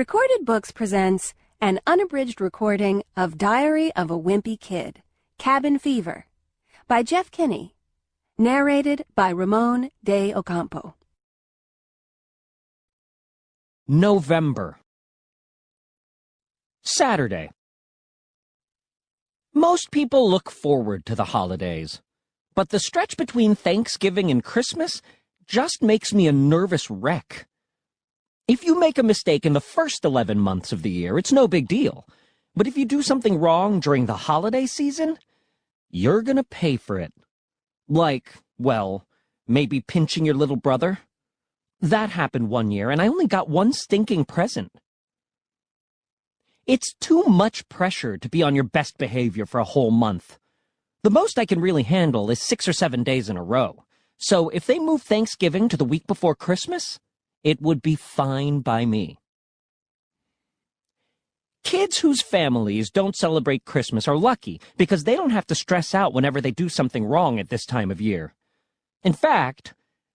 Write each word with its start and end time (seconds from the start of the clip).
Recorded 0.00 0.46
Books 0.46 0.70
presents 0.70 1.34
an 1.60 1.78
unabridged 1.86 2.40
recording 2.40 3.02
of 3.18 3.36
Diary 3.36 3.94
of 3.94 4.10
a 4.10 4.18
Wimpy 4.18 4.58
Kid, 4.58 5.02
Cabin 5.36 5.78
Fever, 5.78 6.24
by 6.88 7.02
Jeff 7.02 7.30
Kinney, 7.30 7.74
narrated 8.38 9.04
by 9.14 9.28
Ramon 9.28 9.90
de 10.02 10.34
Ocampo. 10.34 10.94
November. 13.86 14.78
Saturday. 16.80 17.50
Most 19.52 19.90
people 19.90 20.30
look 20.30 20.50
forward 20.50 21.04
to 21.04 21.14
the 21.14 21.26
holidays, 21.26 22.00
but 22.54 22.70
the 22.70 22.80
stretch 22.80 23.18
between 23.18 23.54
Thanksgiving 23.54 24.30
and 24.30 24.42
Christmas 24.42 25.02
just 25.46 25.82
makes 25.82 26.14
me 26.14 26.26
a 26.26 26.32
nervous 26.32 26.88
wreck. 26.88 27.46
If 28.50 28.64
you 28.64 28.76
make 28.80 28.98
a 28.98 29.04
mistake 29.04 29.46
in 29.46 29.52
the 29.52 29.60
first 29.60 30.04
11 30.04 30.40
months 30.40 30.72
of 30.72 30.82
the 30.82 30.90
year, 30.90 31.16
it's 31.18 31.30
no 31.30 31.46
big 31.46 31.68
deal. 31.68 32.04
But 32.56 32.66
if 32.66 32.76
you 32.76 32.84
do 32.84 33.00
something 33.00 33.38
wrong 33.38 33.78
during 33.78 34.06
the 34.06 34.26
holiday 34.26 34.66
season, 34.66 35.18
you're 35.88 36.20
gonna 36.20 36.42
pay 36.42 36.76
for 36.76 36.98
it. 36.98 37.12
Like, 37.88 38.34
well, 38.58 39.06
maybe 39.46 39.80
pinching 39.80 40.24
your 40.24 40.34
little 40.34 40.56
brother. 40.56 40.98
That 41.80 42.10
happened 42.10 42.48
one 42.48 42.72
year, 42.72 42.90
and 42.90 43.00
I 43.00 43.06
only 43.06 43.28
got 43.28 43.48
one 43.48 43.72
stinking 43.72 44.24
present. 44.24 44.72
It's 46.66 46.92
too 46.94 47.22
much 47.26 47.68
pressure 47.68 48.18
to 48.18 48.28
be 48.28 48.42
on 48.42 48.56
your 48.56 48.64
best 48.64 48.98
behavior 48.98 49.46
for 49.46 49.60
a 49.60 49.70
whole 49.74 49.92
month. 49.92 50.40
The 51.04 51.10
most 51.10 51.38
I 51.38 51.46
can 51.46 51.60
really 51.60 51.84
handle 51.84 52.28
is 52.32 52.42
six 52.42 52.66
or 52.66 52.72
seven 52.72 53.04
days 53.04 53.28
in 53.28 53.36
a 53.36 53.44
row. 53.44 53.84
So 54.18 54.48
if 54.48 54.66
they 54.66 54.80
move 54.80 55.02
Thanksgiving 55.02 55.68
to 55.68 55.76
the 55.76 55.84
week 55.84 56.08
before 56.08 56.34
Christmas, 56.34 56.98
it 57.42 57.60
would 57.60 57.82
be 57.82 57.94
fine 57.94 58.60
by 58.60 58.84
me. 58.84 59.18
Kids 61.62 61.98
whose 61.98 62.22
families 62.22 62.90
don't 62.90 63.14
celebrate 63.14 63.64
Christmas 63.64 64.08
are 64.08 64.16
lucky 64.16 64.60
because 64.76 65.04
they 65.04 65.14
don't 65.14 65.30
have 65.30 65.46
to 65.46 65.54
stress 65.54 65.94
out 65.94 66.12
whenever 66.14 66.40
they 66.40 66.50
do 66.50 66.68
something 66.68 67.04
wrong 67.04 67.38
at 67.38 67.48
this 67.48 67.66
time 67.66 67.90
of 67.90 68.00
year. 68.00 68.34
In 69.02 69.12
fact, 69.12 69.74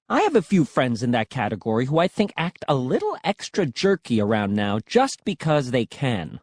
I 0.10 0.22
have 0.22 0.36
a 0.36 0.42
few 0.42 0.66
friends 0.66 1.02
in 1.02 1.12
that 1.12 1.30
category 1.30 1.86
who 1.86 1.98
I 1.98 2.08
think 2.08 2.34
act 2.38 2.66
a 2.68 2.76
little 2.76 3.18
extra 3.24 3.66
jerky 3.66 4.22
around 4.22 4.54
now 4.54 4.80
just 4.86 5.24
because 5.24 5.72
they 5.72 5.86
can. 5.86 6.40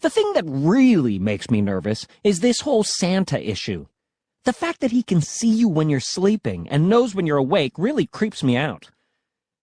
The 0.00 0.10
thing 0.10 0.32
that 0.34 0.44
really 0.46 1.18
makes 1.18 1.50
me 1.50 1.60
nervous 1.60 2.06
is 2.22 2.38
this 2.38 2.60
whole 2.60 2.84
Santa 2.84 3.42
issue. 3.42 3.86
The 4.48 4.54
fact 4.54 4.80
that 4.80 4.92
he 4.92 5.02
can 5.02 5.20
see 5.20 5.50
you 5.50 5.68
when 5.68 5.90
you're 5.90 6.00
sleeping 6.00 6.70
and 6.70 6.88
knows 6.88 7.14
when 7.14 7.26
you're 7.26 7.36
awake 7.36 7.74
really 7.76 8.06
creeps 8.06 8.42
me 8.42 8.56
out. 8.56 8.88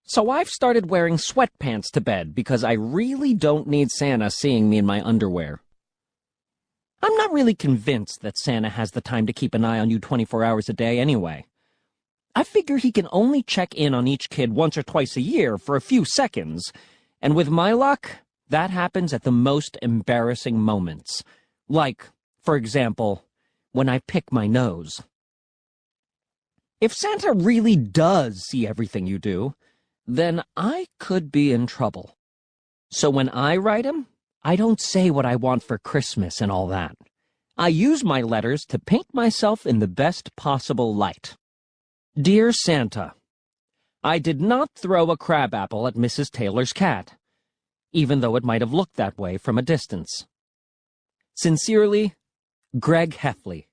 So 0.03 0.29
I've 0.29 0.47
started 0.47 0.91
wearing 0.91 1.17
sweatpants 1.17 1.89
to 1.93 2.01
bed 2.01 2.35
because 2.35 2.63
I 2.63 2.73
really 2.73 3.33
don't 3.33 3.65
need 3.65 3.89
Santa 3.89 4.29
seeing 4.29 4.69
me 4.69 4.77
in 4.77 4.85
my 4.85 5.01
underwear. 5.03 5.59
I'm 7.01 7.17
not 7.17 7.33
really 7.33 7.55
convinced 7.55 8.21
that 8.21 8.37
Santa 8.37 8.69
has 8.69 8.91
the 8.91 9.01
time 9.01 9.25
to 9.25 9.33
keep 9.33 9.55
an 9.55 9.65
eye 9.65 9.79
on 9.79 9.89
you 9.89 9.97
24 9.97 10.43
hours 10.43 10.69
a 10.69 10.73
day 10.73 10.99
anyway. 10.99 11.47
I 12.35 12.43
figure 12.43 12.77
he 12.77 12.91
can 12.91 13.07
only 13.11 13.41
check 13.41 13.73
in 13.73 13.95
on 13.95 14.07
each 14.07 14.29
kid 14.29 14.53
once 14.53 14.77
or 14.77 14.83
twice 14.83 15.17
a 15.17 15.21
year 15.21 15.57
for 15.57 15.75
a 15.75 15.81
few 15.81 16.05
seconds, 16.05 16.71
and 17.23 17.35
with 17.35 17.49
my 17.49 17.71
luck, 17.71 18.17
that 18.49 18.69
happens 18.69 19.13
at 19.13 19.23
the 19.23 19.31
most 19.31 19.79
embarrassing 19.81 20.59
moments. 20.59 21.23
Like, 21.67 22.07
for 22.43 22.55
example, 22.55 23.24
when 23.75 23.89
I 23.89 23.99
pick 24.07 24.31
my 24.31 24.47
nose. 24.47 25.03
If 26.79 26.93
Santa 26.93 27.33
really 27.33 27.75
does 27.75 28.45
see 28.47 28.65
everything 28.65 29.05
you 29.05 29.19
do, 29.19 29.53
then 30.07 30.43
I 30.55 30.87
could 30.97 31.29
be 31.29 31.51
in 31.51 31.67
trouble. 31.67 32.15
So 32.89 33.09
when 33.09 33.27
I 33.29 33.57
write 33.57 33.85
him, 33.85 34.07
I 34.43 34.55
don't 34.55 34.79
say 34.79 35.09
what 35.09 35.25
I 35.25 35.35
want 35.35 35.61
for 35.61 35.77
Christmas 35.77 36.39
and 36.39 36.49
all 36.51 36.67
that. 36.67 36.95
I 37.57 37.67
use 37.67 38.01
my 38.01 38.21
letters 38.21 38.63
to 38.69 38.79
paint 38.79 39.07
myself 39.13 39.65
in 39.65 39.79
the 39.79 39.87
best 39.87 40.33
possible 40.37 40.95
light. 40.95 41.35
Dear 42.15 42.53
Santa, 42.53 43.13
I 44.03 44.19
did 44.19 44.39
not 44.39 44.69
throw 44.75 45.11
a 45.11 45.17
crabapple 45.17 45.85
at 45.85 45.95
Mrs. 45.95 46.31
Taylor's 46.31 46.71
cat, 46.71 47.17
even 47.91 48.21
though 48.21 48.37
it 48.37 48.43
might 48.45 48.61
have 48.61 48.73
looked 48.73 48.95
that 48.95 49.17
way 49.17 49.37
from 49.37 49.57
a 49.57 49.61
distance. 49.61 50.25
Sincerely, 51.33 52.13
Greg 52.77 53.15
Heffley. 53.15 53.67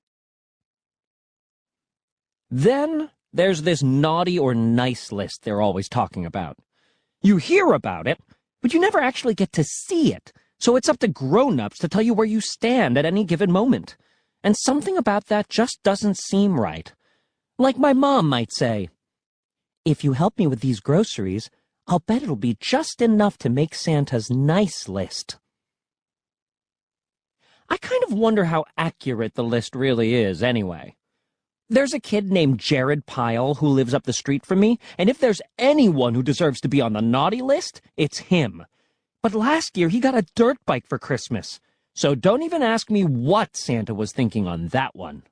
Then 2.54 3.08
there's 3.32 3.62
this 3.62 3.82
naughty 3.82 4.38
or 4.38 4.54
nice 4.54 5.10
list 5.10 5.40
they're 5.42 5.62
always 5.62 5.88
talking 5.88 6.26
about. 6.26 6.58
You 7.22 7.38
hear 7.38 7.72
about 7.72 8.06
it, 8.06 8.20
but 8.60 8.74
you 8.74 8.80
never 8.80 9.00
actually 9.00 9.32
get 9.32 9.52
to 9.52 9.64
see 9.64 10.12
it, 10.12 10.34
so 10.60 10.76
it's 10.76 10.88
up 10.88 10.98
to 10.98 11.08
grown-ups 11.08 11.78
to 11.78 11.88
tell 11.88 12.02
you 12.02 12.12
where 12.12 12.26
you 12.26 12.42
stand 12.42 12.98
at 12.98 13.06
any 13.06 13.24
given 13.24 13.50
moment. 13.50 13.96
And 14.44 14.54
something 14.54 14.98
about 14.98 15.28
that 15.28 15.48
just 15.48 15.82
doesn't 15.82 16.18
seem 16.18 16.60
right. 16.60 16.92
Like 17.58 17.78
my 17.78 17.94
mom 17.94 18.28
might 18.28 18.52
say, 18.52 18.90
If 19.86 20.04
you 20.04 20.12
help 20.12 20.36
me 20.36 20.46
with 20.46 20.60
these 20.60 20.80
groceries, 20.80 21.48
I'll 21.86 22.00
bet 22.00 22.22
it'll 22.22 22.36
be 22.36 22.58
just 22.60 23.00
enough 23.00 23.38
to 23.38 23.48
make 23.48 23.74
Santa's 23.74 24.28
nice 24.28 24.90
list. 24.90 25.38
I 27.70 27.78
kind 27.78 28.04
of 28.04 28.12
wonder 28.12 28.44
how 28.44 28.66
accurate 28.76 29.36
the 29.36 29.42
list 29.42 29.74
really 29.74 30.14
is, 30.14 30.42
anyway. 30.42 30.96
There's 31.72 31.94
a 31.94 32.00
kid 32.00 32.30
named 32.30 32.58
Jared 32.58 33.06
Pyle 33.06 33.54
who 33.54 33.66
lives 33.66 33.94
up 33.94 34.02
the 34.02 34.12
street 34.12 34.44
from 34.44 34.60
me, 34.60 34.78
and 34.98 35.08
if 35.08 35.18
there's 35.18 35.40
anyone 35.56 36.14
who 36.14 36.22
deserves 36.22 36.60
to 36.60 36.68
be 36.68 36.82
on 36.82 36.92
the 36.92 37.00
naughty 37.00 37.40
list, 37.40 37.80
it's 37.96 38.18
him. 38.18 38.66
But 39.22 39.32
last 39.32 39.78
year 39.78 39.88
he 39.88 39.98
got 39.98 40.14
a 40.14 40.26
dirt 40.34 40.58
bike 40.66 40.86
for 40.86 40.98
Christmas, 40.98 41.60
so 41.94 42.14
don't 42.14 42.42
even 42.42 42.62
ask 42.62 42.90
me 42.90 43.04
what 43.04 43.56
Santa 43.56 43.94
was 43.94 44.12
thinking 44.12 44.46
on 44.46 44.68
that 44.68 44.94
one. 44.94 45.22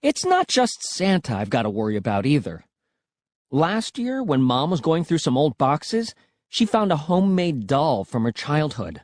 It's 0.00 0.24
not 0.24 0.48
just 0.48 0.82
Santa 0.94 1.36
I've 1.36 1.50
got 1.50 1.64
to 1.64 1.70
worry 1.70 1.96
about 1.96 2.24
either. 2.24 2.64
Last 3.50 3.98
year, 3.98 4.22
when 4.22 4.40
Mom 4.40 4.70
was 4.70 4.80
going 4.80 5.04
through 5.04 5.18
some 5.18 5.36
old 5.36 5.58
boxes, 5.58 6.14
she 6.48 6.64
found 6.64 6.90
a 6.90 6.96
homemade 6.96 7.66
doll 7.66 8.04
from 8.04 8.24
her 8.24 8.32
childhood. 8.32 9.02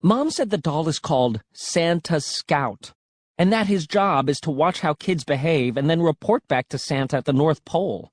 Mom 0.00 0.30
said 0.30 0.48
the 0.48 0.56
doll 0.56 0.88
is 0.88 0.98
called 0.98 1.42
Santa 1.52 2.18
Scout, 2.22 2.94
and 3.38 3.52
that 3.52 3.66
his 3.66 3.86
job 3.86 4.28
is 4.28 4.40
to 4.40 4.50
watch 4.50 4.80
how 4.80 4.94
kids 4.94 5.24
behave 5.24 5.76
and 5.76 5.90
then 5.90 6.02
report 6.02 6.46
back 6.48 6.68
to 6.68 6.78
Santa 6.78 7.18
at 7.18 7.24
the 7.24 7.32
North 7.32 7.64
Pole. 7.64 8.12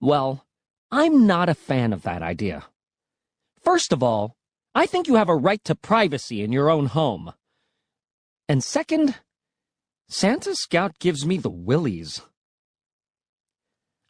Well, 0.00 0.44
I'm 0.90 1.26
not 1.26 1.48
a 1.48 1.54
fan 1.54 1.92
of 1.92 2.02
that 2.02 2.22
idea. 2.22 2.64
First 3.62 3.92
of 3.92 4.02
all, 4.02 4.36
I 4.74 4.86
think 4.86 5.08
you 5.08 5.16
have 5.16 5.28
a 5.28 5.34
right 5.34 5.62
to 5.64 5.74
privacy 5.74 6.42
in 6.42 6.52
your 6.52 6.70
own 6.70 6.86
home. 6.86 7.32
And 8.48 8.62
second, 8.62 9.16
Santa 10.08 10.54
Scout 10.54 10.98
gives 11.00 11.26
me 11.26 11.38
the 11.38 11.50
willies. 11.50 12.22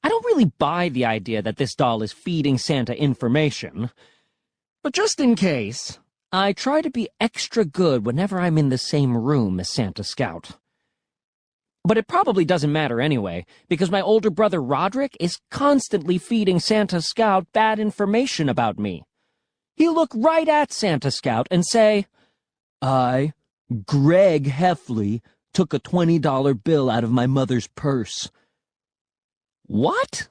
I 0.03 0.09
don't 0.09 0.25
really 0.27 0.53
buy 0.59 0.89
the 0.89 1.07
idea 1.07 1.41
that 1.41 1.57
this 1.57 1.75
doll 1.75 2.03
is 2.03 2.13
feeding 2.13 2.59
Santa 2.59 2.97
information. 2.97 3.91
But 4.83 4.93
just 4.93 5.19
in 5.19 5.35
case, 5.35 5.99
I 6.33 6.53
try 6.53 6.83
to 6.83 6.91
be 6.91 7.09
extra 7.21 7.65
good 7.65 8.05
whenever 8.05 8.41
I'm 8.41 8.59
in 8.59 8.69
the 8.69 8.79
same 8.79 9.17
room 9.17 9.61
as 9.61 9.73
Santa 9.73 10.03
Scout. 10.03 10.59
But 11.85 11.99
it 11.99 12.09
probably 12.09 12.45
doesn't 12.45 12.73
matter 12.73 13.01
anyway, 13.01 13.47
because 13.69 13.93
my 13.93 14.01
older 14.01 14.29
brother 14.29 14.61
Roderick 14.61 15.17
is 15.21 15.39
constantly 15.53 16.19
feeding 16.19 16.59
Santa 16.59 17.01
Scout 17.01 17.47
bad 17.53 17.79
information 17.79 18.49
about 18.49 18.77
me. 18.77 19.05
He'll 19.77 19.95
look 19.95 20.11
right 20.15 20.49
at 20.49 20.73
Santa 20.73 21.13
Scout 21.13 21.47
and 21.51 21.65
say, 21.65 22.07
I, 22.83 23.35
Greg 23.87 24.47
Heffley, 24.47 25.21
took 25.55 25.73
a 25.73 25.81
$20 25.81 26.65
bill 26.65 26.91
out 26.91 27.05
of 27.05 27.13
my 27.13 27.27
mother's 27.27 27.69
purse. 27.69 28.31
What? 29.67 30.29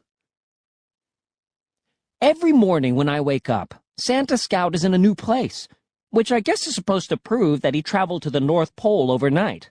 Every 2.22 2.54
morning 2.54 2.96
when 2.96 3.08
I 3.08 3.22
wake 3.22 3.50
up, 3.50 3.82
Santa 3.98 4.38
Scout 4.38 4.76
is 4.76 4.84
in 4.84 4.94
a 4.94 4.98
new 4.98 5.16
place, 5.16 5.68
which 6.10 6.32
I 6.32 6.40
guess 6.40 6.68
is 6.68 6.76
supposed 6.76 7.10
to 7.10 7.18
prove 7.18 7.62
that 7.62 7.74
he 7.74 7.82
traveled 7.82 8.24
to 8.24 8.30
the 8.30 8.40
North 8.40 8.76
Pole 8.76 9.12
overnight. 9.12 9.70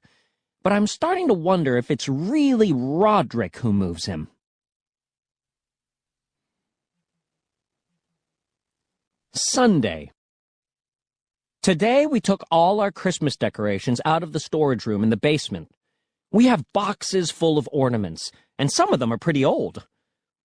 But 0.63 0.73
I'm 0.73 0.87
starting 0.87 1.29
to 1.29 1.35
wonder 1.35 1.77
if 1.77 1.91
it's 1.91 2.09
really 2.09 2.73
Roderick 2.73 3.59
who 3.59 3.73
moves 3.73 4.07
him. 4.07 4.29
Sunday. 9.33 10.13
Today 11.63 12.07
we 12.07 12.21
took 12.21 12.45
all 12.51 12.81
our 12.81 12.93
Christmas 12.93 13.37
decorations 13.37 14.01
out 14.05 14.23
of 14.23 14.33
the 14.33 14.41
storage 14.41 14.87
room 14.87 15.03
in 15.03 15.11
the 15.11 15.17
basement. 15.17 15.71
We 16.31 16.47
have 16.47 16.73
boxes 16.73 17.31
full 17.31 17.59
of 17.59 17.69
ornaments, 17.73 18.31
and 18.59 18.71
some 18.71 18.93
of 18.93 19.01
them 19.01 19.13
are 19.13 19.19
pretty 19.19 19.45
old. 19.45 19.87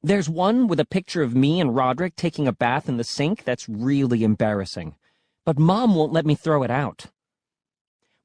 There's 0.01 0.30
one 0.30 0.68
with 0.68 0.80
a 0.80 0.85
picture 0.85 1.21
of 1.21 1.35
me 1.35 1.59
and 1.59 1.75
Roderick 1.75 2.15
taking 2.15 2.47
a 2.47 2.53
bath 2.53 2.88
in 2.88 2.97
the 2.97 3.03
sink 3.03 3.44
that's 3.44 3.68
really 3.68 4.24
embarrassing. 4.24 4.95
But 5.50 5.57
Mom 5.57 5.96
won't 5.96 6.13
let 6.13 6.28
me 6.28 6.36
throw 6.36 6.62
it 6.62 6.69
out. 6.69 7.07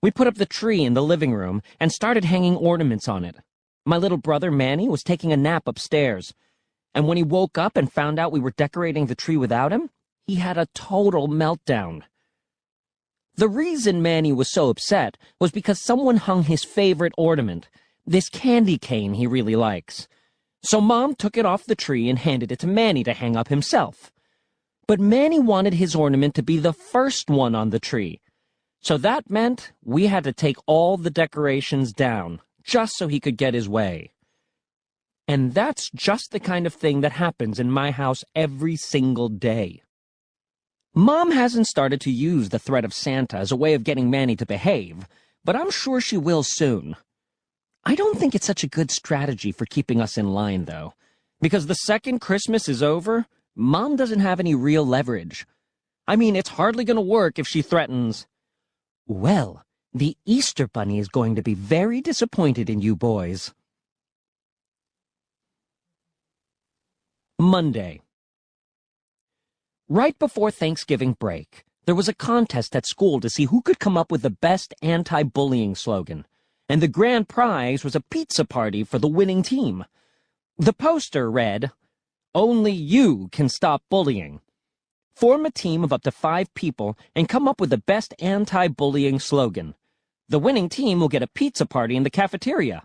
We 0.02 0.10
put 0.10 0.26
up 0.26 0.34
the 0.34 0.44
tree 0.44 0.84
in 0.84 0.92
the 0.92 1.02
living 1.02 1.32
room 1.32 1.62
and 1.80 1.90
started 1.90 2.26
hanging 2.26 2.54
ornaments 2.54 3.08
on 3.08 3.24
it. 3.24 3.36
My 3.86 3.96
little 3.96 4.18
brother 4.18 4.50
Manny 4.50 4.90
was 4.90 5.02
taking 5.02 5.32
a 5.32 5.36
nap 5.38 5.66
upstairs. 5.66 6.34
And 6.94 7.08
when 7.08 7.16
he 7.16 7.22
woke 7.22 7.56
up 7.56 7.78
and 7.78 7.90
found 7.90 8.18
out 8.18 8.30
we 8.30 8.40
were 8.40 8.50
decorating 8.50 9.06
the 9.06 9.14
tree 9.14 9.38
without 9.38 9.72
him, 9.72 9.88
he 10.26 10.34
had 10.34 10.58
a 10.58 10.68
total 10.74 11.26
meltdown. 11.26 12.02
The 13.36 13.48
reason 13.48 14.02
Manny 14.02 14.34
was 14.34 14.52
so 14.52 14.68
upset 14.68 15.16
was 15.40 15.50
because 15.50 15.80
someone 15.80 16.18
hung 16.18 16.42
his 16.42 16.62
favorite 16.62 17.14
ornament, 17.16 17.70
this 18.04 18.28
candy 18.28 18.76
cane 18.76 19.14
he 19.14 19.26
really 19.26 19.56
likes. 19.56 20.08
So 20.60 20.78
Mom 20.78 21.14
took 21.14 21.38
it 21.38 21.46
off 21.46 21.64
the 21.64 21.74
tree 21.74 22.10
and 22.10 22.18
handed 22.18 22.52
it 22.52 22.58
to 22.58 22.66
Manny 22.66 23.02
to 23.02 23.14
hang 23.14 23.34
up 23.34 23.48
himself. 23.48 24.12
But 24.86 25.00
Manny 25.00 25.40
wanted 25.40 25.74
his 25.74 25.94
ornament 25.94 26.34
to 26.34 26.42
be 26.42 26.58
the 26.58 26.72
first 26.72 27.30
one 27.30 27.54
on 27.54 27.70
the 27.70 27.80
tree. 27.80 28.20
So 28.80 28.98
that 28.98 29.30
meant 29.30 29.72
we 29.82 30.08
had 30.08 30.24
to 30.24 30.32
take 30.32 30.56
all 30.66 30.98
the 30.98 31.10
decorations 31.10 31.92
down, 31.92 32.40
just 32.62 32.96
so 32.96 33.08
he 33.08 33.20
could 33.20 33.38
get 33.38 33.54
his 33.54 33.68
way. 33.68 34.12
And 35.26 35.54
that's 35.54 35.90
just 35.94 36.32
the 36.32 36.40
kind 36.40 36.66
of 36.66 36.74
thing 36.74 37.00
that 37.00 37.12
happens 37.12 37.58
in 37.58 37.70
my 37.70 37.90
house 37.90 38.24
every 38.34 38.76
single 38.76 39.30
day. 39.30 39.82
Mom 40.94 41.30
hasn't 41.30 41.66
started 41.66 42.00
to 42.02 42.10
use 42.10 42.50
the 42.50 42.58
threat 42.58 42.84
of 42.84 42.92
Santa 42.92 43.38
as 43.38 43.50
a 43.50 43.56
way 43.56 43.74
of 43.74 43.84
getting 43.84 44.10
Manny 44.10 44.36
to 44.36 44.46
behave, 44.46 45.08
but 45.44 45.56
I'm 45.56 45.70
sure 45.70 46.00
she 46.00 46.18
will 46.18 46.42
soon. 46.42 46.94
I 47.84 47.94
don't 47.94 48.18
think 48.18 48.34
it's 48.34 48.46
such 48.46 48.64
a 48.64 48.68
good 48.68 48.90
strategy 48.90 49.50
for 49.50 49.66
keeping 49.66 50.00
us 50.00 50.16
in 50.18 50.32
line, 50.32 50.66
though, 50.66 50.94
because 51.40 51.66
the 51.66 51.74
second 51.74 52.20
Christmas 52.20 52.68
is 52.68 52.82
over, 52.82 53.26
Mom 53.56 53.96
doesn't 53.96 54.20
have 54.20 54.40
any 54.40 54.54
real 54.54 54.84
leverage. 54.84 55.46
I 56.06 56.16
mean, 56.16 56.36
it's 56.36 56.50
hardly 56.50 56.84
going 56.84 56.96
to 56.96 57.00
work 57.00 57.38
if 57.38 57.46
she 57.46 57.62
threatens, 57.62 58.26
Well, 59.06 59.64
the 59.92 60.16
Easter 60.26 60.66
Bunny 60.66 60.98
is 60.98 61.08
going 61.08 61.36
to 61.36 61.42
be 61.42 61.54
very 61.54 62.00
disappointed 62.00 62.68
in 62.68 62.80
you 62.80 62.96
boys. 62.96 63.52
Monday. 67.38 68.00
Right 69.88 70.18
before 70.18 70.50
Thanksgiving 70.50 71.12
break, 71.12 71.64
there 71.84 71.94
was 71.94 72.08
a 72.08 72.14
contest 72.14 72.74
at 72.74 72.86
school 72.86 73.20
to 73.20 73.28
see 73.28 73.44
who 73.44 73.60
could 73.60 73.78
come 73.78 73.96
up 73.96 74.10
with 74.10 74.22
the 74.22 74.30
best 74.30 74.74
anti-bullying 74.82 75.74
slogan, 75.74 76.26
and 76.68 76.80
the 76.80 76.88
grand 76.88 77.28
prize 77.28 77.84
was 77.84 77.94
a 77.94 78.00
pizza 78.00 78.44
party 78.44 78.82
for 78.82 78.98
the 78.98 79.08
winning 79.08 79.42
team. 79.42 79.84
The 80.58 80.72
poster 80.72 81.30
read, 81.30 81.70
Only 82.34 82.72
you 82.72 83.28
can 83.32 83.48
stop 83.48 83.82
bullying. 83.90 84.40
Form 85.14 85.46
a 85.46 85.50
team 85.50 85.84
of 85.84 85.92
up 85.92 86.02
to 86.02 86.10
five 86.10 86.52
people 86.54 86.98
and 87.14 87.28
come 87.28 87.46
up 87.46 87.60
with 87.60 87.70
the 87.70 87.78
best 87.78 88.14
anti-bullying 88.18 89.20
slogan. 89.20 89.74
The 90.28 90.38
winning 90.38 90.68
team 90.68 90.98
will 91.00 91.08
get 91.08 91.22
a 91.22 91.28
pizza 91.28 91.66
party 91.66 91.96
in 91.96 92.02
the 92.02 92.10
cafeteria. 92.10 92.82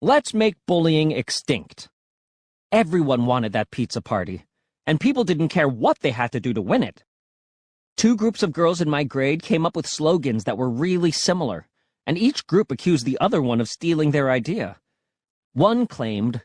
Let's 0.00 0.32
make 0.32 0.56
bullying 0.66 1.12
extinct. 1.12 1.88
Everyone 2.70 3.26
wanted 3.26 3.52
that 3.52 3.70
pizza 3.70 4.00
party 4.00 4.46
and 4.86 5.00
people 5.00 5.24
didn't 5.24 5.48
care 5.48 5.68
what 5.68 6.00
they 6.00 6.10
had 6.10 6.32
to 6.32 6.40
do 6.40 6.52
to 6.52 6.62
win 6.62 6.82
it. 6.82 7.04
Two 7.96 8.16
groups 8.16 8.42
of 8.42 8.52
girls 8.52 8.80
in 8.80 8.90
my 8.90 9.04
grade 9.04 9.42
came 9.42 9.66
up 9.66 9.76
with 9.76 9.86
slogans 9.86 10.44
that 10.44 10.58
were 10.58 10.68
really 10.68 11.12
similar, 11.12 11.68
and 12.06 12.18
each 12.18 12.46
group 12.46 12.72
accused 12.72 13.04
the 13.04 13.18
other 13.20 13.40
one 13.40 13.60
of 13.60 13.68
stealing 13.68 14.10
their 14.10 14.30
idea. 14.30 14.78
One 15.52 15.86
claimed, 15.86 16.42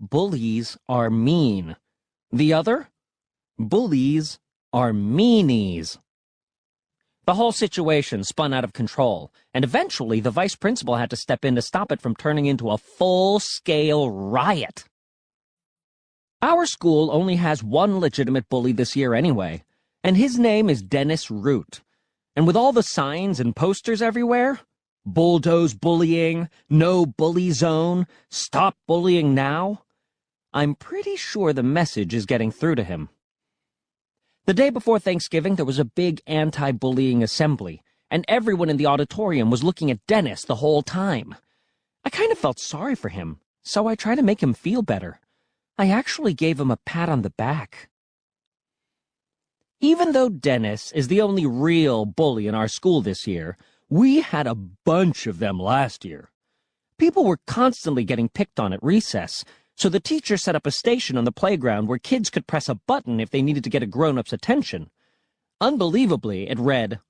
bullies 0.00 0.76
are 0.88 1.10
mean. 1.10 1.76
The 2.32 2.52
other, 2.52 2.88
bullies 3.58 4.38
are 4.72 4.92
meanies. 4.92 5.98
The 7.26 7.34
whole 7.34 7.52
situation 7.52 8.24
spun 8.24 8.52
out 8.54 8.64
of 8.64 8.72
control, 8.72 9.30
and 9.52 9.62
eventually 9.62 10.20
the 10.20 10.30
vice 10.30 10.56
principal 10.56 10.96
had 10.96 11.10
to 11.10 11.16
step 11.16 11.44
in 11.44 11.54
to 11.54 11.62
stop 11.62 11.92
it 11.92 12.00
from 12.00 12.16
turning 12.16 12.46
into 12.46 12.70
a 12.70 12.78
full-scale 12.78 14.10
riot. 14.10 14.84
Our 16.42 16.64
school 16.64 17.10
only 17.12 17.36
has 17.36 17.62
one 17.62 18.00
legitimate 18.00 18.48
bully 18.48 18.72
this 18.72 18.96
year 18.96 19.14
anyway, 19.14 19.62
and 20.02 20.16
his 20.16 20.38
name 20.38 20.70
is 20.70 20.82
Dennis 20.82 21.30
Root. 21.30 21.82
And 22.34 22.46
with 22.46 22.56
all 22.56 22.72
the 22.72 22.82
signs 22.82 23.38
and 23.38 23.54
posters 23.54 24.00
everywhere, 24.00 24.60
bulldoze 25.04 25.74
bullying, 25.74 26.48
no 26.70 27.04
bully 27.04 27.50
zone, 27.50 28.06
stop 28.30 28.76
bullying 28.86 29.34
now, 29.34 29.82
I'm 30.52 30.74
pretty 30.74 31.14
sure 31.14 31.52
the 31.52 31.62
message 31.62 32.12
is 32.12 32.26
getting 32.26 32.50
through 32.50 32.74
to 32.74 32.84
him. 32.84 33.08
The 34.46 34.54
day 34.54 34.70
before 34.70 34.98
Thanksgiving, 34.98 35.54
there 35.54 35.64
was 35.64 35.78
a 35.78 35.84
big 35.84 36.20
anti-bullying 36.26 37.22
assembly, 37.22 37.82
and 38.10 38.24
everyone 38.26 38.68
in 38.68 38.76
the 38.76 38.86
auditorium 38.86 39.48
was 39.50 39.62
looking 39.62 39.92
at 39.92 40.04
Dennis 40.08 40.44
the 40.44 40.56
whole 40.56 40.82
time. 40.82 41.36
I 42.04 42.10
kind 42.10 42.32
of 42.32 42.38
felt 42.38 42.58
sorry 42.58 42.96
for 42.96 43.10
him, 43.10 43.38
so 43.62 43.86
I 43.86 43.94
tried 43.94 44.16
to 44.16 44.22
make 44.22 44.42
him 44.42 44.52
feel 44.54 44.82
better. 44.82 45.20
I 45.78 45.88
actually 45.88 46.34
gave 46.34 46.58
him 46.58 46.72
a 46.72 46.78
pat 46.78 47.08
on 47.08 47.22
the 47.22 47.30
back. 47.30 47.88
Even 49.80 50.12
though 50.12 50.28
Dennis 50.28 50.90
is 50.92 51.06
the 51.06 51.20
only 51.20 51.46
real 51.46 52.04
bully 52.04 52.48
in 52.48 52.56
our 52.56 52.68
school 52.68 53.00
this 53.00 53.26
year, 53.26 53.56
we 53.88 54.20
had 54.20 54.48
a 54.48 54.54
bunch 54.56 55.28
of 55.28 55.38
them 55.38 55.60
last 55.60 56.04
year. 56.04 56.30
People 56.98 57.24
were 57.24 57.38
constantly 57.46 58.04
getting 58.04 58.28
picked 58.28 58.60
on 58.60 58.72
at 58.72 58.82
recess, 58.82 59.44
so 59.80 59.88
the 59.88 59.98
teacher 59.98 60.36
set 60.36 60.54
up 60.54 60.66
a 60.66 60.70
station 60.70 61.16
on 61.16 61.24
the 61.24 61.32
playground 61.32 61.88
where 61.88 61.98
kids 61.98 62.28
could 62.28 62.46
press 62.46 62.68
a 62.68 62.74
button 62.74 63.18
if 63.18 63.30
they 63.30 63.40
needed 63.40 63.64
to 63.64 63.70
get 63.70 63.82
a 63.82 63.86
grown-up's 63.86 64.30
attention. 64.30 64.90
Unbelievably, 65.58 66.50
it 66.50 66.58
read, 66.58 67.00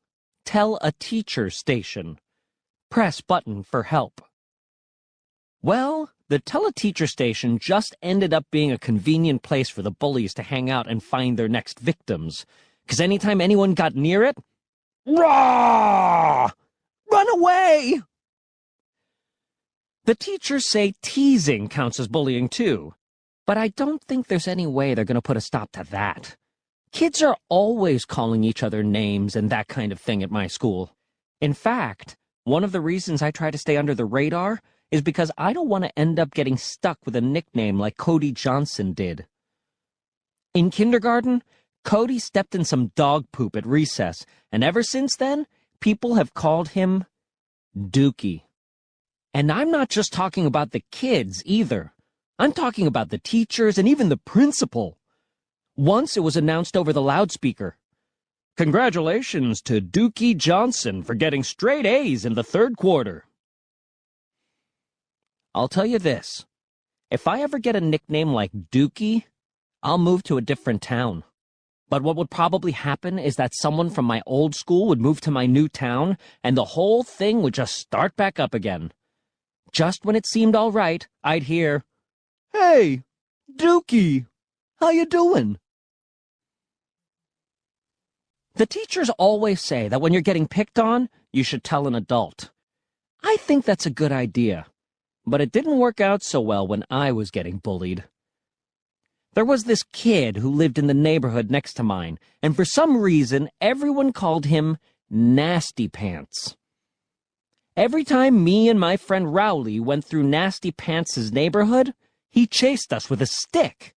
Tell 0.44 0.78
a 0.80 0.92
teacher 0.92 1.50
station. 1.50 2.20
Press 2.88 3.20
button 3.22 3.64
for 3.64 3.82
help. 3.82 4.20
Well, 5.60 6.12
the 6.28 6.38
teleteacher 6.38 7.08
station 7.08 7.58
just 7.58 7.96
ended 8.02 8.32
up 8.32 8.46
being 8.52 8.70
a 8.70 8.78
convenient 8.78 9.42
place 9.42 9.68
for 9.68 9.82
the 9.82 9.90
bullies 9.90 10.32
to 10.34 10.44
hang 10.44 10.70
out 10.70 10.88
and 10.88 11.02
find 11.02 11.36
their 11.36 11.48
next 11.48 11.80
victims. 11.80 12.46
Because 12.84 13.00
anytime 13.00 13.40
anyone 13.40 13.74
got 13.74 13.96
near 13.96 14.22
it, 14.22 14.38
Rah! 15.04 16.50
Run 17.10 17.28
away! 17.30 18.00
The 20.10 20.16
teachers 20.16 20.68
say 20.68 20.94
teasing 21.02 21.68
counts 21.68 22.00
as 22.00 22.08
bullying 22.08 22.48
too, 22.48 22.94
but 23.46 23.56
I 23.56 23.68
don't 23.68 24.02
think 24.02 24.26
there's 24.26 24.48
any 24.48 24.66
way 24.66 24.92
they're 24.92 25.04
going 25.04 25.14
to 25.14 25.22
put 25.22 25.36
a 25.36 25.40
stop 25.40 25.70
to 25.74 25.84
that. 25.92 26.34
Kids 26.90 27.22
are 27.22 27.36
always 27.48 28.04
calling 28.04 28.42
each 28.42 28.64
other 28.64 28.82
names 28.82 29.36
and 29.36 29.50
that 29.50 29.68
kind 29.68 29.92
of 29.92 30.00
thing 30.00 30.24
at 30.24 30.30
my 30.32 30.48
school. 30.48 30.90
In 31.40 31.52
fact, 31.52 32.16
one 32.42 32.64
of 32.64 32.72
the 32.72 32.80
reasons 32.80 33.22
I 33.22 33.30
try 33.30 33.52
to 33.52 33.56
stay 33.56 33.76
under 33.76 33.94
the 33.94 34.04
radar 34.04 34.60
is 34.90 35.00
because 35.00 35.30
I 35.38 35.52
don't 35.52 35.68
want 35.68 35.84
to 35.84 35.96
end 35.96 36.18
up 36.18 36.34
getting 36.34 36.56
stuck 36.56 36.98
with 37.04 37.14
a 37.14 37.20
nickname 37.20 37.78
like 37.78 37.96
Cody 37.96 38.32
Johnson 38.32 38.92
did. 38.94 39.26
In 40.54 40.72
kindergarten, 40.72 41.44
Cody 41.84 42.18
stepped 42.18 42.56
in 42.56 42.64
some 42.64 42.90
dog 42.96 43.26
poop 43.30 43.54
at 43.54 43.64
recess, 43.64 44.26
and 44.50 44.64
ever 44.64 44.82
since 44.82 45.14
then, 45.14 45.46
people 45.78 46.16
have 46.16 46.34
called 46.34 46.70
him 46.70 47.04
Dookie. 47.78 48.42
And 49.32 49.52
I'm 49.52 49.70
not 49.70 49.88
just 49.88 50.12
talking 50.12 50.46
about 50.46 50.72
the 50.72 50.82
kids 50.90 51.42
either. 51.46 51.92
I'm 52.38 52.52
talking 52.52 52.86
about 52.86 53.10
the 53.10 53.18
teachers 53.18 53.78
and 53.78 53.86
even 53.86 54.08
the 54.08 54.16
principal. 54.16 54.98
Once 55.76 56.16
it 56.16 56.20
was 56.20 56.36
announced 56.36 56.76
over 56.76 56.92
the 56.92 57.02
loudspeaker. 57.02 57.76
Congratulations 58.56 59.62
to 59.62 59.80
Dookie 59.80 60.36
Johnson 60.36 61.02
for 61.02 61.14
getting 61.14 61.42
straight 61.42 61.86
A's 61.86 62.24
in 62.24 62.34
the 62.34 62.42
third 62.42 62.76
quarter. 62.76 63.24
I'll 65.54 65.68
tell 65.68 65.86
you 65.86 65.98
this. 65.98 66.44
If 67.10 67.26
I 67.26 67.40
ever 67.42 67.58
get 67.58 67.76
a 67.76 67.80
nickname 67.80 68.32
like 68.32 68.52
Dookie, 68.70 69.24
I'll 69.82 69.98
move 69.98 70.22
to 70.24 70.36
a 70.36 70.42
different 70.42 70.82
town. 70.82 71.24
But 71.88 72.02
what 72.02 72.16
would 72.16 72.30
probably 72.30 72.72
happen 72.72 73.18
is 73.18 73.36
that 73.36 73.54
someone 73.54 73.90
from 73.90 74.04
my 74.04 74.22
old 74.26 74.54
school 74.54 74.86
would 74.88 75.00
move 75.00 75.20
to 75.22 75.30
my 75.30 75.46
new 75.46 75.68
town, 75.68 76.18
and 76.44 76.56
the 76.56 76.64
whole 76.64 77.02
thing 77.02 77.42
would 77.42 77.54
just 77.54 77.74
start 77.74 78.14
back 78.14 78.38
up 78.38 78.54
again. 78.54 78.92
Just 79.72 80.04
when 80.04 80.16
it 80.16 80.26
seemed 80.26 80.56
all 80.56 80.72
right, 80.72 81.06
I'd 81.22 81.44
hear, 81.44 81.84
Hey, 82.52 83.02
Dookie, 83.54 84.26
how 84.78 84.90
you 84.90 85.06
doing? 85.06 85.58
The 88.54 88.66
teachers 88.66 89.10
always 89.10 89.60
say 89.60 89.88
that 89.88 90.00
when 90.00 90.12
you're 90.12 90.22
getting 90.22 90.48
picked 90.48 90.78
on, 90.78 91.08
you 91.32 91.44
should 91.44 91.64
tell 91.64 91.86
an 91.86 91.94
adult. 91.94 92.50
I 93.22 93.36
think 93.36 93.64
that's 93.64 93.86
a 93.86 93.90
good 93.90 94.12
idea 94.12 94.66
but 95.26 95.40
it 95.40 95.52
didn't 95.52 95.78
work 95.78 96.00
out 96.00 96.22
so 96.22 96.40
well 96.40 96.66
when 96.66 96.84
I 96.90 97.12
was 97.12 97.30
getting 97.30 97.58
bullied. 97.58 98.04
There 99.34 99.44
was 99.44 99.64
this 99.64 99.84
kid 99.84 100.38
who 100.38 100.50
lived 100.50 100.78
in 100.78 100.88
the 100.88 100.94
neighborhood 100.94 101.50
next 101.50 101.74
to 101.74 101.84
mine, 101.84 102.18
and 102.42 102.56
for 102.56 102.64
some 102.64 103.00
reason, 103.00 103.48
everyone 103.60 104.12
called 104.12 104.46
him 104.46 104.76
Nasty 105.08 105.88
Pants. 105.88 106.56
Every 107.76 108.04
time 108.04 108.44
me 108.44 108.68
and 108.68 108.78
my 108.78 108.96
friend 108.96 109.32
Rowley 109.32 109.80
went 109.80 110.04
through 110.04 110.24
Nasty 110.24 110.70
Pants' 110.70 111.30
neighborhood, 111.30 111.94
he 112.28 112.46
chased 112.46 112.92
us 112.92 113.08
with 113.08 113.22
a 113.22 113.26
stick. 113.26 113.94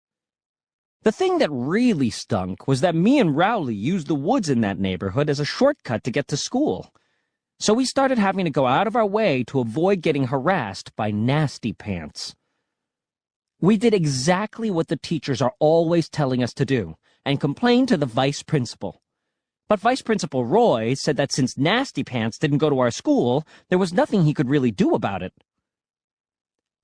The 1.03 1.11
thing 1.11 1.39
that 1.39 1.49
really 1.51 2.09
stunk 2.09 2.67
was 2.67 2.81
that 2.81 2.95
me 2.95 3.19
and 3.19 3.35
Rowley 3.35 3.75
used 3.75 4.07
the 4.07 4.15
woods 4.15 4.49
in 4.49 4.61
that 4.61 4.79
neighborhood 4.79 5.29
as 5.29 5.39
a 5.39 5.45
shortcut 5.45 6.03
to 6.03 6.11
get 6.11 6.27
to 6.27 6.37
school 6.37 6.93
so 7.61 7.75
we 7.75 7.85
started 7.85 8.17
having 8.17 8.45
to 8.45 8.51
go 8.51 8.65
out 8.65 8.87
of 8.87 8.95
our 8.95 9.05
way 9.05 9.43
to 9.43 9.59
avoid 9.59 10.01
getting 10.01 10.25
harassed 10.25 10.95
by 10.95 11.11
nasty 11.11 11.73
pants. 11.73 12.33
We 13.59 13.77
did 13.77 13.93
exactly 13.93 14.71
what 14.71 14.87
the 14.87 14.97
teachers 14.97 15.43
are 15.43 15.53
always 15.59 16.09
telling 16.09 16.41
us 16.41 16.53
to 16.55 16.65
do 16.65 16.95
and 17.23 17.39
complained 17.39 17.87
to 17.89 17.97
the 17.97 18.07
vice 18.07 18.41
principal. 18.41 19.03
But 19.71 19.79
Vice 19.79 20.01
Principal 20.01 20.43
Roy 20.43 20.95
said 20.95 21.15
that 21.15 21.31
since 21.31 21.57
Nasty 21.57 22.03
Pants 22.03 22.37
didn't 22.37 22.57
go 22.57 22.69
to 22.69 22.79
our 22.79 22.91
school, 22.91 23.47
there 23.69 23.79
was 23.79 23.93
nothing 23.93 24.25
he 24.25 24.33
could 24.33 24.49
really 24.49 24.69
do 24.69 24.93
about 24.93 25.23
it. 25.23 25.31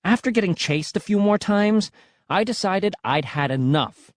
After 0.06 0.32
getting 0.32 0.56
chased 0.56 0.96
a 0.96 1.02
few 1.02 1.20
more 1.20 1.38
times, 1.38 1.92
I 2.30 2.46
decided 2.46 2.96
I'd 3.04 3.26
had 3.26 3.52
enough. 3.52 4.14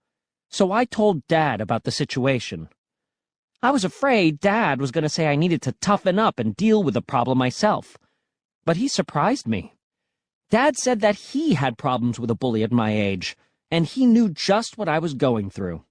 So 0.50 0.70
I 0.70 0.84
told 0.84 1.26
Dad 1.26 1.60
about 1.60 1.82
the 1.82 1.90
situation. 1.90 2.68
I 3.60 3.72
was 3.72 3.84
afraid 3.84 4.38
Dad 4.38 4.80
was 4.80 4.92
going 4.92 5.02
to 5.02 5.08
say 5.08 5.26
I 5.26 5.34
needed 5.34 5.62
to 5.62 5.72
toughen 5.72 6.20
up 6.20 6.38
and 6.38 6.54
deal 6.54 6.80
with 6.84 6.94
the 6.94 7.02
problem 7.02 7.38
myself. 7.38 7.98
But 8.64 8.76
he 8.76 8.86
surprised 8.86 9.48
me. 9.48 9.74
Dad 10.48 10.76
said 10.76 11.00
that 11.00 11.16
he 11.16 11.54
had 11.54 11.76
problems 11.76 12.20
with 12.20 12.30
a 12.30 12.36
bully 12.36 12.62
at 12.62 12.70
my 12.70 12.92
age, 12.92 13.36
and 13.68 13.84
he 13.84 14.06
knew 14.06 14.28
just 14.28 14.78
what 14.78 14.88
I 14.88 15.00
was 15.00 15.14
going 15.14 15.50
through. 15.50 15.82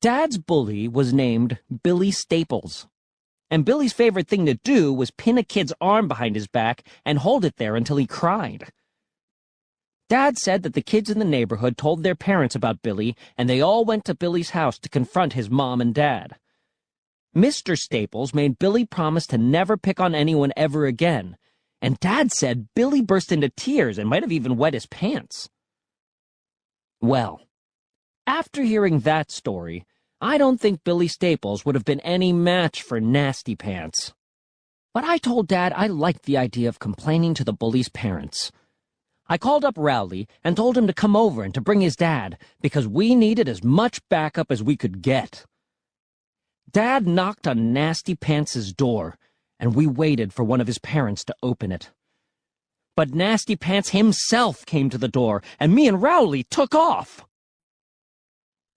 Dad's 0.00 0.38
bully 0.38 0.86
was 0.86 1.12
named 1.12 1.58
Billy 1.82 2.12
Staples. 2.12 2.86
And 3.50 3.64
Billy's 3.64 3.92
favorite 3.92 4.28
thing 4.28 4.46
to 4.46 4.54
do 4.54 4.92
was 4.92 5.10
pin 5.10 5.38
a 5.38 5.42
kid's 5.42 5.72
arm 5.80 6.06
behind 6.06 6.36
his 6.36 6.46
back 6.46 6.84
and 7.04 7.18
hold 7.18 7.44
it 7.44 7.56
there 7.56 7.74
until 7.74 7.96
he 7.96 8.06
cried. 8.06 8.70
Dad 10.08 10.38
said 10.38 10.62
that 10.62 10.74
the 10.74 10.82
kids 10.82 11.10
in 11.10 11.18
the 11.18 11.24
neighborhood 11.24 11.76
told 11.76 12.02
their 12.02 12.14
parents 12.14 12.54
about 12.54 12.80
Billy, 12.80 13.16
and 13.36 13.48
they 13.48 13.60
all 13.60 13.84
went 13.84 14.04
to 14.04 14.14
Billy's 14.14 14.50
house 14.50 14.78
to 14.78 14.88
confront 14.88 15.32
his 15.32 15.50
mom 15.50 15.80
and 15.80 15.94
dad. 15.94 16.36
Mr. 17.36 17.76
Staples 17.76 18.32
made 18.32 18.58
Billy 18.58 18.86
promise 18.86 19.26
to 19.26 19.36
never 19.36 19.76
pick 19.76 20.00
on 20.00 20.14
anyone 20.14 20.52
ever 20.56 20.86
again, 20.86 21.36
and 21.82 22.00
Dad 22.00 22.32
said 22.32 22.68
Billy 22.74 23.02
burst 23.02 23.32
into 23.32 23.48
tears 23.50 23.98
and 23.98 24.08
might 24.08 24.22
have 24.22 24.32
even 24.32 24.56
wet 24.56 24.74
his 24.74 24.86
pants. 24.86 25.50
Well, 27.00 27.40
after 28.28 28.62
hearing 28.62 29.00
that 29.00 29.30
story, 29.30 29.86
I 30.20 30.36
don't 30.36 30.60
think 30.60 30.84
Billy 30.84 31.08
Staples 31.08 31.64
would 31.64 31.74
have 31.74 31.86
been 31.86 32.00
any 32.00 32.30
match 32.30 32.82
for 32.82 33.00
Nasty 33.00 33.56
Pants. 33.56 34.12
But 34.92 35.04
I 35.04 35.16
told 35.16 35.48
Dad 35.48 35.72
I 35.74 35.86
liked 35.86 36.24
the 36.24 36.36
idea 36.36 36.68
of 36.68 36.78
complaining 36.78 37.32
to 37.34 37.44
the 37.44 37.54
bully's 37.54 37.88
parents. 37.88 38.52
I 39.28 39.38
called 39.38 39.64
up 39.64 39.78
Rowley 39.78 40.28
and 40.44 40.56
told 40.56 40.76
him 40.76 40.86
to 40.86 40.92
come 40.92 41.16
over 41.16 41.42
and 41.42 41.54
to 41.54 41.62
bring 41.62 41.80
his 41.80 41.96
dad, 41.96 42.36
because 42.60 42.86
we 42.86 43.14
needed 43.14 43.48
as 43.48 43.64
much 43.64 44.06
backup 44.10 44.52
as 44.52 44.62
we 44.62 44.76
could 44.76 45.00
get. 45.00 45.46
Dad 46.70 47.06
knocked 47.06 47.46
on 47.46 47.72
Nasty 47.72 48.14
Pants' 48.14 48.72
door, 48.74 49.16
and 49.58 49.74
we 49.74 49.86
waited 49.86 50.34
for 50.34 50.44
one 50.44 50.60
of 50.60 50.66
his 50.66 50.78
parents 50.78 51.24
to 51.24 51.36
open 51.42 51.72
it. 51.72 51.92
But 52.94 53.14
Nasty 53.14 53.56
Pants 53.56 53.90
himself 53.90 54.66
came 54.66 54.90
to 54.90 54.98
the 54.98 55.08
door, 55.08 55.42
and 55.58 55.74
me 55.74 55.88
and 55.88 56.02
Rowley 56.02 56.42
took 56.42 56.74
off. 56.74 57.24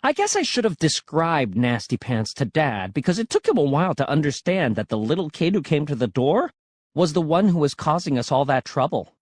I 0.03 0.13
guess 0.13 0.35
I 0.35 0.41
should 0.41 0.63
have 0.63 0.77
described 0.77 1.55
Nasty 1.55 1.95
Pants 1.95 2.33
to 2.33 2.45
Dad, 2.45 2.91
because 2.91 3.19
it 3.19 3.29
took 3.29 3.47
him 3.47 3.57
a 3.57 3.63
while 3.63 3.93
to 3.95 4.09
understand 4.09 4.75
that 4.75 4.89
the 4.89 4.97
little 4.97 5.29
kid 5.29 5.53
who 5.53 5.61
came 5.61 5.85
to 5.85 5.95
the 5.95 6.07
door 6.07 6.51
was 6.95 7.13
the 7.13 7.21
one 7.21 7.49
who 7.49 7.59
was 7.59 7.75
causing 7.75 8.17
us 8.17 8.31
all 8.31 8.43
that 8.45 8.65
trouble. 8.65 9.13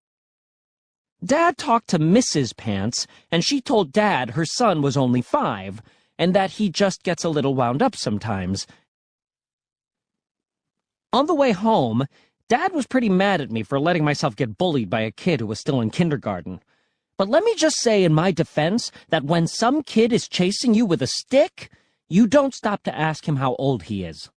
Dad 1.22 1.58
talked 1.58 1.88
to 1.88 1.98
Mrs. 1.98 2.56
Pants, 2.56 3.06
and 3.30 3.44
she 3.44 3.60
told 3.60 3.92
Dad 3.92 4.30
her 4.30 4.46
son 4.46 4.80
was 4.80 4.96
only 4.96 5.20
five, 5.20 5.82
and 6.18 6.34
that 6.34 6.52
he 6.52 6.70
just 6.70 7.02
gets 7.02 7.24
a 7.24 7.28
little 7.28 7.54
wound 7.54 7.82
up 7.82 7.94
sometimes. 7.94 8.66
On 11.12 11.26
the 11.26 11.34
way 11.34 11.52
home, 11.52 12.06
Dad 12.48 12.72
was 12.72 12.86
pretty 12.86 13.10
mad 13.10 13.42
at 13.42 13.50
me 13.50 13.62
for 13.62 13.78
letting 13.78 14.04
myself 14.04 14.34
get 14.34 14.56
bullied 14.56 14.88
by 14.88 15.02
a 15.02 15.10
kid 15.10 15.40
who 15.40 15.46
was 15.46 15.60
still 15.60 15.82
in 15.82 15.90
kindergarten. 15.90 16.62
But 17.20 17.28
let 17.28 17.44
me 17.44 17.54
just 17.54 17.78
say 17.80 18.02
in 18.02 18.14
my 18.14 18.30
defense 18.30 18.90
that 19.10 19.24
when 19.24 19.46
some 19.46 19.82
kid 19.82 20.10
is 20.10 20.26
chasing 20.26 20.72
you 20.72 20.86
with 20.86 21.02
a 21.02 21.06
stick, 21.06 21.70
you 22.08 22.26
don't 22.26 22.54
stop 22.54 22.82
to 22.84 22.98
ask 22.98 23.28
him 23.28 23.36
how 23.36 23.56
old 23.56 23.82
he 23.82 24.04
is. 24.04 24.30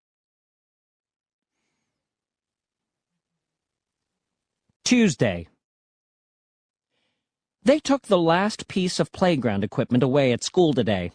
Tuesday. 4.84 5.48
They 7.64 7.80
took 7.80 8.02
the 8.02 8.18
last 8.18 8.68
piece 8.68 9.00
of 9.00 9.14
playground 9.14 9.64
equipment 9.64 10.04
away 10.04 10.34
at 10.34 10.44
school 10.44 10.74
today. 10.74 11.14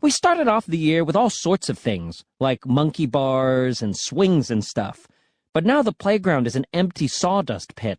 We 0.00 0.12
started 0.12 0.46
off 0.46 0.66
the 0.66 0.78
year 0.78 1.02
with 1.02 1.16
all 1.16 1.30
sorts 1.30 1.68
of 1.68 1.80
things, 1.80 2.22
like 2.38 2.64
monkey 2.64 3.06
bars 3.06 3.82
and 3.82 3.96
swings 3.96 4.52
and 4.52 4.64
stuff, 4.64 5.08
but 5.52 5.64
now 5.64 5.82
the 5.82 5.90
playground 5.90 6.46
is 6.46 6.54
an 6.54 6.66
empty 6.72 7.08
sawdust 7.08 7.74
pit. 7.74 7.98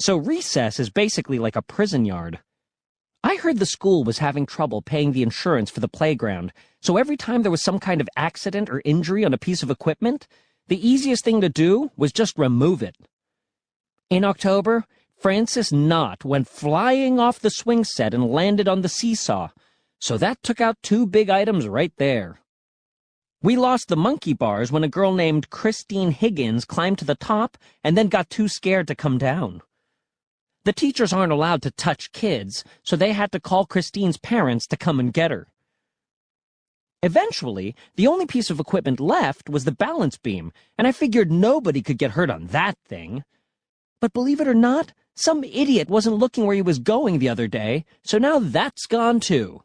So 0.00 0.16
recess 0.16 0.80
is 0.80 0.88
basically 0.88 1.38
like 1.38 1.56
a 1.56 1.62
prison 1.62 2.06
yard. 2.06 2.40
I 3.22 3.36
heard 3.36 3.58
the 3.58 3.66
school 3.66 4.02
was 4.02 4.16
having 4.16 4.46
trouble 4.46 4.80
paying 4.80 5.12
the 5.12 5.22
insurance 5.22 5.70
for 5.70 5.80
the 5.80 5.88
playground, 5.88 6.54
so 6.80 6.96
every 6.96 7.18
time 7.18 7.42
there 7.42 7.50
was 7.50 7.62
some 7.62 7.78
kind 7.78 8.00
of 8.00 8.08
accident 8.16 8.70
or 8.70 8.80
injury 8.86 9.26
on 9.26 9.34
a 9.34 9.38
piece 9.38 9.62
of 9.62 9.70
equipment, 9.70 10.26
the 10.68 10.88
easiest 10.88 11.22
thing 11.22 11.42
to 11.42 11.50
do 11.50 11.90
was 11.98 12.14
just 12.14 12.38
remove 12.38 12.82
it. 12.82 12.96
In 14.08 14.24
October, 14.24 14.86
Francis 15.18 15.70
Knott 15.70 16.24
went 16.24 16.48
flying 16.48 17.20
off 17.20 17.38
the 17.38 17.50
swing 17.50 17.84
set 17.84 18.14
and 18.14 18.30
landed 18.30 18.68
on 18.68 18.80
the 18.80 18.88
seesaw, 18.88 19.48
so 19.98 20.16
that 20.16 20.42
took 20.42 20.62
out 20.62 20.82
two 20.82 21.06
big 21.06 21.28
items 21.28 21.68
right 21.68 21.92
there. 21.98 22.40
We 23.42 23.56
lost 23.56 23.88
the 23.88 23.96
monkey 23.96 24.32
bars 24.32 24.72
when 24.72 24.82
a 24.82 24.88
girl 24.88 25.12
named 25.12 25.50
Christine 25.50 26.12
Higgins 26.12 26.64
climbed 26.64 26.98
to 27.00 27.04
the 27.04 27.16
top 27.16 27.58
and 27.84 27.98
then 27.98 28.08
got 28.08 28.30
too 28.30 28.48
scared 28.48 28.88
to 28.88 28.94
come 28.94 29.18
down. 29.18 29.60
The 30.64 30.72
teachers 30.72 31.12
aren't 31.12 31.32
allowed 31.32 31.62
to 31.62 31.70
touch 31.70 32.12
kids, 32.12 32.64
so 32.82 32.94
they 32.94 33.12
had 33.12 33.32
to 33.32 33.40
call 33.40 33.64
Christine's 33.64 34.18
parents 34.18 34.66
to 34.66 34.76
come 34.76 35.00
and 35.00 35.12
get 35.12 35.30
her. 35.30 35.48
Eventually, 37.02 37.74
the 37.96 38.06
only 38.06 38.26
piece 38.26 38.50
of 38.50 38.60
equipment 38.60 39.00
left 39.00 39.48
was 39.48 39.64
the 39.64 39.72
balance 39.72 40.18
beam, 40.18 40.52
and 40.76 40.86
I 40.86 40.92
figured 40.92 41.30
nobody 41.30 41.80
could 41.80 41.96
get 41.96 42.10
hurt 42.10 42.28
on 42.28 42.48
that 42.48 42.76
thing. 42.86 43.24
But 44.02 44.12
believe 44.12 44.40
it 44.40 44.48
or 44.48 44.54
not, 44.54 44.92
some 45.14 45.42
idiot 45.44 45.88
wasn't 45.88 46.16
looking 46.16 46.44
where 46.44 46.56
he 46.56 46.62
was 46.62 46.78
going 46.78 47.18
the 47.18 47.30
other 47.30 47.46
day, 47.46 47.86
so 48.04 48.18
now 48.18 48.38
that's 48.38 48.84
gone 48.84 49.20
too. 49.20 49.62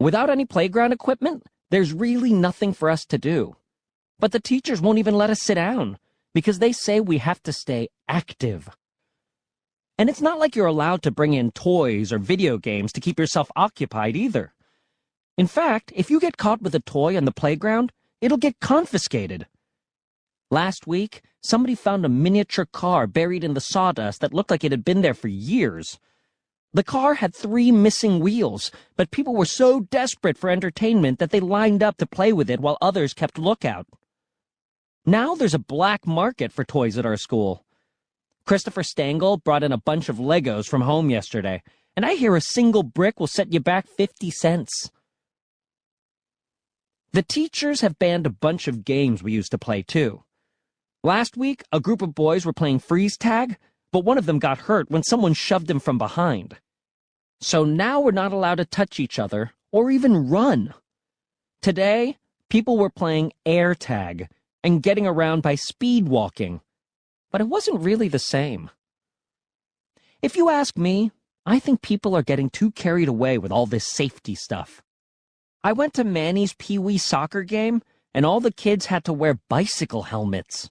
Without 0.00 0.30
any 0.30 0.46
playground 0.46 0.92
equipment, 0.92 1.42
there's 1.70 1.92
really 1.92 2.32
nothing 2.32 2.72
for 2.72 2.88
us 2.88 3.04
to 3.04 3.18
do. 3.18 3.56
But 4.18 4.32
the 4.32 4.40
teachers 4.40 4.80
won't 4.80 4.98
even 4.98 5.14
let 5.14 5.28
us 5.28 5.42
sit 5.42 5.56
down, 5.56 5.98
because 6.34 6.60
they 6.60 6.72
say 6.72 6.98
we 6.98 7.18
have 7.18 7.42
to 7.42 7.52
stay 7.52 7.88
active. 8.08 8.70
And 9.98 10.08
it's 10.08 10.20
not 10.20 10.38
like 10.38 10.54
you're 10.54 10.66
allowed 10.66 11.02
to 11.02 11.10
bring 11.10 11.34
in 11.34 11.50
toys 11.50 12.12
or 12.12 12.18
video 12.18 12.56
games 12.56 12.92
to 12.92 13.00
keep 13.00 13.18
yourself 13.18 13.50
occupied 13.56 14.16
either. 14.16 14.54
In 15.36 15.48
fact, 15.48 15.92
if 15.94 16.08
you 16.08 16.20
get 16.20 16.36
caught 16.36 16.62
with 16.62 16.74
a 16.76 16.80
toy 16.80 17.16
on 17.16 17.24
the 17.24 17.32
playground, 17.32 17.92
it'll 18.20 18.38
get 18.38 18.60
confiscated. 18.60 19.46
Last 20.50 20.86
week, 20.86 21.22
somebody 21.42 21.74
found 21.74 22.06
a 22.06 22.08
miniature 22.08 22.64
car 22.64 23.08
buried 23.08 23.42
in 23.42 23.54
the 23.54 23.60
sawdust 23.60 24.20
that 24.20 24.32
looked 24.32 24.50
like 24.50 24.64
it 24.64 24.72
had 24.72 24.84
been 24.84 25.02
there 25.02 25.14
for 25.14 25.28
years. 25.28 25.98
The 26.72 26.84
car 26.84 27.14
had 27.14 27.34
three 27.34 27.72
missing 27.72 28.20
wheels, 28.20 28.70
but 28.96 29.10
people 29.10 29.34
were 29.34 29.46
so 29.46 29.80
desperate 29.80 30.38
for 30.38 30.48
entertainment 30.48 31.18
that 31.18 31.30
they 31.30 31.40
lined 31.40 31.82
up 31.82 31.96
to 31.96 32.06
play 32.06 32.32
with 32.32 32.48
it 32.48 32.60
while 32.60 32.78
others 32.80 33.14
kept 33.14 33.38
lookout. 33.38 33.86
Now 35.04 35.34
there's 35.34 35.54
a 35.54 35.58
black 35.58 36.06
market 36.06 36.52
for 36.52 36.64
toys 36.64 36.98
at 36.98 37.06
our 37.06 37.16
school. 37.16 37.64
Christopher 38.48 38.80
Stangl 38.82 39.44
brought 39.44 39.62
in 39.62 39.72
a 39.72 39.76
bunch 39.76 40.08
of 40.08 40.16
Legos 40.16 40.64
from 40.64 40.80
home 40.80 41.10
yesterday, 41.10 41.62
and 41.94 42.06
I 42.06 42.14
hear 42.14 42.34
a 42.34 42.40
single 42.40 42.82
brick 42.82 43.20
will 43.20 43.26
set 43.26 43.52
you 43.52 43.60
back 43.60 43.86
50 43.86 44.30
cents. 44.30 44.90
The 47.12 47.22
teachers 47.22 47.82
have 47.82 47.98
banned 47.98 48.24
a 48.24 48.30
bunch 48.30 48.66
of 48.66 48.86
games 48.86 49.22
we 49.22 49.32
used 49.32 49.50
to 49.50 49.58
play, 49.58 49.82
too. 49.82 50.22
Last 51.04 51.36
week, 51.36 51.62
a 51.72 51.78
group 51.78 52.00
of 52.00 52.14
boys 52.14 52.46
were 52.46 52.54
playing 52.54 52.78
freeze 52.78 53.18
tag, 53.18 53.58
but 53.92 54.06
one 54.06 54.16
of 54.16 54.24
them 54.24 54.38
got 54.38 54.60
hurt 54.60 54.90
when 54.90 55.02
someone 55.02 55.34
shoved 55.34 55.70
him 55.70 55.78
from 55.78 55.98
behind. 55.98 56.56
So 57.42 57.66
now 57.66 58.00
we're 58.00 58.12
not 58.12 58.32
allowed 58.32 58.54
to 58.54 58.64
touch 58.64 58.98
each 58.98 59.18
other 59.18 59.50
or 59.72 59.90
even 59.90 60.30
run. 60.30 60.72
Today, 61.60 62.16
people 62.48 62.78
were 62.78 62.88
playing 62.88 63.34
air 63.44 63.74
tag 63.74 64.26
and 64.64 64.82
getting 64.82 65.06
around 65.06 65.42
by 65.42 65.54
speed 65.54 66.08
walking 66.08 66.62
but 67.30 67.40
it 67.40 67.48
wasn't 67.48 67.80
really 67.80 68.08
the 68.08 68.18
same. 68.18 68.70
If 70.22 70.36
you 70.36 70.48
ask 70.48 70.76
me, 70.76 71.12
I 71.46 71.58
think 71.58 71.80
people 71.80 72.14
are 72.14 72.22
getting 72.22 72.50
too 72.50 72.70
carried 72.72 73.08
away 73.08 73.38
with 73.38 73.52
all 73.52 73.66
this 73.66 73.86
safety 73.86 74.34
stuff. 74.34 74.82
I 75.62 75.72
went 75.72 75.94
to 75.94 76.04
Manny's 76.04 76.54
Pee 76.58 76.78
Wee 76.78 76.98
soccer 76.98 77.42
game, 77.42 77.82
and 78.14 78.26
all 78.26 78.40
the 78.40 78.52
kids 78.52 78.86
had 78.86 79.04
to 79.04 79.12
wear 79.12 79.40
bicycle 79.48 80.02
helmets. 80.02 80.70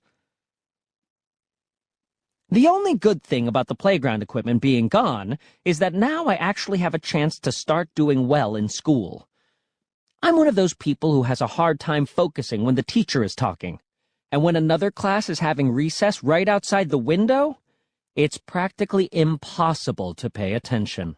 The 2.49 2.67
only 2.67 2.95
good 2.95 3.23
thing 3.23 3.47
about 3.47 3.67
the 3.67 3.75
playground 3.75 4.23
equipment 4.23 4.61
being 4.61 4.87
gone 4.87 5.37
is 5.65 5.79
that 5.79 5.93
now 5.93 6.25
I 6.27 6.35
actually 6.35 6.77
have 6.77 6.93
a 6.93 6.99
chance 6.99 7.39
to 7.39 7.51
start 7.51 7.89
doing 7.93 8.27
well 8.27 8.55
in 8.55 8.69
school. 8.69 9.27
I'm 10.23 10.37
one 10.37 10.47
of 10.47 10.55
those 10.55 10.73
people 10.73 11.11
who 11.11 11.23
has 11.23 11.41
a 11.41 11.47
hard 11.47 11.79
time 11.79 12.05
focusing 12.05 12.63
when 12.63 12.75
the 12.75 12.83
teacher 12.83 13.23
is 13.23 13.35
talking 13.35 13.79
and 14.31 14.43
when 14.43 14.55
another 14.55 14.91
class 14.91 15.29
is 15.29 15.39
having 15.39 15.71
recess 15.71 16.23
right 16.23 16.47
outside 16.47 16.89
the 16.89 16.97
window, 16.97 17.57
it's 18.15 18.37
practically 18.37 19.09
impossible 19.11 20.13
to 20.15 20.29
pay 20.29 20.53
attention. 20.53 21.17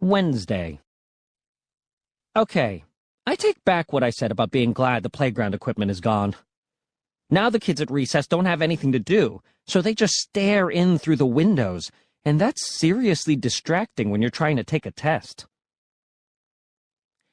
Wednesday. 0.00 0.80
Okay, 2.34 2.84
I 3.26 3.36
take 3.36 3.62
back 3.64 3.92
what 3.92 4.02
I 4.02 4.10
said 4.10 4.30
about 4.30 4.50
being 4.50 4.72
glad 4.72 5.02
the 5.02 5.10
playground 5.10 5.54
equipment 5.54 5.90
is 5.90 6.00
gone. 6.00 6.34
Now 7.30 7.50
the 7.50 7.60
kids 7.60 7.80
at 7.80 7.90
recess 7.90 8.26
don't 8.26 8.46
have 8.46 8.62
anything 8.62 8.92
to 8.92 8.98
do, 8.98 9.42
so 9.66 9.80
they 9.80 9.94
just 9.94 10.14
stare 10.14 10.70
in 10.70 10.98
through 10.98 11.16
the 11.16 11.26
windows, 11.26 11.90
and 12.24 12.40
that's 12.40 12.78
seriously 12.78 13.36
distracting 13.36 14.10
when 14.10 14.22
you're 14.22 14.30
trying 14.30 14.56
to 14.56 14.64
take 14.64 14.86
a 14.86 14.90
test. 14.90 15.46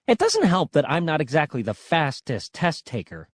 It 0.10 0.18
doesn't 0.18 0.46
help 0.46 0.72
that 0.72 0.90
I'm 0.90 1.06
not 1.06 1.22
exactly 1.22 1.62
the 1.62 1.76
fastest 1.76 2.52
test 2.52 2.84
taker. 2.84 3.30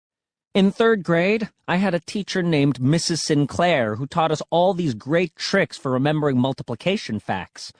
In 0.55 0.71
third 0.71 1.03
grade, 1.03 1.49
I 1.67 1.75
had 1.75 1.93
a 1.93 1.99
teacher 1.99 2.41
named 2.41 2.79
Mrs. 2.79 3.19
Sinclair 3.19 3.97
who 3.97 4.07
taught 4.07 4.31
us 4.31 4.41
all 4.49 4.73
these 4.73 4.95
great 4.95 5.35
tricks 5.35 5.77
for 5.77 5.91
remembering 5.91 6.39
multiplication 6.39 7.19
facts. 7.19 7.73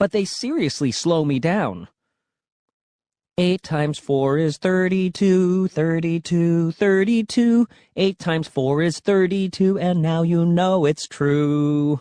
But 0.00 0.10
they 0.10 0.24
seriously 0.24 0.90
slow 0.90 1.24
me 1.24 1.38
down. 1.38 1.86
Eight 3.38 3.62
times 3.62 4.00
four 4.00 4.36
is 4.36 4.58
thirty-two, 4.58 5.68
thirty-two, 5.68 6.72
thirty-two. 6.72 7.68
Eight 7.94 8.18
times 8.18 8.48
four 8.48 8.82
is 8.82 8.98
thirty-two, 8.98 9.78
and 9.78 10.02
now 10.02 10.22
you 10.22 10.44
know 10.44 10.86
it's 10.86 11.06
true. 11.06 12.00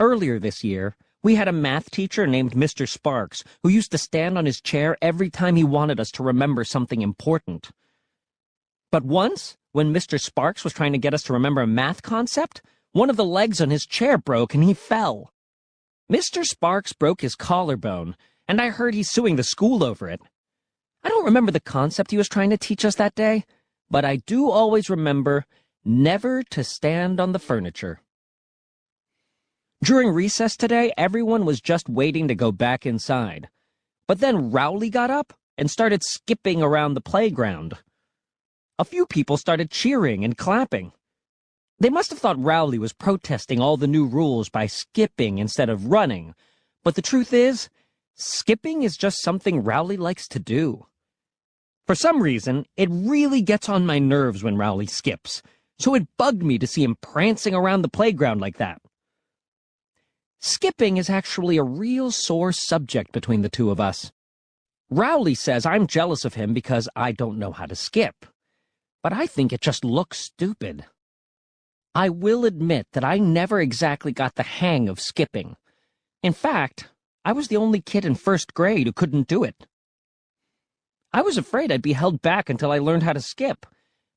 Earlier 0.00 0.40
this 0.40 0.64
year, 0.64 0.96
we 1.26 1.34
had 1.34 1.48
a 1.48 1.52
math 1.52 1.90
teacher 1.90 2.24
named 2.24 2.52
Mr. 2.52 2.88
Sparks 2.88 3.42
who 3.64 3.68
used 3.68 3.90
to 3.90 3.98
stand 3.98 4.38
on 4.38 4.46
his 4.46 4.60
chair 4.60 4.96
every 5.02 5.28
time 5.28 5.56
he 5.56 5.64
wanted 5.64 5.98
us 5.98 6.12
to 6.12 6.22
remember 6.22 6.62
something 6.62 7.02
important. 7.02 7.70
But 8.92 9.02
once, 9.02 9.56
when 9.72 9.92
Mr. 9.92 10.20
Sparks 10.20 10.62
was 10.62 10.72
trying 10.72 10.92
to 10.92 10.98
get 10.98 11.14
us 11.14 11.24
to 11.24 11.32
remember 11.32 11.62
a 11.62 11.66
math 11.66 12.02
concept, 12.02 12.62
one 12.92 13.10
of 13.10 13.16
the 13.16 13.24
legs 13.24 13.60
on 13.60 13.70
his 13.70 13.84
chair 13.84 14.16
broke 14.16 14.54
and 14.54 14.62
he 14.62 14.72
fell. 14.72 15.32
Mr. 16.08 16.44
Sparks 16.44 16.92
broke 16.92 17.22
his 17.22 17.34
collarbone, 17.34 18.14
and 18.46 18.60
I 18.60 18.68
heard 18.68 18.94
he's 18.94 19.10
suing 19.10 19.34
the 19.34 19.42
school 19.42 19.82
over 19.82 20.08
it. 20.08 20.20
I 21.02 21.08
don't 21.08 21.24
remember 21.24 21.50
the 21.50 21.58
concept 21.58 22.12
he 22.12 22.16
was 22.16 22.28
trying 22.28 22.50
to 22.50 22.56
teach 22.56 22.84
us 22.84 22.94
that 22.94 23.16
day, 23.16 23.44
but 23.90 24.04
I 24.04 24.18
do 24.26 24.48
always 24.48 24.88
remember 24.88 25.44
never 25.84 26.44
to 26.44 26.62
stand 26.62 27.18
on 27.18 27.32
the 27.32 27.40
furniture. 27.40 27.98
During 29.82 30.10
recess 30.10 30.56
today, 30.56 30.92
everyone 30.96 31.44
was 31.44 31.60
just 31.60 31.88
waiting 31.88 32.28
to 32.28 32.34
go 32.34 32.50
back 32.52 32.86
inside. 32.86 33.48
But 34.08 34.20
then 34.20 34.50
Rowley 34.50 34.90
got 34.90 35.10
up 35.10 35.32
and 35.58 35.70
started 35.70 36.02
skipping 36.02 36.62
around 36.62 36.94
the 36.94 37.00
playground. 37.00 37.74
A 38.78 38.84
few 38.84 39.06
people 39.06 39.36
started 39.36 39.70
cheering 39.70 40.24
and 40.24 40.36
clapping. 40.36 40.92
They 41.78 41.90
must 41.90 42.10
have 42.10 42.18
thought 42.18 42.42
Rowley 42.42 42.78
was 42.78 42.92
protesting 42.92 43.60
all 43.60 43.76
the 43.76 43.86
new 43.86 44.06
rules 44.06 44.48
by 44.48 44.66
skipping 44.66 45.38
instead 45.38 45.68
of 45.68 45.86
running, 45.86 46.34
but 46.82 46.94
the 46.94 47.02
truth 47.02 47.32
is, 47.32 47.68
Skipping 48.18 48.82
is 48.82 48.96
just 48.96 49.20
something 49.20 49.62
Rowley 49.62 49.98
likes 49.98 50.26
to 50.28 50.38
do. 50.38 50.86
For 51.86 51.94
some 51.94 52.22
reason, 52.22 52.64
it 52.74 52.88
really 52.90 53.42
gets 53.42 53.68
on 53.68 53.84
my 53.84 53.98
nerves 53.98 54.42
when 54.42 54.56
Rowley 54.56 54.86
skips, 54.86 55.42
so 55.78 55.94
it 55.94 56.08
bugged 56.16 56.42
me 56.42 56.58
to 56.58 56.66
see 56.66 56.82
him 56.82 56.96
prancing 57.02 57.54
around 57.54 57.82
the 57.82 57.90
playground 57.90 58.40
like 58.40 58.56
that. 58.56 58.80
Skipping 60.46 60.96
is 60.96 61.10
actually 61.10 61.56
a 61.56 61.64
real 61.64 62.12
sore 62.12 62.52
subject 62.52 63.10
between 63.10 63.42
the 63.42 63.48
two 63.48 63.72
of 63.72 63.80
us. 63.80 64.12
Rowley 64.90 65.34
says 65.34 65.66
I'm 65.66 65.88
jealous 65.88 66.24
of 66.24 66.34
him 66.34 66.54
because 66.54 66.88
I 66.94 67.10
don't 67.10 67.40
know 67.40 67.50
how 67.50 67.66
to 67.66 67.74
skip, 67.74 68.24
but 69.02 69.12
I 69.12 69.26
think 69.26 69.52
it 69.52 69.60
just 69.60 69.84
looks 69.84 70.20
stupid. 70.20 70.84
I 71.96 72.10
will 72.10 72.44
admit 72.44 72.86
that 72.92 73.02
I 73.02 73.18
never 73.18 73.60
exactly 73.60 74.12
got 74.12 74.36
the 74.36 74.44
hang 74.44 74.88
of 74.88 75.00
skipping. 75.00 75.56
In 76.22 76.32
fact, 76.32 76.90
I 77.24 77.32
was 77.32 77.48
the 77.48 77.56
only 77.56 77.80
kid 77.80 78.04
in 78.04 78.14
first 78.14 78.54
grade 78.54 78.86
who 78.86 78.92
couldn't 78.92 79.26
do 79.26 79.42
it. 79.42 79.66
I 81.12 81.22
was 81.22 81.36
afraid 81.36 81.72
I'd 81.72 81.82
be 81.82 81.94
held 81.94 82.22
back 82.22 82.48
until 82.48 82.70
I 82.70 82.78
learned 82.78 83.02
how 83.02 83.14
to 83.14 83.20
skip, 83.20 83.66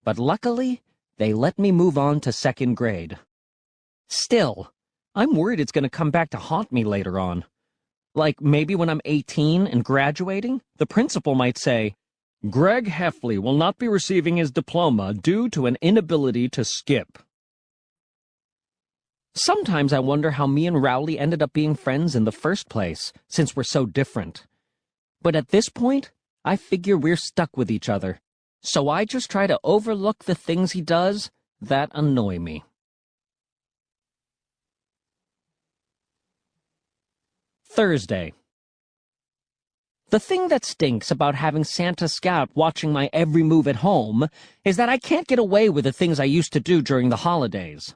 but 0.04 0.20
luckily, 0.20 0.84
they 1.18 1.34
let 1.34 1.58
me 1.58 1.72
move 1.72 1.98
on 1.98 2.20
to 2.20 2.32
second 2.32 2.76
grade. 2.76 3.18
Still, 4.10 4.72
I'm 5.20 5.36
worried 5.36 5.60
it's 5.60 5.74
going 5.74 5.84
to 5.84 5.90
come 5.90 6.12
back 6.12 6.30
to 6.30 6.38
haunt 6.38 6.72
me 6.72 6.86
later 6.86 7.20
on. 7.20 7.44
Like 8.16 8.40
maybe 8.40 8.74
when 8.74 8.88
I'm 8.88 9.02
18 9.04 9.68
and 9.68 9.84
graduating, 9.84 10.62
the 10.78 10.86
principal 10.86 11.36
might 11.36 11.58
say, 11.58 11.96
Greg 12.50 12.88
Heffley 12.88 13.38
will 13.38 13.58
not 13.58 13.78
be 13.78 13.90
receiving 13.90 14.38
his 14.38 14.50
diploma 14.50 15.14
due 15.14 15.50
to 15.50 15.66
an 15.66 15.78
inability 15.82 16.48
to 16.48 16.64
skip. 16.64 17.20
Sometimes 19.36 19.92
I 19.92 20.00
wonder 20.00 20.32
how 20.32 20.48
me 20.48 20.66
and 20.66 20.82
Rowley 20.82 21.20
ended 21.20 21.44
up 21.44 21.52
being 21.52 21.76
friends 21.76 22.16
in 22.16 22.24
the 22.24 22.32
first 22.32 22.70
place, 22.70 23.12
since 23.28 23.58
we're 23.58 23.64
so 23.64 23.86
different. 23.86 24.48
But 25.22 25.36
at 25.36 25.50
this 25.50 25.68
point, 25.68 26.12
I 26.46 26.56
figure 26.56 26.96
we're 26.98 27.18
stuck 27.18 27.58
with 27.58 27.70
each 27.70 27.90
other. 27.90 28.22
So 28.62 28.88
I 28.88 29.04
just 29.04 29.30
try 29.30 29.48
to 29.48 29.60
overlook 29.66 30.24
the 30.24 30.34
things 30.34 30.72
he 30.72 30.82
does 30.82 31.30
that 31.60 31.92
annoy 31.94 32.40
me. 32.40 32.64
Thursday. 37.80 38.34
The 40.10 40.20
thing 40.20 40.50
that 40.50 40.66
stinks 40.66 41.12
about 41.12 41.36
having 41.36 41.64
Santa 41.64 42.10
Scout 42.10 42.50
watching 42.54 42.92
my 42.92 43.10
every 43.14 43.42
move 43.42 43.70
at 43.70 43.78
home 43.78 44.28
is 44.66 44.76
that 44.76 44.90
I 44.90 44.98
can't 44.98 45.30
get 45.30 45.40
away 45.40 45.70
with 45.70 45.86
the 45.86 45.94
things 45.94 46.20
I 46.20 46.26
used 46.26 46.52
to 46.52 46.60
do 46.60 46.82
during 46.82 47.08
the 47.08 47.24
holidays. 47.24 47.96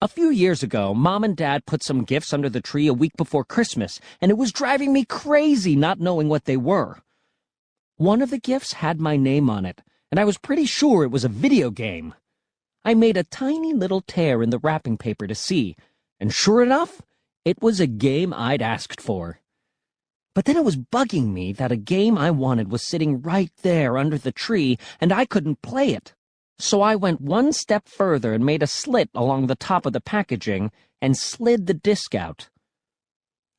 A 0.00 0.08
few 0.08 0.30
years 0.30 0.62
ago, 0.62 0.94
Mom 0.94 1.22
and 1.22 1.36
Dad 1.36 1.66
put 1.66 1.84
some 1.84 2.02
gifts 2.02 2.32
under 2.32 2.48
the 2.48 2.62
tree 2.62 2.86
a 2.86 2.94
week 2.94 3.12
before 3.18 3.44
Christmas, 3.44 4.00
and 4.22 4.30
it 4.30 4.38
was 4.38 4.52
driving 4.52 4.94
me 4.94 5.04
crazy 5.04 5.76
not 5.76 6.00
knowing 6.00 6.30
what 6.30 6.46
they 6.46 6.56
were. 6.56 7.02
One 7.96 8.22
of 8.22 8.30
the 8.30 8.38
gifts 8.38 8.72
had 8.72 9.02
my 9.02 9.18
name 9.18 9.50
on 9.50 9.66
it, 9.66 9.82
and 10.10 10.18
I 10.18 10.24
was 10.24 10.38
pretty 10.38 10.64
sure 10.64 11.04
it 11.04 11.10
was 11.10 11.26
a 11.26 11.28
video 11.28 11.70
game. 11.70 12.14
I 12.86 12.94
made 12.94 13.18
a 13.18 13.24
tiny 13.24 13.74
little 13.74 14.00
tear 14.00 14.42
in 14.42 14.48
the 14.48 14.60
wrapping 14.60 14.96
paper 14.96 15.26
to 15.26 15.34
see, 15.34 15.76
and 16.18 16.32
sure 16.32 16.62
enough, 16.62 17.02
it 17.48 17.62
was 17.62 17.80
a 17.80 17.86
game 17.86 18.34
I'd 18.34 18.60
asked 18.60 19.00
for. 19.00 19.40
But 20.34 20.44
then 20.44 20.56
it 20.56 20.64
was 20.64 20.76
bugging 20.76 21.32
me 21.32 21.54
that 21.54 21.72
a 21.72 21.76
game 21.76 22.18
I 22.18 22.30
wanted 22.30 22.70
was 22.70 22.86
sitting 22.86 23.22
right 23.22 23.50
there 23.62 23.96
under 23.96 24.18
the 24.18 24.32
tree, 24.32 24.78
and 25.00 25.12
I 25.12 25.24
couldn't 25.24 25.62
play 25.62 25.94
it. 25.94 26.14
So 26.58 26.82
I 26.82 26.94
went 26.94 27.22
one 27.22 27.54
step 27.54 27.88
further 27.88 28.34
and 28.34 28.44
made 28.44 28.62
a 28.62 28.66
slit 28.66 29.08
along 29.14 29.46
the 29.46 29.54
top 29.54 29.86
of 29.86 29.94
the 29.94 30.00
packaging 30.00 30.70
and 31.00 31.16
slid 31.16 31.66
the 31.66 31.74
disc 31.74 32.14
out. 32.14 32.50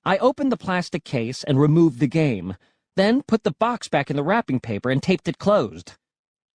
I 0.05 0.19
opened 0.19 0.51
the 0.51 0.57
plastic 0.57 1.03
case 1.03 1.43
and 1.43 1.59
removed 1.59 1.99
the 1.99 2.07
game, 2.07 2.55
then 2.95 3.23
put 3.23 3.43
the 3.43 3.51
box 3.51 3.87
back 3.87 4.11
in 4.11 4.15
the 4.15 4.23
wrapping 4.23 4.59
paper 4.59 4.91
and 4.91 5.01
taped 5.01 5.27
it 5.27 5.39
closed. 5.39 5.93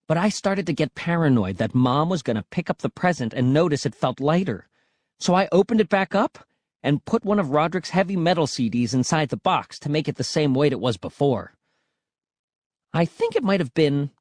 But 0.07 0.19
I 0.19 0.29
started 0.29 0.67
to 0.67 0.73
get 0.73 0.95
paranoid 0.95 1.57
that 1.57 1.75
Mom 1.75 2.11
was 2.11 2.23
going 2.23 2.37
to 2.37 2.45
pick 2.51 2.71
up 2.71 2.79
the 2.79 2.91
present 2.91 3.35
and 3.35 3.53
notice 3.53 3.85
it 3.85 3.95
felt 3.97 4.21
lighter. 4.21 4.69
So 5.19 5.35
I 5.35 5.49
opened 5.51 5.81
it 5.81 5.89
back 5.89 6.15
up 6.15 6.47
and 6.85 7.05
put 7.05 7.25
one 7.25 7.41
of 7.41 7.51
Roderick's 7.51 7.91
heavy 7.91 8.15
metal 8.15 8.47
CDs 8.47 8.95
inside 8.95 9.31
the 9.31 9.37
box 9.37 9.81
to 9.81 9.91
make 9.91 10.07
it 10.07 10.15
the 10.15 10.23
same 10.23 10.55
weight 10.55 10.71
it 10.71 10.79
was 10.79 10.97
before. 10.97 11.55
I 12.93 13.05
think 13.05 13.35
it 13.35 13.43
might 13.43 13.59
have 13.59 13.75
been 13.75 14.13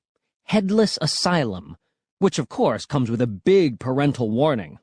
Headless 0.45 0.97
Asylum 0.99 1.77
which 2.23 2.39
of 2.39 2.47
course 2.47 2.85
comes 2.85 3.11
with 3.11 3.21
a 3.21 3.27
big 3.27 3.79
parental 3.79 4.29
warning. 4.29 4.79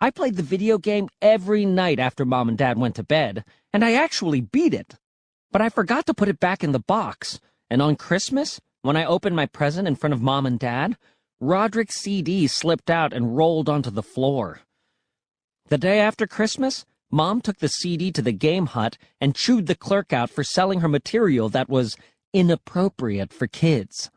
I 0.00 0.12
played 0.12 0.36
the 0.36 0.44
video 0.44 0.78
game 0.78 1.08
every 1.20 1.64
night 1.64 1.98
after 1.98 2.24
mom 2.24 2.48
and 2.48 2.56
dad 2.56 2.78
went 2.78 2.94
to 2.94 3.02
bed, 3.02 3.44
and 3.72 3.84
I 3.84 3.94
actually 3.94 4.40
beat 4.40 4.72
it. 4.72 4.94
But 5.50 5.60
I 5.60 5.70
forgot 5.70 6.06
to 6.06 6.14
put 6.14 6.28
it 6.28 6.38
back 6.38 6.62
in 6.62 6.70
the 6.70 6.78
box, 6.78 7.40
and 7.68 7.82
on 7.82 7.96
Christmas, 7.96 8.60
when 8.82 8.96
I 8.96 9.04
opened 9.04 9.34
my 9.34 9.46
present 9.46 9.88
in 9.88 9.96
front 9.96 10.14
of 10.14 10.22
mom 10.22 10.46
and 10.46 10.56
dad, 10.56 10.96
Roderick's 11.40 12.00
CD 12.00 12.46
slipped 12.46 12.90
out 12.90 13.12
and 13.12 13.36
rolled 13.36 13.68
onto 13.68 13.90
the 13.90 14.00
floor. 14.00 14.60
The 15.68 15.78
day 15.78 15.98
after 15.98 16.26
Christmas, 16.26 16.84
Mom 17.10 17.40
took 17.40 17.58
the 17.58 17.68
CD 17.68 18.12
to 18.12 18.22
the 18.22 18.32
game 18.32 18.66
hut 18.66 18.98
and 19.20 19.34
chewed 19.34 19.66
the 19.66 19.74
clerk 19.74 20.12
out 20.12 20.28
for 20.28 20.44
selling 20.44 20.80
her 20.80 20.88
material 20.88 21.48
that 21.48 21.68
was 21.68 21.96
inappropriate 22.32 23.32
for 23.32 23.46
kids. 23.46 24.10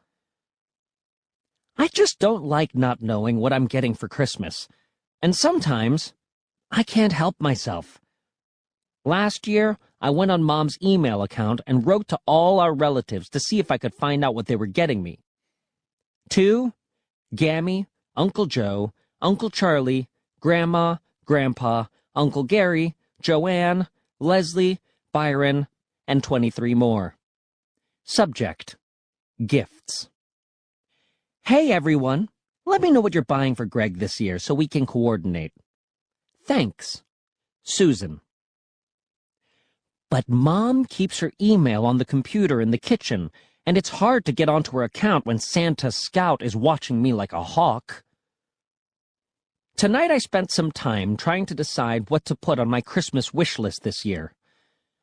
I 1.78 1.88
just 1.88 2.20
don't 2.20 2.44
like 2.44 2.76
not 2.76 3.02
knowing 3.02 3.38
what 3.38 3.54
I'm 3.54 3.68
getting 3.68 3.94
for 3.94 4.08
Christmas. 4.08 4.68
And 5.22 5.36
sometimes, 5.36 6.14
I 6.72 6.84
can't 6.84 7.14
help 7.14 7.36
myself. 7.40 8.02
Last 9.06 9.48
year, 9.48 9.78
I 10.02 10.10
went 10.10 10.32
on 10.32 10.44
Mom's 10.44 10.78
email 10.84 11.22
account 11.22 11.62
and 11.66 11.86
wrote 11.86 12.08
to 12.10 12.20
all 12.26 12.60
our 12.60 12.74
relatives 12.74 13.30
to 13.30 13.40
see 13.40 13.60
if 13.60 13.72
I 13.72 13.78
could 13.78 13.96
find 13.96 14.26
out 14.26 14.36
what 14.36 14.48
they 14.48 14.56
were 14.56 14.66
getting 14.66 15.02
me. 15.02 15.20
Two, 16.30 16.74
Gammy, 17.34 17.88
Uncle 18.16 18.48
Joe, 18.48 18.92
Uncle 19.22 19.50
Charlie, 19.50 20.10
Grandma, 20.40 20.98
Grandpa, 21.28 21.86
Uncle 22.16 22.44
Gary, 22.44 22.96
Joanne, 23.22 23.88
Leslie, 24.20 24.80
Byron, 25.12 25.68
and 26.08 26.24
23 26.24 26.74
more. 26.74 27.18
Subject 28.04 28.78
Gifts. 29.46 30.10
Hey, 31.44 31.72
everyone. 31.72 32.30
Let 32.66 32.82
me 32.82 32.92
know 32.92 33.02
what 33.02 33.14
you're 33.14 33.24
buying 33.24 33.54
for 33.54 33.66
Greg 33.66 34.00
this 34.00 34.20
year 34.20 34.40
so 34.40 34.54
we 34.54 34.68
can 34.68 34.86
coordinate. 34.86 35.54
Thanks. 36.44 37.04
Susan. 37.64 38.22
But 40.10 40.30
Mom 40.30 40.86
keeps 40.86 41.20
her 41.20 41.34
email 41.42 41.86
on 41.86 41.98
the 41.98 42.06
computer 42.06 42.62
in 42.62 42.72
the 42.72 42.78
kitchen, 42.78 43.30
and 43.66 43.78
it's 43.78 43.90
hard 43.90 44.24
to 44.26 44.32
get 44.32 44.48
onto 44.48 44.72
her 44.78 44.84
account 44.84 45.26
when 45.26 45.40
Santa 45.40 45.92
Scout 45.92 46.42
is 46.42 46.56
watching 46.56 47.02
me 47.02 47.12
like 47.12 47.34
a 47.34 47.44
hawk. 47.44 48.04
Tonight 49.78 50.10
I 50.10 50.18
spent 50.18 50.52
some 50.52 50.72
time 50.72 51.16
trying 51.16 51.46
to 51.46 51.54
decide 51.54 52.10
what 52.10 52.26
to 52.26 52.36
put 52.36 52.58
on 52.58 52.68
my 52.68 52.82
Christmas 52.82 53.32
wish 53.32 53.60
list 53.60 53.84
this 53.84 54.04
year. 54.04 54.34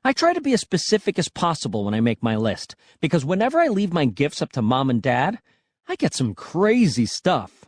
I 0.03 0.13
try 0.13 0.33
to 0.33 0.41
be 0.41 0.53
as 0.53 0.63
specific 0.63 1.17
as 1.17 1.29
possible 1.29 1.85
when 1.85 1.95
I 1.95 2.01
make 2.01 2.25
my 2.25 2.35
list, 2.35 2.75
because 3.01 3.25
whenever 3.25 3.61
I 3.61 3.69
leave 3.69 3.93
my 3.93 4.05
gifts 4.05 4.43
up 4.43 4.51
to 4.51 4.63
Mom 4.63 4.91
and 4.91 5.01
Dad, 5.01 5.39
I 5.87 5.95
get 5.95 6.13
some 6.13 6.35
crazy 6.35 7.07
stuff. 7.07 7.67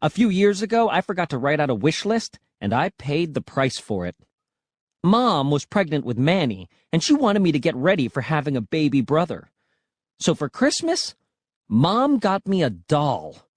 A 0.00 0.08
few 0.08 0.30
years 0.30 0.62
ago, 0.62 0.88
I 0.88 1.02
forgot 1.02 1.28
to 1.30 1.38
write 1.38 1.60
out 1.60 1.68
a 1.68 1.74
wish 1.74 2.06
list, 2.06 2.38
and 2.62 2.72
I 2.72 2.92
paid 2.96 3.34
the 3.34 3.42
price 3.42 3.78
for 3.78 4.06
it. 4.06 4.16
Mom 5.04 5.50
was 5.50 5.66
pregnant 5.66 6.06
with 6.06 6.16
Manny, 6.16 6.66
and 6.94 7.02
she 7.04 7.12
wanted 7.12 7.42
me 7.42 7.52
to 7.52 7.58
get 7.58 7.76
ready 7.76 8.08
for 8.08 8.22
having 8.22 8.56
a 8.56 8.62
baby 8.62 9.02
brother. 9.02 9.50
So 10.18 10.34
for 10.34 10.48
Christmas, 10.48 11.14
Mom 11.68 12.18
got 12.18 12.48
me 12.48 12.62
a 12.62 12.70
doll. 12.70 13.49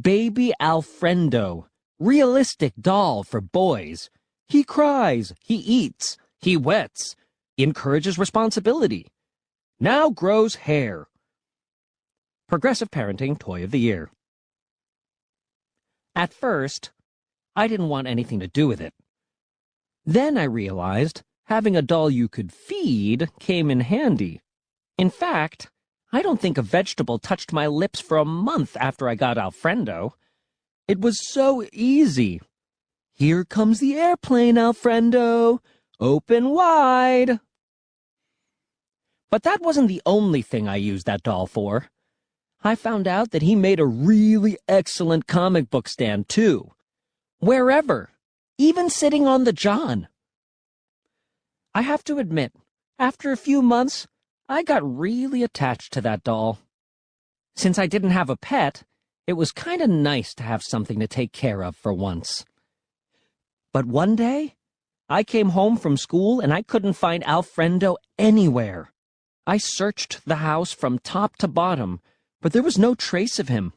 Baby 0.00 0.54
Alfredo, 0.58 1.68
realistic 1.98 2.72
doll 2.80 3.24
for 3.24 3.42
boys. 3.42 4.08
He 4.48 4.64
cries, 4.64 5.34
he 5.42 5.56
eats, 5.56 6.16
he 6.40 6.56
wets, 6.56 7.14
encourages 7.58 8.16
responsibility. 8.16 9.08
Now 9.78 10.08
grows 10.08 10.54
hair. 10.54 11.08
Progressive 12.48 12.90
Parenting 12.90 13.38
Toy 13.38 13.64
of 13.64 13.70
the 13.70 13.80
Year. 13.80 14.10
At 16.14 16.32
first, 16.32 16.90
I 17.54 17.68
didn't 17.68 17.90
want 17.90 18.06
anything 18.06 18.40
to 18.40 18.48
do 18.48 18.66
with 18.66 18.80
it. 18.80 18.94
Then 20.06 20.38
I 20.38 20.44
realized 20.44 21.20
having 21.44 21.76
a 21.76 21.82
doll 21.82 22.08
you 22.08 22.30
could 22.30 22.50
feed 22.50 23.28
came 23.40 23.70
in 23.70 23.80
handy. 23.80 24.40
In 24.96 25.10
fact, 25.10 25.70
I 26.14 26.20
don't 26.20 26.40
think 26.40 26.58
a 26.58 26.62
vegetable 26.62 27.18
touched 27.18 27.52
my 27.52 27.66
lips 27.66 27.98
for 27.98 28.18
a 28.18 28.24
month 28.24 28.76
after 28.78 29.08
I 29.08 29.14
got 29.14 29.38
Alfredo. 29.38 30.14
It 30.86 31.00
was 31.00 31.26
so 31.26 31.64
easy. 31.72 32.42
Here 33.14 33.44
comes 33.44 33.80
the 33.80 33.94
airplane, 33.94 34.58
Alfredo. 34.58 35.62
Open 35.98 36.50
wide. 36.50 37.40
But 39.30 39.44
that 39.44 39.62
wasn't 39.62 39.88
the 39.88 40.02
only 40.04 40.42
thing 40.42 40.68
I 40.68 40.76
used 40.76 41.06
that 41.06 41.22
doll 41.22 41.46
for. 41.46 41.88
I 42.62 42.74
found 42.74 43.08
out 43.08 43.30
that 43.30 43.42
he 43.42 43.56
made 43.56 43.80
a 43.80 43.86
really 43.86 44.58
excellent 44.68 45.26
comic 45.26 45.70
book 45.70 45.88
stand, 45.88 46.28
too. 46.28 46.72
Wherever, 47.38 48.10
even 48.58 48.90
sitting 48.90 49.26
on 49.26 49.44
the 49.44 49.52
John. 49.52 50.08
I 51.74 51.80
have 51.82 52.04
to 52.04 52.18
admit, 52.18 52.52
after 52.98 53.32
a 53.32 53.36
few 53.36 53.62
months, 53.62 54.06
I 54.52 54.62
got 54.62 54.82
really 54.98 55.42
attached 55.42 55.94
to 55.94 56.02
that 56.02 56.24
doll. 56.24 56.58
Since 57.56 57.78
I 57.78 57.86
didn't 57.86 58.10
have 58.10 58.28
a 58.28 58.36
pet, 58.36 58.82
it 59.26 59.32
was 59.32 59.50
kind 59.50 59.80
of 59.80 59.88
nice 59.88 60.34
to 60.34 60.42
have 60.42 60.62
something 60.62 61.00
to 61.00 61.08
take 61.08 61.32
care 61.32 61.64
of 61.64 61.74
for 61.74 61.94
once. 61.94 62.44
But 63.72 63.86
one 63.86 64.14
day, 64.14 64.56
I 65.08 65.22
came 65.22 65.50
home 65.50 65.78
from 65.78 65.96
school 65.96 66.38
and 66.38 66.52
I 66.52 66.60
couldn't 66.60 66.92
find 66.92 67.26
Alfredo 67.26 67.96
anywhere. 68.18 68.92
I 69.46 69.56
searched 69.56 70.20
the 70.26 70.36
house 70.36 70.70
from 70.70 70.98
top 70.98 71.38
to 71.38 71.48
bottom, 71.48 72.02
but 72.42 72.52
there 72.52 72.62
was 72.62 72.76
no 72.78 72.94
trace 72.94 73.38
of 73.38 73.48
him. 73.48 73.72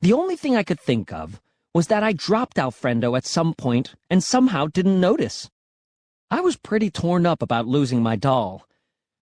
The 0.00 0.14
only 0.14 0.36
thing 0.36 0.56
I 0.56 0.62
could 0.62 0.80
think 0.80 1.12
of 1.12 1.42
was 1.74 1.88
that 1.88 2.02
I 2.02 2.14
dropped 2.14 2.58
Alfredo 2.58 3.14
at 3.16 3.26
some 3.26 3.52
point 3.52 3.96
and 4.08 4.24
somehow 4.24 4.66
didn't 4.66 4.98
notice. 4.98 5.50
I 6.30 6.40
was 6.40 6.56
pretty 6.56 6.90
torn 6.90 7.26
up 7.26 7.42
about 7.42 7.66
losing 7.66 8.02
my 8.02 8.16
doll, 8.16 8.67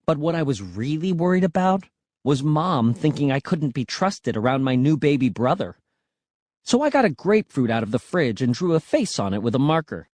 but 0.06 0.18
what 0.18 0.36
I 0.36 0.42
was 0.42 0.62
really 0.62 1.12
worried 1.12 1.44
about 1.44 1.84
was 2.22 2.42
Mom 2.42 2.94
thinking 2.94 3.30
I 3.30 3.40
couldn't 3.40 3.74
be 3.74 3.84
trusted 3.84 4.36
around 4.36 4.62
my 4.64 4.76
new 4.76 4.96
baby 4.96 5.28
brother. 5.28 5.76
So 6.62 6.82
I 6.82 6.90
got 6.90 7.04
a 7.04 7.10
grapefruit 7.10 7.70
out 7.70 7.82
of 7.82 7.90
the 7.90 7.98
fridge 7.98 8.40
and 8.40 8.54
drew 8.54 8.74
a 8.74 8.80
face 8.80 9.18
on 9.18 9.34
it 9.34 9.42
with 9.42 9.54
a 9.54 9.60
marker. 9.60 10.08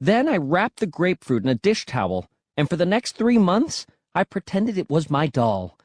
Then 0.00 0.28
I 0.28 0.36
wrapped 0.36 0.80
the 0.80 0.86
grapefruit 0.86 1.44
in 1.44 1.48
a 1.48 1.54
dish 1.54 1.86
towel, 1.86 2.28
and 2.56 2.68
for 2.68 2.76
the 2.76 2.86
next 2.86 3.16
three 3.16 3.38
months, 3.38 3.86
I 4.14 4.24
pretended 4.24 4.76
it 4.76 4.90
was 4.90 5.10
my 5.10 5.26
doll. 5.26 5.78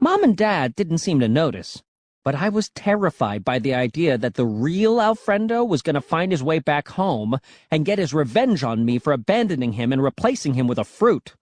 Mom 0.00 0.24
and 0.24 0.36
Dad 0.36 0.74
didn't 0.74 0.98
seem 0.98 1.20
to 1.20 1.28
notice, 1.28 1.82
but 2.24 2.34
I 2.34 2.48
was 2.48 2.70
terrified 2.70 3.44
by 3.44 3.58
the 3.58 3.74
idea 3.74 4.18
that 4.18 4.34
the 4.34 4.46
real 4.46 5.00
Alfredo 5.00 5.64
was 5.64 5.82
going 5.82 5.94
to 5.94 6.00
find 6.00 6.32
his 6.32 6.42
way 6.42 6.58
back 6.58 6.88
home 6.88 7.38
and 7.70 7.84
get 7.84 7.98
his 7.98 8.14
revenge 8.14 8.64
on 8.64 8.84
me 8.84 8.98
for 8.98 9.12
abandoning 9.12 9.74
him 9.74 9.92
and 9.92 10.02
replacing 10.02 10.54
him 10.54 10.66
with 10.66 10.78
a 10.78 10.84
fruit. 10.84 11.34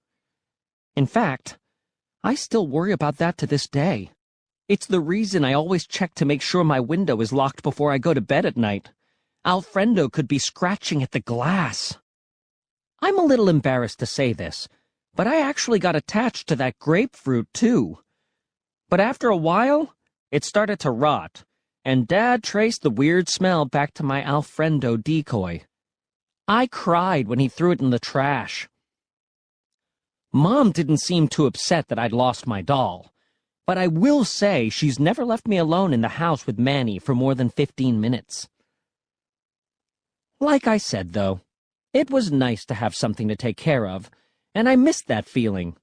In 0.94 1.06
fact, 1.06 1.58
I 2.22 2.34
still 2.34 2.66
worry 2.66 2.92
about 2.92 3.16
that 3.16 3.38
to 3.38 3.46
this 3.46 3.66
day. 3.66 4.10
It's 4.68 4.86
the 4.86 5.00
reason 5.00 5.44
I 5.44 5.54
always 5.54 5.86
check 5.86 6.14
to 6.14 6.24
make 6.24 6.42
sure 6.42 6.64
my 6.64 6.80
window 6.80 7.20
is 7.20 7.32
locked 7.32 7.62
before 7.62 7.92
I 7.92 7.98
go 7.98 8.14
to 8.14 8.20
bed 8.20 8.46
at 8.46 8.56
night. 8.56 8.90
Alfredo 9.44 10.08
could 10.08 10.28
be 10.28 10.38
scratching 10.38 11.02
at 11.02 11.10
the 11.10 11.20
glass. 11.20 11.98
I'm 13.00 13.18
a 13.18 13.24
little 13.24 13.48
embarrassed 13.48 13.98
to 13.98 14.06
say 14.06 14.32
this, 14.32 14.68
but 15.14 15.26
I 15.26 15.40
actually 15.40 15.78
got 15.78 15.96
attached 15.96 16.46
to 16.48 16.56
that 16.56 16.78
grapefruit, 16.78 17.48
too. 17.52 17.98
But 18.88 19.00
after 19.00 19.28
a 19.28 19.36
while, 19.36 19.94
it 20.30 20.44
started 20.44 20.78
to 20.80 20.90
rot, 20.90 21.44
and 21.84 22.06
Dad 22.06 22.42
traced 22.42 22.82
the 22.82 22.90
weird 22.90 23.28
smell 23.28 23.64
back 23.64 23.94
to 23.94 24.02
my 24.02 24.22
Alfredo 24.22 24.96
decoy. 24.98 25.64
I 26.46 26.66
cried 26.66 27.28
when 27.28 27.38
he 27.38 27.48
threw 27.48 27.72
it 27.72 27.80
in 27.80 27.90
the 27.90 27.98
trash. 27.98 28.68
Mom 30.32 30.72
didn't 30.72 30.98
seem 30.98 31.28
too 31.28 31.46
upset 31.46 31.88
that 31.88 31.98
I'd 31.98 32.12
lost 32.12 32.46
my 32.46 32.62
doll, 32.62 33.12
but 33.66 33.76
I 33.76 33.86
will 33.86 34.24
say 34.24 34.70
she's 34.70 34.98
never 34.98 35.24
left 35.24 35.46
me 35.46 35.58
alone 35.58 35.92
in 35.92 36.00
the 36.00 36.08
house 36.08 36.46
with 36.46 36.58
Manny 36.58 36.98
for 36.98 37.14
more 37.14 37.34
than 37.34 37.50
15 37.50 38.00
minutes. 38.00 38.48
Like 40.40 40.66
I 40.66 40.78
said, 40.78 41.12
though, 41.12 41.40
it 41.92 42.10
was 42.10 42.32
nice 42.32 42.64
to 42.64 42.74
have 42.74 42.94
something 42.94 43.28
to 43.28 43.36
take 43.36 43.58
care 43.58 43.86
of, 43.86 44.10
and 44.54 44.68
I 44.68 44.76
missed 44.76 45.06
that 45.08 45.28
feeling. 45.28 45.76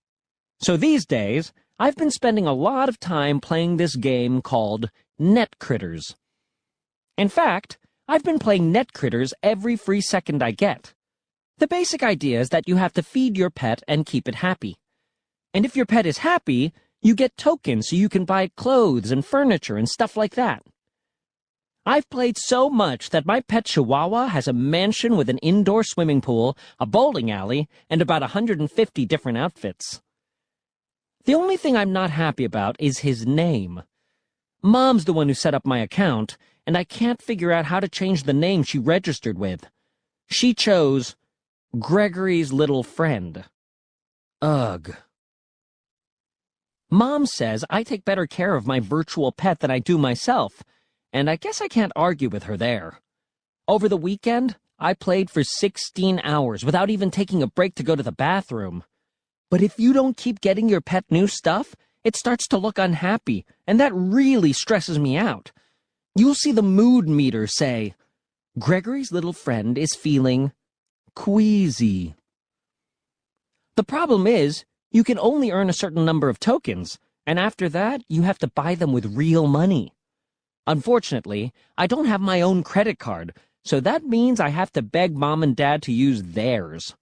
So 0.60 0.76
these 0.76 1.06
days, 1.06 1.54
I've 1.78 1.96
been 1.96 2.12
spending 2.12 2.48
a 2.48 2.54
lot 2.54 2.90
of 2.90 3.00
time 3.00 3.40
playing 3.40 3.78
this 3.78 3.96
game 3.96 4.42
called 4.42 4.90
Net 5.18 5.56
Kritterz. 5.60 6.16
In 7.18 7.30
fact, 7.30 7.78
I've 8.08 8.24
been 8.24 8.40
playing 8.40 8.72
Net 8.72 8.94
Kritterz 8.94 9.32
every 9.44 9.76
free 9.76 10.02
second 10.02 10.42
I 10.42 10.52
get. 10.52 10.94
The 11.60 11.68
basic 11.68 12.04
idea 12.04 12.40
is 12.40 12.50
that 12.50 12.70
you 12.70 12.78
have 12.78 12.94
to 12.94 13.04
feed 13.04 13.38
your 13.38 13.50
pet 13.50 13.84
and 13.86 14.06
keep 14.06 14.30
it 14.30 14.36
happy. 14.36 14.78
And 15.54 15.66
if 15.66 15.76
your 15.76 15.86
pet 15.86 16.06
is 16.06 16.20
happy, 16.20 16.74
you 17.02 17.14
get 17.14 17.36
tokens 17.36 17.90
so 17.90 17.98
you 17.98 18.08
can 18.08 18.24
buy 18.24 18.50
clothes 18.56 19.12
and 19.12 19.26
furniture 19.26 19.76
and 19.76 19.88
stuff 19.88 20.16
like 20.16 20.36
that. 20.36 20.64
I've 21.86 22.10
played 22.10 22.38
so 22.38 22.70
much 22.70 23.10
that 23.10 23.26
my 23.26 23.42
pet 23.42 23.66
Chihuahua 23.66 24.28
has 24.28 24.48
a 24.48 24.54
mansion 24.54 25.18
with 25.18 25.28
an 25.30 25.38
indoor 25.40 25.84
swimming 25.84 26.22
pool, 26.22 26.58
a 26.80 26.86
bowling 26.86 27.30
alley, 27.30 27.68
and 27.90 28.02
about 28.02 28.22
150 28.22 29.06
different 29.06 29.38
outfits. 29.38 30.02
The 31.26 31.36
only 31.36 31.58
thing 31.58 31.76
I'm 31.76 31.92
not 31.92 32.10
happy 32.10 32.46
about 32.46 32.78
is 32.80 33.00
his 33.00 33.26
name. 33.26 33.84
Mom's 34.62 35.04
the 35.04 35.14
one 35.14 35.28
who 35.28 35.34
set 35.34 35.54
up 35.54 35.66
my 35.66 35.80
account, 35.80 36.38
and 36.66 36.78
I 36.78 36.86
can't 36.86 37.22
figure 37.22 37.52
out 37.52 37.66
how 37.66 37.82
to 37.82 37.90
change 37.90 38.24
the 38.24 38.34
name 38.34 38.64
she 38.64 38.80
registered 38.80 39.38
with. 39.38 39.70
She 40.28 40.54
chose 40.54 41.16
Gregory's 41.78 42.52
little 42.52 42.82
friend. 42.82 43.46
Ugh. 44.42 44.96
Mom 46.90 47.28
says 47.28 47.64
I 47.70 47.84
take 47.84 48.04
better 48.04 48.26
care 48.26 48.56
of 48.56 48.66
my 48.66 48.80
virtual 48.80 49.32
pet 49.32 49.60
than 49.60 49.70
I 49.70 49.78
do 49.78 50.00
myself, 50.00 50.64
and 51.14 51.30
I 51.30 51.36
guess 51.36 51.62
I 51.62 51.68
can't 51.68 51.92
argue 51.96 52.28
with 52.28 52.44
her 52.44 52.58
there. 52.58 53.00
Over 53.68 53.88
the 53.88 53.98
weekend, 53.98 54.56
I 54.80 54.96
played 54.96 55.30
for 55.30 55.44
16 55.44 56.20
hours 56.24 56.66
without 56.66 56.90
even 56.90 57.12
taking 57.12 57.44
a 57.44 57.48
break 57.48 57.76
to 57.76 57.84
go 57.84 57.96
to 57.96 58.02
the 58.02 58.12
bathroom. 58.12 58.84
But 59.52 59.62
if 59.62 59.80
you 59.80 59.94
don't 59.94 60.18
keep 60.18 60.42
getting 60.42 60.70
your 60.70 60.82
pet 60.82 61.06
new 61.12 61.28
stuff, 61.28 61.76
it 62.04 62.16
starts 62.16 62.48
to 62.48 62.58
look 62.58 62.80
unhappy, 62.80 63.46
and 63.68 63.80
that 63.80 63.94
really 63.94 64.54
stresses 64.54 64.98
me 64.98 65.18
out. 65.18 65.52
You'll 66.16 66.34
see 66.34 66.52
the 66.52 66.64
mood 66.64 67.08
meter 67.08 67.46
say, 67.46 67.94
Gregory's 68.58 69.12
little 69.12 69.34
friend 69.34 69.78
is 69.78 69.94
feeling 69.94 70.52
queasy. 71.20 72.16
The 73.76 73.84
problem 73.84 74.26
is, 74.26 74.64
you 74.90 75.04
can 75.04 75.20
only 75.20 75.52
earn 75.52 75.70
a 75.70 75.74
certain 75.74 76.06
number 76.06 76.30
of 76.30 76.40
tokens, 76.40 76.98
and 77.28 77.38
after 77.38 77.68
that, 77.68 78.02
you 78.08 78.22
have 78.22 78.38
to 78.38 78.48
buy 78.48 78.74
them 78.74 78.94
with 78.94 79.18
real 79.18 79.46
money. 79.46 79.92
Unfortunately, 80.66 81.52
I 81.78 81.88
don't 81.88 82.06
have 82.06 82.22
my 82.22 82.40
own 82.40 82.64
credit 82.64 83.00
card, 83.00 83.34
so 83.66 83.82
that 83.82 84.06
means 84.06 84.40
I 84.40 84.48
have 84.48 84.72
to 84.72 84.82
beg 84.82 85.14
mom 85.14 85.44
and 85.44 85.58
dad 85.58 85.82
to 85.84 85.92
use 85.92 86.24
theirs. 86.24 86.96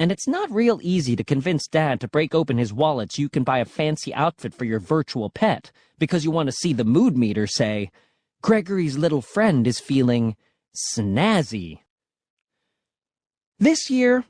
And 0.00 0.10
it's 0.10 0.26
not 0.26 0.50
real 0.50 0.80
easy 0.82 1.14
to 1.14 1.22
convince 1.22 1.68
Dad 1.68 2.00
to 2.00 2.08
break 2.08 2.34
open 2.34 2.58
his 2.58 2.72
wallet 2.72 3.12
so 3.12 3.22
you 3.22 3.28
can 3.28 3.44
buy 3.44 3.60
a 3.60 3.64
fancy 3.64 4.12
outfit 4.14 4.52
for 4.52 4.64
your 4.64 4.80
virtual 4.80 5.30
pet 5.30 5.70
because 5.96 6.24
you 6.24 6.32
want 6.32 6.48
to 6.48 6.60
see 6.60 6.72
the 6.72 6.84
mood 6.84 7.16
meter 7.16 7.46
say, 7.46 7.92
Gregory's 8.42 8.98
little 8.98 9.22
friend 9.22 9.64
is 9.64 9.78
feeling 9.78 10.34
snazzy. 10.76 11.82
This 13.60 13.90
year, 13.90 14.24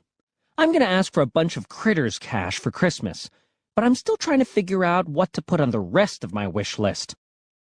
I'm 0.57 0.69
going 0.69 0.81
to 0.81 0.89
ask 0.89 1.13
for 1.13 1.21
a 1.21 1.27
bunch 1.27 1.55
of 1.55 1.69
critters 1.69 2.17
cash 2.17 2.57
for 2.57 2.71
Christmas, 2.71 3.29
but 3.75 3.85
I'm 3.85 3.93
still 3.93 4.17
trying 4.17 4.39
to 4.39 4.45
figure 4.45 4.83
out 4.83 5.07
what 5.07 5.33
to 5.33 5.41
put 5.43 5.61
on 5.61 5.69
the 5.69 5.79
rest 5.79 6.23
of 6.23 6.33
my 6.33 6.47
wish 6.47 6.79
list. 6.79 7.15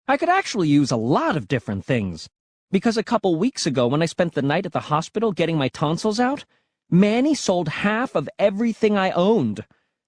I 0.07 0.15
could 0.15 0.29
actually 0.29 0.69
use 0.69 0.91
a 0.91 0.95
lot 0.95 1.35
of 1.35 1.49
different 1.49 1.83
things, 1.83 2.29
because 2.71 2.95
a 2.95 3.03
couple 3.03 3.35
weeks 3.35 3.65
ago 3.65 3.85
when 3.85 4.01
I 4.01 4.05
spent 4.05 4.33
the 4.33 4.41
night 4.41 4.65
at 4.65 4.71
the 4.71 4.79
hospital 4.79 5.33
getting 5.33 5.57
my 5.57 5.67
tonsils 5.67 6.21
out, 6.21 6.45
Manny 6.89 7.35
sold 7.35 7.67
half 7.67 8.15
of 8.15 8.29
everything 8.39 8.97
I 8.97 9.11
owned 9.11 9.65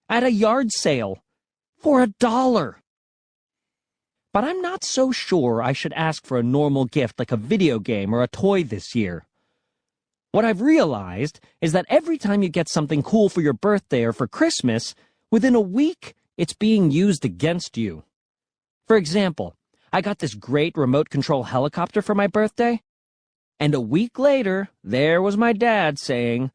at 0.07 0.23
a 0.23 0.31
yard 0.31 0.71
sale 0.71 1.21
for 1.77 2.01
a 2.01 2.13
dollar. 2.21 2.79
But 4.31 4.45
I'm 4.45 4.61
not 4.61 4.85
so 4.85 5.11
sure 5.11 5.61
I 5.61 5.73
should 5.73 5.91
ask 5.91 6.25
for 6.25 6.39
a 6.39 6.43
normal 6.43 6.85
gift 6.85 7.19
like 7.19 7.33
a 7.33 7.37
video 7.37 7.79
game 7.79 8.13
or 8.13 8.23
a 8.23 8.29
toy 8.29 8.63
this 8.63 8.95
year. 8.95 9.25
What 10.31 10.45
I've 10.45 10.61
realized 10.61 11.39
is 11.59 11.71
that 11.71 11.87
every 11.89 12.17
time 12.19 12.43
you 12.43 12.49
get 12.49 12.69
something 12.69 13.01
cool 13.01 13.29
for 13.29 13.41
your 13.41 13.53
birthday 13.53 14.03
or 14.03 14.13
for 14.13 14.27
Christmas, 14.27 14.93
within 15.31 15.55
a 15.55 15.61
week, 15.61 16.13
it's 16.37 16.53
being 16.53 16.91
used 16.91 17.25
against 17.25 17.77
you. 17.77 18.03
For 18.87 18.95
example, 18.95 19.55
I 19.91 20.01
got 20.01 20.19
this 20.19 20.35
great 20.35 20.77
remote 20.77 21.09
control 21.09 21.43
helicopter 21.43 22.03
for 22.03 22.13
my 22.13 22.27
birthday, 22.27 22.81
and 23.59 23.73
a 23.73 23.81
week 23.81 24.19
later, 24.19 24.69
there 24.83 25.21
was 25.21 25.35
my 25.35 25.51
dad 25.51 25.97
saying, 25.97 26.51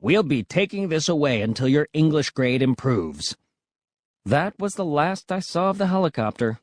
We'll 0.00 0.22
be 0.22 0.42
taking 0.42 0.88
this 0.88 1.08
away 1.08 1.42
until 1.42 1.68
your 1.68 1.88
English 1.92 2.30
grade 2.30 2.62
improves. 2.62 3.36
That 4.24 4.54
was 4.58 4.74
the 4.74 4.84
last 4.84 5.30
I 5.30 5.40
saw 5.40 5.70
of 5.70 5.78
the 5.78 5.88
helicopter. 5.88 6.60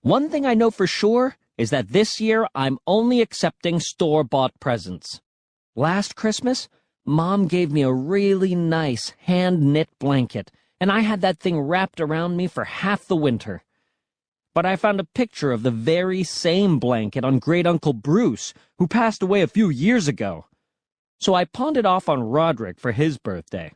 One 0.00 0.30
thing 0.30 0.46
I 0.46 0.54
know 0.54 0.70
for 0.70 0.86
sure 0.86 1.36
is 1.58 1.70
that 1.70 1.88
this 1.88 2.20
year 2.20 2.46
I'm 2.54 2.78
only 2.86 3.20
accepting 3.20 3.80
store-bought 3.80 4.58
presents. 4.60 5.20
Last 5.76 6.16
Christmas, 6.16 6.68
Mom 7.04 7.46
gave 7.46 7.70
me 7.70 7.82
a 7.82 7.92
really 7.92 8.54
nice 8.54 9.14
hand-knit 9.20 9.88
blanket, 9.98 10.50
and 10.80 10.90
I 10.90 11.00
had 11.00 11.20
that 11.20 11.38
thing 11.38 11.60
wrapped 11.60 12.00
around 12.00 12.36
me 12.36 12.46
for 12.46 12.64
half 12.64 13.06
the 13.06 13.16
winter. 13.16 13.62
But 14.54 14.66
I 14.66 14.76
found 14.76 15.00
a 15.00 15.04
picture 15.04 15.52
of 15.52 15.62
the 15.62 15.70
very 15.70 16.22
same 16.22 16.78
blanket 16.78 17.24
on 17.24 17.38
Great 17.38 17.66
Uncle 17.66 17.92
Bruce, 17.92 18.52
who 18.78 18.86
passed 18.86 19.22
away 19.22 19.40
a 19.40 19.46
few 19.46 19.70
years 19.70 20.08
ago 20.08 20.46
so 21.22 21.34
I 21.34 21.44
pawned 21.44 21.76
it 21.76 21.86
off 21.86 22.08
on 22.08 22.24
Roderick 22.24 22.80
for 22.80 22.90
his 22.90 23.16
birthday. 23.16 23.72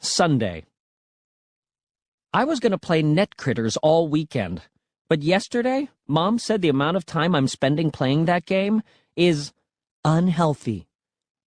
Sunday. 0.00 0.64
I 2.36 2.44
was 2.44 2.60
going 2.60 2.72
to 2.72 2.78
play 2.78 3.00
Net 3.00 3.38
Kritterz 3.38 3.78
all 3.82 4.08
weekend, 4.08 4.60
but 5.08 5.22
yesterday, 5.22 5.88
Mom 6.06 6.38
said 6.38 6.60
the 6.60 6.68
amount 6.68 6.98
of 6.98 7.06
time 7.06 7.34
I'm 7.34 7.48
spending 7.48 7.90
playing 7.90 8.26
that 8.26 8.44
game 8.44 8.82
is 9.16 9.54
unhealthy, 10.04 10.86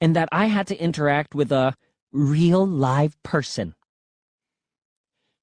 and 0.02 0.16
that 0.16 0.30
I 0.32 0.48
had 0.48 0.66
to 0.66 0.84
interact 0.84 1.36
with 1.36 1.52
a 1.52 1.76
real 2.12 2.66
live 2.66 3.22
person. 3.22 3.76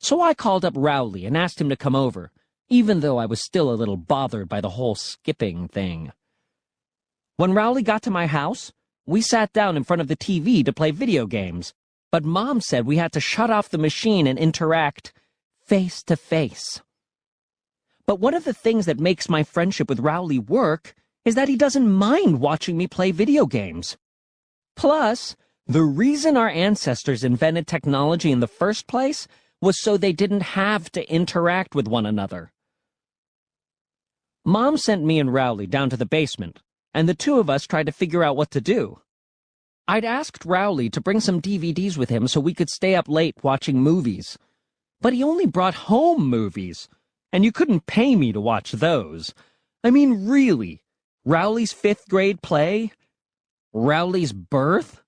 So 0.00 0.20
I 0.20 0.34
called 0.34 0.64
up 0.64 0.74
Rowley 0.76 1.24
and 1.24 1.36
asked 1.36 1.60
him 1.60 1.68
to 1.68 1.76
come 1.76 1.94
over, 1.94 2.32
even 2.68 2.98
though 2.98 3.18
I 3.18 3.26
was 3.26 3.40
still 3.40 3.70
a 3.70 3.78
little 3.78 3.96
bothered 3.96 4.48
by 4.48 4.60
the 4.60 4.70
whole 4.70 4.96
skipping 4.96 5.68
thing. 5.68 6.10
When 7.36 7.54
Rowley 7.54 7.84
got 7.84 8.02
to 8.02 8.10
my 8.10 8.26
house, 8.26 8.72
we 9.06 9.20
sat 9.20 9.52
down 9.52 9.76
in 9.76 9.84
front 9.84 10.02
of 10.02 10.08
the 10.08 10.16
TV 10.16 10.64
to 10.64 10.72
play 10.72 10.90
video 10.90 11.24
games, 11.24 11.72
but 12.10 12.24
Mom 12.24 12.60
said 12.60 12.84
we 12.84 12.96
had 12.96 13.12
to 13.12 13.20
shut 13.20 13.48
off 13.48 13.68
the 13.68 13.78
machine 13.78 14.26
and 14.26 14.40
interact 14.40 15.12
face 15.66 16.02
to 16.04 16.16
face. 16.16 16.80
But 18.06 18.20
one 18.20 18.34
of 18.34 18.44
the 18.44 18.54
things 18.54 18.86
that 18.86 19.00
makes 19.00 19.28
my 19.28 19.42
friendship 19.42 19.88
with 19.88 20.00
Rowley 20.00 20.38
work 20.38 20.94
is 21.24 21.34
that 21.34 21.48
he 21.48 21.56
doesn't 21.56 21.90
mind 21.90 22.40
watching 22.40 22.76
me 22.76 22.86
play 22.86 23.10
video 23.10 23.46
games. 23.46 23.96
Plus, 24.76 25.34
the 25.66 25.82
reason 25.82 26.36
our 26.36 26.48
ancestors 26.48 27.24
invented 27.24 27.66
technology 27.66 28.30
in 28.30 28.38
the 28.38 28.46
first 28.46 28.86
place 28.86 29.26
was 29.60 29.82
so 29.82 29.96
they 29.96 30.12
didn't 30.12 30.42
have 30.42 30.92
to 30.92 31.10
interact 31.12 31.74
with 31.74 31.88
one 31.88 32.06
another. 32.06 32.52
Mom 34.44 34.76
sent 34.76 35.04
me 35.04 35.18
and 35.18 35.34
Rowley 35.34 35.66
down 35.66 35.90
to 35.90 35.96
the 35.96 36.06
basement, 36.06 36.60
and 36.94 37.08
the 37.08 37.14
two 37.14 37.40
of 37.40 37.50
us 37.50 37.66
tried 37.66 37.86
to 37.86 37.92
figure 37.92 38.22
out 38.22 38.36
what 38.36 38.52
to 38.52 38.60
do. 38.60 39.00
I'd 39.88 40.04
asked 40.04 40.44
Rowley 40.44 40.88
to 40.90 41.00
bring 41.00 41.18
some 41.18 41.42
DVDs 41.42 41.96
with 41.96 42.10
him 42.10 42.28
so 42.28 42.38
we 42.38 42.54
could 42.54 42.70
stay 42.70 42.94
up 42.94 43.08
late 43.08 43.34
watching 43.42 43.80
movies. 43.80 44.38
But 45.00 45.12
he 45.12 45.22
only 45.22 45.46
brought 45.46 45.74
home 45.74 46.26
movies, 46.26 46.88
and 47.32 47.44
you 47.44 47.52
couldn't 47.52 47.86
pay 47.86 48.16
me 48.16 48.32
to 48.32 48.40
watch 48.40 48.72
those. 48.72 49.34
I 49.84 49.90
mean, 49.90 50.26
really, 50.26 50.82
Rowley's 51.24 51.72
fifth 51.72 52.08
grade 52.08 52.42
play? 52.42 52.92
Rowley's 53.72 54.32
birth? 54.32 55.02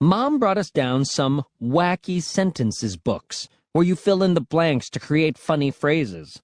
Mom 0.00 0.38
brought 0.38 0.58
us 0.58 0.70
down 0.70 1.04
some 1.04 1.44
wacky 1.60 2.22
sentences 2.22 2.96
books, 2.96 3.48
where 3.72 3.84
you 3.84 3.96
fill 3.96 4.22
in 4.22 4.34
the 4.34 4.40
blanks 4.40 4.90
to 4.90 5.00
create 5.00 5.38
funny 5.38 5.70
phrases. 5.70 6.42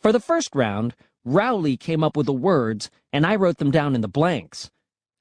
For 0.00 0.12
the 0.12 0.20
first 0.20 0.54
round, 0.54 0.94
Rowley 1.24 1.76
came 1.76 2.04
up 2.04 2.16
with 2.16 2.26
the 2.26 2.32
words, 2.32 2.90
and 3.12 3.24
I 3.24 3.36
wrote 3.36 3.58
them 3.58 3.70
down 3.70 3.94
in 3.94 4.00
the 4.00 4.08
blanks. 4.08 4.70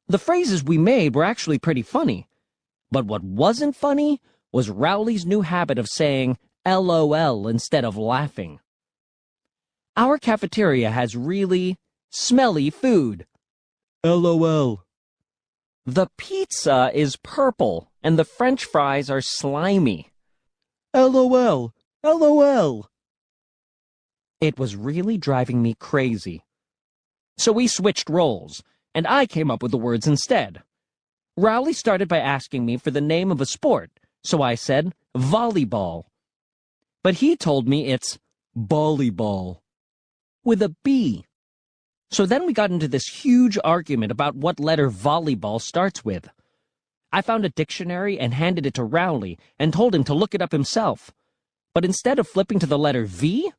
The 0.08 0.20
phrases 0.20 0.64
we 0.64 0.78
made 0.78 1.16
were 1.16 1.24
actually 1.24 1.58
pretty 1.58 1.82
funny. 1.82 2.28
But 2.92 3.06
what 3.06 3.24
wasn't 3.24 3.76
funny 3.76 4.22
was 4.56 4.70
Rowley's 4.70 5.26
new 5.26 5.42
habit 5.42 5.78
of 5.78 5.86
saying 5.86 6.38
LOL 6.66 7.46
instead 7.46 7.84
of 7.84 7.98
laughing. 7.98 8.62
Our 9.98 10.18
cafeteria 10.18 10.92
has 10.92 11.14
really 11.14 11.76
smelly 12.10 12.70
food. 12.70 13.26
LOL. 14.02 14.86
The 15.86 16.08
pizza 16.18 16.90
is 16.94 17.18
purple, 17.18 17.92
and 18.02 18.18
the 18.18 18.24
french 18.24 18.64
fries 18.64 19.10
are 19.10 19.20
slimy. 19.20 20.14
LOL. 20.94 21.74
LOL. 22.02 22.90
It 24.40 24.58
was 24.58 24.78
really 24.78 25.18
driving 25.18 25.62
me 25.62 25.76
crazy. 25.78 26.46
So 27.38 27.52
we 27.52 27.68
switched 27.68 28.10
roles, 28.10 28.64
and 28.94 29.06
I 29.06 29.26
came 29.26 29.52
up 29.52 29.62
with 29.62 29.72
the 29.72 29.78
words 29.78 30.08
instead. 30.08 30.64
Rowley 31.36 31.74
started 31.74 32.08
by 32.08 32.20
asking 32.20 32.66
me 32.66 32.78
for 32.78 32.92
the 32.92 33.02
name 33.02 33.32
of 33.34 33.42
a 33.42 33.46
sport, 33.46 33.92
so 34.26 34.42
I 34.42 34.56
said 34.56 34.94
volleyball. 35.16 36.06
But 37.04 37.16
he 37.16 37.36
told 37.36 37.68
me 37.68 37.88
it's 37.88 38.18
volleyball 38.58 39.60
with 40.44 40.62
a 40.62 40.76
B. 40.84 41.26
So 42.12 42.26
then 42.26 42.46
we 42.46 42.54
got 42.54 42.72
into 42.72 42.88
this 42.88 43.08
huge 43.08 43.58
argument 43.64 44.12
about 44.12 44.36
what 44.36 44.60
letter 44.60 44.90
volleyball 44.90 45.62
starts 45.62 46.06
with. 46.06 46.30
I 47.12 47.22
found 47.22 47.46
a 47.46 47.50
dictionary 47.50 48.20
and 48.20 48.34
handed 48.34 48.66
it 48.66 48.74
to 48.76 48.84
Rowley 48.84 49.38
and 49.60 49.72
told 49.72 49.96
him 49.96 50.04
to 50.06 50.14
look 50.14 50.36
it 50.36 50.42
up 50.42 50.52
himself. 50.52 51.12
But 51.74 51.86
instead 51.86 52.20
of 52.20 52.28
flipping 52.28 52.60
to 52.60 52.66
the 52.66 52.78
letter 52.78 53.06
V, 53.06 53.52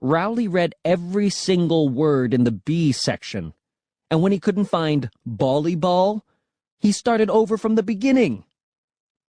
Rowley 0.00 0.48
read 0.48 0.74
every 0.84 1.30
single 1.30 1.88
word 1.88 2.34
in 2.34 2.44
the 2.44 2.50
B 2.50 2.90
section, 2.92 3.54
and 4.10 4.20
when 4.20 4.32
he 4.32 4.40
couldn't 4.40 4.64
find 4.64 5.10
volleyball, 5.28 6.22
he 6.78 6.90
started 6.90 7.30
over 7.30 7.56
from 7.56 7.76
the 7.76 7.82
beginning. 7.82 8.44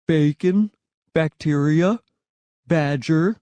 Bacon, 0.07 0.71
bacteria, 1.15 2.01
badger. 2.67 3.37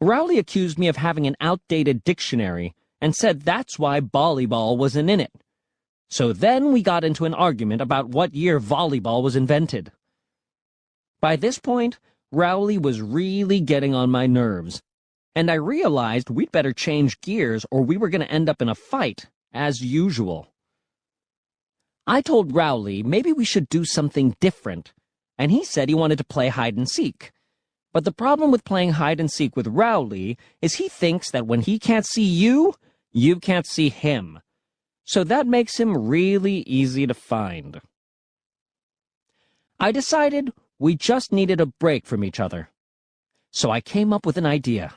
Rowley 0.00 0.38
accused 0.38 0.78
me 0.78 0.88
of 0.88 0.96
having 0.96 1.26
an 1.26 1.36
outdated 1.40 2.04
dictionary 2.04 2.74
and 3.00 3.14
said 3.14 3.42
that's 3.42 3.78
why 3.78 4.00
volleyball 4.00 4.76
wasn't 4.76 5.10
in 5.10 5.20
it. 5.20 5.32
So 6.08 6.32
then 6.32 6.72
we 6.72 6.82
got 6.82 7.04
into 7.04 7.24
an 7.24 7.34
argument 7.34 7.80
about 7.82 8.08
what 8.08 8.34
year 8.34 8.60
volleyball 8.60 9.22
was 9.22 9.36
invented. 9.36 9.90
By 11.20 11.36
this 11.36 11.58
point, 11.58 11.98
Rowley 12.30 12.78
was 12.78 13.00
really 13.00 13.60
getting 13.60 13.94
on 13.94 14.10
my 14.10 14.26
nerves, 14.26 14.82
and 15.34 15.50
I 15.50 15.54
realized 15.54 16.30
we'd 16.30 16.52
better 16.52 16.72
change 16.72 17.20
gears 17.20 17.66
or 17.70 17.82
we 17.82 17.96
were 17.96 18.08
going 18.08 18.20
to 18.20 18.30
end 18.30 18.48
up 18.48 18.62
in 18.62 18.68
a 18.68 18.74
fight, 18.74 19.26
as 19.52 19.80
usual. 19.80 20.48
I 22.06 22.20
told 22.20 22.54
Rowley 22.54 23.02
maybe 23.02 23.32
we 23.32 23.44
should 23.44 23.68
do 23.68 23.84
something 23.84 24.36
different, 24.40 24.92
and 25.38 25.50
he 25.50 25.64
said 25.64 25.88
he 25.88 25.94
wanted 25.94 26.18
to 26.18 26.24
play 26.24 26.48
hide 26.48 26.76
and 26.76 26.88
seek. 26.88 27.32
But 27.92 28.04
the 28.04 28.12
problem 28.12 28.50
with 28.50 28.64
playing 28.64 28.92
hide 28.92 29.20
and 29.20 29.30
seek 29.30 29.56
with 29.56 29.66
Rowley 29.66 30.36
is 30.60 30.74
he 30.74 30.88
thinks 30.88 31.30
that 31.30 31.46
when 31.46 31.62
he 31.62 31.78
can't 31.78 32.06
see 32.06 32.24
you, 32.24 32.74
you 33.12 33.40
can't 33.40 33.66
see 33.66 33.88
him. 33.88 34.40
So 35.04 35.24
that 35.24 35.46
makes 35.46 35.78
him 35.78 36.06
really 36.06 36.58
easy 36.66 37.06
to 37.06 37.14
find. 37.14 37.80
I 39.78 39.92
decided 39.92 40.52
we 40.78 40.94
just 40.94 41.32
needed 41.32 41.60
a 41.60 41.66
break 41.66 42.06
from 42.06 42.24
each 42.24 42.40
other. 42.40 42.70
So 43.50 43.70
I 43.70 43.80
came 43.80 44.12
up 44.12 44.26
with 44.26 44.36
an 44.36 44.46
idea. 44.46 44.94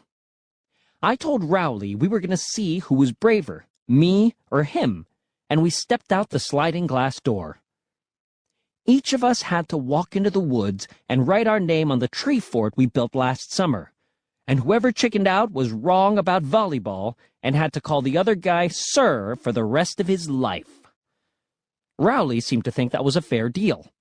I 1.02 1.16
told 1.16 1.46
Rowley 1.46 1.96
we 1.96 2.10
were 2.10 2.20
going 2.20 2.30
to 2.32 2.38
see 2.38 2.80
who 2.80 2.96
was 2.96 3.14
braver, 3.14 3.66
me 3.88 4.36
or 4.52 4.64
him, 4.64 5.06
and 5.50 5.62
we 5.62 5.70
stepped 5.70 6.12
out 6.12 6.30
the 6.30 6.40
sliding 6.40 6.88
glass 6.88 7.20
door. 7.22 7.62
Each 8.90 9.14
of 9.14 9.24
us 9.24 9.44
had 9.44 9.70
to 9.70 9.78
walk 9.78 10.16
into 10.16 10.32
the 10.32 10.40
woods 10.40 10.88
and 11.08 11.28
write 11.28 11.46
our 11.46 11.60
name 11.60 11.92
on 11.92 12.00
the 12.00 12.08
tree 12.08 12.40
fort 12.40 12.74
we 12.76 12.88
built 12.88 13.14
last 13.14 13.54
summer. 13.54 13.94
And 14.48 14.62
whoever 14.62 14.92
chickened 14.92 15.28
out 15.28 15.52
was 15.52 15.72
wrong 15.72 16.18
about 16.18 16.42
volleyball 16.42 17.14
and 17.44 17.56
had 17.56 17.72
to 17.74 17.82
call 17.82 18.02
the 18.02 18.18
other 18.18 18.34
guy 18.34 18.68
Sir 18.68 19.36
for 19.36 19.52
the 19.52 19.64
rest 19.64 20.00
of 20.00 20.08
his 20.08 20.28
life. 20.28 20.92
Rowley 22.00 22.40
seemed 22.40 22.66
to 22.66 22.72
think 22.72 22.92
that 22.92 23.04
was 23.04 23.16
a 23.16 23.22
fair 23.22 23.48
deal. 23.48 23.92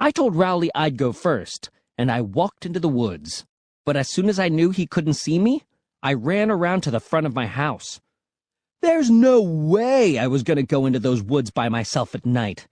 I 0.00 0.10
told 0.10 0.36
Rowley 0.36 0.70
I'd 0.74 0.96
go 0.96 1.12
first, 1.12 1.68
and 1.98 2.10
I 2.10 2.22
walked 2.22 2.64
into 2.64 2.80
the 2.80 2.88
woods. 2.88 3.44
But 3.84 3.98
as 3.98 4.08
soon 4.08 4.30
as 4.30 4.38
I 4.38 4.48
knew 4.48 4.70
he 4.70 4.86
couldn't 4.86 5.20
see 5.20 5.38
me, 5.38 5.64
I 6.02 6.14
ran 6.14 6.50
around 6.50 6.80
to 6.84 6.90
the 6.90 6.98
front 6.98 7.26
of 7.26 7.34
my 7.34 7.44
house. 7.44 8.00
There's 8.80 9.10
no 9.10 9.42
way 9.42 10.18
I 10.18 10.28
was 10.28 10.44
going 10.44 10.56
to 10.56 10.62
go 10.62 10.86
into 10.86 10.98
those 10.98 11.22
woods 11.22 11.50
by 11.50 11.68
myself 11.68 12.14
at 12.14 12.24
night. 12.24 12.66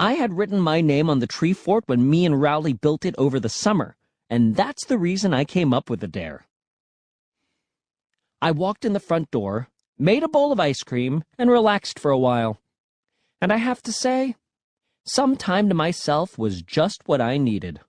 I 0.00 0.14
had 0.14 0.38
written 0.38 0.62
my 0.62 0.80
name 0.80 1.10
on 1.10 1.18
the 1.18 1.26
tree 1.26 1.52
fort 1.52 1.84
when 1.86 2.08
me 2.08 2.24
and 2.24 2.40
Rowley 2.40 2.72
built 2.72 3.04
it 3.04 3.14
over 3.18 3.38
the 3.38 3.50
summer, 3.50 3.96
and 4.30 4.56
that's 4.56 4.86
the 4.86 4.96
reason 4.96 5.34
I 5.34 5.44
came 5.44 5.74
up 5.74 5.90
with 5.90 6.00
the 6.00 6.08
dare. 6.08 6.46
I 8.40 8.50
walked 8.50 8.86
in 8.86 8.94
the 8.94 8.98
front 8.98 9.30
door, 9.30 9.68
made 9.98 10.22
a 10.22 10.28
bowl 10.28 10.52
of 10.52 10.58
ice 10.58 10.82
cream, 10.82 11.22
and 11.36 11.50
relaxed 11.50 11.98
for 11.98 12.10
a 12.10 12.18
while. 12.18 12.62
And 13.42 13.52
I 13.52 13.58
have 13.58 13.82
to 13.82 13.92
say, 13.92 14.36
some 15.04 15.36
time 15.36 15.68
to 15.68 15.74
myself 15.74 16.38
was 16.38 16.62
just 16.62 17.02
what 17.04 17.20
I 17.20 17.36
needed. 17.36 17.80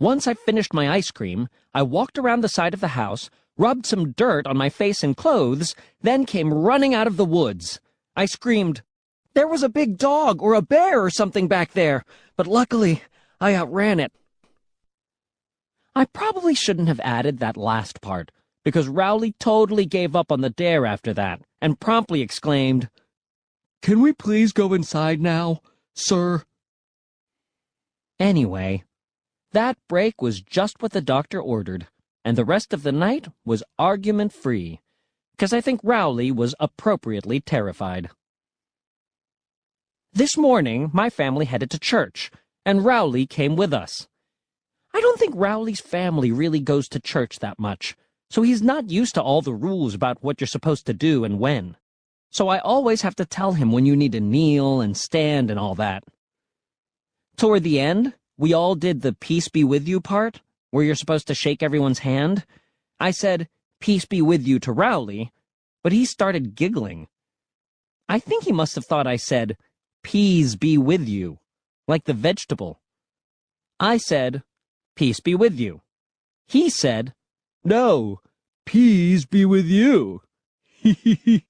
Once 0.00 0.26
I 0.26 0.34
finished 0.34 0.74
my 0.74 0.90
ice 0.90 1.12
cream, 1.12 1.46
I 1.72 1.84
walked 1.84 2.18
around 2.18 2.40
the 2.40 2.48
side 2.48 2.74
of 2.74 2.80
the 2.80 2.98
house, 2.98 3.30
rubbed 3.56 3.86
some 3.86 4.10
dirt 4.10 4.44
on 4.48 4.56
my 4.56 4.70
face 4.70 5.04
and 5.04 5.16
clothes, 5.16 5.76
then 6.00 6.26
came 6.26 6.52
running 6.52 6.94
out 6.94 7.06
of 7.06 7.16
the 7.16 7.24
woods. 7.24 7.78
I 8.16 8.26
screamed, 8.26 8.82
there 9.34 9.48
was 9.48 9.62
a 9.62 9.68
big 9.68 9.98
dog 9.98 10.42
or 10.42 10.54
a 10.54 10.62
bear 10.62 11.02
or 11.02 11.10
something 11.10 11.48
back 11.48 11.72
there, 11.72 12.04
but 12.36 12.46
luckily 12.46 13.02
I 13.40 13.54
outran 13.54 14.00
it. 14.00 14.12
I 15.94 16.06
probably 16.06 16.54
shouldn't 16.54 16.88
have 16.88 17.00
added 17.00 17.38
that 17.38 17.56
last 17.56 18.00
part, 18.00 18.30
because 18.64 18.88
Rowley 18.88 19.34
totally 19.38 19.86
gave 19.86 20.16
up 20.16 20.32
on 20.32 20.40
the 20.40 20.50
dare 20.50 20.86
after 20.86 21.12
that, 21.14 21.40
and 21.60 21.78
promptly 21.78 22.20
exclaimed, 22.20 22.88
Can 23.82 24.00
we 24.00 24.12
please 24.12 24.52
go 24.52 24.72
inside 24.74 25.20
now, 25.20 25.60
sir? 25.94 26.42
Anyway, 28.18 28.82
that 29.52 29.76
break 29.88 30.20
was 30.20 30.40
just 30.40 30.82
what 30.82 30.92
the 30.92 31.00
doctor 31.00 31.40
ordered, 31.40 31.86
and 32.24 32.36
the 32.36 32.44
rest 32.44 32.72
of 32.72 32.82
the 32.82 32.92
night 32.92 33.28
was 33.44 33.62
argument-free, 33.78 34.80
because 35.32 35.52
I 35.52 35.60
think 35.60 35.80
Rowley 35.84 36.32
was 36.32 36.54
appropriately 36.58 37.40
terrified. 37.40 38.10
This 40.16 40.36
morning, 40.36 40.90
my 40.92 41.10
family 41.10 41.44
headed 41.44 41.72
to 41.72 41.78
church, 41.80 42.30
and 42.64 42.84
Rowley 42.84 43.26
came 43.26 43.56
with 43.56 43.74
us. 43.74 44.06
I 44.94 45.00
don't 45.00 45.18
think 45.18 45.34
Rowley's 45.36 45.80
family 45.80 46.30
really 46.30 46.60
goes 46.60 46.86
to 46.90 47.00
church 47.00 47.40
that 47.40 47.58
much, 47.58 47.96
so 48.30 48.42
he's 48.42 48.62
not 48.62 48.90
used 48.90 49.16
to 49.16 49.22
all 49.22 49.42
the 49.42 49.52
rules 49.52 49.92
about 49.92 50.22
what 50.22 50.40
you're 50.40 50.46
supposed 50.46 50.86
to 50.86 50.94
do 50.94 51.24
and 51.24 51.40
when. 51.40 51.76
So 52.30 52.46
I 52.46 52.60
always 52.60 53.02
have 53.02 53.16
to 53.16 53.24
tell 53.24 53.54
him 53.54 53.72
when 53.72 53.86
you 53.86 53.96
need 53.96 54.12
to 54.12 54.20
kneel 54.20 54.80
and 54.80 54.96
stand 54.96 55.50
and 55.50 55.58
all 55.58 55.74
that. 55.74 56.04
Toward 57.36 57.64
the 57.64 57.80
end, 57.80 58.14
we 58.38 58.54
all 58.54 58.76
did 58.76 59.02
the 59.02 59.14
peace 59.14 59.48
be 59.48 59.64
with 59.64 59.88
you 59.88 60.00
part, 60.00 60.42
where 60.70 60.84
you're 60.84 60.94
supposed 60.94 61.26
to 61.26 61.34
shake 61.34 61.60
everyone's 61.60 61.98
hand. 61.98 62.46
I 63.00 63.10
said, 63.10 63.48
peace 63.80 64.04
be 64.04 64.22
with 64.22 64.46
you 64.46 64.60
to 64.60 64.70
Rowley, 64.70 65.32
but 65.82 65.90
he 65.90 66.04
started 66.04 66.54
giggling. 66.54 67.08
I 68.08 68.20
think 68.20 68.44
he 68.44 68.52
must 68.52 68.76
have 68.76 68.86
thought 68.86 69.08
I 69.08 69.16
said, 69.16 69.56
Peace 70.04 70.54
be 70.54 70.78
with 70.78 71.08
you, 71.08 71.40
like 71.88 72.04
the 72.04 72.12
vegetable. 72.12 72.80
I 73.80 73.96
said, 73.96 74.44
Peace 74.94 75.18
be 75.18 75.34
with 75.34 75.58
you. 75.58 75.80
He 76.46 76.70
said, 76.70 77.14
No, 77.64 78.20
peace 78.66 79.24
be 79.24 79.44
with 79.44 79.66
you. 79.66 80.20
I 80.84 81.42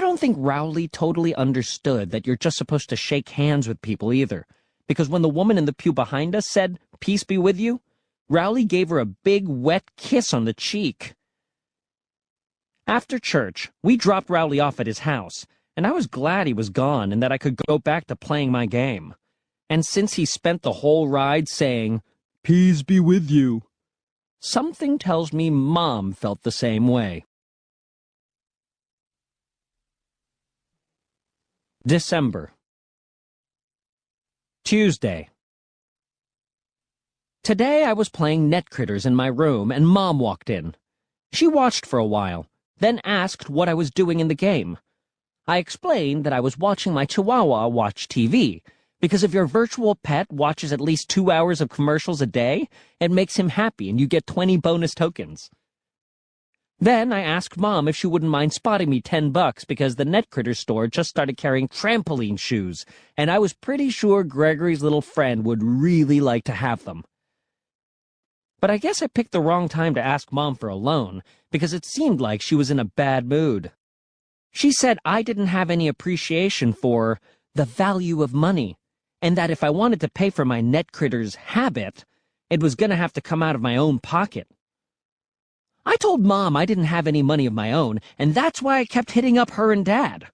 don't 0.00 0.20
think 0.20 0.36
Rowley 0.38 0.86
totally 0.86 1.34
understood 1.34 2.10
that 2.10 2.26
you're 2.26 2.36
just 2.36 2.58
supposed 2.58 2.90
to 2.90 2.96
shake 2.96 3.30
hands 3.30 3.66
with 3.66 3.80
people 3.80 4.12
either, 4.12 4.46
because 4.86 5.08
when 5.08 5.22
the 5.22 5.28
woman 5.28 5.56
in 5.56 5.64
the 5.64 5.72
pew 5.72 5.92
behind 5.92 6.36
us 6.36 6.48
said, 6.48 6.78
Peace 7.00 7.24
be 7.24 7.38
with 7.38 7.58
you, 7.58 7.80
Rowley 8.28 8.64
gave 8.64 8.90
her 8.90 8.98
a 8.98 9.06
big 9.06 9.48
wet 9.48 9.84
kiss 9.96 10.34
on 10.34 10.44
the 10.44 10.52
cheek. 10.52 11.14
After 12.86 13.18
church, 13.18 13.70
we 13.82 13.96
dropped 13.96 14.28
Rowley 14.28 14.60
off 14.60 14.78
at 14.78 14.86
his 14.86 15.00
house, 15.00 15.46
and 15.76 15.86
I 15.86 15.92
was 15.92 16.06
glad 16.06 16.46
he 16.46 16.52
was 16.52 16.70
gone 16.70 17.12
and 17.12 17.22
that 17.22 17.32
I 17.32 17.38
could 17.38 17.56
go 17.68 17.78
back 17.78 18.06
to 18.06 18.16
playing 18.16 18.50
my 18.50 18.66
game. 18.66 19.14
And 19.68 19.84
since 19.84 20.14
he 20.14 20.24
spent 20.24 20.62
the 20.62 20.72
whole 20.72 21.08
ride 21.08 21.48
saying, 21.48 22.02
Peace 22.42 22.82
be 22.82 23.00
with 23.00 23.30
you, 23.30 23.62
something 24.40 24.98
tells 24.98 25.32
me 25.32 25.50
Mom 25.50 26.12
felt 26.12 26.42
the 26.42 26.52
same 26.52 26.86
way. 26.86 27.24
December 31.86 32.52
Tuesday 34.64 35.28
Today 37.42 37.84
I 37.84 37.92
was 37.92 38.08
playing 38.08 38.48
Net 38.48 38.70
Kritterz 38.70 39.04
in 39.04 39.14
my 39.14 39.26
room 39.26 39.70
and 39.70 39.86
Mom 39.86 40.18
walked 40.18 40.48
in. 40.48 40.74
She 41.32 41.46
watched 41.46 41.84
for 41.84 41.98
a 41.98 42.06
while, 42.06 42.46
then 42.78 43.02
asked 43.04 43.50
what 43.50 43.68
I 43.68 43.74
was 43.74 43.90
doing 43.90 44.20
in 44.20 44.28
the 44.28 44.34
game. 44.34 44.78
I 45.46 45.58
explained 45.58 46.24
that 46.24 46.32
I 46.32 46.40
was 46.40 46.56
watching 46.56 46.94
my 46.94 47.04
Chihuahua 47.04 47.68
watch 47.68 48.08
TV, 48.08 48.62
because 49.00 49.22
if 49.22 49.34
your 49.34 49.46
virtual 49.46 49.94
pet 49.94 50.32
watches 50.32 50.72
at 50.72 50.80
least 50.80 51.10
two 51.10 51.30
hours 51.30 51.60
of 51.60 51.68
commercials 51.68 52.22
a 52.22 52.26
day, 52.26 52.68
it 52.98 53.10
makes 53.10 53.36
him 53.36 53.50
happy 53.50 53.90
and 53.90 54.00
you 54.00 54.06
get 54.06 54.26
20 54.26 54.56
bonus 54.56 54.94
tokens. 54.94 55.50
Then 56.80 57.12
I 57.12 57.20
asked 57.20 57.58
Mom 57.58 57.88
if 57.88 57.94
she 57.94 58.06
wouldn't 58.06 58.30
mind 58.30 58.54
spotting 58.54 58.88
me 58.88 59.02
10 59.02 59.30
bucks 59.32 59.64
because 59.64 59.96
the 59.96 60.06
Net 60.06 60.30
Kritterz 60.30 60.56
store 60.56 60.86
just 60.86 61.10
started 61.10 61.36
carrying 61.36 61.68
trampoline 61.68 62.38
shoes, 62.38 62.86
and 63.16 63.30
I 63.30 63.38
was 63.38 63.52
pretty 63.52 63.90
sure 63.90 64.24
Gregory's 64.24 64.82
little 64.82 65.02
friend 65.02 65.44
would 65.44 65.62
really 65.62 66.20
like 66.20 66.44
to 66.44 66.52
have 66.52 66.84
them. 66.84 67.04
But 68.60 68.70
I 68.70 68.78
guess 68.78 69.02
I 69.02 69.08
picked 69.08 69.32
the 69.32 69.42
wrong 69.42 69.68
time 69.68 69.94
to 69.94 70.02
ask 70.02 70.32
Mom 70.32 70.54
for 70.54 70.70
a 70.70 70.74
loan, 70.74 71.22
because 71.52 71.74
it 71.74 71.84
seemed 71.84 72.20
like 72.20 72.40
she 72.40 72.54
was 72.54 72.70
in 72.70 72.80
a 72.80 72.84
bad 72.86 73.28
mood. 73.28 73.70
She 74.54 74.70
said 74.70 74.98
I 75.04 75.22
didn't 75.22 75.48
have 75.48 75.68
any 75.68 75.88
appreciation 75.88 76.72
for 76.72 77.20
the 77.56 77.64
value 77.64 78.22
of 78.22 78.32
money, 78.32 78.78
and 79.20 79.36
that 79.36 79.50
if 79.50 79.64
I 79.64 79.70
wanted 79.70 80.00
to 80.00 80.08
pay 80.08 80.30
for 80.30 80.44
my 80.44 80.60
Net 80.60 80.92
Kritterz 80.92 81.34
habit, 81.34 82.04
it 82.48 82.62
was 82.62 82.76
going 82.76 82.90
to 82.90 82.96
have 82.96 83.12
to 83.14 83.20
come 83.20 83.42
out 83.42 83.56
of 83.56 83.60
my 83.60 83.76
own 83.76 83.98
pocket. 83.98 84.46
I 85.84 85.96
told 85.96 86.24
Mom 86.24 86.56
I 86.56 86.66
didn't 86.66 86.84
have 86.84 87.08
any 87.08 87.20
money 87.20 87.46
of 87.46 87.52
my 87.52 87.72
own, 87.72 88.00
and 88.16 88.32
that's 88.32 88.62
why 88.62 88.78
I 88.78 88.84
kept 88.84 89.10
hitting 89.10 89.36
up 89.36 89.50
her 89.50 89.72
and 89.72 89.84
Dad. 89.84 90.28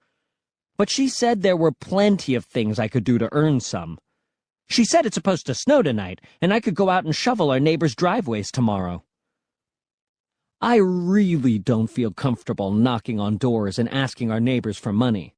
But 0.77 0.91
she 0.91 1.09
said 1.09 1.41
there 1.41 1.57
were 1.57 1.73
plenty 1.73 2.35
of 2.35 2.45
things 2.45 2.79
I 2.79 2.89
could 2.89 3.05
do 3.05 3.17
to 3.19 3.29
earn 3.33 3.61
some. 3.61 3.99
She 4.69 4.85
said 4.85 5.07
it's 5.07 5.15
supposed 5.15 5.47
to 5.47 5.55
snow 5.55 5.83
tonight, 5.83 6.21
and 6.43 6.53
I 6.53 6.61
could 6.61 6.75
go 6.75 6.91
out 6.91 7.05
and 7.05 7.17
shovel 7.17 7.51
our 7.51 7.59
neighbors' 7.59 7.97
driveways 7.97 8.53
tomorrow. 8.53 9.03
I 10.63 10.77
really 10.77 11.59
don't 11.59 11.87
feel 11.87 12.11
comfortable 12.11 12.71
knocking 12.71 13.19
on 13.19 13.39
doors 13.39 13.79
and 13.79 13.89
asking 13.89 14.31
our 14.31 14.41
neighbors 14.41 14.77
for 14.77 14.93
money. 14.93 15.35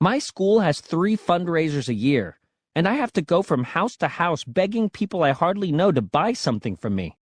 My 0.00 0.18
school 0.18 0.58
has 0.58 0.80
three 0.80 1.16
fundraisers 1.16 1.88
a 1.88 1.94
year, 1.94 2.40
and 2.74 2.88
I 2.88 2.94
have 2.94 3.12
to 3.12 3.22
go 3.22 3.42
from 3.42 3.62
house 3.62 3.96
to 3.98 4.08
house 4.08 4.42
begging 4.42 4.90
people 4.90 5.22
I 5.22 5.30
hardly 5.30 5.70
know 5.70 5.92
to 5.92 6.02
buy 6.02 6.32
something 6.32 6.74
from 6.74 6.96
me. 6.96 7.16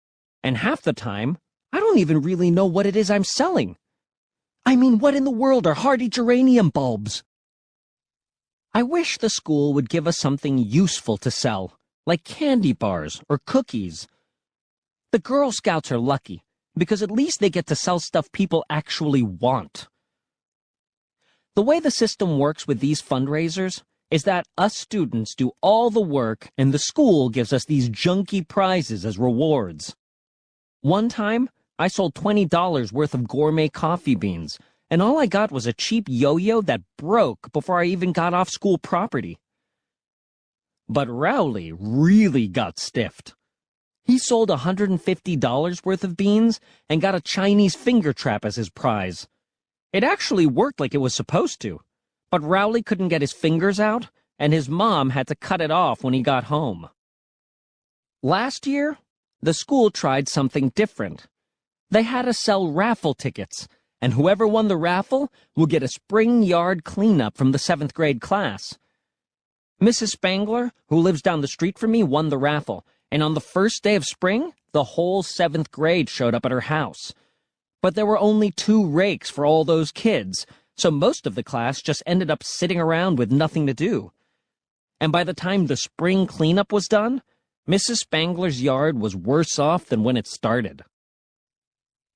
And 0.43 0.57
half 0.57 0.83
the 0.83 0.93
time, 0.93 1.39
I 1.73 1.79
don't 1.79 1.97
even 1.97 2.21
really 2.21 2.51
know 2.51 2.67
what 2.67 2.85
it 2.85 2.95
is 2.95 3.09
I'm 3.09 3.23
selling. 3.23 3.77
I 4.63 4.75
mean, 4.75 4.99
what 4.99 5.15
in 5.15 5.23
the 5.23 5.31
world 5.31 5.65
are 5.65 5.73
hardy 5.73 6.09
geranium 6.09 6.69
bulbs? 6.69 7.23
I 8.75 8.83
wish 8.83 9.17
the 9.17 9.31
school 9.31 9.73
would 9.73 9.89
give 9.89 10.07
us 10.07 10.19
something 10.19 10.59
useful 10.59 11.17
to 11.17 11.31
sell, 11.31 11.79
like 12.05 12.23
candy 12.23 12.73
bars 12.73 13.23
or 13.27 13.39
cookies. 13.43 14.07
The 15.11 15.19
Girl 15.19 15.51
Scouts 15.51 15.91
are 15.91 15.97
lucky 15.97 16.43
because 16.77 17.03
at 17.03 17.11
least 17.11 17.39
they 17.39 17.49
get 17.49 17.67
to 17.67 17.75
sell 17.75 17.99
stuff 17.99 18.31
people 18.31 18.65
actually 18.69 19.23
want. 19.23 19.87
The 21.55 21.63
way 21.63 21.79
the 21.79 21.91
system 21.91 22.37
works 22.37 22.67
with 22.67 22.79
these 22.79 23.01
fundraisers 23.01 23.81
is 24.11 24.23
that 24.23 24.47
us 24.57 24.77
students 24.77 25.35
do 25.35 25.51
all 25.61 25.89
the 25.89 26.01
work 26.01 26.49
and 26.57 26.73
the 26.73 26.79
school 26.79 27.29
gives 27.29 27.51
us 27.51 27.65
these 27.65 27.89
junky 27.89 28.47
prizes 28.47 29.05
as 29.05 29.17
rewards. 29.17 29.95
One 30.81 31.09
time, 31.09 31.49
I 31.79 31.87
sold 31.89 32.15
$20 32.15 32.91
worth 32.91 33.13
of 33.13 33.27
gourmet 33.27 33.69
coffee 33.69 34.15
beans, 34.15 34.57
and 34.89 35.01
all 35.01 35.19
I 35.19 35.25
got 35.25 35.51
was 35.51 35.67
a 35.67 35.73
cheap 35.73 36.05
yo-yo 36.07 36.61
that 36.61 36.81
broke 36.97 37.51
before 37.51 37.79
I 37.79 37.85
even 37.85 38.11
got 38.13 38.33
off 38.33 38.49
school 38.49 38.77
property. 38.77 39.37
But 40.87 41.09
Rowley 41.09 41.73
really 41.77 42.47
got 42.47 42.79
stiffed. 42.79 43.35
He 44.07 44.17
sold 44.17 44.47
$150 44.49 45.85
worth 45.85 46.03
of 46.05 46.15
beans 46.15 46.61
and 46.89 47.01
got 47.01 47.13
a 47.13 47.19
Chinese 47.19 47.75
finger 47.75 48.13
trap 48.13 48.45
as 48.45 48.55
his 48.55 48.69
prize. 48.69 49.27
It 49.91 50.01
actually 50.01 50.45
worked 50.45 50.79
like 50.79 50.93
it 50.93 50.99
was 50.99 51.13
supposed 51.13 51.59
to, 51.61 51.81
but 52.31 52.41
Rowley 52.41 52.81
couldn't 52.81 53.09
get 53.09 53.19
his 53.19 53.33
fingers 53.33 53.81
out, 53.81 54.07
and 54.39 54.53
his 54.53 54.69
mom 54.69 55.09
had 55.09 55.27
to 55.27 55.35
cut 55.35 55.59
it 55.59 55.71
off 55.71 56.05
when 56.05 56.13
he 56.13 56.21
got 56.21 56.45
home. 56.45 56.87
Last 58.23 58.65
year, 58.65 58.97
the 59.41 59.53
school 59.53 59.91
tried 59.91 60.29
something 60.29 60.69
different. 60.69 61.27
They 61.91 62.03
had 62.03 62.29
us 62.29 62.39
sell 62.39 62.71
raffle 62.71 63.13
tickets, 63.13 63.67
and 64.01 64.13
whoever 64.13 64.47
won 64.47 64.69
the 64.69 64.77
raffle 64.77 65.31
will 65.53 65.65
get 65.65 65.83
a 65.83 65.87
spring 65.89 66.43
yard 66.43 66.85
cleanup 66.85 67.35
from 67.35 67.51
the 67.51 67.59
seventh 67.59 67.93
grade 67.93 68.21
class. 68.21 68.77
Mrs. 69.81 70.11
Spangler, 70.11 70.71
who 70.87 70.97
lives 70.97 71.21
down 71.21 71.41
the 71.41 71.47
street 71.47 71.77
from 71.77 71.91
me, 71.91 72.03
won 72.03 72.29
the 72.29 72.37
raffle, 72.37 72.85
and 73.11 73.23
on 73.23 73.33
the 73.33 73.41
first 73.41 73.83
day 73.83 73.95
of 73.95 74.03
spring, 74.03 74.53
the 74.73 74.83
whole 74.83 75.23
seventh 75.23 75.71
grade 75.71 76.09
showed 76.09 76.35
up 76.35 76.45
at 76.45 76.51
her 76.51 76.61
house. 76.61 77.13
But 77.81 77.95
there 77.95 78.05
were 78.05 78.19
only 78.19 78.51
two 78.51 78.85
rakes 78.85 79.29
for 79.29 79.45
all 79.45 79.63
those 79.63 79.91
kids, 79.91 80.45
so 80.77 80.91
most 80.91 81.25
of 81.25 81.35
the 81.35 81.43
class 81.43 81.81
just 81.81 82.03
ended 82.05 82.29
up 82.29 82.43
sitting 82.43 82.79
around 82.79 83.17
with 83.17 83.31
nothing 83.31 83.65
to 83.67 83.73
do. 83.73 84.11
And 84.99 85.11
by 85.11 85.23
the 85.23 85.33
time 85.33 85.67
the 85.67 85.77
spring 85.77 86.27
cleanup 86.27 86.71
was 86.71 86.87
done, 86.87 87.21
Mrs. 87.67 87.97
Spangler's 87.97 88.61
yard 88.61 88.99
was 88.99 89.15
worse 89.15 89.59
off 89.59 89.85
than 89.85 90.03
when 90.03 90.17
it 90.17 90.27
started. 90.27 90.83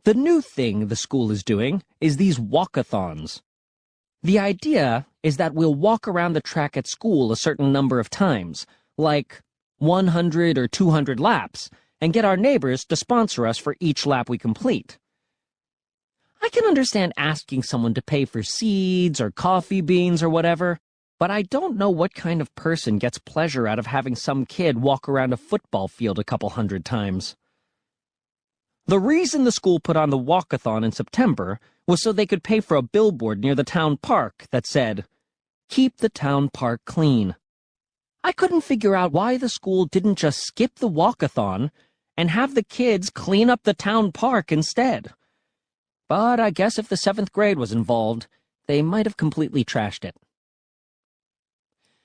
The 0.04 0.14
new 0.14 0.42
thing 0.42 0.88
the 0.88 0.96
school 0.96 1.30
is 1.30 1.44
doing 1.44 1.84
is 2.00 2.18
these 2.18 2.40
walkathons. 2.40 3.42
The 4.24 4.40
idea 4.40 5.06
is 5.24 5.38
that 5.38 5.54
we'll 5.54 5.76
walk 5.76 6.08
around 6.08 6.34
the 6.34 6.42
track 6.42 6.76
at 6.78 6.88
school 6.88 7.32
a 7.32 7.38
certain 7.38 7.72
number 7.72 8.00
of 8.00 8.10
times, 8.10 8.66
like 8.98 9.42
100 9.82 10.58
or 10.58 10.68
200 10.68 11.20
laps, 11.20 11.70
and 12.00 12.14
get 12.14 12.26
our 12.26 12.38
neighbors 12.38 12.86
to 12.86 12.96
sponsor 12.96 13.48
us 13.48 13.58
for 13.58 13.76
each 13.80 14.06
lap 14.06 14.30
we 14.30 14.38
complete. 14.38 15.00
I 16.42 16.50
can 16.50 16.66
understand 16.66 17.14
asking 17.18 17.64
someone 17.64 17.94
to 17.96 18.02
pay 18.02 18.26
for 18.26 18.44
seeds 18.44 19.20
or 19.20 19.32
coffee 19.32 19.82
beans 19.82 20.22
or 20.24 20.30
whatever, 20.30 20.80
but 21.20 21.30
I 21.32 21.42
don't 21.42 21.78
know 21.78 21.90
what 21.90 22.14
kind 22.14 22.42
of 22.42 22.54
person 22.56 22.98
gets 22.98 23.18
pleasure 23.20 23.68
out 23.68 23.80
of 23.80 23.88
having 23.88 24.16
some 24.16 24.46
kid 24.46 24.82
walk 24.82 25.10
around 25.10 25.34
a 25.34 25.38
football 25.38 25.88
field 25.88 26.20
a 26.20 26.24
couple 26.24 26.50
hundred 26.50 26.86
times. 26.86 27.36
The 28.88 29.00
reason 29.00 29.44
the 29.44 29.52
school 29.52 29.80
put 29.80 29.96
on 29.96 30.10
the 30.10 30.18
walkathon 30.18 30.84
in 30.84 30.92
September 30.92 31.60
was 31.88 32.02
so 32.02 32.12
they 32.12 32.26
could 32.26 32.44
pay 32.44 32.60
for 32.60 32.76
a 32.76 32.82
billboard 32.82 33.42
near 33.42 33.56
the 33.56 33.64
town 33.64 33.98
park 33.98 34.46
that 34.52 34.66
said, 34.66 35.06
Keep 35.70 35.98
the 35.98 36.10
town 36.10 36.50
park 36.50 36.82
clean. 36.86 37.36
I 38.24 38.32
couldn't 38.32 38.62
figure 38.62 38.96
out 38.96 39.12
why 39.12 39.38
the 39.38 39.50
school 39.50 39.86
didn't 39.86 40.16
just 40.16 40.46
skip 40.46 40.76
the 40.76 40.90
walkathon 40.90 41.72
and 42.16 42.30
have 42.30 42.54
the 42.54 42.64
kids 42.64 43.10
clean 43.10 43.50
up 43.50 43.64
the 43.64 43.74
town 43.74 44.12
park 44.12 44.52
instead. 44.52 45.12
But 46.08 46.40
I 46.40 46.52
guess 46.52 46.78
if 46.78 46.88
the 46.88 46.98
seventh 46.98 47.32
grade 47.32 47.58
was 47.58 47.72
involved, 47.72 48.28
they 48.68 48.82
might 48.82 49.06
have 49.06 49.18
completely 49.18 49.66
trashed 49.66 50.06
it. 50.06 50.16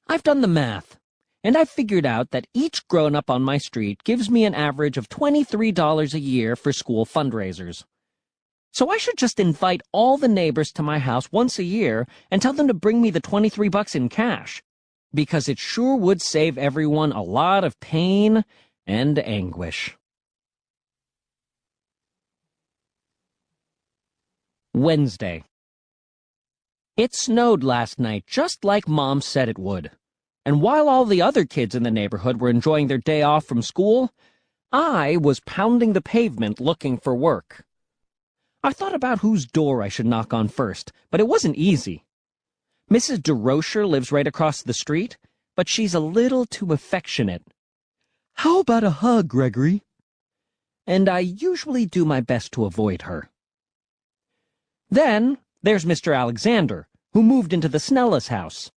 I've 0.09 0.23
done 0.23 0.41
the 0.41 0.49
math, 0.49 0.97
and 1.43 1.57
I've 1.57 1.69
figured 1.69 2.07
out 2.07 2.31
that 2.31 2.47
each 2.55 2.87
grown 2.89 3.15
up 3.15 3.29
on 3.29 3.43
my 3.43 3.59
street 3.59 4.05
gives 4.05 4.31
me 4.31 4.45
an 4.45 4.55
average 4.55 4.97
of 4.97 5.09
$23 5.09 6.15
a 6.15 6.21
year 6.21 6.57
for 6.57 6.73
school 6.73 7.05
fundraisers. 7.05 7.85
So 8.73 8.91
I 8.91 8.97
should 8.99 9.17
just 9.17 9.41
invite 9.41 9.83
all 9.93 10.17
the 10.17 10.29
neighbors 10.29 10.71
to 10.73 10.83
my 10.83 10.99
house 10.99 11.33
once 11.33 11.59
a 11.59 11.65
year 11.65 12.07
and 12.31 12.41
tell 12.41 12.53
them 12.53 12.69
to 12.69 12.75
bring 12.75 13.03
me 13.03 13.11
the 13.11 13.21
23 13.21 13.69
bucks 13.69 13.95
in 13.95 14.09
cash, 14.09 14.63
because 15.17 15.49
it 15.49 15.59
sure 15.59 15.97
would 15.97 16.23
save 16.23 16.57
everyone 16.57 17.11
a 17.11 17.23
lot 17.23 17.65
of 17.65 17.81
pain 17.81 18.45
and 18.87 19.19
anguish. 19.19 19.97
Wednesday. 24.73 25.43
It 26.97 27.15
snowed 27.15 27.65
last 27.65 27.99
night, 27.99 28.25
just 28.27 28.65
like 28.65 28.87
Mom 28.87 29.21
said 29.21 29.49
it 29.49 29.59
would. 29.59 29.91
And 30.45 30.63
while 30.63 30.89
all 30.89 31.05
the 31.05 31.21
other 31.21 31.45
kids 31.45 31.75
in 31.75 31.83
the 31.83 31.91
neighborhood 31.91 32.41
were 32.41 32.49
enjoying 32.49 32.87
their 32.87 32.99
day 32.99 33.23
off 33.23 33.45
from 33.45 33.63
school, 33.63 34.13
I 34.71 35.17
was 35.17 35.41
pounding 35.41 35.93
the 35.93 36.01
pavement 36.01 36.61
looking 36.61 36.99
for 36.99 37.15
work. 37.15 37.65
I 38.63 38.73
thought 38.73 38.95
about 38.95 39.21
whose 39.21 39.47
door 39.47 39.83
I 39.83 39.89
should 39.89 40.07
knock 40.07 40.33
on 40.33 40.49
first, 40.49 40.93
but 41.11 41.21
it 41.21 41.29
wasn't 41.29 41.57
easy. 41.57 42.06
Mrs. 42.91 43.19
DeRocher 43.19 43.89
lives 43.89 44.13
right 44.13 44.27
across 44.27 44.63
the 44.63 44.73
street, 44.73 45.19
but 45.57 45.69
she's 45.69 45.95
a 45.95 46.01
little 46.01 46.47
too 46.47 46.73
affectionate. 46.73 47.43
How 48.35 48.61
about 48.61 48.85
a 48.85 48.91
hug, 48.91 49.27
Gregory? 49.27 49.83
And 50.87 51.09
I 51.09 51.19
usually 51.19 51.85
do 51.85 52.05
my 52.05 52.21
best 52.21 52.53
to 52.53 52.65
avoid 52.65 53.03
her. 53.03 53.29
Then 54.89 55.39
there's 55.65 55.85
Mr. 55.85 56.17
Alexander, 56.17 56.87
who 57.13 57.25
moved 57.25 57.53
into 57.53 57.69
the 57.69 57.81
Snellis 57.81 58.29
house. 58.29 58.71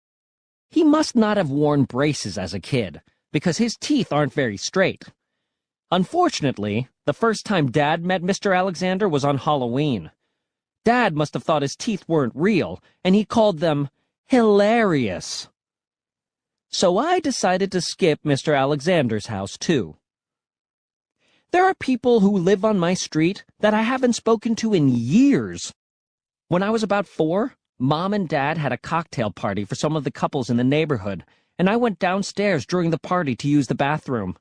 He 0.71 0.83
must 0.83 1.15
not 1.15 1.37
have 1.37 1.51
worn 1.51 1.83
braces 1.83 2.35
as 2.35 2.55
a 2.55 2.59
kid, 2.59 3.01
because 3.31 3.57
his 3.59 3.77
teeth 3.79 4.11
aren't 4.11 4.33
very 4.33 4.57
straight. 4.57 5.05
Unfortunately, 5.91 6.87
the 7.05 7.13
first 7.13 7.45
time 7.45 7.69
Dad 7.69 8.03
met 8.03 8.23
Mr. 8.23 8.57
Alexander 8.57 9.07
was 9.07 9.23
on 9.23 9.37
Halloween. 9.37 10.09
Dad 10.83 11.15
must 11.15 11.35
have 11.35 11.43
thought 11.43 11.61
his 11.61 11.75
teeth 11.75 12.05
weren't 12.07 12.33
real, 12.35 12.81
and 13.03 13.13
he 13.13 13.23
called 13.23 13.59
them 13.59 13.89
hilarious. 14.29 15.49
So 16.69 16.99
I 16.99 17.19
decided 17.19 17.71
to 17.71 17.81
skip 17.81 18.21
Mr. 18.23 18.55
Alexander's 18.55 19.25
house, 19.25 19.57
too. 19.57 19.97
There 21.51 21.65
are 21.65 21.73
people 21.73 22.19
who 22.19 22.37
live 22.37 22.63
on 22.63 22.77
my 22.77 22.93
street 22.93 23.43
that 23.59 23.73
I 23.73 23.81
haven't 23.81 24.13
spoken 24.13 24.55
to 24.57 24.75
in 24.75 24.87
years. 24.87 25.73
When 26.47 26.61
I 26.61 26.69
was 26.69 26.83
about 26.83 27.07
four, 27.07 27.55
Mom 27.79 28.13
and 28.13 28.29
Dad 28.29 28.59
had 28.59 28.71
a 28.71 28.77
cocktail 28.77 29.31
party 29.31 29.65
for 29.65 29.73
some 29.73 29.95
of 29.95 30.03
the 30.03 30.11
couples 30.11 30.51
in 30.51 30.57
the 30.57 30.63
neighborhood, 30.63 31.25
and 31.57 31.67
I 31.67 31.75
went 31.77 31.97
downstairs 31.97 32.67
during 32.67 32.91
the 32.91 32.99
party 32.99 33.35
to 33.35 33.47
use 33.47 33.65
the 33.65 33.73
bathroom. 33.73 34.37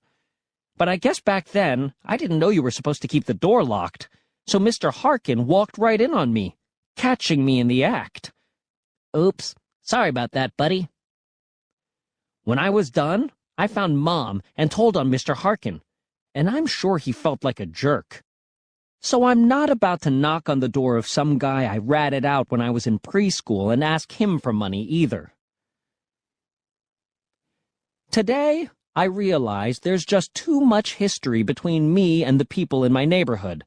But 0.76 0.90
I 0.90 0.96
guess 0.96 1.18
back 1.18 1.48
then, 1.48 1.94
I 2.04 2.18
didn't 2.18 2.38
know 2.38 2.50
you 2.50 2.62
were 2.62 2.70
supposed 2.70 3.00
to 3.02 3.08
keep 3.08 3.24
the 3.24 3.32
door 3.32 3.64
locked, 3.64 4.10
so 4.46 4.58
Mr. 4.58 4.92
Harkin 4.92 5.46
walked 5.46 5.78
right 5.78 5.98
in 6.00 6.12
on 6.12 6.34
me, 6.34 6.58
catching 6.94 7.42
me 7.42 7.58
in 7.58 7.68
the 7.68 7.84
act. 7.84 8.32
Oops, 9.16 9.54
sorry 9.88 10.10
about 10.10 10.32
that, 10.32 10.56
buddy. 10.56 10.88
When 12.44 12.58
I 12.58 12.70
was 12.70 12.90
done, 12.90 13.32
I 13.56 13.66
found 13.66 13.98
Mom 13.98 14.42
and 14.56 14.70
told 14.70 14.96
on 14.96 15.10
Mr. 15.10 15.34
Harkin, 15.34 15.80
and 16.34 16.48
I'm 16.48 16.66
sure 16.66 16.98
he 16.98 17.12
felt 17.12 17.42
like 17.42 17.58
a 17.58 17.66
jerk. 17.66 18.22
So 19.00 19.24
I'm 19.24 19.48
not 19.48 19.70
about 19.70 20.02
to 20.02 20.10
knock 20.10 20.48
on 20.48 20.60
the 20.60 20.68
door 20.68 20.96
of 20.96 21.06
some 21.06 21.38
guy 21.38 21.64
I 21.64 21.78
ratted 21.78 22.24
out 22.24 22.50
when 22.50 22.60
I 22.60 22.70
was 22.70 22.86
in 22.86 22.98
preschool 22.98 23.72
and 23.72 23.82
ask 23.82 24.12
him 24.12 24.38
for 24.38 24.52
money 24.52 24.82
either. 24.84 25.32
Today, 28.10 28.68
I 28.96 29.04
realize 29.04 29.78
there's 29.78 30.04
just 30.04 30.34
too 30.34 30.60
much 30.60 30.94
history 30.94 31.42
between 31.42 31.94
me 31.94 32.24
and 32.24 32.40
the 32.40 32.44
people 32.44 32.84
in 32.84 32.92
my 32.92 33.04
neighborhood, 33.04 33.64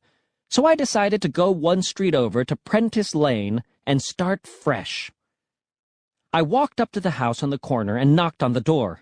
so 0.50 0.66
I 0.66 0.76
decided 0.76 1.22
to 1.22 1.30
go 1.30 1.50
one 1.50 1.82
street 1.82 2.14
over 2.14 2.44
to 2.44 2.56
Prentice 2.56 3.16
Lane 3.16 3.64
and 3.88 4.02
start 4.02 4.46
fresh. 4.46 5.12
I 6.34 6.42
walked 6.42 6.80
up 6.80 6.94
to 6.94 7.02
the 7.02 7.12
house 7.12 7.44
on 7.44 7.50
the 7.50 7.60
corner 7.60 7.98
and 7.98 8.16
knocked 8.16 8.42
on 8.42 8.54
the 8.54 8.62
door, 8.62 9.02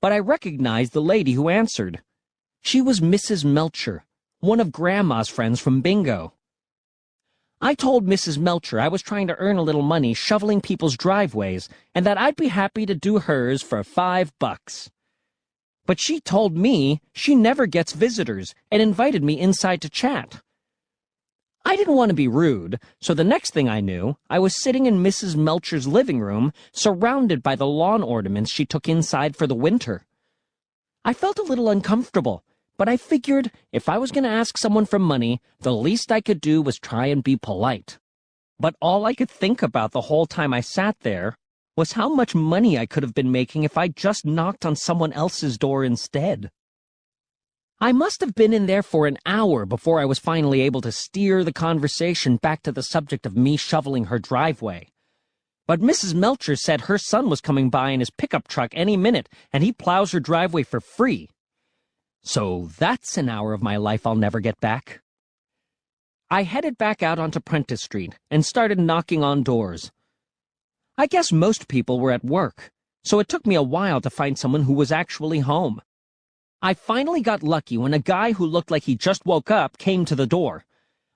but 0.00 0.12
I 0.12 0.20
recognized 0.20 0.92
the 0.92 1.02
lady 1.02 1.32
who 1.32 1.48
answered. 1.48 2.00
She 2.62 2.80
was 2.80 3.00
Mrs. 3.00 3.44
Melcher, 3.44 4.04
one 4.38 4.60
of 4.60 4.70
Grandma's 4.70 5.28
friends 5.28 5.58
from 5.58 5.80
bingo. 5.80 6.34
I 7.60 7.74
told 7.74 8.06
Mrs. 8.06 8.38
Melcher 8.38 8.78
I 8.78 8.86
was 8.86 9.02
trying 9.02 9.26
to 9.26 9.36
earn 9.38 9.56
a 9.56 9.62
little 9.62 9.82
money 9.82 10.14
shoveling 10.14 10.60
people's 10.60 10.96
driveways 10.96 11.68
and 11.92 12.06
that 12.06 12.18
I'd 12.18 12.36
be 12.36 12.48
happy 12.48 12.86
to 12.86 12.94
do 12.94 13.18
hers 13.18 13.62
for 13.62 13.82
five 13.82 14.32
bucks. 14.38 14.90
But 15.86 15.98
she 15.98 16.20
told 16.20 16.56
me 16.56 17.00
she 17.12 17.34
never 17.34 17.66
gets 17.66 17.94
visitors 17.94 18.54
and 18.70 18.80
invited 18.80 19.24
me 19.24 19.40
inside 19.40 19.82
to 19.82 19.90
chat. 19.90 20.40
I 21.64 21.76
didn't 21.76 21.96
want 21.96 22.08
to 22.08 22.14
be 22.14 22.28
rude, 22.28 22.80
so 23.00 23.12
the 23.12 23.24
next 23.24 23.52
thing 23.52 23.68
I 23.68 23.80
knew, 23.80 24.16
I 24.28 24.38
was 24.38 24.62
sitting 24.62 24.86
in 24.86 25.02
Mrs. 25.02 25.36
Melcher's 25.36 25.86
living 25.86 26.20
room, 26.20 26.52
surrounded 26.72 27.42
by 27.42 27.54
the 27.54 27.66
lawn 27.66 28.02
ornaments 28.02 28.50
she 28.50 28.64
took 28.64 28.88
inside 28.88 29.36
for 29.36 29.46
the 29.46 29.54
winter. 29.54 30.06
I 31.04 31.12
felt 31.12 31.38
a 31.38 31.42
little 31.42 31.68
uncomfortable, 31.68 32.44
but 32.78 32.88
I 32.88 32.96
figured 32.96 33.50
if 33.72 33.88
I 33.88 33.98
was 33.98 34.10
going 34.10 34.24
to 34.24 34.30
ask 34.30 34.56
someone 34.56 34.86
for 34.86 34.98
money, 34.98 35.40
the 35.60 35.74
least 35.74 36.10
I 36.10 36.20
could 36.20 36.40
do 36.40 36.62
was 36.62 36.78
try 36.78 37.06
and 37.06 37.22
be 37.22 37.36
polite. 37.36 37.98
But 38.58 38.74
all 38.80 39.04
I 39.04 39.14
could 39.14 39.30
think 39.30 39.62
about 39.62 39.92
the 39.92 40.02
whole 40.02 40.26
time 40.26 40.54
I 40.54 40.60
sat 40.60 41.00
there 41.00 41.36
was 41.76 41.92
how 41.92 42.08
much 42.08 42.34
money 42.34 42.78
I 42.78 42.86
could 42.86 43.02
have 43.02 43.14
been 43.14 43.30
making 43.30 43.64
if 43.64 43.78
I 43.78 43.88
just 43.88 44.24
knocked 44.24 44.66
on 44.66 44.76
someone 44.76 45.12
else's 45.12 45.56
door 45.56 45.84
instead. 45.84 46.50
I 47.82 47.92
must 47.92 48.20
have 48.20 48.34
been 48.34 48.52
in 48.52 48.66
there 48.66 48.82
for 48.82 49.06
an 49.06 49.16
hour 49.24 49.64
before 49.64 50.00
I 50.00 50.04
was 50.04 50.18
finally 50.18 50.60
able 50.60 50.82
to 50.82 50.92
steer 50.92 51.42
the 51.42 51.52
conversation 51.52 52.36
back 52.36 52.62
to 52.64 52.72
the 52.72 52.82
subject 52.82 53.24
of 53.24 53.38
me 53.38 53.56
shoveling 53.56 54.04
her 54.04 54.18
driveway. 54.18 54.88
But 55.66 55.80
Mrs. 55.80 56.14
Melcher 56.14 56.56
said 56.56 56.82
her 56.82 56.98
son 56.98 57.30
was 57.30 57.40
coming 57.40 57.70
by 57.70 57.90
in 57.90 58.00
his 58.00 58.10
pickup 58.10 58.48
truck 58.48 58.72
any 58.74 58.98
minute, 58.98 59.30
and 59.50 59.64
he 59.64 59.72
plows 59.72 60.12
her 60.12 60.20
driveway 60.20 60.62
for 60.62 60.80
free. 60.80 61.30
So 62.22 62.68
that's 62.78 63.16
an 63.16 63.30
hour 63.30 63.54
of 63.54 63.62
my 63.62 63.78
life 63.78 64.06
I'll 64.06 64.14
never 64.14 64.40
get 64.40 64.60
back. 64.60 65.00
I 66.30 66.42
headed 66.42 66.76
back 66.76 67.02
out 67.02 67.18
onto 67.18 67.40
Prentice 67.40 67.82
Street 67.82 68.14
and 68.30 68.44
started 68.44 68.78
knocking 68.78 69.24
on 69.24 69.42
doors. 69.42 69.90
I 70.98 71.06
guess 71.06 71.32
most 71.32 71.66
people 71.66 71.98
were 71.98 72.12
at 72.12 72.24
work, 72.24 72.70
so 73.04 73.20
it 73.20 73.28
took 73.28 73.46
me 73.46 73.54
a 73.54 73.62
while 73.62 74.02
to 74.02 74.10
find 74.10 74.38
someone 74.38 74.64
who 74.64 74.74
was 74.74 74.92
actually 74.92 75.38
home. 75.38 75.80
I 76.62 76.74
finally 76.74 77.22
got 77.22 77.42
lucky 77.42 77.78
when 77.78 77.94
a 77.94 77.98
guy 77.98 78.32
who 78.32 78.44
looked 78.44 78.70
like 78.70 78.82
he 78.84 78.94
just 78.94 79.24
woke 79.24 79.50
up 79.50 79.78
came 79.78 80.04
to 80.04 80.14
the 80.14 80.26
door. 80.26 80.64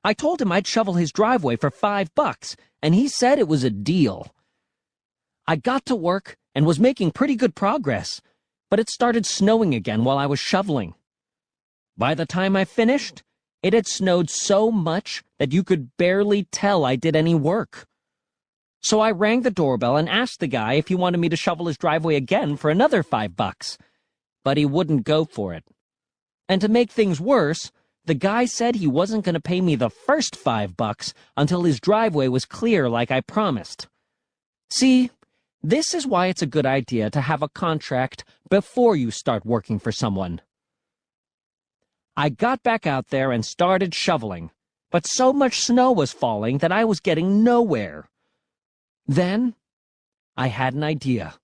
I 0.02 0.14
told 0.14 0.40
him 0.40 0.50
I'd 0.50 0.66
shovel 0.66 0.94
his 0.94 1.12
driveway 1.12 1.56
for 1.56 1.70
five 1.70 2.14
bucks, 2.14 2.56
and 2.82 2.94
he 2.94 3.08
said 3.08 3.38
it 3.38 3.48
was 3.48 3.62
a 3.62 3.70
deal. 3.70 4.34
I 5.46 5.56
got 5.56 5.84
to 5.86 5.94
work 5.94 6.38
and 6.54 6.64
was 6.64 6.80
making 6.80 7.10
pretty 7.10 7.36
good 7.36 7.54
progress, 7.54 8.22
but 8.70 8.80
it 8.80 8.88
started 8.88 9.26
snowing 9.26 9.74
again 9.74 10.02
while 10.04 10.16
I 10.16 10.24
was 10.24 10.40
shoveling. 10.40 10.94
By 11.96 12.14
the 12.14 12.26
time 12.26 12.56
I 12.56 12.64
finished, 12.64 13.22
it 13.62 13.74
had 13.74 13.86
snowed 13.86 14.30
so 14.30 14.70
much 14.70 15.22
that 15.38 15.52
you 15.52 15.62
could 15.62 15.94
barely 15.98 16.44
tell 16.44 16.86
I 16.86 16.96
did 16.96 17.14
any 17.14 17.34
work. 17.34 17.86
So 18.80 19.00
I 19.00 19.10
rang 19.10 19.42
the 19.42 19.50
doorbell 19.50 19.96
and 19.96 20.08
asked 20.08 20.40
the 20.40 20.46
guy 20.46 20.74
if 20.74 20.88
he 20.88 20.94
wanted 20.94 21.18
me 21.18 21.28
to 21.28 21.36
shovel 21.36 21.66
his 21.66 21.78
driveway 21.78 22.16
again 22.16 22.56
for 22.56 22.70
another 22.70 23.02
five 23.02 23.36
bucks. 23.36 23.76
But 24.44 24.56
he 24.56 24.64
wouldn't 24.64 25.04
go 25.04 25.24
for 25.24 25.52
it. 25.54 25.64
And 26.48 26.60
to 26.60 26.68
make 26.68 26.90
things 26.90 27.20
worse, 27.20 27.72
the 28.04 28.14
guy 28.14 28.44
said 28.44 28.74
he 28.74 28.86
wasn't 28.86 29.24
going 29.24 29.34
to 29.34 29.40
pay 29.40 29.60
me 29.60 29.74
the 29.74 29.90
first 29.90 30.36
five 30.36 30.76
bucks 30.76 31.14
until 31.36 31.62
his 31.62 31.80
driveway 31.80 32.28
was 32.28 32.44
clear 32.44 32.88
like 32.88 33.10
I 33.10 33.22
promised. 33.22 33.88
See, 34.70 35.10
this 35.62 35.94
is 35.94 36.06
why 36.06 36.26
it's 36.26 36.42
a 36.42 36.46
good 36.46 36.66
idea 36.66 37.08
to 37.08 37.22
have 37.22 37.42
a 37.42 37.48
contract 37.48 38.24
before 38.50 38.94
you 38.94 39.10
start 39.10 39.46
working 39.46 39.78
for 39.78 39.90
someone. 39.90 40.42
I 42.16 42.28
got 42.28 42.62
back 42.62 42.86
out 42.86 43.08
there 43.08 43.32
and 43.32 43.44
started 43.44 43.94
shoveling, 43.94 44.50
but 44.90 45.06
so 45.06 45.32
much 45.32 45.60
snow 45.60 45.90
was 45.90 46.12
falling 46.12 46.58
that 46.58 46.70
I 46.70 46.84
was 46.84 47.00
getting 47.00 47.42
nowhere. 47.42 48.10
Then, 49.06 49.54
I 50.36 50.48
had 50.48 50.74
an 50.74 50.84
idea. 50.84 51.34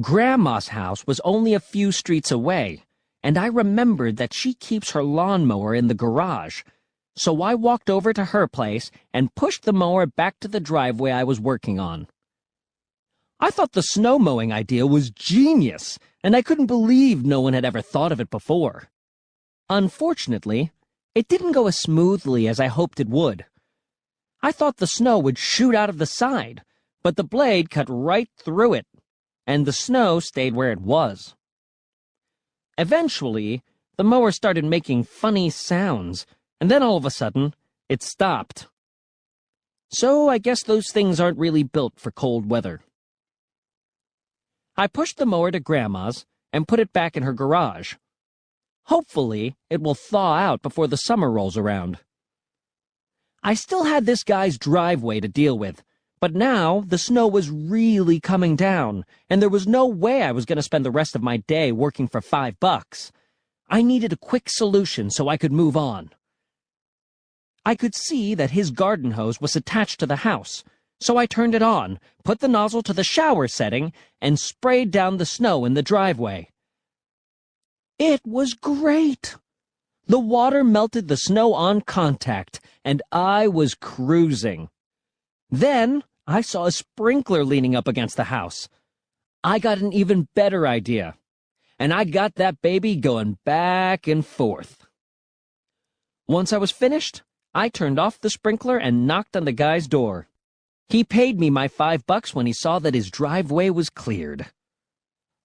Grandma's 0.00 0.68
house 0.68 1.06
was 1.06 1.20
only 1.24 1.54
a 1.54 1.60
few 1.60 1.90
streets 1.90 2.30
away, 2.30 2.84
and 3.22 3.38
I 3.38 3.46
remembered 3.46 4.18
that 4.18 4.34
she 4.34 4.52
keeps 4.52 4.90
her 4.90 5.02
lawnmower 5.02 5.74
in 5.74 5.88
the 5.88 5.94
garage, 5.94 6.62
so 7.16 7.40
I 7.40 7.54
walked 7.54 7.88
over 7.88 8.12
to 8.12 8.26
her 8.26 8.46
place 8.46 8.90
and 9.14 9.34
pushed 9.34 9.64
the 9.64 9.72
mower 9.72 10.04
back 10.04 10.38
to 10.40 10.48
the 10.48 10.60
driveway 10.60 11.12
I 11.12 11.24
was 11.24 11.40
working 11.40 11.80
on. 11.80 12.08
I 13.40 13.50
thought 13.50 13.72
the 13.72 13.82
snow 13.82 14.18
mowing 14.18 14.52
idea 14.52 14.86
was 14.86 15.10
genius, 15.10 15.98
and 16.22 16.36
I 16.36 16.42
couldn't 16.42 16.66
believe 16.66 17.24
no 17.24 17.40
one 17.40 17.54
had 17.54 17.64
ever 17.64 17.80
thought 17.80 18.12
of 18.12 18.20
it 18.20 18.28
before. 18.28 18.88
Unfortunately, 19.70 20.72
it 21.14 21.26
didn't 21.26 21.52
go 21.52 21.66
as 21.66 21.80
smoothly 21.80 22.46
as 22.48 22.60
I 22.60 22.66
hoped 22.66 23.00
it 23.00 23.08
would. 23.08 23.46
I 24.42 24.52
thought 24.52 24.76
the 24.76 24.86
snow 24.86 25.18
would 25.18 25.38
shoot 25.38 25.74
out 25.74 25.88
of 25.88 25.96
the 25.96 26.06
side, 26.06 26.62
but 27.02 27.16
the 27.16 27.24
blade 27.24 27.70
cut 27.70 27.86
right 27.88 28.28
through 28.36 28.74
it, 28.74 28.86
and 29.46 29.64
the 29.64 29.72
snow 29.72 30.20
stayed 30.20 30.54
where 30.54 30.72
it 30.72 30.80
was. 30.80 31.34
Eventually, 32.78 33.62
the 33.96 34.04
mower 34.04 34.30
started 34.30 34.64
making 34.64 35.04
funny 35.04 35.48
sounds, 35.48 36.26
and 36.60 36.70
then 36.70 36.82
all 36.82 36.96
of 36.96 37.04
a 37.04 37.10
sudden, 37.10 37.54
it 37.88 38.02
stopped. 38.02 38.66
So 39.88 40.28
I 40.28 40.38
guess 40.38 40.62
those 40.62 40.90
things 40.90 41.20
aren't 41.20 41.38
really 41.38 41.62
built 41.62 41.94
for 41.96 42.10
cold 42.10 42.50
weather. 42.50 42.80
I 44.76 44.88
pushed 44.88 45.16
the 45.16 45.26
mower 45.26 45.50
to 45.50 45.60
Grandma's 45.60 46.26
and 46.52 46.68
put 46.68 46.80
it 46.80 46.92
back 46.92 47.16
in 47.16 47.22
her 47.22 47.32
garage. 47.32 47.94
Hopefully, 48.84 49.56
it 49.70 49.80
will 49.80 49.94
thaw 49.94 50.34
out 50.34 50.62
before 50.62 50.86
the 50.86 50.96
summer 50.96 51.30
rolls 51.30 51.56
around. 51.56 51.98
I 53.42 53.54
still 53.54 53.84
had 53.84 54.06
this 54.06 54.22
guy's 54.22 54.58
driveway 54.58 55.20
to 55.20 55.28
deal 55.28 55.58
with, 55.58 55.82
but 56.20 56.34
now 56.34 56.82
the 56.86 56.98
snow 56.98 57.26
was 57.26 57.50
really 57.50 58.20
coming 58.20 58.56
down, 58.56 59.04
and 59.28 59.42
there 59.42 59.48
was 59.48 59.66
no 59.66 59.86
way 59.86 60.22
I 60.22 60.32
was 60.32 60.44
going 60.44 60.56
to 60.56 60.62
spend 60.62 60.84
the 60.84 60.90
rest 60.90 61.14
of 61.14 61.22
my 61.22 61.36
day 61.36 61.72
working 61.72 62.08
for 62.08 62.20
five 62.20 62.58
bucks. 62.58 63.12
I 63.68 63.82
needed 63.82 64.12
a 64.12 64.16
quick 64.16 64.48
solution 64.48 65.10
so 65.10 65.28
I 65.28 65.36
could 65.36 65.52
move 65.52 65.76
on. 65.76 66.10
I 67.64 67.74
could 67.74 67.94
see 67.94 68.34
that 68.34 68.52
his 68.52 68.70
garden 68.70 69.12
hose 69.12 69.40
was 69.40 69.56
attached 69.56 70.00
to 70.00 70.06
the 70.06 70.16
house, 70.16 70.62
so 71.00 71.16
I 71.16 71.26
turned 71.26 71.54
it 71.54 71.62
on, 71.62 71.98
put 72.24 72.40
the 72.40 72.48
nozzle 72.48 72.82
to 72.84 72.92
the 72.92 73.04
shower 73.04 73.48
setting, 73.48 73.92
and 74.20 74.38
sprayed 74.38 74.90
down 74.90 75.16
the 75.16 75.26
snow 75.26 75.64
in 75.64 75.74
the 75.74 75.82
driveway. 75.82 76.50
It 77.98 78.20
was 78.24 78.54
great. 78.54 79.36
The 80.06 80.20
water 80.20 80.62
melted 80.62 81.08
the 81.08 81.16
snow 81.16 81.52
on 81.54 81.80
contact, 81.80 82.60
and 82.84 83.02
I 83.10 83.48
was 83.48 83.74
cruising. 83.74 84.68
Then 85.50 86.02
I 86.26 86.40
saw 86.40 86.64
a 86.64 86.72
sprinkler 86.72 87.44
leaning 87.44 87.76
up 87.76 87.86
against 87.86 88.16
the 88.16 88.24
house. 88.24 88.68
I 89.44 89.58
got 89.58 89.78
an 89.78 89.92
even 89.92 90.28
better 90.34 90.66
idea, 90.66 91.16
and 91.78 91.92
I 91.92 92.04
got 92.04 92.34
that 92.34 92.60
baby 92.62 92.96
going 92.96 93.38
back 93.44 94.08
and 94.08 94.26
forth. 94.26 94.86
Once 96.26 96.52
I 96.52 96.58
was 96.58 96.72
finished, 96.72 97.22
I 97.54 97.68
turned 97.68 97.98
off 97.98 98.20
the 98.20 98.30
sprinkler 98.30 98.76
and 98.76 99.06
knocked 99.06 99.36
on 99.36 99.44
the 99.44 99.52
guy's 99.52 99.86
door. 99.86 100.28
He 100.88 101.04
paid 101.04 101.38
me 101.38 101.48
my 101.48 101.68
five 101.68 102.06
bucks 102.06 102.34
when 102.34 102.46
he 102.46 102.52
saw 102.52 102.80
that 102.80 102.94
his 102.94 103.10
driveway 103.10 103.70
was 103.70 103.88
cleared. 103.88 104.46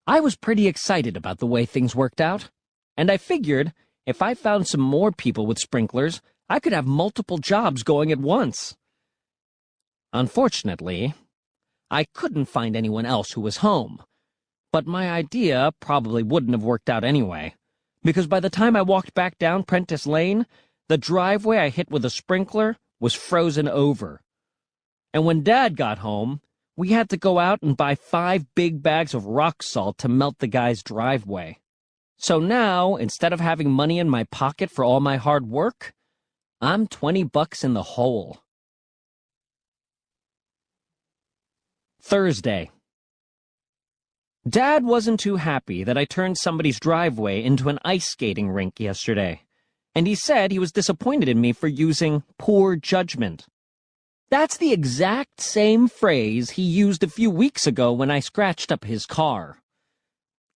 I 0.08 0.20
was 0.20 0.36
pretty 0.36 0.68
excited 0.68 1.16
about 1.16 1.38
the 1.38 1.46
way 1.46 1.66
things 1.66 1.96
worked 1.96 2.20
out, 2.20 2.50
and 2.98 3.12
I 3.12 3.18
figured 3.18 3.74
if 4.08 4.22
I 4.22 4.34
found 4.34 4.68
some 4.68 4.82
more 4.82 5.12
people 5.12 5.46
with 5.46 5.60
sprinklers, 5.60 6.22
I 6.50 6.60
could 6.60 6.74
have 6.74 6.88
multiple 6.88 7.38
jobs 7.38 7.84
going 7.84 8.12
at 8.12 8.20
once. 8.20 8.76
Unfortunately, 10.14 11.14
I 11.90 12.06
couldn't 12.14 12.46
find 12.46 12.76
anyone 12.76 13.06
else 13.06 13.32
who 13.32 13.42
was 13.42 13.58
home, 13.58 14.04
but 14.72 14.86
my 14.86 15.10
idea 15.10 15.72
probably 15.80 16.24
wouldn't 16.24 16.54
have 16.54 16.64
worked 16.64 16.90
out 16.90 17.04
anyway, 17.04 17.56
because 18.04 18.28
by 18.28 18.40
the 18.40 18.50
time 18.50 18.76
I 18.76 18.82
walked 18.82 19.14
back 19.14 19.38
down 19.38 19.64
Prentice 19.64 20.06
Lane, 20.06 20.46
the 20.90 20.98
driveway 20.98 21.58
I 21.58 21.70
hit 21.70 21.90
with 21.90 22.04
a 22.04 22.10
sprinkler 22.10 22.78
was 23.00 23.14
frozen 23.14 23.68
over. 23.68 24.22
And 25.14 25.26
when 25.26 25.44
Dad 25.44 25.76
got 25.76 26.00
home, 26.00 26.42
we 26.76 26.90
had 26.90 27.10
to 27.10 27.18
go 27.18 27.40
out 27.40 27.62
and 27.62 27.78
buy 27.78 27.96
five 27.96 28.46
big 28.56 28.82
bags 28.82 29.14
of 29.14 29.26
rock 29.26 29.64
salt 29.64 29.98
to 30.00 30.10
melt 30.10 30.40
the 30.40 30.48
guy's 30.48 30.84
driveway. 30.84 31.60
So 32.18 32.40
now, 32.40 32.96
instead 32.96 33.34
of 33.34 33.40
having 33.40 33.72
money 33.72 34.00
in 34.00 34.10
my 34.10 34.26
pocket 34.26 34.70
for 34.70 34.86
all 34.86 35.00
my 35.00 35.18
hard 35.18 35.48
work, 35.48 35.94
I'm 36.62 36.88
20 36.88 37.24
bucks 37.24 37.64
in 37.64 37.74
the 37.74 37.84
hole. 37.84 38.42
Thursday. 42.02 42.72
Dad 44.50 44.84
wasn't 44.84 45.20
too 45.20 45.36
happy 45.36 45.84
that 45.84 46.00
I 46.00 46.06
turned 46.06 46.38
somebody's 46.38 46.80
driveway 46.80 47.44
into 47.44 47.70
an 47.70 47.78
ice 47.86 48.08
skating 48.08 48.50
rink 48.50 48.80
yesterday, 48.80 49.44
and 49.94 50.08
he 50.08 50.16
said 50.16 50.52
he 50.52 50.58
was 50.58 50.72
disappointed 50.72 51.30
in 51.30 51.40
me 51.40 51.54
for 51.54 51.68
using 51.68 52.24
poor 52.40 52.76
judgment. 52.76 53.46
That's 54.32 54.58
the 54.58 54.74
exact 54.74 55.42
same 55.42 55.88
phrase 55.88 56.52
he 56.52 56.64
used 56.64 57.04
a 57.04 57.08
few 57.08 57.30
weeks 57.30 57.68
ago 57.68 57.92
when 57.94 58.10
I 58.10 58.20
scratched 58.20 58.72
up 58.72 58.84
his 58.84 59.06
car. 59.06 59.60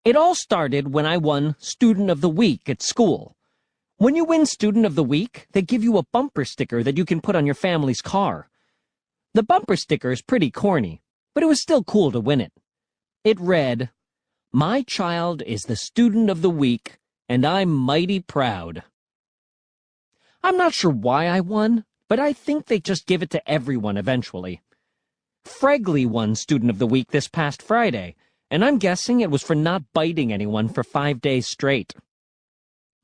It 0.05 0.17
all 0.17 0.35
started 0.35 0.95
when 0.95 1.05
I 1.05 1.19
won 1.19 1.57
Student 1.59 2.09
of 2.11 2.23
the 2.23 2.29
Week 2.29 2.71
at 2.71 2.83
school. 2.83 3.37
When 3.99 4.17
you 4.17 4.25
win 4.25 4.47
Student 4.47 4.87
of 4.87 4.95
the 4.95 5.05
Week, 5.05 5.47
they 5.53 5.63
give 5.63 5.85
you 5.85 5.99
a 5.99 6.07
bumper 6.11 6.47
sticker 6.47 6.83
that 6.83 6.97
you 6.97 7.05
can 7.05 7.21
put 7.21 7.37
on 7.37 7.45
your 7.45 7.55
family's 7.55 8.01
car. 8.01 8.49
The 9.35 9.43
bumper 9.43 9.77
sticker 9.77 10.11
is 10.11 10.23
pretty 10.23 10.51
corny, 10.51 11.03
but 11.35 11.43
it 11.43 11.47
was 11.47 11.61
still 11.61 11.85
cool 11.85 12.13
to 12.13 12.21
win 12.21 12.41
it. 12.41 12.53
It 13.25 13.39
read, 13.41 13.91
My 14.53 14.83
child 14.83 15.43
is 15.43 15.63
the 15.63 15.77
Student 15.77 16.31
of 16.31 16.41
the 16.41 16.51
Week, 16.51 16.99
and 17.29 17.45
I'm 17.45 17.73
mighty 17.73 18.21
proud. 18.21 18.85
I'm 20.43 20.57
not 20.57 20.75
sure 20.75 20.91
why 20.91 21.27
I 21.27 21.41
won, 21.41 21.85
but 22.09 22.21
I 22.21 22.33
think 22.33 22.67
they 22.67 22.79
just 22.79 23.07
give 23.07 23.23
it 23.23 23.31
to 23.31 23.51
everyone 23.51 23.97
eventually. 23.97 24.63
Fregley 25.45 26.07
won 26.07 26.35
Student 26.35 26.71
of 26.71 26.79
the 26.79 26.87
Week 26.87 27.11
this 27.11 27.29
past 27.29 27.63
Friday, 27.63 28.15
and 28.51 28.65
I'm 28.65 28.79
guessing 28.79 29.21
it 29.21 29.31
was 29.31 29.43
for 29.43 29.55
not 29.55 29.83
biting 29.93 30.33
anyone 30.33 30.69
for 30.69 30.85
five 30.85 31.21
days 31.21 31.47
straight. 31.47 31.95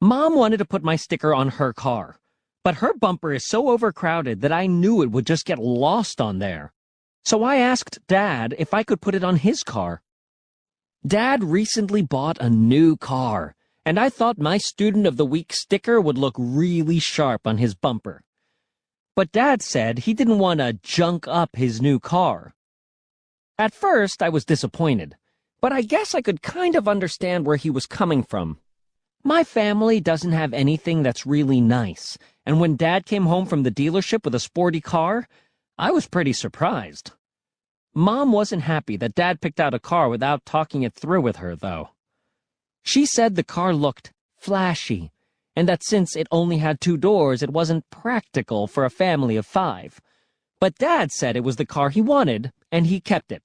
Mom 0.00 0.34
wanted 0.34 0.58
to 0.58 0.64
put 0.64 0.82
my 0.82 0.96
sticker 0.96 1.34
on 1.34 1.48
her 1.48 1.72
car, 1.72 2.18
but 2.62 2.76
her 2.76 2.94
bumper 2.94 3.32
is 3.32 3.46
so 3.46 3.70
overcrowded 3.70 4.40
that 4.42 4.52
I 4.52 4.66
knew 4.66 5.02
it 5.02 5.10
would 5.10 5.26
just 5.26 5.44
get 5.44 5.58
lost 5.58 6.20
on 6.20 6.38
there. 6.38 6.72
So 7.24 7.42
I 7.42 7.56
asked 7.56 7.98
Dad 8.06 8.54
if 8.58 8.72
I 8.72 8.82
could 8.82 9.00
put 9.00 9.14
it 9.14 9.24
on 9.24 9.36
his 9.36 9.62
car. 9.62 10.02
Dad 11.06 11.42
recently 11.44 12.02
bought 12.02 12.38
a 12.40 12.50
new 12.50 12.96
car, 12.96 13.54
and 13.84 13.98
I 13.98 14.08
thought 14.08 14.38
my 14.38 14.58
Student 14.58 15.06
of 15.06 15.16
the 15.16 15.26
Week 15.26 15.52
sticker 15.52 16.00
would 16.00 16.18
look 16.18 16.34
really 16.38 16.98
sharp 16.98 17.46
on 17.46 17.58
his 17.58 17.74
bumper. 17.74 18.22
But 19.16 19.32
Dad 19.32 19.62
said 19.62 20.00
he 20.00 20.14
didn't 20.14 20.38
want 20.38 20.60
to 20.60 20.78
junk 20.82 21.26
up 21.26 21.56
his 21.56 21.80
new 21.80 21.98
car. 21.98 22.54
At 23.58 23.74
first, 23.74 24.22
I 24.22 24.28
was 24.28 24.44
disappointed, 24.44 25.16
but 25.60 25.72
I 25.72 25.82
guess 25.82 26.14
I 26.14 26.22
could 26.22 26.42
kind 26.42 26.74
of 26.74 26.88
understand 26.88 27.46
where 27.46 27.56
he 27.56 27.70
was 27.70 27.86
coming 27.86 28.22
from. 28.22 28.58
My 29.22 29.44
family 29.44 30.00
doesn't 30.00 30.32
have 30.32 30.54
anything 30.54 31.02
that's 31.02 31.26
really 31.26 31.60
nice, 31.60 32.16
and 32.46 32.60
when 32.60 32.76
Dad 32.76 33.04
came 33.04 33.26
home 33.26 33.44
from 33.44 33.62
the 33.62 33.70
dealership 33.70 34.24
with 34.24 34.34
a 34.34 34.40
sporty 34.40 34.80
car, 34.80 35.28
I 35.80 35.92
was 35.92 36.06
pretty 36.06 36.34
surprised. 36.34 37.12
Mom 37.94 38.32
wasn't 38.32 38.64
happy 38.64 38.98
that 38.98 39.14
Dad 39.14 39.40
picked 39.40 39.58
out 39.58 39.72
a 39.72 39.78
car 39.78 40.10
without 40.10 40.44
talking 40.44 40.82
it 40.82 40.92
through 40.92 41.22
with 41.22 41.36
her, 41.36 41.56
though. 41.56 41.88
She 42.82 43.06
said 43.06 43.34
the 43.34 43.42
car 43.42 43.72
looked 43.72 44.12
flashy, 44.36 45.10
and 45.56 45.66
that 45.66 45.82
since 45.82 46.16
it 46.16 46.28
only 46.30 46.58
had 46.58 46.82
two 46.82 46.98
doors, 46.98 47.42
it 47.42 47.54
wasn't 47.54 47.88
practical 47.88 48.66
for 48.66 48.84
a 48.84 48.90
family 48.90 49.36
of 49.36 49.46
five. 49.46 50.02
But 50.60 50.76
Dad 50.76 51.12
said 51.12 51.34
it 51.34 51.44
was 51.44 51.56
the 51.56 51.64
car 51.64 51.88
he 51.88 52.02
wanted, 52.02 52.52
and 52.70 52.86
he 52.86 53.00
kept 53.00 53.32
it. 53.32 53.42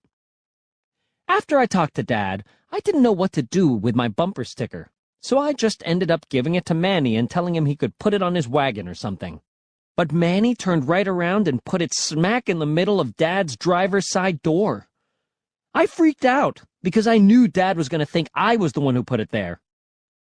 After 1.29 1.57
I 1.57 1.65
talked 1.65 1.95
to 1.95 2.03
Dad, 2.03 2.43
I 2.69 2.81
didn't 2.81 3.01
know 3.01 3.13
what 3.13 3.31
to 3.31 3.43
do 3.43 3.69
with 3.69 3.95
my 3.95 4.09
bumper 4.09 4.43
sticker, 4.43 4.91
so 5.21 5.37
I 5.39 5.53
just 5.53 5.81
ended 5.85 6.11
up 6.11 6.27
giving 6.27 6.55
it 6.55 6.65
to 6.65 6.73
Manny 6.73 7.15
and 7.15 7.29
telling 7.29 7.55
him 7.55 7.65
he 7.65 7.77
could 7.77 7.97
put 7.97 8.13
it 8.13 8.21
on 8.21 8.35
his 8.35 8.45
wagon 8.45 8.89
or 8.89 8.93
something. 8.93 9.39
But 9.97 10.11
Manny 10.11 10.55
turned 10.55 10.87
right 10.87 11.07
around 11.07 11.47
and 11.47 11.63
put 11.63 11.81
it 11.81 11.93
smack 11.93 12.49
in 12.49 12.59
the 12.59 12.65
middle 12.65 12.99
of 12.99 13.15
Dad's 13.15 13.55
driver's 13.55 14.09
side 14.09 14.41
door. 14.41 14.87
I 15.73 15.87
freaked 15.87 16.25
out 16.25 16.63
because 16.83 17.07
I 17.07 17.17
knew 17.17 17.47
Dad 17.47 17.77
was 17.77 17.89
going 17.89 17.99
to 17.99 18.05
think 18.05 18.29
I 18.35 18.57
was 18.57 18.73
the 18.73 18.81
one 18.81 18.95
who 18.95 19.03
put 19.03 19.19
it 19.19 19.31
there. 19.31 19.61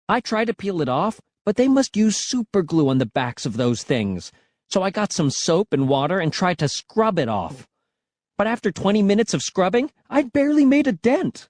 I 0.08 0.20
tried 0.20 0.46
to 0.46 0.54
peel 0.54 0.82
it 0.82 0.88
off, 0.88 1.20
but 1.44 1.56
they 1.56 1.68
must 1.68 1.96
use 1.96 2.28
super 2.28 2.62
glue 2.62 2.88
on 2.88 2.98
the 2.98 3.06
backs 3.06 3.46
of 3.46 3.56
those 3.56 3.82
things, 3.82 4.32
so 4.68 4.82
I 4.82 4.90
got 4.90 5.12
some 5.12 5.30
soap 5.30 5.72
and 5.72 5.88
water 5.88 6.18
and 6.18 6.32
tried 6.32 6.58
to 6.58 6.68
scrub 6.68 7.18
it 7.18 7.28
off. 7.28 7.66
But 8.36 8.46
after 8.46 8.72
20 8.72 9.02
minutes 9.02 9.34
of 9.34 9.42
scrubbing, 9.42 9.90
I'd 10.10 10.32
barely 10.32 10.64
made 10.64 10.86
a 10.86 10.92
dent. 10.92 11.48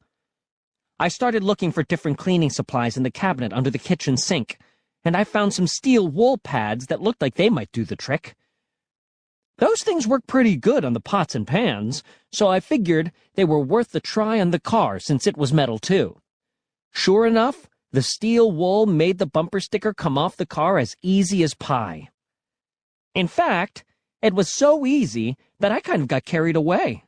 I 0.98 1.08
started 1.08 1.42
looking 1.42 1.72
for 1.72 1.82
different 1.82 2.18
cleaning 2.18 2.50
supplies 2.50 2.96
in 2.96 3.02
the 3.02 3.10
cabinet 3.10 3.52
under 3.52 3.70
the 3.70 3.78
kitchen 3.78 4.16
sink, 4.16 4.58
and 5.04 5.16
I 5.16 5.24
found 5.24 5.54
some 5.54 5.66
steel 5.66 6.08
wool 6.08 6.38
pads 6.38 6.86
that 6.86 7.00
looked 7.00 7.22
like 7.22 7.34
they 7.34 7.50
might 7.50 7.72
do 7.72 7.84
the 7.84 7.96
trick. 7.96 8.34
Those 9.58 9.82
things 9.82 10.06
work 10.06 10.26
pretty 10.26 10.56
good 10.56 10.84
on 10.84 10.92
the 10.92 11.00
pots 11.00 11.34
and 11.34 11.46
pans, 11.46 12.02
so 12.32 12.48
I 12.48 12.60
figured 12.60 13.12
they 13.34 13.44
were 13.44 13.60
worth 13.60 13.92
the 13.92 14.00
try 14.00 14.40
on 14.40 14.50
the 14.50 14.60
car 14.60 14.98
since 14.98 15.26
it 15.26 15.36
was 15.36 15.52
metal 15.52 15.78
too. 15.78 16.20
Sure 16.92 17.26
enough, 17.26 17.68
the 17.92 18.02
steel 18.02 18.50
wool 18.50 18.86
made 18.86 19.18
the 19.18 19.26
bumper 19.26 19.60
sticker 19.60 19.92
come 19.92 20.16
off 20.16 20.36
the 20.36 20.46
car 20.46 20.78
as 20.78 20.96
easy 21.02 21.42
as 21.42 21.54
pie. 21.54 22.08
In 23.14 23.28
fact, 23.28 23.84
it 24.22 24.34
was 24.34 24.52
so 24.52 24.86
easy 24.86 25.36
that 25.60 25.72
I 25.72 25.80
kind 25.80 26.00
of 26.00 26.08
got 26.08 26.24
carried 26.24 26.56
away. 26.56 27.04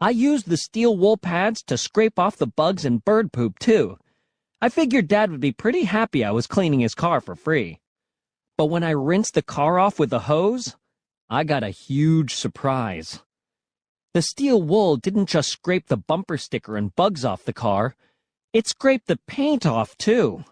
I 0.00 0.10
used 0.10 0.48
the 0.48 0.56
steel 0.56 0.96
wool 0.96 1.16
pads 1.16 1.62
to 1.64 1.78
scrape 1.78 2.18
off 2.18 2.36
the 2.36 2.46
bugs 2.46 2.84
and 2.84 3.04
bird 3.04 3.32
poop, 3.32 3.58
too. 3.58 3.98
I 4.60 4.68
figured 4.68 5.08
Dad 5.08 5.30
would 5.30 5.40
be 5.40 5.52
pretty 5.52 5.84
happy 5.84 6.24
I 6.24 6.30
was 6.30 6.46
cleaning 6.46 6.80
his 6.80 6.94
car 6.94 7.20
for 7.20 7.34
free. 7.34 7.80
But 8.56 8.66
when 8.66 8.82
I 8.82 8.90
rinsed 8.90 9.34
the 9.34 9.42
car 9.42 9.78
off 9.78 9.98
with 9.98 10.10
the 10.10 10.20
hose, 10.20 10.76
I 11.28 11.44
got 11.44 11.62
a 11.62 11.70
huge 11.70 12.34
surprise. 12.34 13.22
The 14.14 14.22
steel 14.22 14.62
wool 14.62 14.96
didn't 14.96 15.28
just 15.28 15.50
scrape 15.50 15.88
the 15.88 15.96
bumper 15.96 16.38
sticker 16.38 16.76
and 16.76 16.94
bugs 16.94 17.24
off 17.24 17.44
the 17.44 17.52
car, 17.52 17.94
it 18.56 18.66
scraped 18.66 19.06
the 19.06 19.18
paint 19.26 19.66
off, 19.66 19.98
too. 19.98 20.44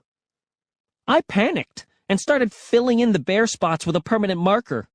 I 1.06 1.22
panicked 1.22 1.86
and 2.06 2.20
started 2.20 2.52
filling 2.52 3.00
in 3.00 3.12
the 3.12 3.18
bare 3.18 3.46
spots 3.46 3.86
with 3.86 3.96
a 3.96 4.02
permanent 4.02 4.38
marker. 4.38 4.88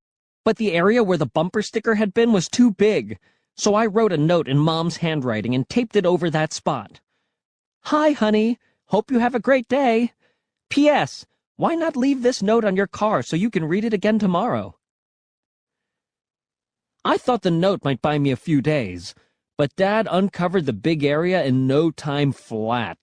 But 0.46 0.58
the 0.58 0.74
area 0.74 1.04
where 1.04 1.18
the 1.18 1.26
bumper 1.26 1.64
sticker 1.64 1.96
had 1.96 2.14
been 2.14 2.32
was 2.32 2.48
too 2.48 2.70
big, 2.72 3.18
so 3.58 3.74
I 3.74 3.88
wrote 3.88 4.14
a 4.14 4.18
note 4.18 4.48
in 4.48 4.60
Mom's 4.60 4.98
handwriting 4.98 5.56
and 5.56 5.68
taped 5.68 5.96
it 5.96 6.06
over 6.06 6.30
that 6.30 6.54
spot. 6.54 7.00
Hi, 7.86 8.12
honey. 8.12 8.60
Hope 8.90 9.12
you 9.12 9.20
have 9.20 9.36
a 9.36 9.40
great 9.40 9.68
day. 9.68 10.14
P.S. 10.70 11.26
Why 11.56 11.76
not 11.76 11.96
leave 11.96 12.22
this 12.22 12.42
note 12.42 12.66
on 12.66 12.76
your 12.76 12.88
car 12.88 13.22
so 13.24 13.36
you 13.36 13.50
can 13.50 13.66
read 13.66 13.86
it 13.86 13.94
again 13.94 14.20
tomorrow? 14.20 14.78
I 17.06 17.18
thought 17.18 17.42
the 17.42 17.52
note 17.52 17.84
might 17.84 18.02
buy 18.02 18.20
me 18.20 18.32
a 18.32 18.36
few 18.36 18.62
days, 18.62 19.16
but 19.58 19.76
Dad 19.76 20.08
uncovered 20.10 20.66
the 20.66 20.74
big 20.74 21.04
area 21.04 21.44
in 21.44 21.68
no 21.68 21.92
time 21.92 22.32
flat. 22.32 22.98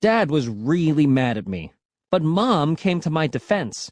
Dad 0.00 0.30
was 0.30 0.48
really 0.48 1.06
mad 1.06 1.36
at 1.36 1.48
me, 1.48 1.72
but 2.10 2.22
Mom 2.22 2.76
came 2.76 3.00
to 3.00 3.10
my 3.10 3.26
defense 3.26 3.90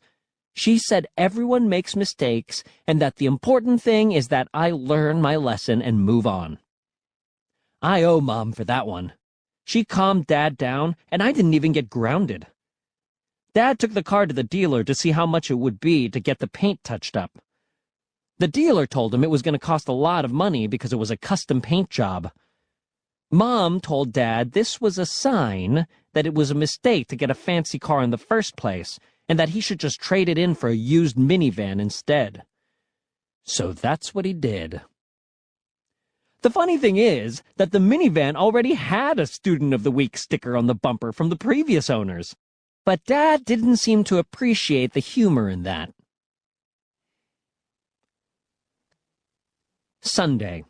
she 0.57 0.79
said 0.79 1.07
everyone 1.19 1.69
makes 1.69 1.95
mistakes 1.95 2.65
and 2.87 2.99
that 3.01 3.17
the 3.17 3.27
important 3.27 3.83
thing 3.83 4.13
is 4.13 4.29
that 4.29 4.49
I 4.55 4.71
learn 4.71 5.21
my 5.21 5.37
lesson 5.37 5.83
and 5.83 6.01
move 6.01 6.27
on. 6.27 6.59
I 7.83 8.03
owe 8.03 8.23
Mom 8.23 8.53
for 8.53 8.65
that 8.65 8.87
one. 8.87 9.13
She 9.67 9.85
calmed 9.85 10.29
Dad 10.29 10.57
down, 10.57 10.95
and 11.11 11.21
I 11.21 11.33
didn't 11.33 11.55
even 11.55 11.73
get 11.73 11.91
grounded. 11.91 12.47
Dad 13.53 13.81
took 13.81 13.95
the 13.95 14.03
car 14.03 14.25
to 14.25 14.33
the 14.33 14.45
dealer 14.45 14.85
to 14.85 14.95
see 14.95 15.11
how 15.11 15.27
much 15.27 15.51
it 15.51 15.57
would 15.57 15.81
be 15.81 16.09
to 16.09 16.21
get 16.21 16.39
the 16.39 16.47
paint 16.47 16.85
touched 16.85 17.17
up. 17.17 17.33
The 18.39 18.47
dealer 18.47 18.87
told 18.87 19.13
him 19.13 19.25
it 19.25 19.31
was 19.31 19.43
going 19.43 19.55
to 19.55 19.59
cost 19.59 19.89
a 19.89 19.93
lot 19.93 20.25
of 20.25 20.33
money 20.33 20.69
because 20.69 20.93
it 20.93 21.01
was 21.01 21.11
a 21.11 21.17
custom 21.17 21.61
paint 21.61 21.91
job. 21.91 22.31
Mom 23.33 23.81
told 23.81 24.13
Dad 24.13 24.53
this 24.53 24.81
was 24.81 24.99
a 24.99 25.07
sign 25.07 25.89
that 26.15 26.27
it 26.27 26.35
was 26.35 26.53
a 26.53 26.55
mistake 26.55 27.09
to 27.09 27.17
get 27.17 27.31
a 27.31 27.35
fancy 27.35 27.81
car 27.81 28.05
in 28.05 28.11
the 28.11 28.19
first 28.19 28.57
place 28.57 29.01
and 29.29 29.37
that 29.37 29.49
he 29.49 29.61
should 29.61 29.81
just 29.81 30.01
trade 30.01 30.29
it 30.29 30.39
in 30.39 30.55
for 30.55 30.69
a 30.69 30.77
used 30.77 31.17
minivan 31.17 31.81
instead. 31.81 32.45
So 33.43 33.73
that's 33.73 34.15
what 34.15 34.25
he 34.25 34.33
did. 34.33 34.81
The 36.47 36.53
funny 36.53 36.79
thing 36.79 36.97
is 36.97 37.43
that 37.57 37.73
the 37.73 37.81
minivan 37.81 38.37
already 38.37 38.75
had 38.75 39.19
a 39.19 39.27
Student 39.27 39.75
of 39.75 39.83
the 39.83 39.91
Week 39.91 40.17
sticker 40.17 40.57
on 40.57 40.69
the 40.69 40.77
bumper 40.77 41.13
from 41.13 41.29
the 41.29 41.35
previous 41.35 41.91
owners, 41.91 42.37
but 42.85 43.05
Dad 43.05 43.45
didn't 43.45 43.79
seem 43.79 44.05
to 44.05 44.19
appreciate 44.19 44.93
the 44.93 45.01
humor 45.01 45.49
in 45.51 45.65
that. 45.65 45.93
Sunday. 50.03 50.63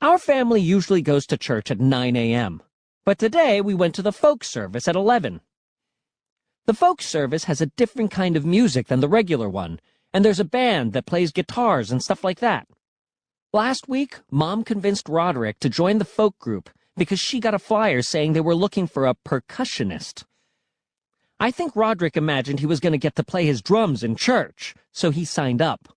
Our 0.00 0.16
family 0.16 0.62
usually 0.62 1.02
goes 1.02 1.26
to 1.26 1.36
church 1.36 1.70
at 1.70 1.78
9 1.78 2.16
a.m., 2.16 2.62
but 3.04 3.18
today 3.18 3.60
we 3.60 3.74
went 3.74 3.94
to 3.96 4.02
the 4.02 4.12
folk 4.12 4.44
service 4.44 4.88
at 4.88 4.96
11. 4.96 5.42
The 6.64 6.72
folk 6.72 7.02
service 7.02 7.44
has 7.44 7.60
a 7.60 7.66
different 7.66 8.10
kind 8.10 8.34
of 8.34 8.46
music 8.46 8.86
than 8.86 9.00
the 9.00 9.10
regular 9.10 9.50
one, 9.50 9.78
and 10.14 10.24
there's 10.24 10.40
a 10.40 10.44
band 10.46 10.94
that 10.94 11.04
plays 11.04 11.32
guitars 11.32 11.90
and 11.90 12.02
stuff 12.02 12.24
like 12.24 12.38
that. 12.38 12.66
Last 13.52 13.88
week, 13.88 14.20
Mom 14.30 14.62
convinced 14.62 15.08
Roderick 15.08 15.58
to 15.58 15.68
join 15.68 15.98
the 15.98 16.04
folk 16.04 16.38
group 16.38 16.70
because 16.96 17.18
she 17.18 17.40
got 17.40 17.52
a 17.52 17.58
flyer 17.58 18.00
saying 18.00 18.32
they 18.32 18.40
were 18.40 18.54
looking 18.54 18.86
for 18.86 19.08
a 19.08 19.16
percussionist. 19.26 20.22
I 21.40 21.50
think 21.50 21.74
Roderick 21.74 22.16
imagined 22.16 22.60
he 22.60 22.66
was 22.66 22.78
going 22.78 22.92
to 22.92 22.98
get 22.98 23.16
to 23.16 23.24
play 23.24 23.46
his 23.46 23.60
drums 23.60 24.04
in 24.04 24.14
church, 24.14 24.76
so 24.92 25.10
he 25.10 25.24
signed 25.24 25.60
up. 25.60 25.88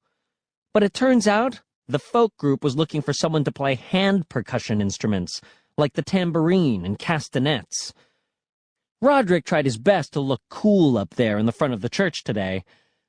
But 0.73 0.81
it 0.81 0.95
turns 0.95 1.27
out 1.27 1.61
the 1.87 1.99
folk 1.99 2.35
group 2.37 2.63
was 2.63 2.75
looking 2.75 3.03
for 3.03 3.13
someone 3.13 3.43
to 3.43 3.51
play 3.51 3.75
hand 3.75 4.29
percussion 4.29 4.81
instruments, 4.81 5.39
like 5.77 5.93
the 5.93 6.01
tambourine 6.01 6.83
and 6.83 6.97
castanets. 6.97 7.93
Roderick 8.99 9.45
tried 9.45 9.65
his 9.65 9.77
best 9.77 10.11
to 10.13 10.21
look 10.21 10.41
cool 10.49 10.97
up 10.97 11.11
there 11.17 11.37
in 11.37 11.45
the 11.45 11.51
front 11.51 11.75
of 11.75 11.81
the 11.81 11.89
church 11.89 12.23
today, 12.23 12.63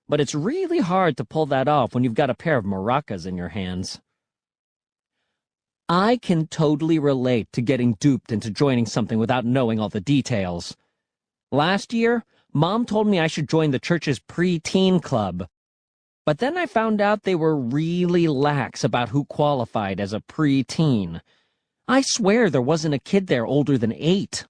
but 0.06 0.20
it's 0.20 0.34
really 0.34 0.80
hard 0.80 1.16
to 1.16 1.24
pull 1.24 1.46
that 1.46 1.66
off 1.66 1.94
when 1.94 2.04
you've 2.04 2.12
got 2.12 2.28
a 2.28 2.34
pair 2.34 2.58
of 2.58 2.66
maracas 2.66 3.24
in 3.24 3.38
your 3.38 3.48
hands. 3.48 4.02
I 5.88 6.16
can 6.16 6.46
totally 6.46 6.98
relate 6.98 7.48
to 7.52 7.60
getting 7.60 7.94
duped 8.00 8.32
into 8.32 8.50
joining 8.50 8.86
something 8.86 9.18
without 9.18 9.44
knowing 9.44 9.78
all 9.78 9.90
the 9.90 10.00
details. 10.00 10.74
Last 11.52 11.92
year, 11.92 12.24
Mom 12.54 12.86
told 12.86 13.06
me 13.06 13.20
I 13.20 13.26
should 13.26 13.48
join 13.48 13.70
the 13.70 13.78
church's 13.78 14.18
pre-teen 14.18 15.00
club. 15.00 15.46
But 16.24 16.38
then 16.38 16.56
I 16.56 16.64
found 16.64 17.02
out 17.02 17.24
they 17.24 17.34
were 17.34 17.56
really 17.56 18.28
lax 18.28 18.82
about 18.82 19.10
who 19.10 19.26
qualified 19.26 20.00
as 20.00 20.14
a 20.14 20.20
pre-teen. 20.20 21.20
I 21.86 22.00
swear 22.00 22.48
there 22.48 22.62
wasn't 22.62 22.94
a 22.94 22.98
kid 22.98 23.26
there 23.26 23.44
older 23.44 23.76
than 23.76 23.92
eight. 23.92 24.46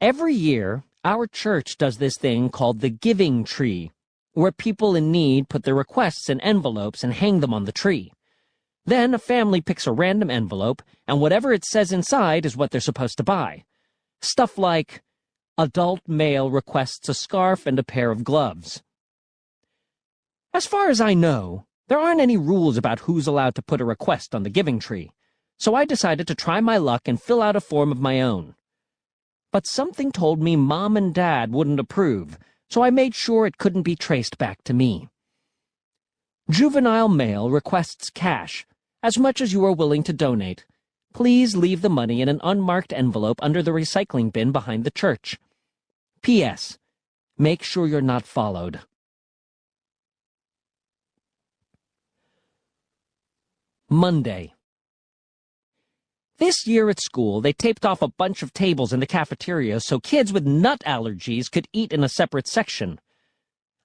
Every 0.00 0.34
year, 0.34 0.84
our 1.04 1.26
church 1.26 1.76
does 1.76 1.98
this 1.98 2.16
thing 2.16 2.48
called 2.48 2.80
the 2.80 2.88
Giving 2.88 3.44
Tree, 3.44 3.90
where 4.32 4.52
people 4.52 4.96
in 4.96 5.12
need 5.12 5.50
put 5.50 5.64
their 5.64 5.74
requests 5.74 6.30
in 6.30 6.40
envelopes 6.40 7.04
and 7.04 7.12
hang 7.12 7.40
them 7.40 7.52
on 7.52 7.64
the 7.64 7.72
tree. 7.72 8.12
Then 8.86 9.12
a 9.12 9.18
family 9.18 9.60
picks 9.60 9.86
a 9.86 9.92
random 9.92 10.30
envelope, 10.30 10.82
and 11.06 11.20
whatever 11.20 11.52
it 11.52 11.64
says 11.64 11.92
inside 11.92 12.46
is 12.46 12.56
what 12.56 12.70
they're 12.70 12.80
supposed 12.80 13.18
to 13.18 13.24
buy. 13.24 13.64
Stuff 14.22 14.56
like, 14.56 15.02
adult 15.58 16.00
male 16.06 16.50
requests 16.50 17.08
a 17.08 17.14
scarf 17.14 17.66
and 17.66 17.78
a 17.78 17.84
pair 17.84 18.10
of 18.10 18.24
gloves. 18.24 18.82
As 20.54 20.66
far 20.66 20.88
as 20.88 21.00
I 21.00 21.12
know, 21.12 21.66
there 21.88 21.98
aren't 21.98 22.20
any 22.20 22.36
rules 22.36 22.76
about 22.76 23.00
who's 23.00 23.26
allowed 23.26 23.54
to 23.56 23.62
put 23.62 23.80
a 23.80 23.84
request 23.84 24.34
on 24.34 24.42
the 24.42 24.50
Giving 24.50 24.78
Tree, 24.78 25.10
so 25.58 25.74
I 25.74 25.84
decided 25.84 26.26
to 26.28 26.34
try 26.34 26.60
my 26.60 26.78
luck 26.78 27.02
and 27.06 27.20
fill 27.20 27.42
out 27.42 27.56
a 27.56 27.60
form 27.60 27.92
of 27.92 28.00
my 28.00 28.22
own 28.22 28.54
but 29.56 29.66
something 29.66 30.12
told 30.12 30.42
me 30.42 30.54
Mom 30.54 30.98
and 30.98 31.14
Dad 31.14 31.50
wouldn't 31.50 31.80
approve, 31.80 32.38
so 32.68 32.82
I 32.82 32.90
made 32.90 33.14
sure 33.14 33.46
it 33.46 33.56
couldn't 33.56 33.84
be 33.84 33.96
traced 33.96 34.36
back 34.36 34.62
to 34.64 34.74
me. 34.74 35.08
Juvenile 36.50 37.08
Male 37.08 37.48
requests 37.48 38.10
cash, 38.10 38.66
as 39.06 39.20
much 39.20 39.40
as 39.40 39.52
you 39.52 39.64
are 39.64 39.70
willing 39.72 40.02
to 40.02 40.12
donate. 40.12 40.64
Please 41.14 41.54
leave 41.54 41.80
the 41.80 41.88
money 41.88 42.20
in 42.20 42.28
an 42.28 42.40
unmarked 42.42 42.92
envelope 42.92 43.38
under 43.40 43.62
the 43.62 43.70
recycling 43.70 44.32
bin 44.32 44.50
behind 44.50 44.82
the 44.82 44.90
church. 44.90 45.38
P.S. 46.22 46.76
Make 47.38 47.62
sure 47.62 47.86
you're 47.86 48.00
not 48.00 48.26
followed. 48.26 48.80
Monday. 53.88 54.54
This 56.38 56.66
year 56.66 56.90
at 56.90 57.00
school, 57.00 57.40
they 57.40 57.52
taped 57.52 57.86
off 57.86 58.02
a 58.02 58.08
bunch 58.08 58.42
of 58.42 58.52
tables 58.52 58.92
in 58.92 58.98
the 58.98 59.06
cafeteria 59.06 59.78
so 59.78 60.00
kids 60.00 60.32
with 60.32 60.44
nut 60.44 60.82
allergies 60.84 61.48
could 61.48 61.68
eat 61.72 61.92
in 61.92 62.02
a 62.02 62.08
separate 62.08 62.48
section. 62.48 62.98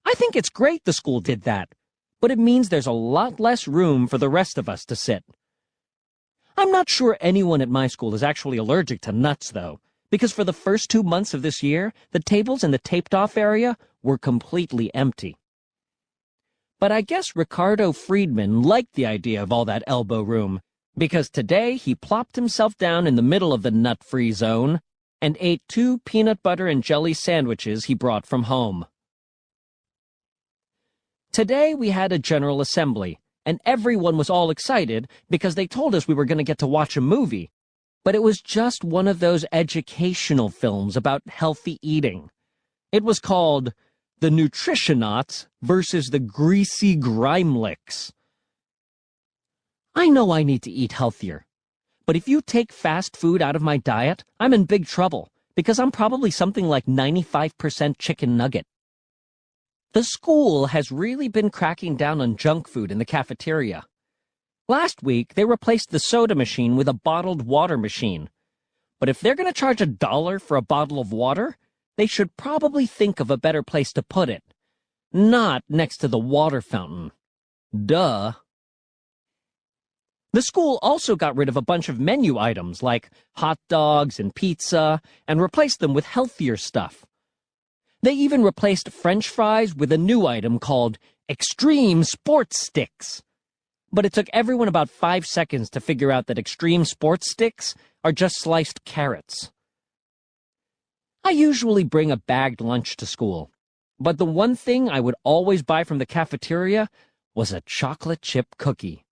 I 0.03 0.15
think 0.15 0.36
it's 0.36 0.49
great 0.49 0.84
the 0.84 0.93
school 0.93 1.19
did 1.19 1.43
that, 1.43 1.69
but 2.22 2.32
it 2.32 2.39
means 2.39 2.69
there's 2.69 2.88
a 2.88 2.91
lot 2.91 3.39
less 3.39 3.67
room 3.67 4.07
for 4.07 4.17
the 4.17 4.30
rest 4.30 4.57
of 4.57 4.69
us 4.69 4.86
to 4.86 4.95
sit. 4.95 5.24
I'm 6.55 6.72
not 6.72 6.89
sure 6.89 7.17
anyone 7.19 7.61
at 7.61 7.69
my 7.69 7.88
school 7.88 8.13
is 8.13 8.24
actually 8.24 8.57
allergic 8.57 9.01
to 9.01 9.11
nuts, 9.11 9.51
though, 9.51 9.80
because 10.11 10.32
for 10.32 10.43
the 10.43 10.53
first 10.53 10.89
two 10.89 11.01
months 11.01 11.34
of 11.34 11.41
this 11.41 11.63
year, 11.63 11.91
the 12.11 12.19
tables 12.19 12.63
in 12.63 12.72
the 12.72 12.78
taped 12.78 13.15
off 13.15 13.38
area 13.38 13.76
were 14.03 14.17
completely 14.17 14.93
empty. 14.93 15.36
But 16.80 16.91
I 16.91 17.01
guess 17.01 17.36
Ricardo 17.36 17.91
Friedman 17.91 18.61
liked 18.61 18.93
the 18.93 19.05
idea 19.05 19.41
of 19.41 19.51
all 19.51 19.65
that 19.65 19.84
elbow 19.88 20.22
room, 20.22 20.61
because 20.97 21.30
today 21.30 21.76
he 21.76 21.95
plopped 21.95 22.36
himself 22.36 22.78
down 22.78 23.07
in 23.07 23.15
the 23.15 23.22
middle 23.22 23.53
of 23.53 23.63
the 23.63 23.72
nut-free 23.72 24.34
zone 24.34 24.82
and 25.22 25.38
ate 25.39 25.61
two 25.67 25.99
peanut 25.99 26.43
butter 26.43 26.67
and 26.67 26.84
jelly 26.84 27.13
sandwiches 27.13 27.86
he 27.86 27.93
brought 27.93 28.26
from 28.26 28.43
home. 28.43 28.86
Today 31.32 31.73
we 31.73 31.91
had 31.91 32.11
a 32.11 32.19
General 32.19 32.59
Assembly, 32.59 33.17
and 33.45 33.61
everyone 33.63 34.17
was 34.17 34.29
all 34.29 34.49
excited 34.49 35.07
because 35.29 35.55
they 35.55 35.65
told 35.65 35.95
us 35.95 36.05
we 36.05 36.13
were 36.13 36.25
going 36.25 36.39
to 36.39 36.43
get 36.43 36.57
to 36.57 36.67
watch 36.67 36.97
a 36.97 37.01
movie. 37.01 37.49
But 38.03 38.15
it 38.15 38.21
was 38.21 38.41
just 38.41 38.84
one 38.84 39.07
of 39.07 39.21
those 39.21 39.45
educational 39.53 40.49
films 40.49 40.97
about 40.97 41.21
healthy 41.29 41.77
eating. 41.82 42.29
It 42.91 43.05
was 43.05 43.21
called 43.21 43.71
the 44.19 44.29
Nutritionauts 44.29 45.47
versus 45.61 46.07
the 46.07 46.19
Greasy 46.19 46.97
Grimelicks. 46.97 48.11
I 49.95 50.09
know 50.09 50.32
I 50.32 50.43
need 50.43 50.63
to 50.63 50.71
eat 50.71 50.91
healthier, 50.91 51.45
but 52.05 52.17
if 52.17 52.27
you 52.27 52.41
take 52.41 52.73
fast 52.73 53.15
food 53.15 53.41
out 53.41 53.55
of 53.55 53.61
my 53.61 53.77
diet, 53.77 54.25
I'm 54.38 54.53
in 54.53 54.65
big 54.65 54.86
trouble 54.86 55.29
because 55.55 55.79
I'm 55.79 55.91
probably 55.91 56.29
something 56.29 56.65
like 56.65 56.88
95% 56.88 57.97
chicken 57.97 58.36
nugget. 58.36 58.65
The 59.93 60.03
school 60.03 60.67
has 60.67 60.91
really 60.91 61.27
been 61.27 61.49
cracking 61.49 61.97
down 61.97 62.21
on 62.21 62.37
junk 62.37 62.69
food 62.69 62.91
in 62.91 62.97
the 62.97 63.05
cafeteria. 63.05 63.83
Last 64.69 65.03
week, 65.03 65.33
they 65.33 65.43
replaced 65.43 65.91
the 65.91 65.99
soda 65.99 66.33
machine 66.33 66.77
with 66.77 66.87
a 66.87 66.93
bottled 66.93 67.41
water 67.45 67.77
machine. 67.77 68.29
But 69.01 69.09
if 69.09 69.19
they're 69.19 69.35
going 69.35 69.51
to 69.51 69.59
charge 69.59 69.81
a 69.81 69.85
dollar 69.85 70.39
for 70.39 70.55
a 70.55 70.61
bottle 70.61 71.01
of 71.01 71.11
water, 71.11 71.57
they 71.97 72.05
should 72.05 72.37
probably 72.37 72.85
think 72.85 73.19
of 73.19 73.29
a 73.29 73.37
better 73.37 73.63
place 73.63 73.91
to 73.93 74.01
put 74.01 74.29
it. 74.29 74.43
Not 75.11 75.63
next 75.67 75.97
to 75.97 76.07
the 76.07 76.17
water 76.17 76.61
fountain. 76.61 77.11
Duh. 77.75 78.33
The 80.31 80.41
school 80.41 80.79
also 80.81 81.17
got 81.17 81.35
rid 81.35 81.49
of 81.49 81.57
a 81.57 81.61
bunch 81.61 81.89
of 81.89 81.99
menu 81.99 82.37
items 82.37 82.81
like 82.81 83.09
hot 83.33 83.59
dogs 83.67 84.21
and 84.21 84.33
pizza 84.33 85.01
and 85.27 85.41
replaced 85.41 85.81
them 85.81 85.93
with 85.93 86.05
healthier 86.05 86.55
stuff. 86.55 87.05
They 88.03 88.13
even 88.13 88.43
replaced 88.43 88.89
french 88.89 89.29
fries 89.29 89.75
with 89.75 89.91
a 89.91 89.97
new 89.97 90.25
item 90.25 90.57
called 90.57 90.97
Extreme 91.29 92.05
Sports 92.05 92.59
Sticks. 92.59 93.21
But 93.91 94.05
it 94.05 94.13
took 94.13 94.27
everyone 94.33 94.67
about 94.67 94.89
five 94.89 95.25
seconds 95.25 95.69
to 95.71 95.79
figure 95.79 96.11
out 96.11 96.25
that 96.25 96.39
Extreme 96.39 96.85
Sports 96.85 97.31
Sticks 97.31 97.75
are 98.03 98.11
just 98.11 98.39
sliced 98.39 98.83
carrots. 98.85 99.51
I 101.23 101.29
usually 101.29 101.83
bring 101.83 102.09
a 102.09 102.17
bagged 102.17 102.59
lunch 102.59 102.97
to 102.97 103.05
school, 103.05 103.51
but 103.99 104.17
the 104.17 104.25
one 104.25 104.55
thing 104.55 104.89
I 104.89 104.99
would 104.99 105.15
always 105.23 105.61
buy 105.61 105.83
from 105.83 105.99
the 105.99 106.07
cafeteria 106.07 106.89
was 107.35 107.51
a 107.51 107.61
chocolate 107.61 108.23
chip 108.23 108.47
cookie. 108.57 109.05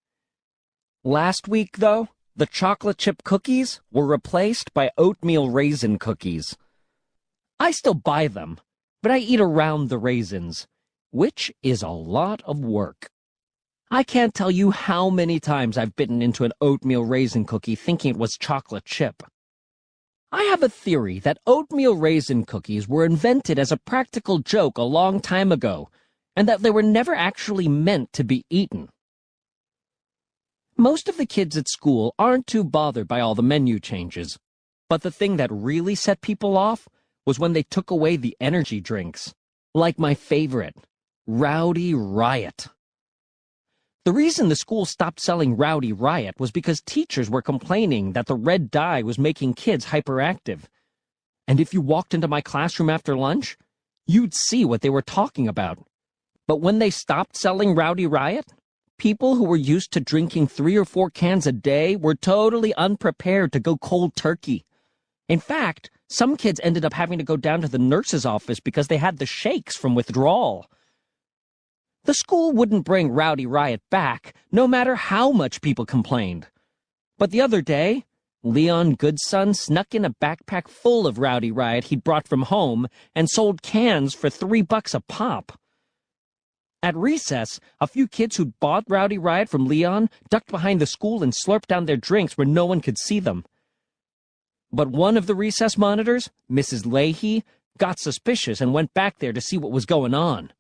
Last 1.03 1.47
week, 1.47 1.77
though, 1.77 2.07
the 2.35 2.47
chocolate 2.47 2.97
chip 2.97 3.23
cookies 3.23 3.81
were 3.91 4.07
replaced 4.07 4.73
by 4.73 4.89
oatmeal 4.97 5.49
raisin 5.49 5.99
cookies. 5.99 6.57
I 7.59 7.69
still 7.69 7.93
buy 7.93 8.27
them, 8.27 8.59
but 9.01 9.11
I 9.11 9.19
eat 9.19 9.39
around 9.39 9.89
the 9.89 9.97
raisins, 9.97 10.67
which 11.11 11.51
is 11.63 11.81
a 11.81 11.89
lot 11.89 12.41
of 12.45 12.59
work. 12.59 13.09
I 13.91 14.03
can't 14.03 14.33
tell 14.33 14.51
you 14.51 14.71
how 14.71 15.09
many 15.09 15.39
times 15.39 15.77
I've 15.77 15.95
bitten 15.95 16.21
into 16.21 16.43
an 16.43 16.53
oatmeal 16.61 17.05
raisin 17.05 17.45
cookie 17.45 17.75
thinking 17.75 18.11
it 18.11 18.17
was 18.17 18.37
chocolate 18.37 18.85
chip. 18.85 19.23
I 20.31 20.43
have 20.43 20.61
a 20.61 20.69
theory 20.69 21.17
that 21.19 21.39
oatmeal 21.47 21.95
raisin 21.95 22.45
cookies 22.45 22.87
were 22.87 23.03
invented 23.03 23.57
as 23.57 23.71
a 23.71 23.77
practical 23.77 24.39
joke 24.39 24.77
a 24.77 24.83
long 24.83 25.21
time 25.21 25.51
ago, 25.51 25.89
and 26.35 26.47
that 26.47 26.61
they 26.61 26.69
were 26.69 26.83
never 26.83 27.15
actually 27.15 27.67
meant 27.67 28.13
to 28.13 28.23
be 28.23 28.45
eaten. 28.49 28.89
Most 30.77 31.09
of 31.09 31.17
the 31.17 31.25
kids 31.25 31.57
at 31.57 31.67
school 31.67 32.13
aren't 32.19 32.45
too 32.45 32.63
bothered 32.63 33.07
by 33.07 33.19
all 33.19 33.33
the 33.33 33.41
menu 33.41 33.79
changes, 33.79 34.37
but 34.87 35.01
the 35.01 35.11
thing 35.11 35.37
that 35.37 35.51
really 35.51 35.95
set 35.95 36.21
people 36.21 36.55
off 36.57 36.87
was 37.29 37.37
when 37.37 37.53
they 37.53 37.61
took 37.61 37.91
away 37.91 38.15
the 38.15 38.35
energy 38.41 38.81
drinks, 38.81 39.35
like 39.75 39.99
my 39.99 40.15
favorite, 40.15 40.75
Rowdy 41.27 41.93
Riot. 41.93 42.69
The 44.03 44.11
reason 44.11 44.49
the 44.49 44.55
school 44.55 44.83
stopped 44.83 45.19
selling 45.19 45.55
Rowdy 45.55 45.93
Riot 45.93 46.39
was 46.39 46.49
because 46.49 46.81
teachers 46.81 47.29
were 47.29 47.43
complaining 47.43 48.13
that 48.13 48.25
the 48.25 48.33
red 48.33 48.71
dye 48.71 49.03
was 49.03 49.19
making 49.19 49.53
kids 49.53 49.85
hyperactive. 49.85 50.61
And 51.47 51.59
if 51.59 51.71
you 51.71 51.81
walked 51.81 52.15
into 52.15 52.27
my 52.27 52.41
classroom 52.41 52.89
after 52.89 53.15
lunch, 53.15 53.59
you'd 54.07 54.33
see 54.33 54.65
what 54.65 54.81
they 54.81 54.89
were 54.89 55.03
talking 55.03 55.47
about. 55.47 55.77
But 56.47 56.61
when 56.61 56.79
they 56.79 56.89
stopped 56.89 57.37
selling 57.37 57.75
Rowdy 57.75 58.07
Riot, 58.07 58.47
people 58.97 59.35
who 59.35 59.43
were 59.43 59.55
used 59.55 59.91
to 59.91 59.99
drinking 59.99 60.47
three 60.47 60.75
or 60.75 60.83
four 60.83 61.11
cans 61.11 61.45
a 61.45 61.51
day 61.51 61.95
were 61.95 62.15
totally 62.15 62.73
unprepared 62.73 63.51
to 63.51 63.59
go 63.59 63.77
cold 63.77 64.15
turkey. 64.15 64.65
In 65.27 65.39
fact, 65.39 65.91
some 66.09 66.35
kids 66.35 66.59
ended 66.63 66.83
up 66.83 66.93
having 66.93 67.19
to 67.19 67.23
go 67.23 67.37
down 67.37 67.61
to 67.61 67.67
the 67.67 67.77
nurse's 67.77 68.25
office 68.25 68.59
because 68.59 68.87
they 68.87 68.97
had 68.97 69.17
the 69.17 69.25
shakes 69.25 69.77
from 69.77 69.93
withdrawal. 69.95 70.65
The 72.05 72.15
school 72.15 72.51
wouldn't 72.51 72.85
bring 72.85 73.11
Rowdy 73.11 73.45
Riot 73.45 73.81
back, 73.91 74.33
no 74.51 74.67
matter 74.67 74.95
how 74.95 75.31
much 75.31 75.61
people 75.61 75.85
complained. 75.85 76.47
But 77.19 77.29
the 77.29 77.41
other 77.41 77.61
day, 77.61 78.05
Leon 78.41 78.95
Goodson 78.95 79.53
snuck 79.53 79.93
in 79.93 80.05
a 80.05 80.09
backpack 80.09 80.67
full 80.67 81.05
of 81.05 81.19
Rowdy 81.19 81.51
Riot 81.51 81.85
he'd 81.85 82.03
brought 82.03 82.27
from 82.27 82.43
home 82.43 82.87
and 83.13 83.29
sold 83.29 83.61
cans 83.61 84.13
for 84.13 84.29
three 84.29 84.61
bucks 84.61 84.93
a 84.93 85.01
pop. 85.01 85.59
At 86.81 86.95
recess, 86.95 87.59
a 87.81 87.87
few 87.87 88.07
kids 88.07 88.37
who'd 88.37 88.57
bought 88.61 88.85
Rowdy 88.87 89.17
Riot 89.17 89.49
from 89.49 89.67
Leon 89.67 90.09
ducked 90.29 90.49
behind 90.49 90.79
the 90.79 90.85
school 90.85 91.21
and 91.21 91.33
slurped 91.33 91.67
down 91.67 91.85
their 91.85 91.97
drinks 91.97 92.37
where 92.37 92.47
no 92.47 92.65
one 92.65 92.79
could 92.79 92.97
see 92.97 93.19
them. 93.19 93.43
But 94.71 94.89
one 94.89 95.17
of 95.17 95.25
the 95.25 95.35
recess 95.35 95.77
monitors, 95.77 96.29
Mrs. 96.51 96.85
Leahy, 96.85 97.43
got 97.77 97.99
suspicious 97.99 98.61
and 98.61 98.73
went 98.73 98.93
back 98.93 99.19
there 99.19 99.33
to 99.33 99.41
see 99.41 99.57
what 99.57 99.71
was 99.71 99.85
going 99.85 100.13
on. 100.13 100.51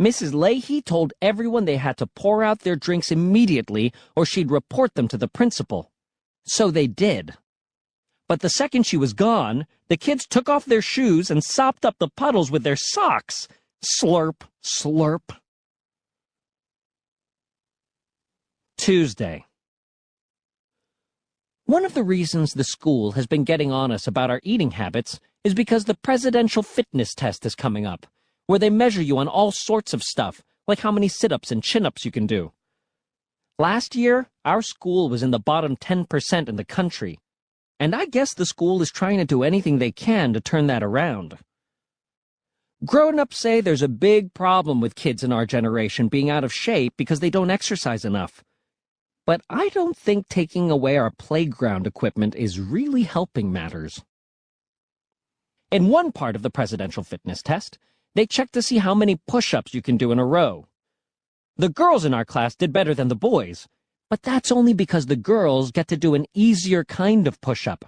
Mrs. 0.00 0.34
Leahy 0.34 0.82
told 0.82 1.12
everyone 1.22 1.64
they 1.64 1.76
had 1.76 1.96
to 1.98 2.06
pour 2.06 2.42
out 2.42 2.60
their 2.60 2.76
drinks 2.76 3.12
immediately 3.12 3.92
or 4.16 4.26
she'd 4.26 4.50
report 4.50 4.94
them 4.94 5.06
to 5.08 5.18
the 5.18 5.28
principal. 5.28 5.92
So 6.44 6.70
they 6.70 6.86
did. 6.86 7.34
But 8.28 8.40
the 8.40 8.48
second 8.48 8.86
she 8.86 8.96
was 8.96 9.12
gone, 9.12 9.66
the 9.88 9.96
kids 9.96 10.26
took 10.26 10.48
off 10.48 10.64
their 10.64 10.82
shoes 10.82 11.30
and 11.30 11.44
sopped 11.44 11.84
up 11.84 11.96
the 11.98 12.08
puddles 12.08 12.50
with 12.50 12.62
their 12.64 12.76
socks. 12.76 13.46
Slurp, 14.00 14.42
slurp. 14.64 15.36
Tuesday. 18.78 19.44
One 21.72 21.86
of 21.86 21.94
the 21.94 22.04
reasons 22.04 22.52
the 22.52 22.64
school 22.64 23.12
has 23.12 23.26
been 23.26 23.44
getting 23.44 23.72
on 23.72 23.90
us 23.92 24.06
about 24.06 24.28
our 24.28 24.42
eating 24.42 24.72
habits 24.72 25.18
is 25.42 25.54
because 25.54 25.86
the 25.86 25.94
presidential 25.94 26.62
fitness 26.62 27.14
test 27.14 27.46
is 27.46 27.54
coming 27.54 27.86
up 27.86 28.06
where 28.46 28.58
they 28.58 28.68
measure 28.68 29.00
you 29.00 29.16
on 29.16 29.26
all 29.26 29.52
sorts 29.52 29.94
of 29.94 30.02
stuff, 30.02 30.42
like 30.68 30.80
how 30.80 30.92
many 30.92 31.08
sit 31.08 31.32
ups 31.32 31.50
and 31.50 31.62
chin 31.62 31.86
ups 31.86 32.04
you 32.04 32.10
can 32.10 32.26
do. 32.26 32.52
Last 33.58 33.96
year, 33.96 34.28
our 34.44 34.60
school 34.60 35.08
was 35.08 35.22
in 35.22 35.30
the 35.30 35.38
bottom 35.38 35.74
10% 35.74 36.46
in 36.46 36.56
the 36.56 36.64
country, 36.66 37.18
and 37.80 37.94
I 37.94 38.04
guess 38.04 38.34
the 38.34 38.44
school 38.44 38.82
is 38.82 38.90
trying 38.90 39.16
to 39.16 39.24
do 39.24 39.42
anything 39.42 39.78
they 39.78 39.92
can 39.92 40.34
to 40.34 40.42
turn 40.42 40.66
that 40.66 40.82
around. 40.82 41.38
Grown 42.84 43.18
ups 43.18 43.38
say 43.38 43.62
there's 43.62 43.80
a 43.80 43.88
big 43.88 44.34
problem 44.34 44.82
with 44.82 44.94
kids 44.94 45.24
in 45.24 45.32
our 45.32 45.46
generation 45.46 46.08
being 46.08 46.28
out 46.28 46.44
of 46.44 46.52
shape 46.52 46.92
because 46.98 47.20
they 47.20 47.30
don't 47.30 47.50
exercise 47.50 48.04
enough. 48.04 48.44
But 49.24 49.42
I 49.48 49.68
don't 49.68 49.96
think 49.96 50.28
taking 50.28 50.70
away 50.70 50.96
our 50.96 51.10
playground 51.10 51.86
equipment 51.86 52.34
is 52.34 52.58
really 52.58 53.04
helping 53.04 53.52
matters. 53.52 54.02
In 55.70 55.88
one 55.88 56.12
part 56.12 56.34
of 56.34 56.42
the 56.42 56.50
presidential 56.50 57.04
fitness 57.04 57.40
test, 57.40 57.78
they 58.14 58.26
checked 58.26 58.52
to 58.54 58.62
see 58.62 58.78
how 58.78 58.94
many 58.94 59.20
push-ups 59.28 59.72
you 59.72 59.80
can 59.80 59.96
do 59.96 60.12
in 60.12 60.18
a 60.18 60.26
row. 60.26 60.66
The 61.56 61.68
girls 61.68 62.04
in 62.04 62.12
our 62.12 62.24
class 62.24 62.54
did 62.54 62.72
better 62.72 62.94
than 62.94 63.08
the 63.08 63.14
boys, 63.14 63.68
but 64.10 64.22
that's 64.22 64.52
only 64.52 64.74
because 64.74 65.06
the 65.06 65.16
girls 65.16 65.70
get 65.70 65.88
to 65.88 65.96
do 65.96 66.14
an 66.14 66.26
easier 66.34 66.84
kind 66.84 67.26
of 67.26 67.40
push-up. 67.40 67.86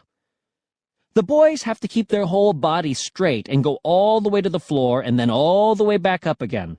The 1.14 1.22
boys 1.22 1.62
have 1.62 1.80
to 1.80 1.88
keep 1.88 2.08
their 2.08 2.26
whole 2.26 2.52
body 2.52 2.94
straight 2.94 3.48
and 3.48 3.62
go 3.62 3.78
all 3.82 4.20
the 4.20 4.28
way 4.28 4.40
to 4.40 4.48
the 4.48 4.58
floor 4.58 5.00
and 5.00 5.18
then 5.18 5.30
all 5.30 5.74
the 5.74 5.84
way 5.84 5.96
back 5.96 6.26
up 6.26 6.40
again. 6.40 6.78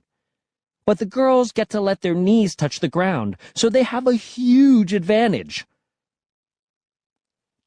But 0.86 1.00
the 1.00 1.06
girls 1.06 1.50
get 1.50 1.68
to 1.70 1.80
let 1.80 2.00
their 2.00 2.14
knees 2.14 2.54
touch 2.54 2.78
the 2.78 2.88
ground, 2.88 3.36
so 3.54 3.68
they 3.68 3.82
have 3.82 4.06
a 4.06 4.14
huge 4.14 4.92
advantage. 4.92 5.66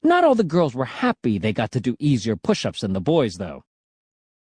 Not 0.02 0.24
all 0.24 0.34
the 0.34 0.42
girls 0.42 0.74
were 0.74 0.86
happy 0.86 1.36
they 1.36 1.52
got 1.52 1.70
to 1.72 1.80
do 1.80 1.96
easier 1.98 2.34
push-ups 2.34 2.80
than 2.80 2.94
the 2.94 3.00
boys, 3.00 3.36
though. 3.36 3.62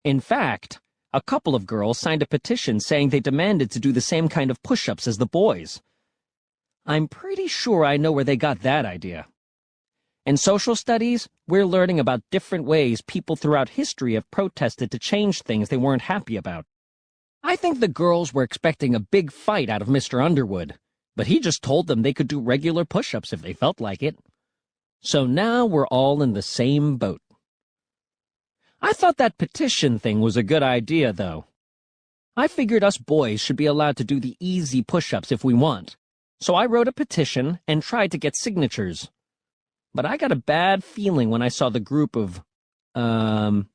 In 0.05 0.21
fact, 0.21 0.79
a 1.11 1.21
couple 1.21 1.55
of 1.55 1.65
girls 1.65 1.99
signed 1.99 2.21
a 2.21 2.27
petition 2.27 2.79
saying 2.79 3.09
they 3.09 3.19
demanded 3.19 3.69
to 3.71 3.79
do 3.79 3.91
the 3.91 3.99
same 3.99 4.29
kind 4.29 4.49
of 4.49 4.63
push-ups 4.63 5.07
as 5.07 5.17
the 5.17 5.25
boys. 5.25 5.81
I'm 6.85 7.09
pretty 7.09 7.47
sure 7.47 7.83
I 7.83 7.97
know 7.97 8.13
where 8.13 8.23
they 8.23 8.37
got 8.37 8.61
that 8.61 8.85
idea. 8.85 9.27
In 10.25 10.37
social 10.37 10.75
studies, 10.75 11.27
we're 11.47 11.65
learning 11.65 11.99
about 11.99 12.23
different 12.31 12.63
ways 12.63 13.01
people 13.01 13.35
throughout 13.35 13.69
history 13.69 14.13
have 14.13 14.31
protested 14.31 14.91
to 14.91 14.99
change 14.99 15.41
things 15.41 15.67
they 15.67 15.77
weren't 15.77 16.03
happy 16.03 16.37
about. 16.37 16.65
I 17.43 17.55
think 17.55 17.79
the 17.79 17.87
girls 17.87 18.33
were 18.33 18.43
expecting 18.43 18.93
a 18.93 18.99
big 18.99 19.31
fight 19.31 19.69
out 19.69 19.81
of 19.81 19.87
Mr. 19.87 20.23
Underwood, 20.23 20.75
but 21.15 21.27
he 21.27 21.39
just 21.39 21.61
told 21.61 21.87
them 21.87 22.01
they 22.01 22.13
could 22.13 22.27
do 22.27 22.39
regular 22.39 22.85
push-ups 22.85 23.33
if 23.33 23.41
they 23.41 23.53
felt 23.53 23.79
like 23.79 24.03
it. 24.03 24.17
So 25.01 25.25
now 25.25 25.65
we're 25.65 25.87
all 25.87 26.21
in 26.21 26.33
the 26.33 26.41
same 26.41 26.97
boat. 26.97 27.21
I 28.81 28.93
thought 28.93 29.17
that 29.17 29.37
petition 29.37 29.99
thing 29.99 30.21
was 30.21 30.37
a 30.37 30.43
good 30.43 30.63
idea, 30.63 31.13
though. 31.13 31.45
I 32.35 32.47
figured 32.47 32.83
us 32.83 32.97
boys 32.97 33.41
should 33.41 33.57
be 33.57 33.65
allowed 33.65 33.97
to 33.97 34.03
do 34.03 34.19
the 34.19 34.37
easy 34.39 34.81
push-ups 34.81 35.31
if 35.31 35.43
we 35.43 35.53
want, 35.53 35.97
so 36.39 36.55
I 36.55 36.65
wrote 36.65 36.87
a 36.87 36.93
petition 36.93 37.59
and 37.67 37.83
tried 37.83 38.11
to 38.11 38.17
get 38.17 38.37
signatures. 38.37 39.09
But 39.93 40.05
I 40.05 40.17
got 40.17 40.31
a 40.31 40.37
bad 40.37 40.83
feeling 40.83 41.29
when 41.29 41.41
I 41.41 41.49
saw 41.49 41.69
the 41.69 41.79
group 41.79 42.15
of, 42.15 42.41
um, 42.95 43.69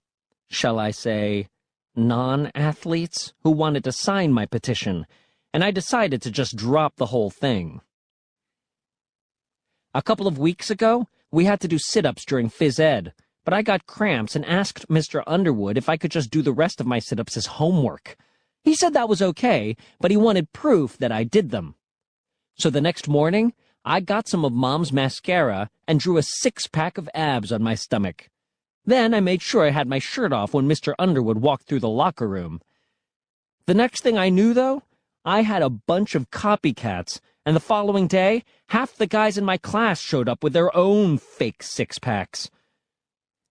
shall 0.48 0.78
I 0.78 0.92
say, 0.92 1.48
non-athletes 1.96 3.32
who 3.42 3.50
wanted 3.50 3.84
to 3.84 3.92
sign 3.92 4.32
my 4.32 4.46
petition, 4.46 5.06
and 5.52 5.62
I 5.62 5.70
decided 5.70 6.22
to 6.22 6.30
just 6.30 6.56
drop 6.56 6.96
the 6.96 7.06
whole 7.06 7.30
thing. 7.30 7.80
A 9.94 10.02
couple 10.02 10.26
of 10.26 10.38
weeks 10.38 10.70
ago, 10.70 11.06
we 11.30 11.44
had 11.44 11.60
to 11.60 11.68
do 11.68 11.78
sit-ups 11.78 12.24
during 12.24 12.50
phys 12.50 12.80
ed, 12.80 13.12
but 13.44 13.54
I 13.54 13.62
got 13.62 13.86
cramps 13.86 14.34
and 14.34 14.44
asked 14.44 14.88
Mr. 14.88 15.22
Underwood 15.26 15.76
if 15.76 15.88
I 15.88 15.96
could 15.96 16.10
just 16.10 16.30
do 16.30 16.42
the 16.42 16.52
rest 16.52 16.80
of 16.80 16.86
my 16.86 16.98
sit-ups 16.98 17.36
as 17.36 17.46
homework. 17.46 18.16
He 18.62 18.74
said 18.74 18.94
that 18.94 19.08
was 19.08 19.22
okay, 19.22 19.76
but 20.00 20.10
he 20.10 20.16
wanted 20.16 20.52
proof 20.52 20.96
that 20.98 21.12
I 21.12 21.24
did 21.24 21.50
them. 21.50 21.74
So 22.56 22.70
the 22.70 22.80
next 22.80 23.08
morning, 23.08 23.52
I 23.84 24.00
got 24.00 24.28
some 24.28 24.44
of 24.44 24.52
Mom's 24.52 24.92
mascara 24.92 25.70
and 25.86 26.00
drew 26.00 26.16
a 26.16 26.22
six-pack 26.22 26.96
of 26.96 27.10
abs 27.14 27.52
on 27.52 27.62
my 27.62 27.74
stomach. 27.74 28.30
Then 28.86 29.14
I 29.14 29.20
made 29.20 29.42
sure 29.42 29.64
I 29.64 29.70
had 29.70 29.88
my 29.88 29.98
shirt 29.98 30.32
off 30.32 30.52
when 30.52 30.68
Mr. 30.68 30.94
Underwood 30.98 31.38
walked 31.38 31.66
through 31.66 31.80
the 31.80 31.88
locker 31.88 32.28
room. 32.28 32.60
The 33.66 33.74
next 33.74 34.02
thing 34.02 34.18
I 34.18 34.28
knew, 34.28 34.52
though, 34.52 34.82
I 35.24 35.42
had 35.42 35.62
a 35.62 35.70
bunch 35.70 36.14
of 36.14 36.30
copycats, 36.30 37.20
and 37.46 37.56
the 37.56 37.60
following 37.60 38.06
day, 38.06 38.44
half 38.68 38.94
the 38.94 39.06
guys 39.06 39.38
in 39.38 39.44
my 39.44 39.56
class 39.56 40.00
showed 40.00 40.28
up 40.28 40.42
with 40.44 40.52
their 40.52 40.74
own 40.76 41.16
fake 41.16 41.62
six-packs. 41.62 42.50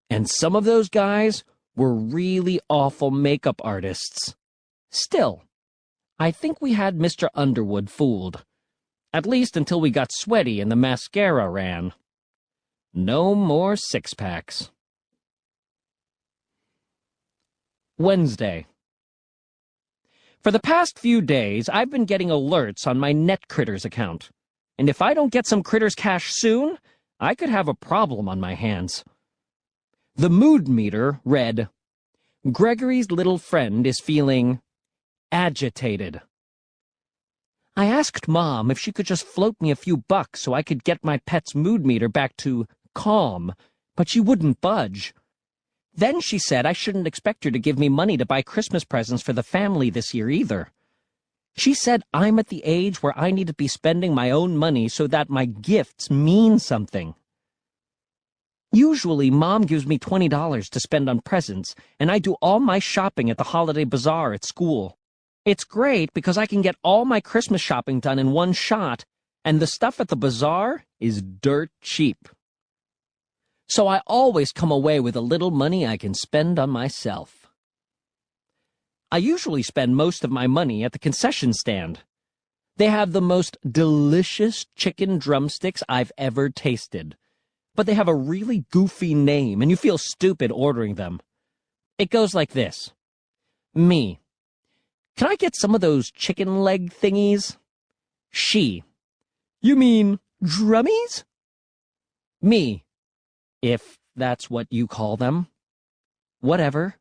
And 0.10 0.30
some 0.30 0.56
of 0.56 0.66
those 0.66 0.90
guys 0.90 1.44
were 1.76 1.96
really 1.96 2.60
awful 2.70 3.10
makeup 3.10 3.60
artists. 3.64 4.36
Still, 4.92 5.44
I 6.20 6.30
think 6.30 6.62
we 6.62 6.74
had 6.74 7.00
Mr. 7.00 7.28
Underwood 7.34 7.90
fooled. 7.90 8.46
At 9.12 9.26
least 9.26 9.58
until 9.58 9.82
we 9.82 9.90
got 9.90 10.12
sweaty 10.12 10.62
and 10.62 10.72
the 10.72 10.76
mascara 10.76 11.50
ran. 11.50 11.94
No 12.94 13.34
more 13.34 13.76
six-packs. 13.76 14.70
Wednesday. 17.98 18.66
For 20.42 20.52
the 20.52 20.60
past 20.60 20.98
few 20.98 21.22
days, 21.22 21.70
I've 21.70 21.90
been 21.90 22.06
getting 22.06 22.30
alerts 22.30 22.88
on 22.88 23.00
my 23.00 23.12
Net 23.12 23.48
Kritterz 23.48 23.86
account. 23.86 24.30
And 24.78 24.90
if 24.90 25.02
I 25.02 25.14
don't 25.14 25.32
get 25.32 25.46
some 25.46 25.64
Critters 25.64 25.96
cash 25.96 26.32
soon, 26.34 26.80
I 27.20 27.36
could 27.36 27.50
have 27.50 27.68
a 27.68 27.74
problem 27.74 28.28
on 28.28 28.40
my 28.40 28.56
hands. 28.56 29.04
The 30.16 30.30
mood 30.30 30.68
meter 30.68 31.22
read, 31.24 31.70
Gregory's 32.52 33.10
little 33.12 33.38
friend 33.38 33.88
is 33.88 34.00
feeling 34.00 34.60
agitated. 35.32 36.22
I 37.76 37.86
asked 37.86 38.28
Mom 38.28 38.70
if 38.70 38.78
she 38.78 38.92
could 38.92 39.06
just 39.06 39.26
float 39.26 39.56
me 39.62 39.72
a 39.72 39.76
few 39.76 39.98
bucks 39.98 40.42
so 40.42 40.54
I 40.54 40.62
could 40.62 40.84
get 40.84 41.04
my 41.04 41.20
pet's 41.26 41.56
mood 41.56 41.86
meter 41.86 42.10
back 42.10 42.36
to 42.38 42.68
calm, 42.94 43.54
but 43.96 44.10
she 44.10 44.20
wouldn't 44.20 44.62
budge. 44.62 45.14
Then 45.96 46.22
she 46.22 46.40
said 46.40 46.66
I 46.66 46.74
shouldn't 46.74 47.08
expect 47.08 47.44
her 47.44 47.52
to 47.52 47.60
give 47.60 47.78
me 47.78 47.90
money 47.90 48.18
to 48.18 48.26
buy 48.26 48.42
Christmas 48.42 48.84
presents 48.84 49.22
for 49.22 49.34
the 49.34 49.44
family 49.44 49.90
this 49.90 50.14
year 50.14 50.30
either. 50.30 50.72
She 51.56 51.74
said 51.76 52.04
I'm 52.14 52.40
at 52.40 52.48
the 52.48 52.64
age 52.66 53.04
where 53.04 53.18
I 53.18 53.30
need 53.30 53.48
to 53.48 53.54
be 53.54 53.68
spending 53.68 54.16
my 54.16 54.32
own 54.32 54.58
money 54.58 54.90
so 54.90 55.06
that 55.08 55.30
my 55.30 55.46
gifts 55.46 56.10
mean 56.10 56.58
something. 56.58 57.14
Usually, 58.72 59.30
Mom 59.30 59.62
gives 59.64 59.86
me 59.86 60.00
$20 60.00 60.70
to 60.70 60.80
spend 60.80 61.08
on 61.08 61.20
presents, 61.20 61.76
and 62.00 62.10
I 62.10 62.18
do 62.18 62.34
all 62.42 62.60
my 62.60 62.80
shopping 62.80 63.30
at 63.30 63.38
the 63.38 63.44
holiday 63.44 63.84
bazaar 63.84 64.34
at 64.34 64.44
school. 64.44 64.98
It's 65.46 65.64
great 65.64 66.12
because 66.14 66.40
I 66.40 66.48
can 66.48 66.64
get 66.64 66.76
all 66.84 67.06
my 67.06 67.22
Christmas 67.22 67.62
shopping 67.62 68.00
done 68.00 68.18
in 68.18 68.32
one 68.32 68.52
shot, 68.52 69.06
and 69.46 69.60
the 69.60 69.68
stuff 69.68 70.00
at 70.00 70.08
the 70.08 70.16
bazaar 70.16 70.86
is 71.00 71.22
dirt 71.22 71.70
cheap. 71.82 72.30
So 73.68 73.88
I 73.88 74.02
always 74.06 74.52
come 74.52 74.72
away 74.72 75.00
with 75.00 75.16
a 75.16 75.22
little 75.22 75.52
money 75.52 75.86
I 75.86 75.98
can 75.98 76.14
spend 76.14 76.60
on 76.60 76.70
myself. 76.70 77.48
I 79.12 79.18
usually 79.18 79.64
spend 79.64 79.96
most 79.96 80.24
of 80.24 80.32
my 80.32 80.48
money 80.48 80.84
at 80.84 80.92
the 80.92 81.00
concession 81.00 81.54
stand. 81.54 82.00
They 82.78 82.88
have 82.88 83.12
the 83.12 83.22
most 83.22 83.58
delicious 83.70 84.66
chicken 84.76 85.20
drumsticks 85.20 85.84
I've 85.88 86.12
ever 86.18 86.50
tasted 86.50 87.16
but 87.76 87.86
they 87.86 87.94
have 87.94 88.08
a 88.08 88.16
really 88.16 88.66
goofy 88.72 89.14
name, 89.14 89.62
and 89.62 89.72
you 89.72 89.78
feel 89.78 89.98
stupid 89.98 90.52
ordering 90.52 90.96
them. 90.96 91.20
It 91.98 92.10
goes 92.10 92.34
like 92.34 92.52
this. 92.52 92.92
Me. 93.74 94.20
Can 95.18 95.28
I 95.28 95.36
get 95.36 95.56
some 95.56 95.74
of 95.76 95.82
those 95.82 96.12
chicken 96.12 96.62
leg 96.62 96.94
thingies? 96.94 97.58
She. 98.32 98.84
You 99.62 99.76
mean 99.76 100.20
drummies? 100.44 101.24
Me. 102.42 102.84
If 103.64 103.98
that's 104.16 104.52
what 104.52 104.68
you 104.70 104.86
call 104.86 105.18
them. 105.18 105.48
Whatever. 106.42 106.98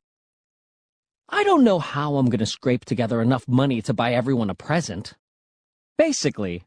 I 1.29 1.45
don't 1.45 1.65
know 1.65 1.79
how 1.79 2.17
I'm 2.17 2.31
going 2.31 2.39
to 2.39 2.47
scrape 2.47 2.87
together 2.87 3.21
enough 3.21 3.47
money 3.47 3.83
to 3.83 3.93
buy 3.93 4.15
everyone 4.15 4.49
a 4.49 4.55
present. 4.55 5.15
Basically, 5.99 6.63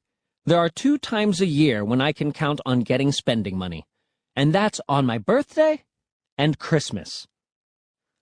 there 0.45 0.59
are 0.59 0.69
two 0.69 0.99
times 0.99 1.41
a 1.41 1.47
year 1.47 1.83
when 1.83 2.01
I 2.01 2.11
can 2.11 2.31
count 2.31 2.61
on 2.65 2.81
getting 2.81 3.11
spending 3.11 3.57
money 3.57 3.85
and 4.35 4.53
that's 4.53 4.81
on 4.89 5.05
my 5.05 5.17
birthday 5.17 5.83
and 6.37 6.59
Christmas. 6.59 7.27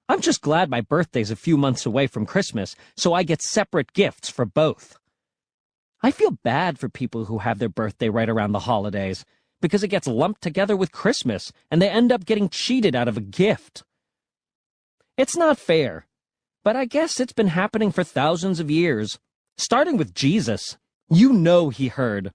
I'm 0.07 0.21
just 0.21 0.41
glad 0.41 0.69
my 0.69 0.81
birthday's 0.81 1.31
a 1.31 1.35
few 1.35 1.57
months 1.57 1.85
away 1.85 2.07
from 2.07 2.25
Christmas, 2.25 2.75
so 2.95 3.13
I 3.13 3.23
get 3.23 3.41
separate 3.41 3.93
gifts 3.93 4.29
for 4.29 4.45
both. 4.45 4.97
I 6.03 6.11
feel 6.11 6.37
bad 6.43 6.77
for 6.77 6.89
people 6.89 7.25
who 7.25 7.39
have 7.39 7.57
their 7.57 7.69
birthday 7.69 8.09
right 8.09 8.29
around 8.29 8.51
the 8.51 8.59
holidays, 8.59 9.25
because 9.63 9.81
it 9.81 9.87
gets 9.87 10.07
lumped 10.07 10.41
together 10.41 10.75
with 10.75 10.91
Christmas, 10.91 11.53
and 11.71 11.81
they 11.81 11.89
end 11.89 12.11
up 12.11 12.25
getting 12.25 12.49
cheated 12.49 12.97
out 12.97 13.07
of 13.07 13.15
a 13.15 13.21
gift. 13.21 13.81
It's 15.15 15.37
not 15.37 15.57
fair, 15.57 16.05
but 16.65 16.75
I 16.75 16.83
guess 16.83 17.21
it's 17.21 17.31
been 17.31 17.47
happening 17.47 17.89
for 17.89 18.03
thousands 18.03 18.59
of 18.59 18.69
years, 18.69 19.19
starting 19.57 19.95
with 19.95 20.13
Jesus. 20.13 20.77
You 21.09 21.31
know 21.31 21.69
he 21.69 21.87
heard, 21.87 22.33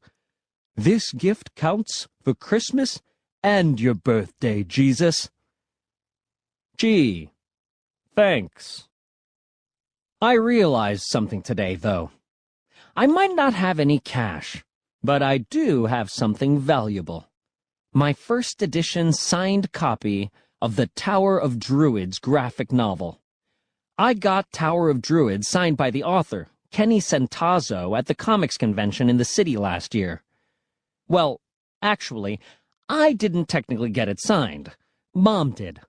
This 0.74 1.12
gift 1.12 1.54
counts 1.54 2.08
for 2.22 2.34
Christmas 2.34 3.02
and 3.42 3.78
your 3.78 3.94
birthday, 3.94 4.62
Jesus. 4.62 5.28
Gee, 6.78 7.28
thanks. 8.16 8.88
I 10.22 10.32
realized 10.32 11.04
something 11.10 11.42
today, 11.42 11.74
though. 11.74 12.10
I 12.96 13.06
might 13.06 13.34
not 13.34 13.52
have 13.52 13.78
any 13.78 13.98
cash, 13.98 14.64
but 15.02 15.22
I 15.22 15.38
do 15.38 15.86
have 15.86 16.10
something 16.10 16.58
valuable. 16.58 17.28
My 17.92 18.12
first 18.12 18.62
edition 18.62 19.12
signed 19.12 19.72
copy 19.72 20.30
of 20.60 20.76
the 20.76 20.88
Tower 20.88 21.38
of 21.38 21.58
Druids 21.58 22.18
graphic 22.18 22.72
novel. 22.72 23.20
I 23.96 24.14
got 24.14 24.52
Tower 24.52 24.90
of 24.90 25.00
Druids 25.00 25.48
signed 25.48 25.76
by 25.76 25.90
the 25.90 26.04
author, 26.04 26.48
Kenny 26.70 27.00
Centazzo, 27.00 27.96
at 27.96 28.06
the 28.06 28.14
comics 28.14 28.56
convention 28.56 29.08
in 29.08 29.16
the 29.16 29.24
city 29.24 29.56
last 29.56 29.94
year. 29.94 30.22
Well, 31.08 31.40
actually, 31.80 32.40
I 32.88 33.12
didn't 33.12 33.48
technically 33.48 33.90
get 33.90 34.08
it 34.08 34.20
signed. 34.20 34.72
Mom 35.14 35.52
did. 35.52 35.80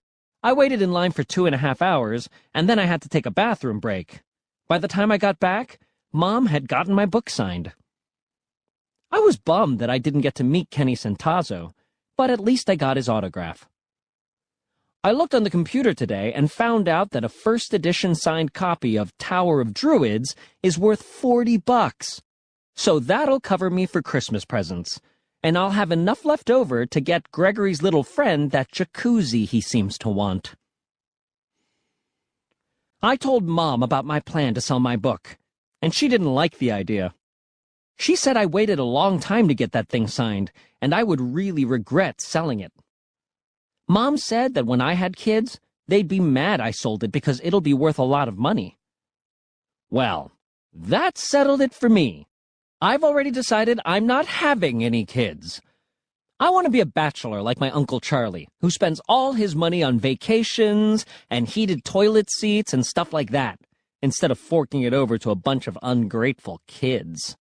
I 0.41 0.53
waited 0.53 0.81
in 0.81 0.93
line 0.93 1.11
for 1.11 1.23
two 1.23 1.45
and 1.45 1.53
a 1.53 1.59
half 1.59 1.81
hours, 1.81 2.29
and 2.53 2.69
then 2.69 2.79
I 2.79 2.85
had 2.85 3.01
to 3.01 3.09
take 3.09 3.25
a 3.25 3.31
bathroom 3.31 3.79
break. 3.79 4.21
By 4.67 4.77
the 4.77 4.87
time 4.87 5.11
I 5.11 5.17
got 5.17 5.39
back, 5.39 5.79
Mom 6.13 6.45
had 6.45 6.69
gotten 6.69 6.93
my 6.93 7.05
book 7.05 7.29
signed. 7.29 7.73
I 9.11 9.19
was 9.19 9.37
bummed 9.37 9.79
that 9.79 9.89
I 9.89 9.97
didn't 9.97 10.21
get 10.21 10.35
to 10.35 10.43
meet 10.43 10.69
Kenny 10.69 10.95
Centazzo, 10.95 11.71
but 12.17 12.29
at 12.29 12.39
least 12.39 12.69
I 12.69 12.75
got 12.75 12.97
his 12.97 13.09
autograph. 13.09 13.67
I 15.03 15.11
looked 15.11 15.33
on 15.33 15.43
the 15.43 15.49
computer 15.49 15.93
today 15.93 16.33
and 16.33 16.51
found 16.51 16.89
out 16.89 17.11
that 17.11 17.23
a 17.23 17.29
first 17.29 17.73
edition 17.73 18.15
signed 18.15 18.53
copy 18.53 18.97
of 18.97 19.17
Tower 19.17 19.61
of 19.61 19.73
Druids 19.73 20.35
is 20.61 20.77
worth 20.77 21.01
40 21.01 21.57
bucks. 21.57 22.21
So 22.75 22.99
that'll 22.99 23.39
cover 23.39 23.69
me 23.69 23.85
for 23.85 24.01
Christmas 24.01 24.43
presents. 24.43 24.99
And 25.41 25.57
I'll 25.57 25.71
have 25.71 25.93
enough 25.93 26.25
left 26.25 26.51
over 26.51 26.85
to 26.85 26.99
get 26.99 27.31
Gregory's 27.31 27.81
little 27.81 28.03
friend 28.03 28.51
that 28.51 28.71
jacuzzi 28.71 29.45
he 29.45 29.61
seems 29.61 29.97
to 29.99 30.09
want. 30.09 30.55
I 33.01 33.15
told 33.15 33.45
Mom 33.45 33.81
about 33.81 34.03
my 34.03 34.19
plan 34.19 34.53
to 34.55 34.61
sell 34.61 34.81
my 34.81 34.97
book, 34.97 35.37
and 35.81 35.95
she 35.95 36.09
didn't 36.09 36.33
like 36.33 36.57
the 36.57 36.73
idea. 36.73 37.13
She 37.99 38.15
said 38.15 38.37
I 38.37 38.45
waited 38.45 38.79
a 38.79 38.83
long 38.85 39.19
time 39.19 39.49
to 39.49 39.53
get 39.53 39.73
that 39.73 39.89
thing 39.89 40.07
signed, 40.07 40.53
and 40.81 40.95
I 40.95 41.03
would 41.03 41.19
really 41.19 41.65
regret 41.65 42.21
selling 42.21 42.61
it. 42.61 42.71
Mom 43.89 44.15
said 44.15 44.53
that 44.53 44.65
when 44.65 44.79
I 44.79 44.93
had 44.93 45.17
kids, 45.17 45.59
they'd 45.85 46.07
be 46.07 46.21
mad 46.21 46.61
I 46.61 46.71
sold 46.71 47.03
it 47.03 47.11
because 47.11 47.41
it'll 47.43 47.59
be 47.59 47.73
worth 47.73 47.99
a 47.99 48.03
lot 48.03 48.29
of 48.29 48.37
money. 48.37 48.77
Well, 49.89 50.31
that 50.73 51.17
settled 51.17 51.59
it 51.59 51.73
for 51.73 51.89
me. 51.89 52.25
I've 52.81 53.03
already 53.03 53.31
decided 53.31 53.81
I'm 53.83 54.07
not 54.07 54.27
having 54.27 54.81
any 54.81 55.05
kids. 55.05 55.61
I 56.39 56.51
want 56.51 56.65
to 56.65 56.71
be 56.71 56.79
a 56.79 56.85
bachelor 56.85 57.41
like 57.41 57.59
my 57.59 57.69
Uncle 57.71 57.99
Charlie, 57.99 58.47
who 58.61 58.69
spends 58.69 59.01
all 59.09 59.33
his 59.33 59.57
money 59.57 59.83
on 59.83 59.99
vacations 59.99 61.05
and 61.29 61.49
heated 61.49 61.83
toilet 61.83 62.31
seats 62.31 62.73
and 62.73 62.85
stuff 62.85 63.11
like 63.11 63.31
that, 63.31 63.59
instead 64.01 64.31
of 64.31 64.39
forking 64.39 64.83
it 64.83 64.93
over 64.93 65.17
to 65.17 65.31
a 65.31 65.35
bunch 65.35 65.67
of 65.67 65.77
ungrateful 65.83 66.61
kids. 66.65 67.35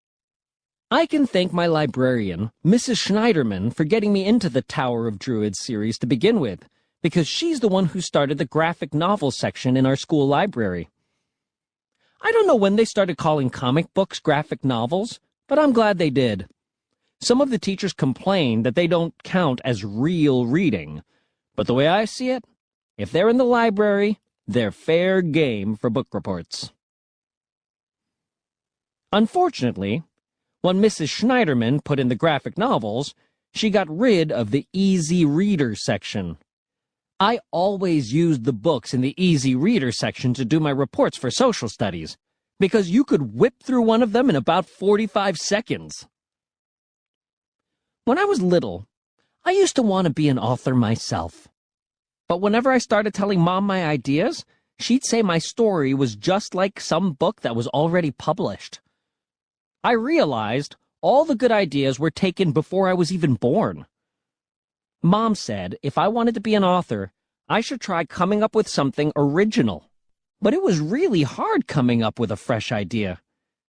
I 0.90 1.04
can 1.04 1.26
thank 1.26 1.52
my 1.52 1.66
librarian, 1.66 2.50
Mrs. 2.64 2.96
Schneiderman, 2.96 3.76
for 3.76 3.84
getting 3.84 4.10
me 4.10 4.24
into 4.24 4.48
the 4.48 4.62
Tower 4.62 5.06
of 5.06 5.18
Druids 5.18 5.60
series 5.60 5.98
to 5.98 6.06
begin 6.06 6.40
with, 6.40 6.66
because 7.02 7.28
she's 7.28 7.60
the 7.60 7.68
one 7.68 7.86
who 7.86 8.00
started 8.00 8.38
the 8.38 8.46
graphic 8.46 8.94
novel 8.94 9.30
section 9.30 9.76
in 9.76 9.84
our 9.84 9.96
school 9.96 10.26
library. 10.26 10.88
I 12.22 12.32
don't 12.32 12.46
know 12.46 12.56
when 12.56 12.76
they 12.76 12.86
started 12.86 13.18
calling 13.18 13.50
comic 13.50 13.92
books 13.92 14.18
graphic 14.18 14.64
novels, 14.64 15.20
but 15.46 15.58
I'm 15.58 15.74
glad 15.74 15.98
they 15.98 16.08
did. 16.08 16.48
Some 17.20 17.42
of 17.42 17.50
the 17.50 17.58
teachers 17.58 17.92
complain 17.92 18.62
that 18.62 18.74
they 18.74 18.86
don't 18.86 19.12
count 19.22 19.60
as 19.66 19.84
real 19.84 20.46
reading, 20.46 21.02
but 21.54 21.66
the 21.66 21.74
way 21.74 21.86
I 21.86 22.06
see 22.06 22.30
it, 22.30 22.44
if 22.96 23.12
they're 23.12 23.28
in 23.28 23.36
the 23.36 23.44
library, 23.44 24.20
they're 24.46 24.72
fair 24.72 25.20
game 25.20 25.76
for 25.76 25.90
book 25.90 26.08
reports. 26.14 26.72
Unfortunately, 29.12 30.02
when 30.68 30.82
Mrs. 30.82 31.08
Schneiderman 31.08 31.82
put 31.82 31.98
in 31.98 32.08
the 32.08 32.14
graphic 32.14 32.58
novels, 32.58 33.14
she 33.54 33.70
got 33.70 33.88
rid 33.88 34.30
of 34.30 34.50
the 34.50 34.66
easy 34.70 35.24
reader 35.24 35.74
section. 35.74 36.36
I 37.18 37.40
always 37.50 38.12
used 38.12 38.44
the 38.44 38.52
books 38.52 38.92
in 38.92 39.00
the 39.00 39.14
easy 39.16 39.54
reader 39.54 39.90
section 39.92 40.34
to 40.34 40.44
do 40.44 40.60
my 40.60 40.68
reports 40.68 41.16
for 41.16 41.30
social 41.30 41.70
studies, 41.70 42.18
because 42.60 42.90
you 42.90 43.02
could 43.02 43.34
whip 43.34 43.54
through 43.62 43.80
one 43.80 44.02
of 44.02 44.12
them 44.12 44.28
in 44.28 44.36
about 44.36 44.66
45 44.66 45.38
seconds. 45.38 46.06
When 48.04 48.18
I 48.18 48.24
was 48.24 48.42
little, 48.42 48.86
I 49.46 49.52
used 49.52 49.76
to 49.76 49.82
want 49.82 50.04
to 50.04 50.12
be 50.12 50.28
an 50.28 50.38
author 50.38 50.74
myself. 50.74 51.48
But 52.28 52.42
whenever 52.42 52.70
I 52.70 52.76
started 52.76 53.14
telling 53.14 53.40
Mom 53.40 53.64
my 53.64 53.86
ideas, 53.86 54.44
she'd 54.78 55.06
say 55.06 55.22
my 55.22 55.38
story 55.38 55.94
was 55.94 56.14
just 56.14 56.54
like 56.54 56.78
some 56.78 57.12
book 57.12 57.40
that 57.40 57.56
was 57.56 57.68
already 57.68 58.10
published. 58.10 58.80
I 59.84 59.92
realized 59.92 60.76
all 61.00 61.24
the 61.24 61.36
good 61.36 61.52
ideas 61.52 61.98
were 61.98 62.10
taken 62.10 62.52
before 62.52 62.88
I 62.88 62.94
was 62.94 63.12
even 63.12 63.34
born. 63.34 63.86
Mom 65.02 65.34
said 65.34 65.76
if 65.82 65.96
I 65.96 66.08
wanted 66.08 66.34
to 66.34 66.40
be 66.40 66.54
an 66.54 66.64
author, 66.64 67.12
I 67.48 67.60
should 67.60 67.80
try 67.80 68.04
coming 68.04 68.42
up 68.42 68.54
with 68.54 68.68
something 68.68 69.12
original. 69.14 69.90
But 70.40 70.54
it 70.54 70.62
was 70.62 70.80
really 70.80 71.22
hard 71.22 71.66
coming 71.66 72.02
up 72.02 72.18
with 72.18 72.30
a 72.30 72.36
fresh 72.36 72.72
idea. 72.72 73.20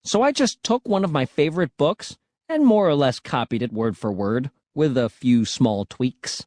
So 0.04 0.22
I 0.22 0.32
just 0.32 0.62
took 0.62 0.88
one 0.88 1.04
of 1.04 1.12
my 1.12 1.26
favorite 1.26 1.76
books 1.76 2.16
and 2.48 2.64
more 2.64 2.88
or 2.88 2.94
less 2.94 3.20
copied 3.20 3.62
it 3.62 3.72
word 3.72 3.96
for 3.96 4.10
word, 4.10 4.50
with 4.74 4.96
a 4.96 5.10
few 5.10 5.44
small 5.44 5.84
tweaks. 5.84 6.46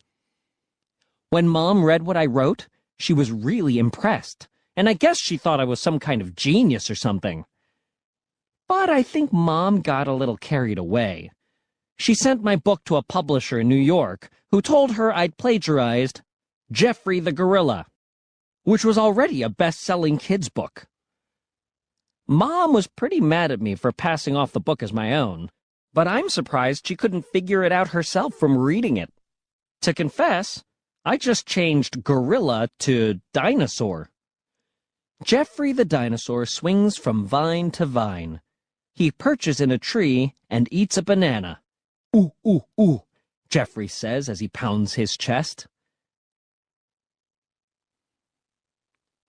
When 1.30 1.47
Mom 1.47 1.84
read 1.84 2.03
what 2.03 2.18
I 2.18 2.26
wrote, 2.26 2.68
she 2.97 3.14
was 3.14 3.32
really 3.32 3.78
impressed, 3.78 4.47
and 4.76 4.89
I 4.89 4.93
guess 4.93 5.20
she 5.20 5.38
thought 5.38 5.59
I 5.59 5.66
was 5.66 5.80
some 5.80 5.99
kind 5.99 6.22
of 6.22 6.36
genius 6.36 6.89
or 6.89 6.95
something. 6.95 7.45
But 8.72 8.89
I 8.89 9.03
think 9.03 9.34
Mom 9.34 9.82
got 9.82 10.07
a 10.07 10.13
little 10.13 10.38
carried 10.38 10.78
away. 10.78 11.30
She 11.99 12.15
sent 12.15 12.41
my 12.41 12.55
book 12.55 12.86
to 12.86 12.95
a 12.95 13.03
publisher 13.03 13.59
in 13.59 13.67
New 13.67 13.76
York 13.76 14.30
who 14.49 14.61
told 14.61 14.93
her 14.93 15.13
I'd 15.13 15.36
plagiarized 15.36 16.22
Jeffrey 16.72 17.19
the 17.19 17.34
Gorilla, 17.34 17.86
which 18.63 18.86
was 18.86 18.97
already 18.97 19.43
a 19.43 19.49
best-selling 19.49 20.17
kids 20.17 20.47
book. 20.47 20.86
Mom 22.30 22.72
was 22.72 22.88
pretty 22.88 23.19
mad 23.19 23.51
at 23.51 23.59
me 23.59 23.76
for 23.76 23.91
passing 23.91 24.38
off 24.38 24.53
the 24.53 24.61
book 24.61 24.82
as 24.82 24.93
my 24.93 25.17
own, 25.17 25.49
but 25.93 26.07
I'm 26.07 26.30
surprised 26.30 26.88
she 26.88 26.95
couldn't 26.95 27.26
figure 27.26 27.65
it 27.65 27.74
out 27.74 27.89
herself 27.89 28.36
from 28.36 28.57
reading 28.57 28.95
it. 28.95 29.11
To 29.82 29.93
confess, 29.93 30.63
I 31.03 31.17
just 31.17 31.45
changed 31.45 32.05
gorilla 32.05 32.69
to 32.80 33.19
dinosaur. 33.34 34.11
Jeffrey 35.26 35.74
the 35.74 35.84
dinosaur 35.84 36.45
swings 36.45 36.95
from 36.95 37.28
vine 37.28 37.69
to 37.72 37.86
vine, 37.86 38.39
he 38.94 39.12
perches 39.12 39.60
in 39.60 39.72
a 39.72 39.78
tree 39.78 40.36
and 40.50 40.68
eats 40.72 40.98
a 40.98 41.04
banana. 41.04 41.62
Ooh, 42.16 42.34
ooh, 42.46 42.64
ooh, 42.80 43.04
Jeffrey 43.50 43.88
says 43.88 44.30
as 44.30 44.39
he 44.39 44.48
pounds 44.48 44.96
his 44.96 45.16
chest. 45.16 45.68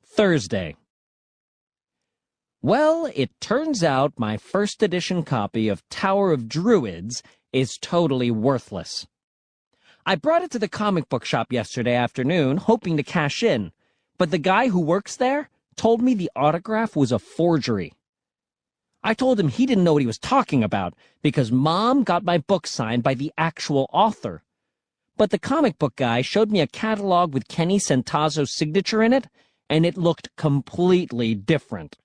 Thursday. 0.04 0.76
Well, 2.60 3.10
it 3.14 3.30
turns 3.40 3.82
out 3.82 4.12
my 4.16 4.36
first 4.36 4.82
edition 4.82 5.22
copy 5.22 5.68
of 5.68 5.88
Tower 5.88 6.32
of 6.32 6.48
Druids 6.48 7.22
is 7.52 7.78
totally 7.80 8.30
worthless. 8.30 9.06
I 10.04 10.16
brought 10.16 10.42
it 10.42 10.50
to 10.52 10.58
the 10.58 10.68
comic 10.68 11.08
book 11.08 11.24
shop 11.24 11.52
yesterday 11.52 11.94
afternoon, 11.94 12.56
hoping 12.56 12.96
to 12.96 13.02
cash 13.02 13.42
in, 13.42 13.72
but 14.18 14.30
the 14.30 14.38
guy 14.38 14.68
who 14.68 14.80
works 14.80 15.16
there 15.16 15.48
told 15.76 16.02
me 16.02 16.14
the 16.14 16.30
autograph 16.36 16.94
was 16.94 17.12
a 17.12 17.18
forgery. 17.18 17.92
I 19.04 19.14
told 19.14 19.40
him 19.40 19.48
he 19.48 19.66
didn't 19.66 19.84
know 19.84 19.94
what 19.94 20.02
he 20.02 20.06
was 20.06 20.18
talking 20.18 20.62
about 20.62 20.94
because 21.22 21.50
Mom 21.50 22.04
got 22.04 22.24
my 22.24 22.38
book 22.38 22.66
signed 22.66 23.02
by 23.02 23.14
the 23.14 23.32
actual 23.36 23.88
author. 23.92 24.42
But 25.16 25.30
the 25.30 25.38
comic 25.38 25.78
book 25.78 25.96
guy 25.96 26.22
showed 26.22 26.50
me 26.50 26.60
a 26.60 26.66
catalog 26.66 27.34
with 27.34 27.48
Kenny 27.48 27.78
Centazzo's 27.78 28.54
signature 28.54 29.02
in 29.02 29.12
it, 29.12 29.26
and 29.68 29.84
it 29.84 29.96
looked 29.96 30.34
completely 30.36 31.34
different. 31.34 31.98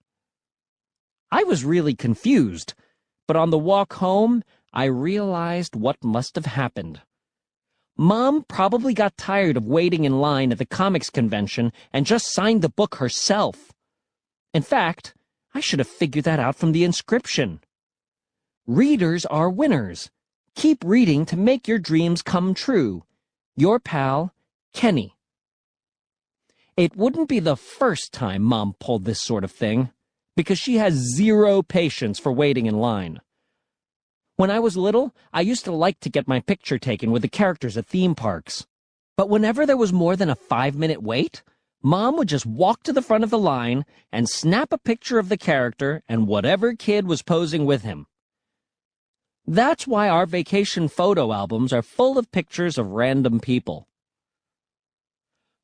I 1.31 1.43
was 1.43 1.65
really 1.65 1.95
confused, 1.95 2.73
but 3.27 3.37
on 3.37 3.49
the 3.49 3.57
walk 3.57 3.93
home, 3.93 4.43
I 4.73 4.85
realized 4.85 5.75
what 5.75 6.03
must 6.03 6.35
have 6.35 6.45
happened. 6.45 7.01
Mom 7.97 8.43
probably 8.43 8.93
got 8.93 9.17
tired 9.17 9.57
of 9.57 9.65
waiting 9.65 10.03
in 10.03 10.19
line 10.19 10.51
at 10.51 10.59
the 10.59 10.65
comics 10.65 11.09
convention 11.09 11.73
and 11.91 12.05
just 12.05 12.31
signed 12.31 12.61
the 12.61 12.69
book 12.69 12.95
herself. 12.95 13.73
In 14.53 14.61
fact, 14.61 15.15
I 15.57 15.59
should 15.59 15.79
have 15.79 15.87
figured 15.87 16.25
that 16.25 16.39
out 16.39 16.55
from 16.55 16.71
the 16.71 16.83
inscription. 16.83 17.61
Readers 18.67 19.25
are 19.25 19.49
winners. 19.49 20.11
Keep 20.53 20.83
reading 20.85 21.25
to 21.25 21.35
make 21.35 21.67
your 21.67 21.79
dreams 21.79 22.21
come 22.21 22.53
true. 22.53 23.05
Your 23.55 23.79
pal, 23.79 24.35
Kenny. 24.71 25.15
It 26.75 26.95
wouldn't 26.95 27.27
be 27.27 27.39
the 27.39 27.55
first 27.55 28.13
time 28.13 28.43
Mom 28.43 28.75
pulled 28.79 29.05
this 29.05 29.19
sort 29.19 29.43
of 29.43 29.51
thing, 29.51 29.89
because 30.35 30.59
she 30.59 30.75
has 30.75 30.93
zero 31.15 31.63
patience 31.63 32.19
for 32.19 32.31
waiting 32.31 32.67
in 32.67 32.77
line. 32.77 33.19
When 34.35 34.51
I 34.51 34.59
was 34.59 34.77
little, 34.77 35.15
I 35.33 35.41
used 35.41 35.65
to 35.65 35.71
like 35.71 35.99
to 36.01 36.09
get 36.11 36.27
my 36.27 36.39
picture 36.39 36.77
taken 36.77 37.09
with 37.09 37.23
the 37.23 37.27
characters 37.27 37.77
at 37.77 37.87
theme 37.87 38.13
parks. 38.13 38.67
But 39.15 39.27
whenever 39.27 39.65
there 39.65 39.75
was 39.75 39.91
more 39.91 40.15
than 40.15 40.29
a 40.29 40.35
five-minute 40.35 41.01
wait, 41.01 41.41
Mom 41.87 42.17
would 42.17 42.27
just 42.27 42.45
walk 42.45 42.83
to 42.83 42.91
the 42.91 43.01
front 43.01 43.23
of 43.23 43.29
the 43.29 43.37
line 43.37 43.85
and 44.11 44.27
snap 44.27 44.73
a 44.73 44.77
picture 44.77 45.19
of 45.19 45.29
the 45.29 45.37
character 45.37 46.03
and 46.09 46.27
whatever 46.27 46.75
kid 46.75 47.07
was 47.07 47.21
posing 47.21 47.65
with 47.65 47.83
him. 47.83 48.07
That's 49.45 49.87
why 49.87 50.09
our 50.09 50.25
vacation 50.25 50.89
photo 50.89 51.31
albums 51.31 51.71
are 51.71 51.81
full 51.81 52.17
of 52.17 52.29
pictures 52.29 52.77
of 52.77 52.91
random 52.91 53.39
people. 53.39 53.87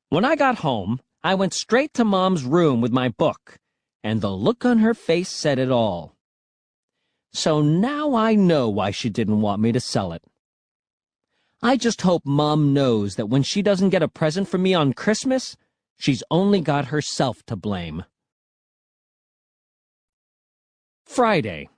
When 0.08 0.24
I 0.24 0.38
got 0.38 0.60
home, 0.60 1.02
I 1.26 1.36
went 1.36 1.54
straight 1.54 1.94
to 1.96 2.06
Mom's 2.06 2.46
room 2.46 2.80
with 2.80 2.94
my 2.94 3.10
book, 3.10 3.60
and 4.02 4.22
the 4.22 4.32
look 4.32 4.64
on 4.64 4.80
her 4.80 4.94
face 4.94 5.28
said 5.28 5.60
it 5.60 5.72
all. 5.72 6.16
So 7.34 7.62
now 7.62 8.16
I 8.16 8.36
know 8.36 8.70
why 8.70 8.92
she 8.92 9.10
didn't 9.10 9.42
want 9.42 9.62
me 9.62 9.74
to 9.74 9.82
sell 9.82 10.14
it. 10.14 10.24
I 11.62 11.76
just 11.76 12.04
hope 12.04 12.26
Mom 12.26 12.74
knows 12.74 13.18
that 13.18 13.26
when 13.26 13.44
she 13.44 13.62
doesn't 13.62 13.90
get 13.90 14.02
a 14.02 14.08
present 14.08 14.48
from 14.48 14.64
me 14.64 14.74
on 14.74 14.94
Christmas, 14.94 15.58
She's 15.98 16.24
only 16.30 16.62
got 16.62 16.86
herself 16.86 17.44
to 17.48 17.56
blame. 17.56 18.04
Friday. 21.06 21.70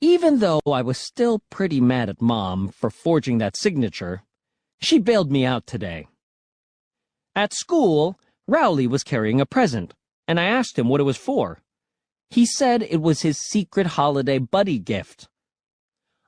Even 0.00 0.38
though 0.38 0.60
I 0.66 0.82
was 0.82 0.98
still 0.98 1.42
pretty 1.50 1.80
mad 1.80 2.08
at 2.08 2.22
Mom 2.22 2.68
for 2.68 2.90
forging 2.90 3.38
that 3.38 3.56
signature, 3.56 4.22
she 4.80 4.98
bailed 4.98 5.30
me 5.30 5.44
out 5.44 5.66
today. 5.66 6.08
At 7.34 7.52
school, 7.52 8.18
Rowley 8.48 8.86
was 8.86 9.04
carrying 9.04 9.40
a 9.40 9.46
present, 9.46 9.94
and 10.26 10.40
I 10.40 10.44
asked 10.44 10.78
him 10.78 10.88
what 10.88 11.00
it 11.00 11.04
was 11.04 11.16
for. 11.16 11.60
He 12.30 12.46
said 12.46 12.82
it 12.82 13.00
was 13.00 13.22
his 13.22 13.38
secret 13.38 13.88
holiday 13.88 14.38
buddy 14.38 14.78
gift. 14.78 15.28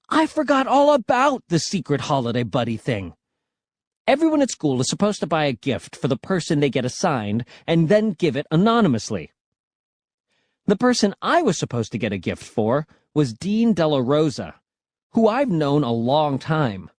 I 0.09 0.27
forgot 0.27 0.67
all 0.67 0.93
about 0.93 1.43
the 1.49 1.59
secret 1.59 2.03
holiday 2.03 2.43
buddy 2.43 2.77
thing. 2.77 3.15
Everyone 4.07 4.43
at 4.43 4.51
school 4.51 4.81
is 4.81 4.89
supposed 4.89 5.21
to 5.21 5.29
buy 5.29 5.45
a 5.45 5.53
gift 5.53 5.95
for 5.95 6.09
the 6.09 6.17
person 6.17 6.59
they 6.59 6.71
get 6.71 6.85
assigned 6.85 7.45
and 7.69 7.89
then 7.89 8.11
give 8.11 8.37
it 8.37 8.49
anonymously. 8.51 9.31
The 10.67 10.77
person 10.77 11.15
I 11.23 11.43
was 11.43 11.57
supposed 11.57 11.93
to 11.93 11.99
get 11.99 12.13
a 12.13 12.19
gift 12.19 12.43
for 12.43 12.87
was 13.15 13.33
Dean 13.33 13.75
Della 13.75 14.03
Rosa, 14.03 14.57
who 15.13 15.29
I've 15.29 15.51
known 15.51 15.85
a 15.85 15.93
long 15.93 16.41
time. 16.41 16.91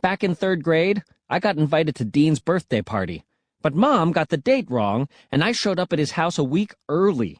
Back 0.00 0.24
in 0.24 0.34
third 0.34 0.64
grade, 0.64 1.04
I 1.28 1.38
got 1.38 1.58
invited 1.58 1.94
to 1.96 2.04
Dean's 2.04 2.40
birthday 2.40 2.82
party, 2.82 3.24
but 3.60 3.76
Mom 3.76 4.10
got 4.10 4.30
the 4.30 4.36
date 4.36 4.68
wrong, 4.68 5.08
and 5.30 5.44
I 5.44 5.52
showed 5.52 5.78
up 5.78 5.92
at 5.92 6.00
his 6.00 6.12
house 6.12 6.38
a 6.38 6.44
week 6.44 6.74
early. 6.88 7.38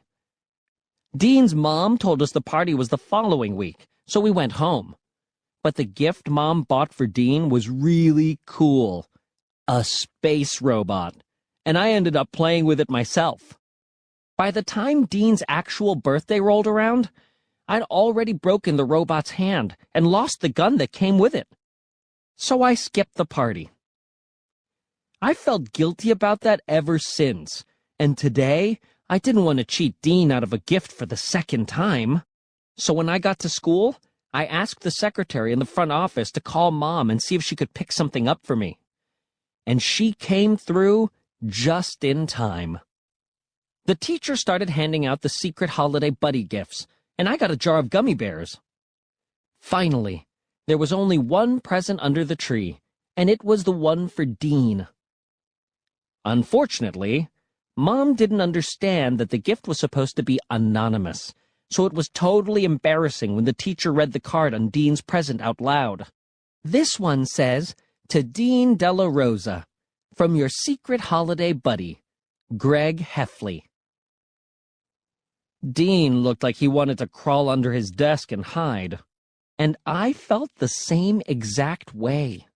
Dean's 1.16 1.54
mom 1.54 1.98
told 1.98 2.22
us 2.22 2.30
the 2.30 2.40
party 2.40 2.72
was 2.72 2.88
the 2.88 2.98
following 2.98 3.56
week, 3.56 3.88
so 4.06 4.20
we 4.20 4.30
went 4.30 4.52
home. 4.52 4.94
But 5.62 5.76
the 5.76 5.84
gift 5.84 6.28
Mom 6.28 6.62
bought 6.62 6.92
for 6.92 7.06
Dean 7.06 7.48
was 7.48 7.68
really 7.68 8.38
cool. 8.46 9.06
A 9.68 9.84
space 9.84 10.60
robot. 10.60 11.14
And 11.64 11.78
I 11.78 11.92
ended 11.92 12.16
up 12.16 12.32
playing 12.32 12.64
with 12.64 12.80
it 12.80 12.90
myself. 12.90 13.56
By 14.36 14.50
the 14.50 14.62
time 14.62 15.06
Dean's 15.06 15.44
actual 15.48 15.94
birthday 15.94 16.40
rolled 16.40 16.66
around, 16.66 17.10
I'd 17.68 17.82
already 17.82 18.32
broken 18.32 18.76
the 18.76 18.84
robot's 18.84 19.32
hand 19.32 19.76
and 19.94 20.08
lost 20.10 20.40
the 20.40 20.48
gun 20.48 20.78
that 20.78 20.90
came 20.90 21.18
with 21.18 21.34
it. 21.34 21.46
So 22.36 22.62
I 22.62 22.74
skipped 22.74 23.14
the 23.14 23.24
party. 23.24 23.70
I 25.20 25.34
felt 25.34 25.72
guilty 25.72 26.10
about 26.10 26.40
that 26.40 26.60
ever 26.66 26.98
since, 26.98 27.64
and 28.00 28.18
today 28.18 28.80
I 29.08 29.18
didn't 29.18 29.44
want 29.44 29.60
to 29.60 29.64
cheat 29.64 29.94
Dean 30.02 30.32
out 30.32 30.42
of 30.42 30.52
a 30.52 30.58
gift 30.58 30.90
for 30.90 31.06
the 31.06 31.16
second 31.16 31.68
time. 31.68 32.22
So 32.76 32.92
when 32.92 33.08
I 33.08 33.20
got 33.20 33.38
to 33.40 33.48
school, 33.48 33.98
I 34.32 34.46
asked 34.46 34.80
the 34.80 34.90
secretary 34.90 35.52
in 35.52 35.58
the 35.58 35.64
front 35.64 35.92
office 35.92 36.30
to 36.32 36.40
call 36.40 36.70
Mom 36.70 37.10
and 37.10 37.22
see 37.22 37.34
if 37.34 37.44
she 37.44 37.56
could 37.56 37.74
pick 37.74 37.92
something 37.92 38.26
up 38.26 38.40
for 38.44 38.56
me. 38.56 38.78
And 39.66 39.82
she 39.82 40.12
came 40.12 40.56
through 40.56 41.10
just 41.44 42.02
in 42.02 42.26
time. 42.26 42.80
The 43.84 43.94
teacher 43.94 44.36
started 44.36 44.70
handing 44.70 45.04
out 45.04 45.22
the 45.22 45.28
secret 45.28 45.70
holiday 45.70 46.10
buddy 46.10 46.44
gifts, 46.44 46.86
and 47.18 47.28
I 47.28 47.36
got 47.36 47.50
a 47.50 47.56
jar 47.56 47.78
of 47.78 47.90
gummy 47.90 48.14
bears. 48.14 48.58
Finally, 49.60 50.26
there 50.66 50.78
was 50.78 50.92
only 50.92 51.18
one 51.18 51.60
present 51.60 52.00
under 52.02 52.24
the 52.24 52.36
tree, 52.36 52.80
and 53.16 53.28
it 53.28 53.44
was 53.44 53.64
the 53.64 53.72
one 53.72 54.08
for 54.08 54.24
Dean. 54.24 54.86
Unfortunately, 56.24 57.28
Mom 57.76 58.14
didn't 58.14 58.40
understand 58.40 59.18
that 59.18 59.30
the 59.30 59.38
gift 59.38 59.66
was 59.66 59.78
supposed 59.78 60.16
to 60.16 60.22
be 60.22 60.38
anonymous, 60.48 61.34
so 61.72 61.86
it 61.86 61.92
was 61.92 62.08
totally 62.08 62.64
embarrassing 62.64 63.34
when 63.34 63.44
the 63.44 63.52
teacher 63.52 63.92
read 63.92 64.12
the 64.12 64.20
card 64.20 64.52
on 64.54 64.68
Dean's 64.68 65.00
present 65.00 65.40
out 65.40 65.60
loud. 65.60 66.06
This 66.62 67.00
one 67.00 67.24
says, 67.26 67.74
To 68.08 68.22
Dean 68.22 68.76
Della 68.76 69.08
Rosa, 69.08 69.64
from 70.14 70.36
your 70.36 70.48
secret 70.48 71.00
holiday 71.00 71.52
buddy, 71.52 72.02
Greg 72.56 73.00
Heffley. 73.00 73.62
Dean 75.68 76.22
looked 76.22 76.42
like 76.42 76.56
he 76.56 76.68
wanted 76.68 76.98
to 76.98 77.06
crawl 77.06 77.48
under 77.48 77.72
his 77.72 77.90
desk 77.90 78.32
and 78.32 78.44
hide, 78.44 78.98
and 79.58 79.76
I 79.86 80.12
felt 80.12 80.50
the 80.56 80.68
same 80.68 81.22
exact 81.26 81.94
way. 81.94 82.46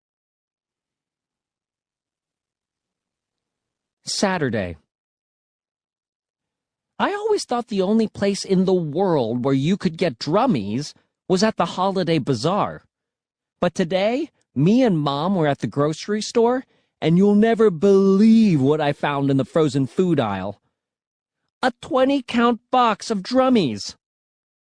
Saturday. 4.05 4.77
I 6.99 7.13
always 7.13 7.45
thought 7.45 7.69
the 7.69 7.83
only 7.83 8.09
place 8.09 8.45
in 8.45 8.65
the 8.65 8.73
world 8.73 9.45
where 9.45 9.55
you 9.55 9.77
could 9.77 9.99
get 9.99 10.19
drummies 10.19 10.95
was 11.29 11.43
at 11.43 11.57
the 11.57 11.67
holiday 11.77 12.19
bazaar. 12.19 12.85
But 13.61 13.75
today, 13.75 14.31
me 14.55 14.83
and 14.83 14.99
Mom 14.99 15.35
were 15.35 15.47
at 15.47 15.59
the 15.59 15.67
grocery 15.67 16.23
store, 16.23 16.65
and 17.01 17.19
you'll 17.19 17.35
never 17.35 17.71
believe 17.71 18.63
what 18.63 18.81
I 18.81 18.95
found 18.95 19.31
in 19.31 19.37
the 19.37 19.45
frozen 19.45 19.87
food 19.87 20.19
aisle. 20.19 20.61
A 21.63 21.73
20 21.83 22.23
count 22.23 22.61
box 22.71 23.11
of 23.11 23.23
drummies. 23.23 23.97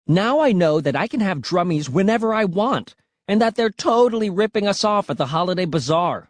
Now 0.07 0.39
I 0.39 0.51
know 0.51 0.81
that 0.81 0.95
I 0.95 1.07
can 1.07 1.19
have 1.19 1.39
drummies 1.39 1.89
whenever 1.89 2.33
I 2.33 2.45
want, 2.45 2.95
and 3.27 3.39
that 3.39 3.55
they're 3.55 3.69
totally 3.69 4.31
ripping 4.31 4.67
us 4.67 4.83
off 4.83 5.11
at 5.11 5.17
the 5.17 5.27
holiday 5.27 5.65
bazaar. 5.65 6.29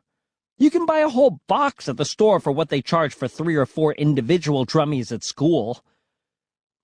You 0.58 0.72
can 0.72 0.86
buy 0.86 1.00
a 1.00 1.10
whole 1.10 1.42
box 1.48 1.90
at 1.90 1.98
the 1.98 2.06
store 2.06 2.40
for 2.40 2.52
what 2.52 2.70
they 2.70 2.82
charge 2.82 3.14
for 3.14 3.28
three 3.28 3.56
or 3.56 3.66
four 3.66 3.94
individual 3.94 4.66
drummies 4.66 5.12
at 5.12 5.24
school. 5.24 5.84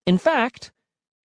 In 0.06 0.18
fact, 0.18 0.72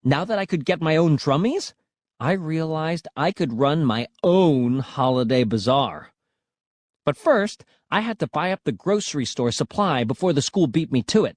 now 0.04 0.24
that 0.24 0.38
I 0.38 0.46
could 0.46 0.64
get 0.64 0.80
my 0.80 0.96
own 0.96 1.16
drummies, 1.18 1.74
I 2.20 2.32
realized 2.32 3.08
I 3.16 3.32
could 3.32 3.58
run 3.58 3.84
my 3.84 4.06
own 4.22 4.78
holiday 4.78 5.42
bazaar. 5.42 6.12
But 7.04 7.16
first, 7.16 7.64
I 7.90 8.00
had 8.00 8.20
to 8.20 8.28
buy 8.28 8.52
up 8.52 8.60
the 8.62 8.72
grocery 8.72 9.24
store 9.24 9.50
supply 9.50 10.04
before 10.04 10.32
the 10.32 10.40
school 10.40 10.68
beat 10.68 10.92
me 10.92 11.02
to 11.04 11.24
it. 11.24 11.36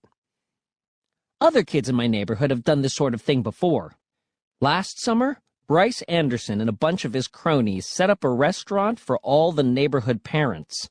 Other 1.41 1.63
kids 1.63 1.89
in 1.89 1.95
my 1.95 2.05
neighborhood 2.05 2.51
have 2.51 2.63
done 2.63 2.83
this 2.83 2.95
sort 2.95 3.15
of 3.15 3.21
thing 3.21 3.41
before. 3.41 3.95
Last 4.61 5.01
summer, 5.01 5.41
Bryce 5.67 6.03
Anderson 6.03 6.61
and 6.61 6.69
a 6.69 6.73
bunch 6.73 7.03
of 7.03 7.13
his 7.13 7.27
cronies 7.27 7.87
set 7.87 8.11
up 8.11 8.23
a 8.23 8.29
restaurant 8.29 8.99
for 8.99 9.17
all 9.19 9.51
the 9.51 9.63
neighborhood 9.63 10.23
parents. 10.23 10.89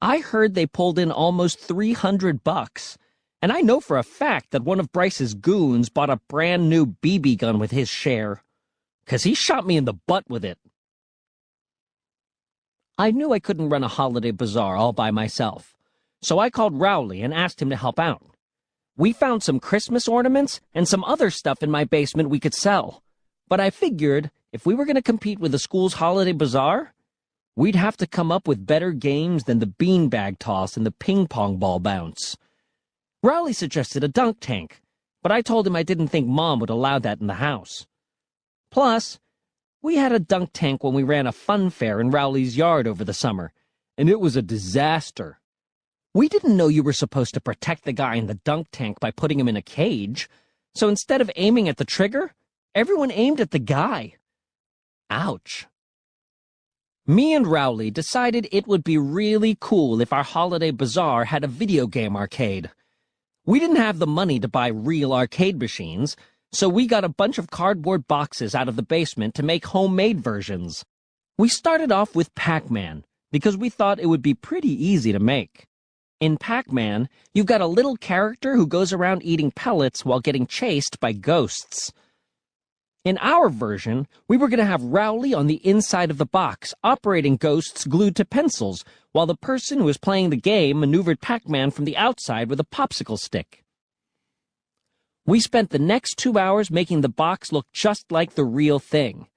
I 0.00 0.18
heard 0.18 0.54
they 0.54 0.66
pulled 0.66 0.98
in 0.98 1.10
almost 1.10 1.58
300 1.58 2.44
bucks. 2.44 2.98
And 3.42 3.52
I 3.52 3.60
know 3.60 3.80
for 3.80 3.98
a 3.98 4.02
fact 4.02 4.50
that 4.50 4.64
one 4.64 4.80
of 4.80 4.92
Bryce's 4.92 5.34
goons 5.34 5.88
bought 5.88 6.10
a 6.10 6.20
brand 6.28 6.68
new 6.68 6.86
BB 6.86 7.38
gun 7.38 7.58
with 7.58 7.70
his 7.70 7.88
share. 7.88 8.42
Cause 9.06 9.22
he 9.22 9.34
shot 9.34 9.66
me 9.66 9.76
in 9.76 9.84
the 9.84 9.94
butt 9.94 10.28
with 10.28 10.44
it. 10.44 10.58
I 12.98 13.10
knew 13.10 13.32
I 13.32 13.38
couldn't 13.38 13.68
run 13.68 13.84
a 13.84 13.88
holiday 13.88 14.30
bazaar 14.30 14.76
all 14.76 14.92
by 14.92 15.10
myself. 15.10 15.76
So 16.22 16.38
I 16.38 16.50
called 16.50 16.80
Rowley 16.80 17.22
and 17.22 17.32
asked 17.32 17.60
him 17.60 17.70
to 17.70 17.76
help 17.76 18.00
out. 18.00 18.22
We 18.96 19.12
found 19.12 19.42
some 19.42 19.60
Christmas 19.60 20.08
ornaments 20.08 20.60
and 20.74 20.88
some 20.88 21.04
other 21.04 21.30
stuff 21.30 21.62
in 21.62 21.70
my 21.70 21.84
basement 21.84 22.30
we 22.30 22.40
could 22.40 22.54
sell. 22.54 23.02
But 23.48 23.60
I 23.60 23.70
figured 23.70 24.30
if 24.50 24.64
we 24.64 24.74
were 24.74 24.86
going 24.86 24.96
to 24.96 25.02
compete 25.02 25.38
with 25.38 25.52
the 25.52 25.58
school's 25.58 25.94
holiday 25.94 26.32
bazaar, 26.32 26.94
We'd 27.58 27.74
have 27.74 27.96
to 27.96 28.06
come 28.06 28.30
up 28.30 28.46
with 28.46 28.66
better 28.66 28.92
games 28.92 29.44
than 29.44 29.60
the 29.60 29.66
beanbag 29.66 30.38
toss 30.38 30.76
and 30.76 30.84
the 30.84 30.90
ping 30.90 31.26
pong 31.26 31.56
ball 31.56 31.80
bounce. 31.80 32.36
Rowley 33.22 33.54
suggested 33.54 34.04
a 34.04 34.08
dunk 34.08 34.38
tank, 34.40 34.82
but 35.22 35.32
I 35.32 35.40
told 35.40 35.66
him 35.66 35.74
I 35.74 35.82
didn't 35.82 36.08
think 36.08 36.28
Mom 36.28 36.60
would 36.60 36.68
allow 36.68 36.98
that 36.98 37.18
in 37.18 37.26
the 37.28 37.34
house. 37.34 37.86
Plus, 38.70 39.18
we 39.80 39.96
had 39.96 40.12
a 40.12 40.18
dunk 40.18 40.50
tank 40.52 40.84
when 40.84 40.92
we 40.92 41.02
ran 41.02 41.26
a 41.26 41.32
fun 41.32 41.70
fair 41.70 41.98
in 41.98 42.10
Rowley's 42.10 42.58
yard 42.58 42.86
over 42.86 43.04
the 43.04 43.14
summer, 43.14 43.52
and 43.96 44.10
it 44.10 44.20
was 44.20 44.36
a 44.36 44.42
disaster. 44.42 45.40
We 46.12 46.28
didn't 46.28 46.56
know 46.56 46.68
you 46.68 46.82
were 46.82 46.92
supposed 46.92 47.32
to 47.34 47.40
protect 47.40 47.84
the 47.84 47.92
guy 47.92 48.16
in 48.16 48.26
the 48.26 48.34
dunk 48.34 48.68
tank 48.70 49.00
by 49.00 49.10
putting 49.12 49.40
him 49.40 49.48
in 49.48 49.56
a 49.56 49.62
cage, 49.62 50.28
so 50.74 50.90
instead 50.90 51.22
of 51.22 51.30
aiming 51.36 51.70
at 51.70 51.78
the 51.78 51.86
trigger, 51.86 52.34
everyone 52.74 53.10
aimed 53.10 53.40
at 53.40 53.50
the 53.50 53.58
guy. 53.58 54.14
Ouch. 55.08 55.66
Me 57.08 57.34
and 57.34 57.46
Rowley 57.46 57.88
decided 57.92 58.48
it 58.50 58.66
would 58.66 58.82
be 58.82 58.98
really 58.98 59.56
cool 59.60 60.00
if 60.00 60.12
our 60.12 60.24
holiday 60.24 60.72
bazaar 60.72 61.26
had 61.26 61.44
a 61.44 61.48
video 61.48 61.86
game 61.86 62.16
arcade. 62.16 62.68
We 63.44 63.60
didn't 63.60 63.76
have 63.76 64.00
the 64.00 64.08
money 64.08 64.40
to 64.40 64.48
buy 64.48 64.66
real 64.66 65.12
arcade 65.12 65.60
machines, 65.60 66.16
so 66.50 66.68
we 66.68 66.88
got 66.88 67.04
a 67.04 67.08
bunch 67.08 67.38
of 67.38 67.48
cardboard 67.48 68.08
boxes 68.08 68.56
out 68.56 68.68
of 68.68 68.74
the 68.74 68.82
basement 68.82 69.36
to 69.36 69.44
make 69.44 69.66
homemade 69.66 70.18
versions. 70.18 70.84
We 71.38 71.48
started 71.48 71.92
off 71.92 72.16
with 72.16 72.34
Pac-Man, 72.34 73.04
because 73.30 73.56
we 73.56 73.70
thought 73.70 74.00
it 74.00 74.06
would 74.06 74.22
be 74.22 74.34
pretty 74.34 74.70
easy 74.84 75.12
to 75.12 75.20
make. 75.20 75.64
In 76.18 76.36
Pac-Man, 76.36 77.08
you've 77.32 77.46
got 77.46 77.60
a 77.60 77.68
little 77.68 77.96
character 77.96 78.56
who 78.56 78.66
goes 78.66 78.92
around 78.92 79.22
eating 79.22 79.52
pellets 79.52 80.04
while 80.04 80.18
getting 80.18 80.48
chased 80.48 80.98
by 80.98 81.12
ghosts. 81.12 81.92
In 83.06 83.18
our 83.18 83.48
version, 83.48 84.08
we 84.26 84.36
were 84.36 84.48
going 84.48 84.58
to 84.58 84.64
have 84.64 84.82
Rowley 84.82 85.32
on 85.32 85.46
the 85.46 85.64
inside 85.64 86.10
of 86.10 86.18
the 86.18 86.26
box, 86.26 86.74
operating 86.82 87.36
ghosts 87.36 87.84
glued 87.84 88.16
to 88.16 88.24
pencils, 88.24 88.84
while 89.12 89.26
the 89.26 89.36
person 89.36 89.78
who 89.78 89.84
was 89.84 89.96
playing 89.96 90.30
the 90.30 90.36
game 90.36 90.80
maneuvered 90.80 91.20
Pac-Man 91.20 91.70
from 91.70 91.84
the 91.84 91.96
outside 91.96 92.50
with 92.50 92.58
a 92.58 92.64
popsicle 92.64 93.16
stick. 93.16 93.62
We 95.24 95.38
spent 95.38 95.70
the 95.70 95.78
next 95.78 96.18
two 96.18 96.36
hours 96.36 96.68
making 96.68 97.02
the 97.02 97.08
box 97.08 97.52
look 97.52 97.68
just 97.72 98.10
like 98.10 98.34
the 98.34 98.44
real 98.44 98.80
thing. 98.80 99.28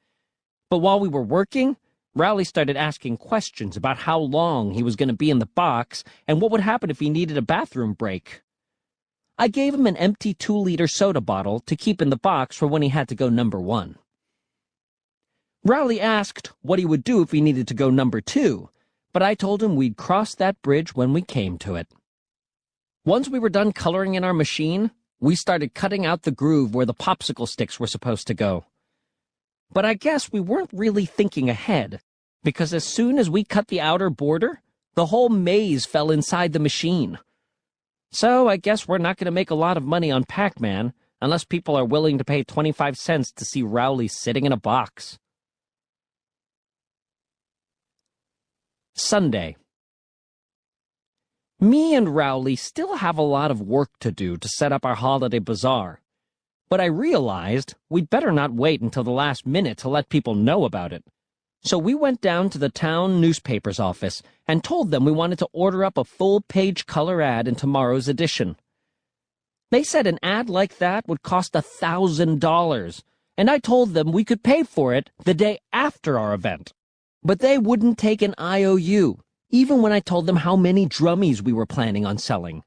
But 0.71 0.79
while 0.79 0.99
we 0.99 1.07
were 1.07 1.21
working, 1.21 1.77
Rowley 2.15 2.45
started 2.45 2.75
asking 2.75 3.17
questions 3.17 3.77
about 3.77 3.99
how 3.99 4.17
long 4.17 4.71
he 4.71 4.81
was 4.81 4.95
going 4.95 5.09
to 5.09 5.15
be 5.15 5.29
in 5.29 5.37
the 5.37 5.45
box 5.45 6.03
and 6.27 6.41
what 6.41 6.49
would 6.49 6.61
happen 6.61 6.89
if 6.89 6.99
he 6.99 7.11
needed 7.11 7.37
a 7.37 7.43
bathroom 7.43 7.93
break. 7.93 8.41
I 9.41 9.47
gave 9.47 9.73
him 9.73 9.87
an 9.87 9.95
empty 9.95 10.33
two-liter 10.33 10.85
soda 10.85 11.21
bottle 11.21 11.61
to 11.61 11.77
keep 11.77 12.01
in 12.01 12.09
the 12.09 12.17
box 12.17 12.57
for 12.57 12.67
when 12.67 12.81
he 12.81 12.89
had 12.89 13.07
to 13.07 13.15
go 13.15 13.29
number 13.29 13.57
one. 13.57 13.95
Rowley 15.63 16.01
asked 16.01 16.51
what 16.61 16.77
he 16.77 16.85
would 16.85 17.05
do 17.05 17.21
if 17.21 17.31
he 17.31 17.39
needed 17.39 17.65
to 17.69 17.73
go 17.73 17.89
number 17.89 18.19
two, 18.19 18.69
but 19.13 19.23
I 19.23 19.35
told 19.35 19.63
him 19.63 19.77
we'd 19.77 19.95
cross 19.95 20.35
that 20.35 20.61
bridge 20.61 20.93
when 20.93 21.13
we 21.13 21.21
came 21.21 21.57
to 21.59 21.75
it. 21.75 21.87
Once 23.05 23.29
we 23.29 23.39
were 23.39 23.49
done 23.49 23.71
coloring 23.71 24.15
in 24.15 24.25
our 24.25 24.33
machine, 24.33 24.91
we 25.21 25.35
started 25.35 25.73
cutting 25.73 26.05
out 26.05 26.23
the 26.23 26.31
groove 26.31 26.75
where 26.75 26.85
the 26.85 26.93
popsicle 26.93 27.47
sticks 27.47 27.79
were 27.79 27.87
supposed 27.87 28.27
to 28.27 28.33
go. 28.33 28.65
But 29.71 29.85
I 29.85 29.93
guess 29.93 30.33
we 30.33 30.41
weren't 30.41 30.71
really 30.73 31.05
thinking 31.05 31.49
ahead, 31.49 32.01
because 32.43 32.73
as 32.73 32.83
soon 32.83 33.17
as 33.17 33.29
we 33.29 33.45
cut 33.45 33.69
the 33.69 33.79
outer 33.79 34.09
border, 34.09 34.61
the 34.95 35.05
whole 35.05 35.29
maze 35.29 35.85
fell 35.85 36.11
inside 36.11 36.51
the 36.51 36.59
machine. 36.59 37.19
So 38.11 38.47
I 38.47 38.57
guess 38.57 38.87
we're 38.87 38.97
not 38.97 39.17
going 39.17 39.25
to 39.25 39.31
make 39.31 39.51
a 39.51 39.55
lot 39.55 39.77
of 39.77 39.83
money 39.83 40.11
on 40.11 40.23
Pac-Man 40.23 40.93
unless 41.21 41.43
people 41.43 41.75
are 41.75 41.85
willing 41.85 42.17
to 42.17 42.25
pay 42.25 42.43
25 42.43 42.97
cents 42.97 43.31
to 43.33 43.45
see 43.45 43.61
Rowley 43.61 44.07
sitting 44.07 44.45
in 44.45 44.51
a 44.51 44.57
box. 44.57 45.19
Sunday. 48.95 49.55
Me 51.59 51.93
and 51.93 52.15
Rowley 52.15 52.55
still 52.55 52.97
have 52.97 53.17
a 53.17 53.21
lot 53.21 53.51
of 53.51 53.61
work 53.61 53.89
to 53.99 54.11
do 54.11 54.37
to 54.37 54.47
set 54.47 54.71
up 54.71 54.85
our 54.85 54.95
holiday 54.95 55.39
bazaar. 55.39 56.01
But 56.69 56.79
I 56.79 56.85
realized 56.85 57.75
we'd 57.89 58.09
better 58.09 58.31
not 58.31 58.53
wait 58.53 58.81
until 58.81 59.03
the 59.03 59.11
last 59.11 59.45
minute 59.45 59.77
to 59.79 59.89
let 59.89 60.09
people 60.09 60.35
know 60.35 60.65
about 60.65 60.93
it. 60.93 61.03
So 61.61 61.77
we 61.77 61.93
went 61.93 62.21
down 62.21 62.49
to 62.51 62.57
the 62.57 62.69
town 62.69 63.19
newspaper's 63.19 63.79
office 63.79 64.23
and 64.47 64.63
told 64.63 64.91
them 64.91 65.03
we 65.05 65.11
wanted 65.11 65.39
to 65.39 65.49
order 65.51 65.83
up 65.83 65.97
a 65.97 66.05
full-page 66.05 66.85
color 66.85 67.21
ad 67.21 67.47
in 67.47 67.55
tomorrow's 67.55 68.07
edition. 68.07 68.55
They 69.71 69.83
said 69.83 70.07
an 70.07 70.19
ad 70.23 70.49
like 70.49 70.77
that 70.77 71.07
would 71.07 71.21
cost 71.21 71.55
a 71.55 71.61
thousand 71.61 72.39
dollars, 72.39 73.03
and 73.37 73.51
I 73.51 73.59
told 73.59 73.93
them 73.93 74.11
we 74.11 74.25
could 74.25 74.43
pay 74.43 74.63
for 74.63 74.93
it 74.93 75.11
the 75.25 75.33
day 75.33 75.59
after 75.71 76.17
our 76.17 76.33
event. 76.33 76.73
But 77.23 77.39
they 77.39 77.57
wouldn't 77.57 77.97
take 77.97 78.21
an 78.21 78.35
IOU, 78.39 79.19
even 79.49 79.81
when 79.81 79.91
I 79.91 79.99
told 79.99 80.25
them 80.25 80.37
how 80.37 80.55
many 80.55 80.87
drummies 80.87 81.41
we 81.41 81.53
were 81.53 81.65
planning 81.65 82.05
on 82.05 82.17
selling. 82.17 82.63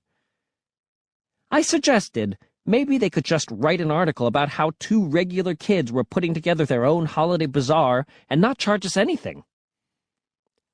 I 1.50 1.62
suggested 1.62 2.38
maybe 2.66 2.98
they 2.98 3.10
could 3.10 3.24
just 3.24 3.48
write 3.50 3.80
an 3.80 3.90
article 3.90 4.26
about 4.26 4.48
how 4.48 4.72
two 4.78 5.04
regular 5.04 5.54
kids 5.54 5.92
were 5.92 6.04
putting 6.04 6.34
together 6.34 6.64
their 6.64 6.84
own 6.84 7.06
holiday 7.06 7.46
bazaar 7.46 8.06
and 8.28 8.40
not 8.40 8.58
charge 8.58 8.86
us 8.86 8.96
anything. 8.96 9.44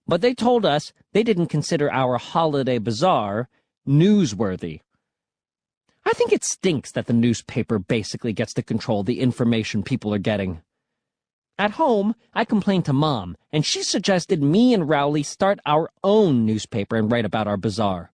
But 0.07 0.21
they 0.21 0.35
told 0.35 0.65
us 0.65 0.93
they 1.13 1.23
didn't 1.23 1.47
consider 1.49 1.93
our 1.93 2.17
holiday 2.19 2.79
bazaar 2.79 3.49
newsworthy. 3.87 4.81
I 6.05 6.13
think 6.13 6.33
it 6.33 6.45
stinks 6.45 6.93
that 6.93 7.07
the 7.07 7.13
newspaper 7.13 7.79
basically 7.79 8.33
gets 8.33 8.55
to 8.55 8.63
control 8.63 9.03
the 9.03 9.21
information 9.21 9.83
people 9.83 10.15
are 10.15 10.19
getting. 10.19 10.63
At 11.59 11.73
home, 11.73 12.15
I 12.33 12.45
complained 12.45 12.85
to 12.85 12.93
Mom, 12.93 13.37
and 13.53 13.67
she 13.67 13.83
suggested 13.83 14.43
me 14.43 14.73
and 14.73 14.89
Rowley 14.89 15.23
start 15.23 15.59
our 15.67 15.91
own 16.05 16.47
newspaper 16.47 16.97
and 16.97 17.11
write 17.11 17.25
about 17.25 17.47
our 17.47 17.57
bazaar. 17.57 18.13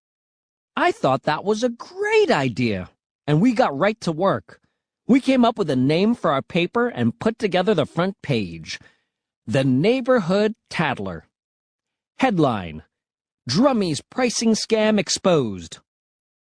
I 0.77 0.91
thought 0.91 1.23
that 1.25 1.45
was 1.45 1.63
a 1.63 1.69
great 1.69 2.31
idea, 2.31 2.91
and 3.27 3.41
we 3.41 3.53
got 3.53 3.77
right 3.77 4.01
to 4.01 4.13
work. 4.13 4.61
We 5.07 5.21
came 5.21 5.45
up 5.45 5.59
with 5.59 5.69
a 5.71 5.77
name 5.77 6.15
for 6.15 6.31
our 6.31 6.43
paper 6.43 6.89
and 6.89 7.19
put 7.19 7.39
together 7.39 7.75
the 7.75 7.87
front 7.87 8.21
page. 8.23 8.79
The 9.47 9.65
Neighborhood 9.65 10.55
Tattler. 10.71 11.27
Headline 12.19 12.83
Drummy's 13.47 14.01
Pricing 14.01 14.53
Scam 14.53 14.99
Exposed. 14.99 15.79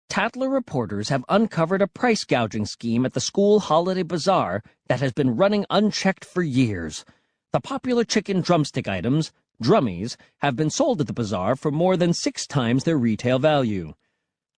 Tattler 0.10 0.49
reporters 0.49 1.07
have 1.07 1.23
uncovered 1.30 1.81
a 1.81 1.88
price 1.88 2.26
gouging 2.26 2.65
scheme 2.65 3.06
at 3.06 3.14
the 3.14 3.22
school 3.22 3.61
holiday 3.61 4.03
bazaar 4.03 4.61
that 4.88 4.99
has 4.99 5.14
been 5.14 5.38
running 5.38 5.65
unchecked 5.69 6.26
for 6.26 6.41
years. 6.41 7.06
The 7.53 7.61
popular 7.61 8.03
chicken 8.03 8.41
drumstick 8.41 8.89
items, 8.89 9.31
drummies, 9.64 10.18
have 10.39 10.57
been 10.57 10.69
sold 10.69 10.99
at 10.99 11.07
the 11.07 11.14
bazaar 11.14 11.56
for 11.56 11.72
more 11.72 11.95
than 11.95 12.14
six 12.14 12.45
times 12.45 12.84
their 12.84 12.98
retail 12.98 13.39
value. 13.39 13.93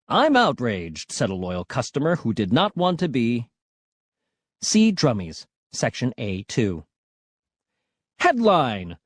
I'm 0.07 0.35
outraged, 0.35 1.11
said 1.11 1.29
a 1.29 1.35
loyal 1.35 1.63
customer 1.63 2.17
who 2.17 2.33
did 2.33 2.51
not 2.51 2.75
want 2.75 2.99
to 2.99 3.07
be. 3.07 3.47
See 4.61 4.91
Drummies, 4.91 5.45
Section 5.71 6.13
A2. 6.17 6.83
Headline 8.19 8.97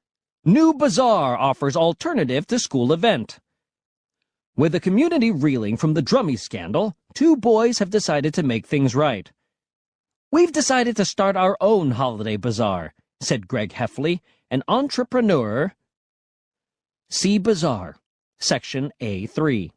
New 0.44 0.74
Bazaar 0.74 1.38
offers 1.38 1.76
alternative 1.76 2.48
to 2.48 2.57
school 2.57 2.94
event. 2.94 3.40
With 4.56 4.72
the 4.72 4.80
community 4.80 5.30
reeling 5.30 5.78
from 5.78 5.94
the 5.94 6.02
Drummy 6.02 6.40
scandal, 6.40 6.95
two 7.14 7.36
boys 7.38 7.80
have 7.80 7.90
decided 7.90 8.34
to 8.34 8.44
make 8.44 8.65
things 8.65 8.95
right. 8.95 9.32
We've 10.32 10.52
decided 10.52 10.95
to 10.98 11.06
start 11.06 11.36
our 11.36 11.57
own 11.61 11.91
holiday 11.91 12.38
bazaar, 12.38 12.94
said 13.22 13.48
Greg 13.48 13.74
Heffley, 13.74 14.22
an 14.49 14.64
entrepreneur. 14.68 15.74
See 17.10 17.38
Bazaar, 17.38 17.98
Section 18.40 18.91
A3. 19.02 19.72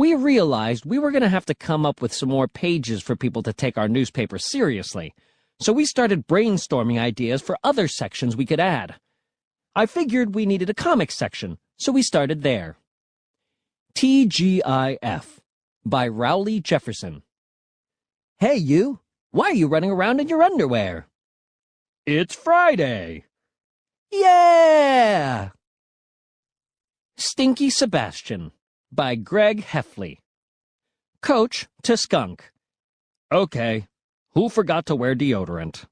We 0.00 0.14
realized 0.14 0.86
we 0.86 0.98
were 0.98 1.10
going 1.10 1.24
to 1.24 1.28
have 1.28 1.44
to 1.44 1.54
come 1.54 1.84
up 1.84 2.00
with 2.00 2.14
some 2.14 2.30
more 2.30 2.48
pages 2.48 3.02
for 3.02 3.16
people 3.16 3.42
to 3.42 3.52
take 3.52 3.76
our 3.76 3.86
newspaper 3.86 4.38
seriously, 4.38 5.12
so 5.60 5.74
we 5.74 5.84
started 5.84 6.26
brainstorming 6.26 6.98
ideas 6.98 7.42
for 7.42 7.58
other 7.62 7.86
sections 7.86 8.34
we 8.34 8.46
could 8.46 8.60
add. 8.60 8.94
I 9.76 9.84
figured 9.84 10.34
we 10.34 10.46
needed 10.46 10.70
a 10.70 10.74
comic 10.88 11.10
section, 11.10 11.58
so 11.76 11.92
we 11.92 12.00
started 12.00 12.40
there. 12.40 12.78
TGIF 13.94 15.26
by 15.84 16.08
Rowley 16.08 16.60
Jefferson. 16.60 17.22
Hey, 18.38 18.56
you! 18.56 19.00
Why 19.32 19.50
are 19.50 19.54
you 19.54 19.68
running 19.68 19.90
around 19.90 20.18
in 20.18 20.30
your 20.30 20.42
underwear? 20.42 21.08
It's 22.06 22.34
Friday! 22.34 23.26
Yeah! 24.10 25.50
Stinky 27.18 27.68
Sebastian 27.68 28.52
by 28.92 29.14
Greg 29.14 29.62
Heffley. 29.64 30.18
Coach 31.22 31.68
to 31.82 31.96
Skunk. 31.96 32.50
Okay, 33.32 33.86
who 34.32 34.48
forgot 34.48 34.86
to 34.86 34.96
wear 34.96 35.14
deodorant? 35.14 35.84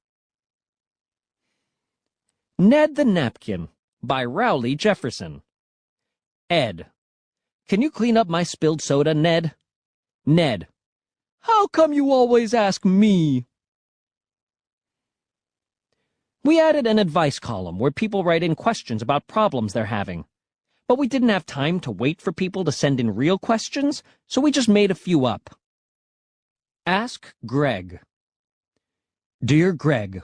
Ned 2.59 2.97
the 2.97 3.05
Napkin 3.05 3.69
by 4.03 4.25
Rowley 4.25 4.75
Jefferson. 4.75 5.43
Ed. 6.51 6.87
Can 7.69 7.83
you 7.83 7.91
clean 7.91 8.17
up 8.17 8.29
my 8.29 8.43
spilled 8.43 8.81
soda, 8.81 9.15
Ned? 9.15 9.55
Ned. 10.25 10.67
How 11.41 11.67
come 11.69 11.93
you 11.93 12.11
always 12.11 12.55
ask 12.55 12.85
me? 12.85 13.47
We 16.43 16.61
added 16.61 16.87
an 16.87 16.99
advice 16.99 17.39
column 17.39 17.79
where 17.79 17.91
people 17.91 18.25
write 18.25 18.43
in 18.43 18.55
questions 18.55 19.03
about 19.03 19.27
problems 19.27 19.73
they're 19.73 19.85
having. 19.85 20.25
But 20.89 20.99
we 20.99 21.07
didn't 21.07 21.29
have 21.29 21.45
time 21.45 21.81
to 21.81 21.91
wait 21.91 22.21
for 22.21 22.33
people 22.33 22.65
to 22.65 22.73
send 22.73 22.99
in 22.99 23.15
real 23.15 23.39
questions, 23.39 24.03
so 24.27 24.41
we 24.41 24.51
just 24.51 24.71
made 24.71 24.91
a 24.91 24.95
few 24.95 25.27
up. 25.27 25.55
Ask 26.87 27.35
Greg. 27.45 28.01
Dear 29.45 29.75
Greg, 29.75 30.23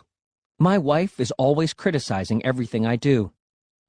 my 0.59 0.79
wife 0.79 1.21
is 1.21 1.31
always 1.33 1.75
criticizing 1.75 2.43
everything 2.45 2.87
I 2.87 2.97
do. 2.97 3.33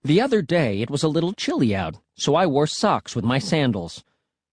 The 0.03 0.19
other 0.19 0.41
day 0.41 0.81
it 0.81 0.89
was 0.89 1.01
a 1.01 1.07
little 1.07 1.31
chilly 1.31 1.73
out, 1.73 1.95
so 2.15 2.35
I 2.35 2.45
wore 2.45 2.67
socks 2.67 3.15
with 3.15 3.23
my 3.23 3.39
sandals. 3.39 4.03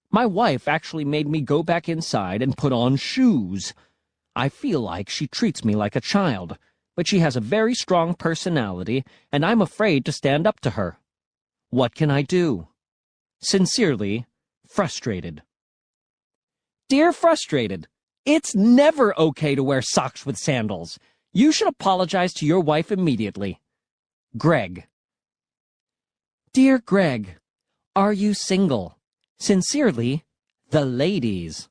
My 0.09 0.25
wife 0.25 0.69
actually 0.69 1.05
made 1.05 1.27
me 1.27 1.41
go 1.41 1.65
back 1.65 1.89
inside 1.89 2.41
and 2.41 2.57
put 2.57 2.73
on 2.73 2.95
shoes. 2.95 3.75
I 4.37 4.49
feel 4.49 4.81
like 4.81 5.11
she 5.11 5.27
treats 5.27 5.65
me 5.65 5.75
like 5.75 5.97
a 5.97 6.01
child, 6.01 6.57
but 6.95 7.09
she 7.09 7.19
has 7.19 7.35
a 7.35 7.41
very 7.41 7.75
strong 7.75 8.15
personality, 8.15 9.05
and 9.33 9.45
I'm 9.45 9.61
afraid 9.61 10.05
to 10.05 10.13
stand 10.13 10.47
up 10.47 10.61
to 10.61 10.71
her. 10.71 10.99
What 11.73 11.95
can 11.95 12.11
I 12.11 12.21
do? 12.21 12.69
Sincerely, 13.41 14.27
Frustrated. 14.69 15.43
Dear 16.91 17.15
Frustrated, 17.15 17.89
it's 18.27 18.55
never 18.55 19.19
okay 19.19 19.55
to 19.55 19.65
wear 19.65 19.81
socks 19.81 20.27
with 20.27 20.37
sandals. 20.37 20.99
You 21.33 21.51
should 21.51 21.69
apologize 21.69 22.35
to 22.35 22.47
your 22.47 22.61
wife 22.61 22.93
immediately. 22.93 23.59
Greg. 24.37 24.87
Dear 26.53 26.79
Greg, 26.79 27.39
are 27.97 28.13
you 28.13 28.35
single? 28.35 28.99
Sincerely, 29.39 30.27
the 30.69 30.85
ladies. 30.85 31.71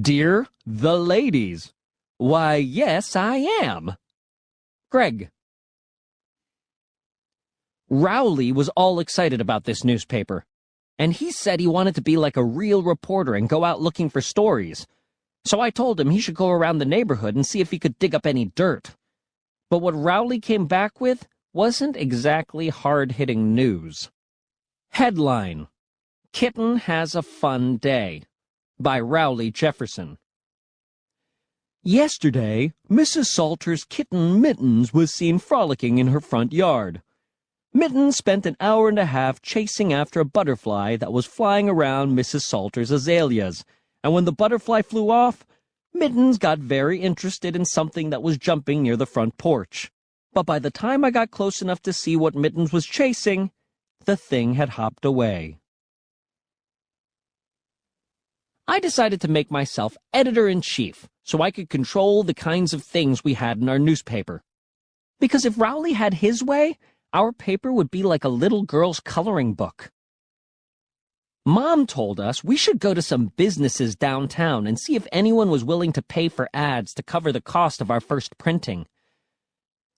Dear 0.00 0.46
the 0.64 0.96
ladies, 0.96 1.72
why, 2.18 2.54
yes, 2.54 3.16
I 3.16 3.38
am. 3.62 3.96
Greg. 4.90 5.32
Rowley 7.90 8.52
was 8.52 8.68
all 8.70 9.00
excited 9.00 9.40
about 9.40 9.64
this 9.64 9.82
newspaper, 9.82 10.44
and 10.96 11.12
he 11.12 11.32
said 11.32 11.58
he 11.58 11.66
wanted 11.66 11.96
to 11.96 12.02
be 12.02 12.16
like 12.16 12.36
a 12.36 12.44
real 12.44 12.82
reporter 12.82 13.34
and 13.34 13.48
go 13.48 13.64
out 13.64 13.82
looking 13.82 14.08
for 14.08 14.20
stories. 14.20 14.86
So 15.44 15.60
I 15.60 15.70
told 15.70 15.98
him 15.98 16.10
he 16.10 16.20
should 16.20 16.34
go 16.34 16.50
around 16.50 16.78
the 16.78 16.84
neighborhood 16.84 17.34
and 17.34 17.44
see 17.44 17.60
if 17.60 17.72
he 17.72 17.78
could 17.80 17.98
dig 17.98 18.14
up 18.14 18.26
any 18.26 18.44
dirt. 18.54 18.94
But 19.70 19.78
what 19.78 19.94
Rowley 19.94 20.38
came 20.38 20.66
back 20.66 21.00
with 21.00 21.26
wasn't 21.52 21.96
exactly 21.96 22.68
hard-hitting 22.68 23.54
news. 23.54 24.10
Headline 24.90 25.66
Kitten 26.32 26.76
Has 26.76 27.16
a 27.16 27.22
Fun 27.22 27.76
Day 27.76 28.22
by 28.78 29.00
Rowley 29.00 29.50
Jefferson. 29.50 30.16
Yesterday, 31.82 32.72
Mrs. 32.88 33.26
Salter's 33.26 33.84
kitten 33.84 34.40
Mittens 34.40 34.92
was 34.92 35.12
seen 35.12 35.38
frolicking 35.38 35.98
in 35.98 36.08
her 36.08 36.20
front 36.20 36.52
yard. 36.52 37.02
Mittens 37.72 38.16
spent 38.16 38.46
an 38.46 38.56
hour 38.58 38.88
and 38.88 38.98
a 38.98 39.04
half 39.06 39.40
chasing 39.40 39.92
after 39.92 40.18
a 40.18 40.24
butterfly 40.24 40.96
that 40.96 41.12
was 41.12 41.24
flying 41.24 41.68
around 41.68 42.16
Mrs. 42.16 42.42
Salter's 42.42 42.90
azaleas, 42.90 43.64
and 44.02 44.12
when 44.12 44.24
the 44.24 44.32
butterfly 44.32 44.82
flew 44.82 45.10
off, 45.10 45.46
Mittens 45.94 46.36
got 46.36 46.58
very 46.58 47.00
interested 47.00 47.54
in 47.54 47.64
something 47.64 48.10
that 48.10 48.22
was 48.22 48.38
jumping 48.38 48.82
near 48.82 48.96
the 48.96 49.06
front 49.06 49.38
porch. 49.38 49.90
But 50.32 50.46
by 50.46 50.58
the 50.58 50.70
time 50.70 51.04
I 51.04 51.10
got 51.10 51.30
close 51.30 51.62
enough 51.62 51.80
to 51.82 51.92
see 51.92 52.16
what 52.16 52.34
Mittens 52.34 52.72
was 52.72 52.86
chasing, 52.86 53.52
the 54.04 54.16
thing 54.16 54.54
had 54.54 54.70
hopped 54.70 55.04
away. 55.04 55.58
I 58.66 58.80
decided 58.80 59.20
to 59.20 59.28
make 59.28 59.50
myself 59.50 59.96
editor 60.12 60.48
in 60.48 60.60
chief 60.60 61.08
so 61.22 61.42
I 61.42 61.50
could 61.50 61.68
control 61.68 62.22
the 62.22 62.34
kinds 62.34 62.72
of 62.72 62.82
things 62.82 63.22
we 63.22 63.34
had 63.34 63.58
in 63.58 63.68
our 63.68 63.78
newspaper. 63.78 64.42
Because 65.20 65.44
if 65.44 65.58
Rowley 65.58 65.92
had 65.92 66.14
his 66.14 66.42
way, 66.42 66.78
our 67.12 67.32
paper 67.32 67.72
would 67.72 67.90
be 67.90 68.02
like 68.02 68.24
a 68.24 68.28
little 68.28 68.62
girl's 68.62 69.00
coloring 69.00 69.54
book. 69.54 69.90
Mom 71.46 71.86
told 71.86 72.20
us 72.20 72.44
we 72.44 72.56
should 72.56 72.78
go 72.78 72.92
to 72.92 73.02
some 73.02 73.32
businesses 73.36 73.96
downtown 73.96 74.66
and 74.66 74.78
see 74.78 74.94
if 74.94 75.06
anyone 75.10 75.50
was 75.50 75.64
willing 75.64 75.92
to 75.92 76.02
pay 76.02 76.28
for 76.28 76.48
ads 76.52 76.92
to 76.94 77.02
cover 77.02 77.32
the 77.32 77.40
cost 77.40 77.80
of 77.80 77.90
our 77.90 78.00
first 78.00 78.36
printing. 78.38 78.86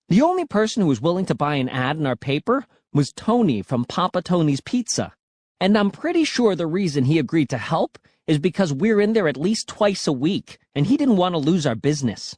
The 0.09 0.22
only 0.22 0.44
person 0.44 0.82
who 0.82 0.89
was 0.89 1.01
willing 1.01 1.26
to 1.26 1.34
buy 1.34 1.56
an 1.56 1.68
ad 1.68 1.97
in 1.97 2.06
our 2.06 2.16
paper 2.16 2.64
was 2.93 3.12
Tony 3.12 3.62
from 3.62 3.84
Papa 3.84 4.22
Tony's 4.22 4.60
Pizza. 4.60 5.12
And 5.60 5.76
I'm 5.76 5.90
pretty 5.90 6.24
sure 6.24 6.55
the 6.55 6.66
reason 6.66 7.05
he 7.05 7.18
agreed 7.18 7.48
to 7.51 7.59
help 7.59 7.98
is 8.26 8.39
because 8.39 8.72
we're 8.72 9.01
in 9.01 9.12
there 9.12 9.28
at 9.28 9.36
least 9.36 9.68
twice 9.68 10.06
a 10.06 10.12
week, 10.12 10.59
and 10.74 10.86
he 10.86 10.97
didn't 10.97 11.16
want 11.16 11.34
to 11.34 11.39
lose 11.39 11.66
our 11.66 11.74
business. 11.74 12.36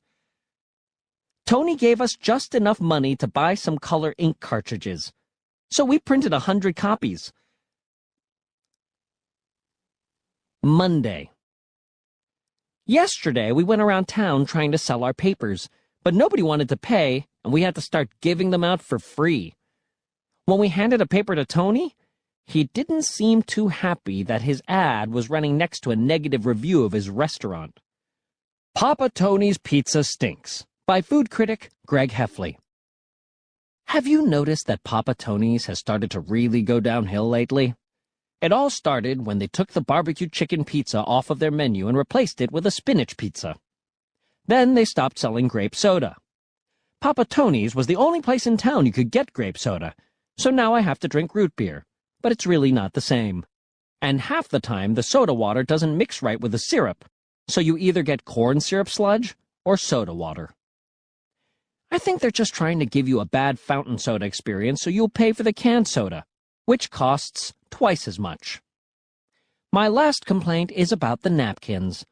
Tony 1.46 1.76
gave 1.76 2.00
us 2.00 2.14
just 2.14 2.54
enough 2.54 2.80
money 2.80 3.14
to 3.16 3.28
buy 3.28 3.54
some 3.54 3.76
color 3.76 4.14
ink 4.16 4.40
cartridges, 4.40 5.12
so 5.70 5.84
we 5.84 5.98
printed 5.98 6.32
a 6.32 6.40
hundred 6.40 6.74
copies. 6.74 7.32
Monday. 10.62 11.30
Yesterday, 12.86 13.52
we 13.52 13.62
went 13.62 13.82
around 13.82 14.08
town 14.08 14.46
trying 14.46 14.72
to 14.72 14.78
sell 14.78 15.04
our 15.04 15.12
papers, 15.12 15.68
but 16.02 16.14
nobody 16.14 16.42
wanted 16.42 16.70
to 16.70 16.78
pay, 16.78 17.26
and 17.44 17.52
we 17.52 17.60
had 17.60 17.74
to 17.74 17.82
start 17.82 18.08
giving 18.22 18.48
them 18.48 18.64
out 18.64 18.80
for 18.80 18.98
free. 18.98 19.54
When 20.46 20.58
we 20.58 20.68
handed 20.68 21.02
a 21.02 21.06
paper 21.06 21.34
to 21.34 21.44
Tony, 21.44 21.94
he 22.46 22.64
didn't 22.72 23.04
seem 23.04 23.42
too 23.42 23.68
happy 23.68 24.22
that 24.22 24.42
his 24.42 24.62
ad 24.66 25.12
was 25.12 25.30
running 25.30 25.58
next 25.58 25.80
to 25.80 25.90
a 25.90 25.96
negative 25.96 26.46
review 26.46 26.84
of 26.84 26.92
his 26.92 27.10
restaurant. 27.10 27.80
Papa 28.74 29.10
Tony's 29.10 29.58
Pizza 29.58 30.04
Stinks 30.04 30.64
by 30.86 31.00
food 31.00 31.30
critic 31.30 31.70
Greg 31.86 32.10
Heffley. 32.10 32.56
Have 33.86 34.06
you 34.06 34.26
noticed 34.26 34.66
that 34.66 34.84
Papa 34.84 35.14
Tony's 35.14 35.66
has 35.66 35.78
started 35.78 36.10
to 36.10 36.20
really 36.20 36.62
go 36.62 36.80
downhill 36.80 37.28
lately? 37.28 37.74
It 38.40 38.52
all 38.52 38.70
started 38.70 39.26
when 39.26 39.38
they 39.38 39.46
took 39.46 39.72
the 39.72 39.80
barbecue 39.80 40.28
chicken 40.28 40.64
pizza 40.64 40.98
off 41.00 41.30
of 41.30 41.38
their 41.38 41.50
menu 41.50 41.88
and 41.88 41.96
replaced 41.96 42.40
it 42.40 42.52
with 42.52 42.66
a 42.66 42.70
spinach 42.70 43.16
pizza. 43.16 43.56
Then 44.46 44.74
they 44.74 44.84
stopped 44.84 45.18
selling 45.18 45.48
grape 45.48 45.74
soda. 45.74 46.16
Papa 47.00 47.24
Tony's 47.24 47.74
was 47.74 47.86
the 47.86 47.96
only 47.96 48.20
place 48.20 48.46
in 48.46 48.56
town 48.56 48.86
you 48.86 48.92
could 48.92 49.10
get 49.10 49.32
grape 49.32 49.58
soda, 49.58 49.94
so 50.36 50.50
now 50.50 50.74
I 50.74 50.80
have 50.80 50.98
to 51.00 51.08
drink 51.08 51.34
root 51.34 51.56
beer 51.56 51.84
but 52.24 52.32
it's 52.32 52.46
really 52.46 52.72
not 52.72 52.94
the 52.94 53.02
same. 53.02 53.44
And 54.00 54.18
half 54.18 54.48
the 54.48 54.58
time, 54.58 54.94
the 54.94 55.02
soda 55.02 55.34
water 55.34 55.62
doesn't 55.62 55.98
mix 55.98 56.22
right 56.22 56.40
with 56.40 56.52
the 56.52 56.58
syrup, 56.58 57.04
so 57.48 57.60
you 57.60 57.76
either 57.76 58.02
get 58.02 58.24
corn 58.24 58.60
syrup 58.60 58.88
sludge 58.88 59.36
or 59.62 59.76
soda 59.76 60.14
water. 60.14 60.54
I 61.94 61.98
think 61.98 62.20
they're 62.20 62.32
just 62.32 62.52
trying 62.52 62.80
to 62.80 62.86
give 62.86 63.06
you 63.06 63.20
a 63.20 63.24
bad 63.24 63.56
fountain 63.56 63.98
soda 63.98 64.26
experience 64.26 64.82
so 64.82 64.90
you'll 64.90 65.08
pay 65.08 65.30
for 65.30 65.44
the 65.44 65.52
canned 65.52 65.86
soda, 65.86 66.24
which 66.64 66.90
costs 66.90 67.54
twice 67.70 68.08
as 68.08 68.18
much. 68.18 68.60
My 69.72 69.86
last 69.86 70.26
complaint 70.26 70.72
is 70.72 70.90
about 70.90 71.22
the 71.22 71.30
napkins. 71.30 72.04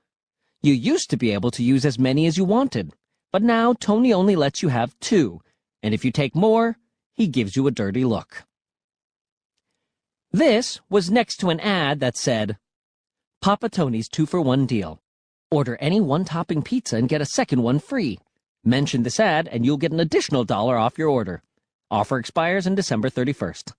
You 0.63 0.73
used 0.73 1.11
to 1.11 1.17
be 1.17 1.33
able 1.33 1.51
to 1.51 1.65
use 1.65 1.85
as 1.85 1.99
many 1.99 2.27
as 2.27 2.39
you 2.39 2.45
wanted, 2.45 2.93
but 3.33 3.43
now 3.43 3.73
Tony 3.73 4.13
only 4.13 4.37
lets 4.37 4.63
you 4.63 4.69
have 4.69 4.97
two, 5.01 5.41
and 5.83 5.93
if 5.93 6.05
you 6.05 6.13
take 6.13 6.37
more, 6.37 6.77
he 7.13 7.27
gives 7.27 7.57
you 7.57 7.67
a 7.67 7.73
dirty 7.73 8.05
look. 8.05 8.45
This 10.31 10.79
was 10.91 11.11
next 11.11 11.39
to 11.39 11.51
an 11.51 11.59
ad 11.59 11.99
that 11.99 12.17
said, 12.17 12.57
Papa 13.41 13.69
Tony's 13.69 14.09
two 14.09 14.27
for 14.27 14.41
one 14.41 14.65
deal. 14.65 15.03
Order 15.51 15.77
any 15.81 16.01
one 16.01 16.25
topping 16.25 16.63
pizza 16.63 16.95
and 16.95 17.09
get 17.09 17.21
a 17.21 17.27
second 17.27 17.65
one 17.65 17.81
free. 17.81 18.21
Mention 18.65 19.03
this 19.03 19.19
ad 19.19 19.49
and 19.49 19.65
you'll 19.65 19.77
get 19.77 19.93
an 19.93 20.01
additional 20.01 20.45
dollar 20.45 20.77
off 20.77 20.99
your 20.99 21.09
order. 21.09 21.43
Offer 21.91 22.19
expires 22.19 22.67
on 22.67 22.75
December 22.75 23.11
31st. 23.11 23.73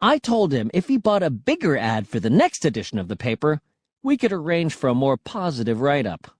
I 0.00 0.18
told 0.18 0.52
him 0.52 0.70
if 0.74 0.88
he 0.88 0.96
bought 0.96 1.22
a 1.22 1.30
bigger 1.30 1.76
ad 1.76 2.08
for 2.08 2.18
the 2.18 2.30
next 2.30 2.64
edition 2.64 2.98
of 2.98 3.08
the 3.08 3.16
paper, 3.16 3.60
we 4.02 4.16
could 4.16 4.32
arrange 4.32 4.74
for 4.74 4.88
a 4.88 4.94
more 4.94 5.16
positive 5.16 5.80
write 5.80 6.06
up. 6.06 6.32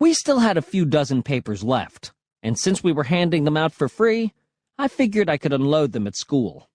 We 0.00 0.14
still 0.14 0.38
had 0.38 0.56
a 0.56 0.62
few 0.62 0.86
dozen 0.86 1.22
papers 1.22 1.62
left, 1.62 2.12
and 2.42 2.58
since 2.58 2.82
we 2.82 2.92
were 2.92 3.04
handing 3.04 3.44
them 3.44 3.56
out 3.56 3.74
for 3.74 3.88
free, 3.88 4.32
I 4.78 4.88
figured 4.88 5.28
I 5.28 5.36
could 5.36 5.52
unload 5.52 5.92
them 5.92 6.06
at 6.06 6.16
school. 6.16 6.70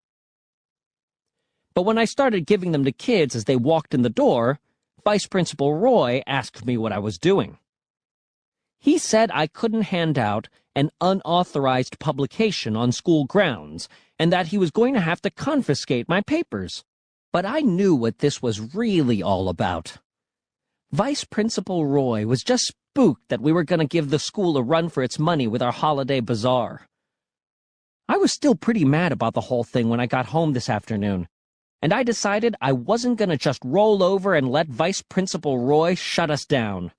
But 1.73 1.83
when 1.83 1.97
I 1.97 2.05
started 2.05 2.45
giving 2.45 2.71
them 2.71 2.83
to 2.83 2.91
kids 2.91 3.35
as 3.35 3.45
they 3.45 3.55
walked 3.55 3.93
in 3.93 4.03
the 4.03 4.09
door, 4.09 4.59
Vice 5.05 5.27
Principal 5.27 5.73
Roy 5.75 6.23
asked 6.25 6.65
me 6.65 6.77
what 6.77 6.93
I 6.93 6.99
was 6.99 7.17
doing. 7.17 7.57
He 8.79 8.97
said 8.97 9.31
I 9.33 9.47
couldn't 9.47 9.83
hand 9.83 10.17
out 10.17 10.47
an 10.75 10.91
unauthorized 11.01 11.99
publication 11.99 12.75
on 12.75 12.91
school 12.91 13.25
grounds, 13.25 13.87
and 14.17 14.31
that 14.31 14.47
he 14.47 14.57
was 14.57 14.71
going 14.71 14.93
to 14.93 14.99
have 14.99 15.21
to 15.21 15.29
confiscate 15.29 16.09
my 16.09 16.21
papers. 16.21 16.83
But 17.31 17.45
I 17.45 17.59
knew 17.59 17.95
what 17.95 18.19
this 18.19 18.41
was 18.41 18.75
really 18.75 19.21
all 19.21 19.49
about. 19.49 19.97
Vice 20.91 21.25
Principal 21.25 21.85
Roy 21.85 22.25
was 22.25 22.43
just 22.43 22.65
spooked 22.65 23.27
that 23.29 23.41
we 23.41 23.51
were 23.51 23.63
going 23.63 23.79
to 23.79 23.85
give 23.85 24.09
the 24.09 24.19
school 24.19 24.57
a 24.57 24.61
run 24.61 24.89
for 24.89 25.03
its 25.03 25.19
money 25.19 25.47
with 25.47 25.61
our 25.61 25.71
holiday 25.71 26.19
bazaar. 26.19 26.87
I 28.07 28.17
was 28.17 28.33
still 28.33 28.55
pretty 28.55 28.85
mad 28.85 29.11
about 29.11 29.33
the 29.33 29.41
whole 29.41 29.63
thing 29.63 29.89
when 29.89 29.99
I 29.99 30.05
got 30.05 30.27
home 30.27 30.53
this 30.53 30.69
afternoon, 30.69 31.27
and 31.83 31.91
I 31.91 32.01
decided 32.03 32.55
I 32.61 32.71
wasn't 32.71 33.17
going 33.17 33.27
to 33.27 33.35
just 33.35 33.59
roll 33.65 34.01
over 34.03 34.35
and 34.35 34.49
let 34.49 34.69
Vice 34.69 35.01
Principal 35.01 35.59
Roy 35.59 35.95
shut 35.95 36.31
us 36.31 36.45
down. 36.45 36.93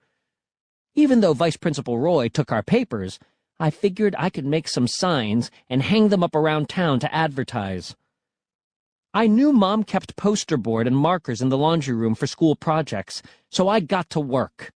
Even 0.94 1.22
though 1.22 1.32
Vice 1.32 1.56
Principal 1.56 1.98
Roy 1.98 2.28
took 2.28 2.52
our 2.52 2.62
papers, 2.62 3.18
I 3.58 3.70
figured 3.70 4.14
I 4.18 4.28
could 4.28 4.44
make 4.44 4.68
some 4.68 4.86
signs 4.86 5.50
and 5.70 5.80
hang 5.80 6.10
them 6.10 6.22
up 6.22 6.34
around 6.34 6.68
town 6.68 7.00
to 7.00 7.14
advertise. 7.14 7.96
I 9.14 9.26
knew 9.26 9.54
Mom 9.54 9.84
kept 9.84 10.16
poster 10.16 10.58
board 10.58 10.86
and 10.86 10.98
markers 10.98 11.40
in 11.40 11.48
the 11.48 11.56
laundry 11.56 11.94
room 11.94 12.14
for 12.14 12.26
school 12.26 12.54
projects, 12.54 13.22
so 13.50 13.68
I 13.68 13.80
got 13.80 14.10
to 14.10 14.20
work. 14.20 14.70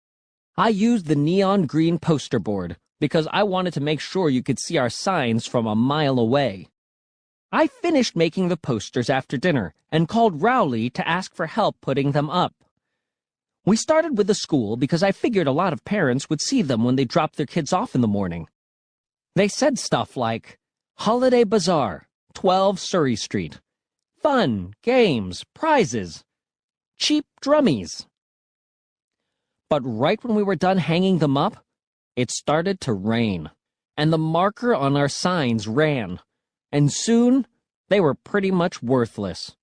I 0.56 0.68
used 0.68 1.06
the 1.06 1.16
neon 1.16 1.66
green 1.66 1.98
poster 1.98 2.38
board, 2.38 2.76
because 3.00 3.26
I 3.32 3.42
wanted 3.42 3.74
to 3.74 3.80
make 3.80 3.98
sure 3.98 4.30
you 4.30 4.44
could 4.44 4.60
see 4.60 4.78
our 4.78 4.88
signs 4.88 5.48
from 5.48 5.66
a 5.66 5.74
mile 5.74 6.20
away. 6.20 6.68
I 7.56 7.68
finished 7.68 8.14
making 8.14 8.48
the 8.48 8.58
posters 8.58 9.08
after 9.08 9.38
dinner 9.38 9.72
and 9.90 10.10
called 10.10 10.42
Rowley 10.42 10.90
to 10.90 11.08
ask 11.08 11.34
for 11.34 11.46
help 11.46 11.80
putting 11.80 12.12
them 12.12 12.28
up. 12.28 12.52
We 13.64 13.76
started 13.76 14.18
with 14.18 14.26
the 14.26 14.34
school 14.34 14.76
because 14.76 15.02
I 15.02 15.10
figured 15.10 15.46
a 15.46 15.52
lot 15.52 15.72
of 15.72 15.82
parents 15.82 16.28
would 16.28 16.42
see 16.42 16.60
them 16.60 16.84
when 16.84 16.96
they 16.96 17.06
dropped 17.06 17.36
their 17.36 17.46
kids 17.46 17.72
off 17.72 17.94
in 17.94 18.02
the 18.02 18.06
morning. 18.06 18.46
They 19.36 19.48
said 19.48 19.78
stuff 19.78 20.18
like, 20.18 20.58
Holiday 20.96 21.44
Bazaar, 21.44 22.08
12 22.34 22.78
Surrey 22.78 23.16
Street. 23.16 23.58
Fun, 24.22 24.74
games, 24.82 25.42
prizes. 25.54 26.24
Cheap 26.98 27.24
drummies. 27.40 28.04
But 29.70 29.80
right 29.80 30.22
when 30.22 30.36
we 30.36 30.42
were 30.42 30.56
done 30.56 30.76
hanging 30.76 31.20
them 31.20 31.38
up, 31.38 31.64
it 32.16 32.30
started 32.30 32.82
to 32.82 32.92
rain, 32.92 33.50
and 33.96 34.12
the 34.12 34.18
marker 34.18 34.74
on 34.74 34.94
our 34.94 35.08
signs 35.08 35.66
ran, 35.66 36.20
and 36.72 36.93
soon 36.93 37.47
they 37.88 38.01
were 38.01 38.14
pretty 38.14 38.51
much 38.51 38.82
worthless. 38.82 39.56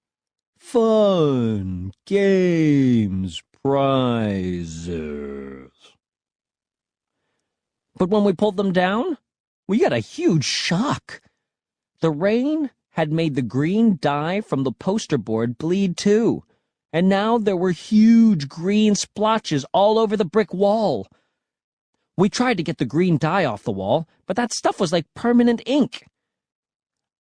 Fun, 0.57 1.91
games, 2.05 3.41
prizes. 3.63 5.71
But 7.97 8.09
when 8.09 8.23
we 8.23 8.34
pulled 8.34 8.57
them 8.57 8.73
down, 8.73 9.17
we 9.67 9.80
got 9.80 9.93
a 9.93 9.99
huge 9.99 10.45
shock. 10.45 11.21
The 12.01 12.11
rain 12.11 12.71
had 12.91 13.11
made 13.11 13.35
the 13.35 13.41
green 13.41 13.97
dye 14.01 14.41
from 14.41 14.63
the 14.63 14.71
poster 14.71 15.17
board 15.17 15.57
bleed 15.57 15.97
too, 15.97 16.43
and 16.91 17.09
now 17.09 17.38
there 17.38 17.57
were 17.57 17.71
huge 17.71 18.47
green 18.47 18.95
splotches 18.95 19.65
all 19.73 19.97
over 19.97 20.15
the 20.15 20.25
brick 20.25 20.53
wall. 20.53 21.07
We 22.17 22.30
tried 22.30 22.57
to 22.57 22.63
get 22.63 22.77
the 22.77 22.85
green 22.85 23.17
dye 23.17 23.45
off 23.45 23.63
the 23.63 23.71
wall, 23.71 24.07
but 24.27 24.35
that 24.35 24.53
stuff 24.53 24.80
was 24.80 24.91
like 24.91 25.05
permanent 25.15 25.61
ink. 25.65 26.05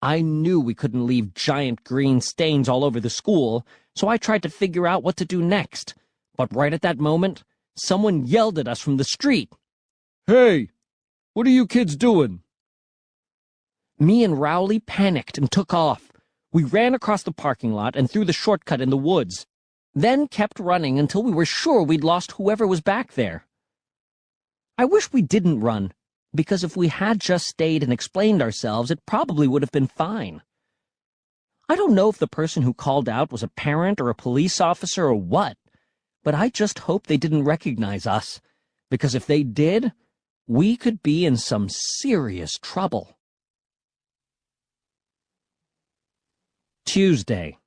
I 0.03 0.19
knew 0.19 0.59
we 0.59 0.73
couldn't 0.73 1.07
leave 1.07 1.33
giant 1.33 1.85
green 1.85 2.19
stains 2.19 2.67
all 2.67 2.83
over 2.83 2.99
the 2.99 3.09
school, 3.09 3.65
so 3.95 4.09
I 4.09 4.17
tried 4.17 4.43
to 4.43 4.49
figure 4.49 4.85
out 4.85 5.01
what 5.01 5.15
to 5.15 5.23
do 5.23 5.41
next. 5.41 5.95
But 6.35 6.53
right 6.53 6.73
at 6.73 6.81
that 6.81 6.99
moment, 6.99 7.45
someone 7.77 8.27
yelled 8.27 8.59
at 8.59 8.67
us 8.67 8.81
from 8.81 8.97
the 8.97 9.05
street. 9.05 9.49
Hey, 10.27 10.67
what 11.33 11.47
are 11.47 11.51
you 11.51 11.65
kids 11.65 11.95
doing? 11.95 12.41
Me 13.97 14.25
and 14.25 14.41
Rowley 14.41 14.79
panicked 14.79 15.37
and 15.37 15.49
took 15.49 15.73
off. 15.73 16.11
We 16.51 16.65
ran 16.65 16.93
across 16.93 17.23
the 17.23 17.31
parking 17.31 17.71
lot 17.71 17.95
and 17.95 18.11
through 18.11 18.25
the 18.25 18.33
shortcut 18.33 18.81
in 18.81 18.89
the 18.89 18.97
woods, 18.97 19.45
then 19.95 20.27
kept 20.27 20.59
running 20.59 20.99
until 20.99 21.23
we 21.23 21.31
were 21.31 21.45
sure 21.45 21.81
we'd 21.81 22.03
lost 22.03 22.33
whoever 22.33 22.67
was 22.67 22.81
back 22.81 23.13
there. 23.13 23.45
I 24.77 24.83
wish 24.83 25.13
we 25.13 25.21
didn't 25.21 25.61
run, 25.61 25.93
because 26.35 26.63
if 26.63 26.75
we 26.75 26.87
had 26.87 27.19
just 27.19 27.45
stayed 27.45 27.83
and 27.83 27.93
explained 27.93 28.41
ourselves, 28.41 28.91
it 28.91 29.05
probably 29.05 29.47
would 29.47 29.61
have 29.61 29.71
been 29.71 29.87
fine. 29.87 30.41
I 31.69 31.75
don't 31.75 31.95
know 31.95 32.09
if 32.09 32.17
the 32.17 32.27
person 32.27 32.63
who 32.63 32.73
called 32.73 33.07
out 33.07 33.31
was 33.31 33.43
a 33.43 33.47
parent 33.47 34.01
or 34.01 34.09
a 34.09 34.15
police 34.15 34.59
officer 34.59 35.05
or 35.05 35.15
what, 35.15 35.57
but 36.23 36.35
I 36.35 36.49
just 36.49 36.79
hope 36.79 37.07
they 37.07 37.17
didn't 37.17 37.45
recognize 37.45 38.05
us, 38.05 38.41
because 38.89 39.15
if 39.15 39.25
they 39.25 39.43
did, 39.43 39.93
we 40.47 40.75
could 40.75 41.01
be 41.01 41.25
in 41.25 41.37
some 41.37 41.69
serious 41.69 42.53
trouble. 42.61 43.17
Tuesday. 46.85 47.57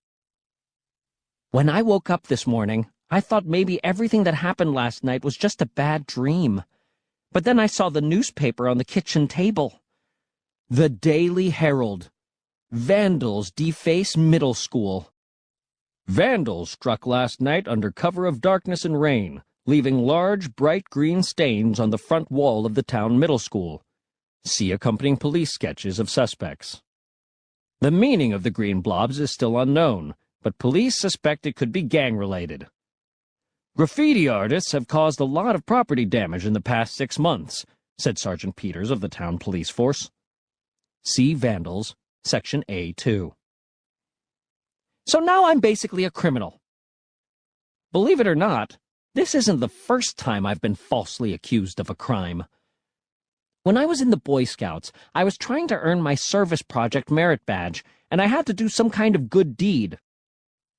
When 1.51 1.69
I 1.71 1.83
woke 1.83 2.11
up 2.11 2.27
this 2.27 2.47
morning, 2.47 2.87
I 3.11 3.21
thought 3.21 3.47
maybe 3.47 3.83
everything 3.83 4.25
that 4.25 4.35
happened 4.35 4.75
last 4.75 5.03
night 5.03 5.25
was 5.25 5.37
just 5.37 5.63
a 5.63 5.67
bad 5.67 6.07
dream. 6.07 6.65
But 7.37 7.45
then 7.45 7.61
I 7.61 7.67
saw 7.67 7.91
the 7.91 8.01
newspaper 8.01 8.67
on 8.67 8.79
the 8.79 8.83
kitchen 8.83 9.29
table. 9.29 9.83
The 10.71 10.89
Daily 10.89 11.51
Herald. 11.51 12.09
Vandals 12.71 13.51
deface 13.51 14.17
middle 14.17 14.55
school. 14.55 15.13
Vandals 16.07 16.71
struck 16.71 17.07
last 17.07 17.43
night 17.43 17.69
under 17.69 17.93
cover 17.93 18.25
of 18.25 18.41
darkness 18.41 18.87
and 18.87 18.99
rain, 18.99 19.43
leaving 19.67 19.99
large, 19.99 20.57
bright 20.57 20.85
green 20.85 21.23
stains 21.23 21.79
on 21.79 21.91
the 21.91 21.99
front 21.99 22.31
wall 22.31 22.65
of 22.65 22.75
the 22.75 22.83
town 22.83 23.19
middle 23.19 23.39
school. 23.39 23.83
See 24.47 24.73
accompanying 24.73 25.19
police 25.19 25.53
sketches 25.53 25.99
of 25.99 26.09
suspects. 26.09 26.81
The 27.83 27.91
meaning 27.91 28.33
of 28.33 28.45
the 28.45 28.51
green 28.51 28.81
blobs 28.81 29.21
is 29.21 29.31
still 29.31 29.59
unknown, 29.59 30.15
but 30.41 30.57
police 30.57 30.99
suspect 30.99 31.45
it 31.45 31.55
could 31.55 31.71
be 31.71 31.83
gang-related. 31.83 32.69
Graffiti 33.77 34.27
artists 34.27 34.73
have 34.73 34.89
caused 34.89 35.21
a 35.21 35.27
lot 35.27 35.55
of 35.55 35.67
property 35.67 36.07
damage 36.07 36.47
in 36.47 36.55
the 36.55 36.63
past 36.63 36.95
six 36.95 37.19
months, 37.19 37.67
said 37.99 38.19
Sergeant 38.19 38.57
Peters 38.57 38.91
of 38.91 39.03
the 39.03 39.09
town 39.09 39.37
police 39.37 39.69
force. 39.69 40.11
See 41.05 41.35
Vandals, 41.35 41.95
Section 42.25 42.65
A2. 42.71 43.33
So 45.07 45.19
now 45.19 45.49
I'm 45.49 45.61
basically 45.61 46.05
a 46.05 46.11
criminal. 46.11 46.59
Believe 47.93 48.19
it 48.19 48.27
or 48.27 48.35
not, 48.35 48.79
this 49.15 49.35
isn't 49.35 49.61
the 49.61 49.69
first 49.69 50.17
time 50.17 50.47
I've 50.47 50.63
been 50.63 50.75
falsely 50.75 51.35
accused 51.35 51.79
of 51.79 51.91
a 51.91 51.95
crime. 51.95 52.45
When 53.63 53.77
I 53.77 53.85
was 53.85 54.01
in 54.01 54.09
the 54.09 54.17
Boy 54.17 54.45
Scouts, 54.45 54.91
I 55.15 55.23
was 55.23 55.37
trying 55.37 55.69
to 55.69 55.79
earn 55.79 56.01
my 56.01 56.15
service 56.15 56.63
project 56.63 57.11
merit 57.11 57.45
badge, 57.45 57.85
and 58.11 58.23
I 58.23 58.27
had 58.27 58.47
to 58.47 58.55
do 58.55 58.71
some 58.71 58.89
kind 58.89 59.15
of 59.15 59.29
good 59.29 59.55
deed. 59.55 59.99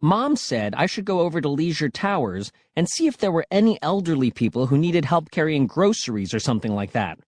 Mom 0.02 0.36
said 0.36 0.76
I 0.76 0.86
should 0.86 1.06
go 1.06 1.22
over 1.22 1.42
to 1.42 1.50
Leisure 1.50 1.90
Towers 1.90 2.52
and 2.76 2.88
see 2.88 3.08
if 3.08 3.18
there 3.18 3.32
were 3.32 3.48
any 3.50 3.80
elderly 3.82 4.30
people 4.30 4.68
who 4.68 4.78
needed 4.78 5.06
help 5.06 5.32
carrying 5.32 5.66
groceries 5.66 6.34
or 6.34 6.40
something 6.40 6.74
like 6.74 6.92
that. 6.92 7.20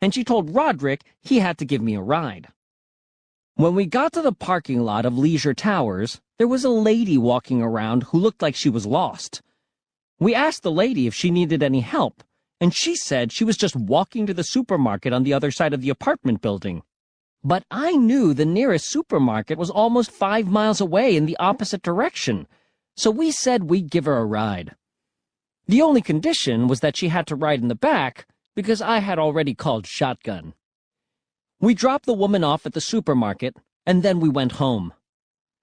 And 0.00 0.14
she 0.14 0.24
told 0.24 0.54
Roderick 0.54 1.02
he 1.20 1.40
had 1.40 1.58
to 1.58 1.66
give 1.66 1.82
me 1.82 1.94
a 1.94 2.00
ride. 2.00 2.48
When 3.56 3.74
we 3.74 3.86
got 3.86 4.12
to 4.14 4.22
the 4.22 4.32
parking 4.32 4.80
lot 4.80 5.04
of 5.04 5.18
Leisure 5.18 5.54
Towers, 5.54 6.20
there 6.38 6.48
was 6.48 6.64
a 6.64 6.70
lady 6.70 7.18
walking 7.18 7.60
around 7.62 8.04
who 8.04 8.18
looked 8.18 8.42
like 8.42 8.54
she 8.54 8.70
was 8.70 8.86
lost. 8.86 9.42
We 10.18 10.34
asked 10.34 10.62
the 10.62 10.72
lady 10.72 11.06
if 11.06 11.14
she 11.14 11.30
needed 11.30 11.62
any 11.62 11.80
help, 11.80 12.22
and 12.60 12.74
she 12.74 12.96
said 12.96 13.32
she 13.32 13.44
was 13.44 13.56
just 13.58 13.76
walking 13.76 14.26
to 14.26 14.34
the 14.34 14.42
supermarket 14.42 15.12
on 15.12 15.22
the 15.22 15.34
other 15.34 15.50
side 15.50 15.74
of 15.74 15.82
the 15.82 15.90
apartment 15.90 16.40
building. 16.40 16.82
But 17.46 17.64
I 17.70 17.92
knew 17.92 18.34
the 18.34 18.44
nearest 18.44 18.90
supermarket 18.90 19.56
was 19.56 19.70
almost 19.70 20.10
five 20.10 20.48
miles 20.48 20.80
away 20.80 21.14
in 21.14 21.26
the 21.26 21.36
opposite 21.36 21.80
direction, 21.80 22.48
so 22.96 23.08
we 23.08 23.30
said 23.30 23.70
we'd 23.70 23.88
give 23.88 24.06
her 24.06 24.16
a 24.16 24.26
ride. 24.26 24.74
The 25.68 25.80
only 25.80 26.02
condition 26.02 26.66
was 26.66 26.80
that 26.80 26.96
she 26.96 27.06
had 27.06 27.24
to 27.28 27.36
ride 27.36 27.62
in 27.62 27.68
the 27.68 27.76
back, 27.76 28.26
because 28.56 28.82
I 28.82 28.98
had 28.98 29.20
already 29.20 29.54
called 29.54 29.86
shotgun. 29.86 30.54
We 31.60 31.72
dropped 31.72 32.06
the 32.06 32.14
woman 32.14 32.42
off 32.42 32.66
at 32.66 32.72
the 32.72 32.80
supermarket, 32.80 33.54
and 33.86 34.02
then 34.02 34.18
we 34.18 34.28
went 34.28 34.58
home. 34.58 34.92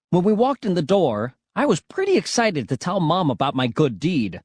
When 0.10 0.23
we 0.23 0.31
walked 0.31 0.65
in 0.65 0.76
the 0.76 0.81
door, 0.81 1.35
I 1.53 1.65
was 1.65 1.81
pretty 1.81 2.15
excited 2.15 2.69
to 2.69 2.77
tell 2.77 3.01
Mom 3.01 3.30
about 3.30 3.55
my 3.55 3.68
good 3.68 3.99
deed. 3.99 4.39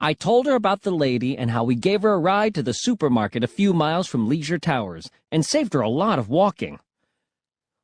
I 0.00 0.12
told 0.12 0.46
her 0.46 0.54
about 0.54 0.82
the 0.82 0.92
lady 0.92 1.36
and 1.36 1.50
how 1.50 1.64
we 1.64 1.74
gave 1.74 2.02
her 2.02 2.12
a 2.12 2.18
ride 2.18 2.54
to 2.54 2.62
the 2.62 2.72
supermarket 2.72 3.42
a 3.42 3.48
few 3.48 3.72
miles 3.72 4.06
from 4.06 4.28
Leisure 4.28 4.58
Towers 4.58 5.10
and 5.32 5.44
saved 5.44 5.72
her 5.72 5.80
a 5.80 5.88
lot 5.88 6.20
of 6.20 6.28
walking. 6.28 6.78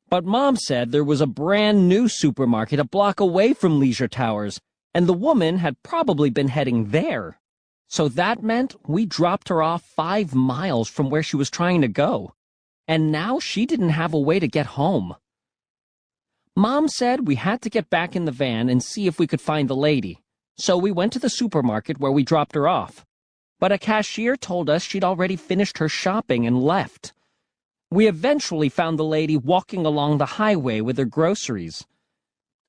But 0.09 0.23
Mom 0.23 0.55
said 0.55 0.91
there 0.91 1.03
was 1.03 1.19
a 1.19 1.27
brand 1.27 1.89
new 1.89 2.07
supermarket 2.07 2.79
a 2.79 2.85
block 2.85 3.19
away 3.19 3.53
from 3.53 3.79
Leisure 3.79 4.07
Towers, 4.07 4.61
and 4.93 5.07
the 5.07 5.13
woman 5.13 5.57
had 5.57 5.81
probably 5.83 6.29
been 6.29 6.47
heading 6.47 6.91
there. 6.91 7.37
So 7.87 8.07
that 8.07 8.41
meant 8.41 8.75
we 8.87 9.05
dropped 9.05 9.49
her 9.49 9.61
off 9.61 9.83
five 9.83 10.33
miles 10.33 10.89
from 10.89 11.09
where 11.09 11.23
she 11.23 11.35
was 11.35 11.49
trying 11.49 11.81
to 11.81 11.87
go. 11.89 12.33
And 12.87 13.11
now 13.11 13.39
she 13.39 13.65
didn't 13.65 13.89
have 13.89 14.13
a 14.13 14.19
way 14.19 14.39
to 14.39 14.47
get 14.47 14.67
home. 14.67 15.15
Mom 16.55 16.87
said 16.87 17.27
we 17.27 17.35
had 17.35 17.61
to 17.63 17.69
get 17.69 17.89
back 17.89 18.15
in 18.15 18.23
the 18.23 18.31
van 18.31 18.69
and 18.69 18.81
see 18.81 19.07
if 19.07 19.19
we 19.19 19.27
could 19.27 19.41
find 19.41 19.69
the 19.69 19.75
lady. 19.75 20.21
So 20.57 20.77
we 20.77 20.91
went 20.91 21.13
to 21.13 21.19
the 21.19 21.29
supermarket 21.29 21.99
where 21.99 22.11
we 22.11 22.23
dropped 22.23 22.55
her 22.55 22.67
off. 22.67 23.05
But 23.59 23.71
a 23.71 23.77
cashier 23.77 24.35
told 24.35 24.69
us 24.69 24.83
she'd 24.83 25.03
already 25.03 25.35
finished 25.35 25.77
her 25.77 25.89
shopping 25.89 26.45
and 26.45 26.63
left. 26.63 27.13
We 27.91 28.07
eventually 28.07 28.69
found 28.69 28.99
the 28.99 29.05
lady 29.05 29.37
walking 29.37 29.85
along 29.85 30.17
the 30.17 30.25
highway 30.25 30.81
with 30.81 30.97
her 30.97 31.05
groceries. 31.05 31.85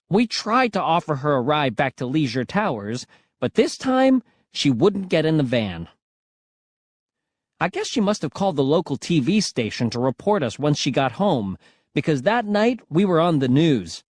We 0.09 0.27
tried 0.27 0.73
to 0.75 0.83
offer 0.83 1.17
her 1.17 1.35
a 1.35 1.43
ride 1.43 1.75
back 1.75 1.97
to 1.97 2.07
Leisure 2.07 2.45
Towers, 2.45 3.07
but 3.41 3.55
this 3.55 3.77
time 3.77 4.23
she 4.53 4.71
wouldn't 4.71 5.09
get 5.09 5.27
in 5.27 5.37
the 5.37 5.43
van. 5.43 5.89
I 7.59 7.69
guess 7.69 7.89
she 7.89 8.01
must 8.01 8.23
have 8.23 8.35
called 8.35 8.57
the 8.57 8.63
local 8.63 8.99
TV 8.99 9.43
station 9.43 9.91
to 9.91 9.99
report 9.99 10.43
us 10.43 10.59
once 10.59 10.79
she 10.79 10.91
got 10.91 11.13
home, 11.13 11.57
because 11.95 12.23
that 12.23 12.45
night 12.45 12.81
we 12.91 13.05
were 13.05 13.21
on 13.21 13.39
the 13.39 13.49
news. 13.49 14.05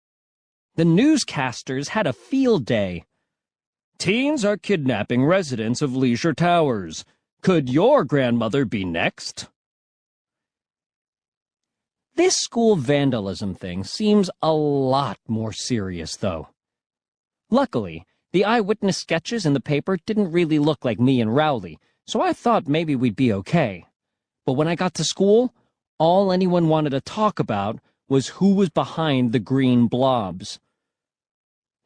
The 0.75 0.85
newscasters 0.85 1.89
had 1.89 2.07
a 2.07 2.13
field 2.13 2.67
day. 2.67 3.05
Teens 3.99 4.45
are 4.45 4.59
kidnapping 4.59 5.25
residents 5.25 5.81
of 5.81 5.97
Leisure 5.97 6.35
Towers. 6.35 7.05
Could 7.41 7.71
your 7.71 8.05
grandmother 8.05 8.67
be 8.67 8.85
next? 8.85 9.49
This 12.15 12.35
school 12.37 12.77
vandalism 12.77 13.55
thing 13.55 13.85
seems 13.85 14.31
a 14.43 14.53
lot 14.53 15.19
more 15.27 15.53
serious, 15.53 16.15
though. 16.17 16.49
Luckily, 17.51 18.05
the 18.33 18.45
eyewitness 18.45 18.99
sketches 18.99 19.47
in 19.47 19.55
the 19.55 19.61
paper 19.61 19.97
didn't 20.05 20.33
really 20.33 20.59
look 20.59 20.85
like 20.85 21.01
me 21.01 21.21
and 21.21 21.35
Rowley, 21.35 21.79
so 22.07 22.21
I 22.21 22.35
thought 22.35 22.69
maybe 22.69 22.95
we'd 22.95 23.17
be 23.17 23.33
okay. 23.33 23.87
But 24.45 24.55
when 24.55 24.69
I 24.69 24.75
got 24.75 24.93
to 24.95 25.05
school, 25.05 25.55
all 25.99 26.33
anyone 26.33 26.69
wanted 26.69 26.91
to 26.91 27.01
talk 27.01 27.39
about 27.39 27.79
was 28.09 28.29
who 28.29 28.55
was 28.55 28.69
behind 28.69 29.33
the 29.33 29.39
green 29.39 29.87
blobs. 29.87 30.61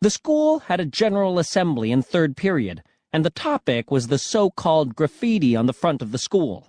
The 0.03 0.09
school 0.09 0.61
had 0.61 0.81
a 0.81 0.87
general 0.87 1.39
assembly 1.39 1.93
in 1.93 2.01
third 2.01 2.35
period, 2.35 2.83
and 3.13 3.23
the 3.23 3.29
topic 3.29 3.91
was 3.91 4.07
the 4.07 4.17
so-called 4.17 4.97
graffiti 4.97 5.55
on 5.55 5.67
the 5.67 5.75
front 5.75 6.01
of 6.01 6.11
the 6.11 6.17
school. 6.19 6.69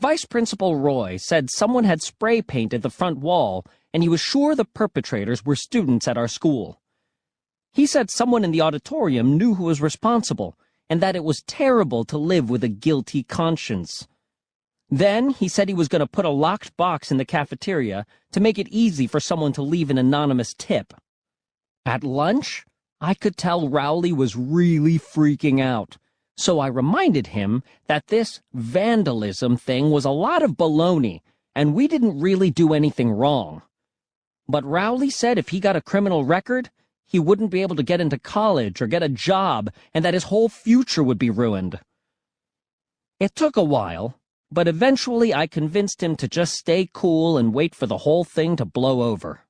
Vice 0.00 0.24
Principal 0.24 0.74
Roy 0.74 1.16
said 1.16 1.50
someone 1.50 1.84
had 1.84 2.02
spray 2.02 2.42
painted 2.42 2.82
the 2.82 2.90
front 2.90 3.18
wall, 3.18 3.64
and 3.92 4.02
he 4.02 4.08
was 4.08 4.20
sure 4.20 4.56
the 4.56 4.64
perpetrators 4.64 5.44
were 5.44 5.54
students 5.54 6.08
at 6.08 6.18
our 6.18 6.26
school. 6.26 6.80
He 7.72 7.86
said 7.86 8.10
someone 8.10 8.42
in 8.42 8.50
the 8.50 8.60
auditorium 8.60 9.38
knew 9.38 9.54
who 9.54 9.64
was 9.64 9.80
responsible, 9.80 10.58
and 10.90 11.00
that 11.00 11.14
it 11.14 11.22
was 11.22 11.44
terrible 11.46 12.04
to 12.06 12.18
live 12.18 12.50
with 12.50 12.64
a 12.64 12.68
guilty 12.68 13.22
conscience. 13.22 14.08
Then 14.90 15.30
he 15.30 15.46
said 15.46 15.68
he 15.68 15.74
was 15.74 15.88
going 15.88 16.00
to 16.00 16.08
put 16.08 16.24
a 16.24 16.28
locked 16.28 16.76
box 16.76 17.12
in 17.12 17.18
the 17.18 17.24
cafeteria 17.24 18.04
to 18.32 18.40
make 18.40 18.58
it 18.58 18.68
easy 18.68 19.06
for 19.06 19.20
someone 19.20 19.52
to 19.52 19.62
leave 19.62 19.90
an 19.90 19.98
anonymous 19.98 20.54
tip. 20.58 20.92
At 21.86 22.02
lunch, 22.02 22.64
I 23.00 23.12
could 23.12 23.36
tell 23.36 23.68
Rowley 23.68 24.12
was 24.12 24.36
really 24.36 24.98
freaking 24.98 25.60
out, 25.60 25.98
so 26.34 26.58
I 26.58 26.66
reminded 26.68 27.28
him 27.28 27.62
that 27.88 28.06
this 28.06 28.40
vandalism 28.54 29.58
thing 29.58 29.90
was 29.90 30.06
a 30.06 30.10
lot 30.10 30.42
of 30.42 30.56
baloney, 30.56 31.20
and 31.54 31.74
we 31.74 31.86
didn't 31.86 32.18
really 32.18 32.50
do 32.50 32.72
anything 32.72 33.10
wrong. 33.10 33.60
But 34.48 34.64
Rowley 34.64 35.10
said 35.10 35.36
if 35.36 35.50
he 35.50 35.60
got 35.60 35.76
a 35.76 35.82
criminal 35.82 36.24
record, 36.24 36.70
he 37.06 37.18
wouldn't 37.18 37.50
be 37.50 37.60
able 37.60 37.76
to 37.76 37.82
get 37.82 38.00
into 38.00 38.18
college 38.18 38.80
or 38.80 38.86
get 38.86 39.02
a 39.02 39.08
job, 39.10 39.70
and 39.92 40.02
that 40.04 40.14
his 40.14 40.24
whole 40.24 40.48
future 40.48 41.02
would 41.02 41.18
be 41.18 41.28
ruined. 41.28 41.80
It 43.20 43.34
took 43.34 43.58
a 43.58 43.62
while, 43.62 44.18
but 44.50 44.68
eventually 44.68 45.34
I 45.34 45.46
convinced 45.46 46.02
him 46.02 46.16
to 46.16 46.28
just 46.28 46.54
stay 46.54 46.88
cool 46.92 47.36
and 47.36 47.52
wait 47.52 47.74
for 47.74 47.86
the 47.86 47.98
whole 47.98 48.24
thing 48.24 48.56
to 48.56 48.64
blow 48.64 49.02
over. 49.02 49.43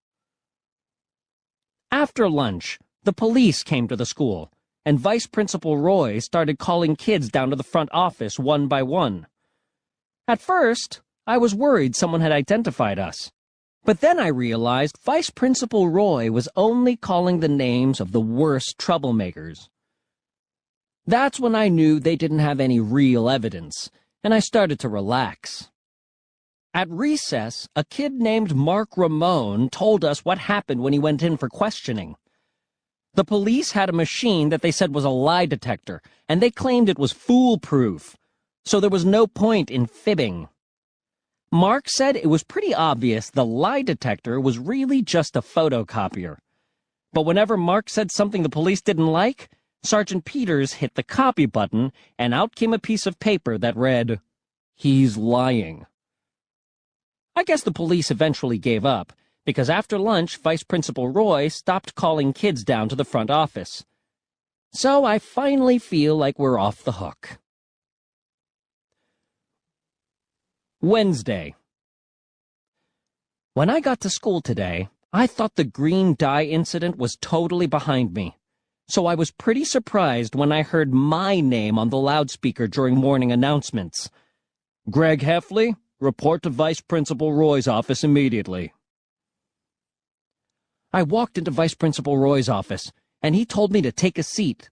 After 1.94 2.28
lunch, 2.28 2.80
the 3.04 3.12
police 3.12 3.62
came 3.62 3.86
to 3.86 3.94
the 3.94 4.04
school, 4.04 4.50
and 4.84 4.98
Vice 4.98 5.28
Principal 5.28 5.78
Roy 5.78 6.18
started 6.18 6.58
calling 6.58 6.96
kids 6.96 7.28
down 7.28 7.50
to 7.50 7.56
the 7.56 7.62
front 7.62 7.88
office 7.92 8.36
one 8.36 8.66
by 8.66 8.82
one. 8.82 9.28
At 10.26 10.40
first, 10.40 11.02
I 11.24 11.38
was 11.38 11.54
worried 11.54 11.94
someone 11.94 12.20
had 12.20 12.32
identified 12.32 12.98
us, 12.98 13.30
But 13.84 14.00
then 14.00 14.18
I 14.18 14.26
realized 14.26 14.98
Vice 15.04 15.30
Principal 15.30 15.88
Roy 15.88 16.32
was 16.32 16.48
only 16.56 16.96
calling 16.96 17.38
the 17.38 17.48
names 17.48 18.00
of 18.00 18.10
the 18.10 18.20
worst 18.20 18.76
troublemakers. 18.76 19.68
That's 21.06 21.38
when 21.38 21.54
I 21.54 21.68
knew 21.68 22.00
they 22.00 22.16
didn't 22.16 22.40
have 22.40 22.58
any 22.58 22.80
real 22.80 23.30
evidence, 23.30 23.88
and 24.24 24.34
I 24.34 24.40
started 24.40 24.80
to 24.80 24.88
relax. 24.88 25.70
At 26.76 26.90
recess, 26.90 27.68
a 27.76 27.84
kid 27.84 28.14
named 28.14 28.56
Mark 28.56 28.96
Ramone 28.96 29.70
told 29.70 30.04
us 30.04 30.24
what 30.24 30.38
happened 30.38 30.82
when 30.82 30.92
he 30.92 30.98
went 30.98 31.22
in 31.22 31.36
for 31.36 31.48
questioning. 31.48 32.16
The 33.14 33.22
police 33.24 33.70
had 33.70 33.88
a 33.88 33.92
machine 33.92 34.48
that 34.48 34.60
they 34.60 34.72
said 34.72 34.92
was 34.92 35.04
a 35.04 35.08
lie 35.08 35.46
detector, 35.46 36.02
and 36.28 36.42
they 36.42 36.50
claimed 36.50 36.88
it 36.88 36.98
was 36.98 37.12
foolproof, 37.12 38.16
so 38.64 38.80
there 38.80 38.90
was 38.90 39.04
no 39.04 39.28
point 39.28 39.70
in 39.70 39.86
fibbing. 39.86 40.48
Mark 41.52 41.88
said 41.88 42.16
it 42.16 42.26
was 42.28 42.42
pretty 42.42 42.74
obvious 42.74 43.30
the 43.30 43.44
lie 43.44 43.82
detector 43.82 44.40
was 44.40 44.58
really 44.58 45.00
just 45.00 45.36
a 45.36 45.42
photocopier. 45.42 46.38
But 47.12 47.22
whenever 47.22 47.56
Mark 47.56 47.88
said 47.88 48.10
something 48.10 48.42
the 48.42 48.48
police 48.48 48.82
didn't 48.82 49.06
like, 49.06 49.48
Sergeant 49.84 50.24
Peters 50.24 50.72
hit 50.72 50.96
the 50.96 51.04
copy 51.04 51.46
button, 51.46 51.92
and 52.18 52.34
out 52.34 52.56
came 52.56 52.74
a 52.74 52.80
piece 52.80 53.06
of 53.06 53.20
paper 53.20 53.58
that 53.58 53.76
read, 53.76 54.20
He's 54.74 55.16
lying. 55.16 55.86
I 57.36 57.44
guess 57.44 57.62
the 57.62 57.72
police 57.72 58.10
eventually 58.10 58.58
gave 58.58 58.84
up, 58.86 59.12
because 59.44 59.68
after 59.68 59.98
lunch, 59.98 60.36
Vice 60.36 60.62
Principal 60.62 61.08
Roy 61.08 61.48
stopped 61.48 61.94
calling 61.94 62.32
kids 62.32 62.62
down 62.62 62.88
to 62.88 62.96
the 62.96 63.04
front 63.04 63.30
office. 63.30 63.84
So 64.72 65.04
I 65.04 65.18
finally 65.18 65.78
feel 65.78 66.16
like 66.16 66.38
we're 66.38 66.58
off 66.58 66.84
the 66.84 66.92
hook. 66.92 67.38
Wednesday. 70.80 71.54
When 73.54 73.70
I 73.70 73.80
got 73.80 74.00
to 74.00 74.10
school 74.10 74.40
today, 74.40 74.88
I 75.12 75.26
thought 75.26 75.54
the 75.54 75.64
green 75.64 76.14
dye 76.18 76.44
incident 76.44 76.98
was 76.98 77.16
totally 77.20 77.66
behind 77.66 78.12
me. 78.14 78.36
So 78.88 79.06
I 79.06 79.14
was 79.14 79.30
pretty 79.30 79.64
surprised 79.64 80.34
when 80.34 80.52
I 80.52 80.62
heard 80.62 80.92
my 80.92 81.40
name 81.40 81.78
on 81.78 81.88
the 81.88 81.96
loudspeaker 81.96 82.66
during 82.66 82.96
morning 82.96 83.32
announcements. 83.32 84.10
Greg 84.90 85.20
Heffley, 85.20 85.76
report 86.00 86.42
to 86.42 86.50
Vice 86.50 86.80
Principal 86.80 87.32
Roy's 87.32 87.68
office 87.68 88.04
immediately. 88.04 88.72
I 90.92 91.02
walked 91.02 91.38
into 91.38 91.50
Vice 91.50 91.74
Principal 91.74 92.18
Roy's 92.18 92.48
office, 92.48 92.92
and 93.22 93.34
he 93.34 93.44
told 93.44 93.72
me 93.72 93.82
to 93.82 93.90
take 93.90 94.18
a 94.18 94.22
seat. 94.22 94.70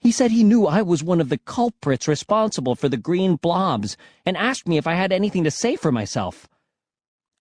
He 0.00 0.12
said 0.12 0.30
he 0.30 0.44
knew 0.44 0.66
I 0.66 0.82
was 0.82 1.02
one 1.02 1.20
of 1.20 1.28
the 1.28 1.38
culprits 1.38 2.08
responsible 2.08 2.74
for 2.74 2.88
the 2.88 2.96
green 2.96 3.36
blobs 3.36 3.96
and 4.26 4.36
asked 4.36 4.68
me 4.68 4.76
if 4.76 4.86
I 4.86 4.94
had 4.94 5.12
anything 5.12 5.44
to 5.44 5.50
say 5.50 5.76
for 5.76 5.92
myself. 5.92 6.48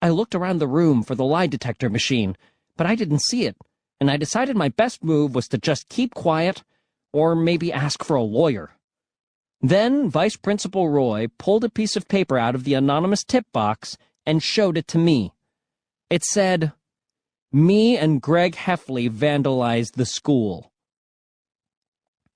I 0.02 0.10
looked 0.10 0.36
around 0.36 0.60
the 0.60 0.68
room 0.68 1.04
for 1.04 1.16
the 1.16 1.26
lie 1.26 1.48
detector 1.48 1.90
machine, 1.90 2.38
but 2.78 2.88
I 2.88 2.96
didn't 2.96 3.24
see 3.24 3.46
it, 3.46 3.58
and 4.00 4.12
I 4.12 4.18
decided 4.18 4.56
my 4.56 4.70
best 4.70 5.04
move 5.04 5.34
was 5.34 5.48
to 5.50 5.58
just 5.58 5.90
keep 5.90 6.14
quiet 6.14 6.64
or 7.12 7.36
maybe 7.36 7.72
ask 7.72 8.04
for 8.04 8.16
a 8.16 8.22
lawyer. 8.22 8.72
Then 9.64 10.10
Vice 10.10 10.36
Principal 10.36 10.90
Roy 10.90 11.28
pulled 11.40 11.64
a 11.64 11.70
piece 11.70 11.96
of 11.96 12.08
paper 12.08 12.38
out 12.38 12.54
of 12.54 12.66
the 12.66 12.76
anonymous 12.76 13.24
tip 13.24 13.46
box 13.52 13.98
and 14.26 14.44
showed 14.44 14.78
it 14.78 14.88
to 14.90 15.00
me. 15.00 15.34
It 16.12 16.24
said, 16.24 16.74
Me 17.52 17.98
and 17.98 18.22
Greg 18.22 18.56
Heffley 18.56 19.10
vandalized 19.10 19.94
the 19.94 20.06
school 20.06 20.70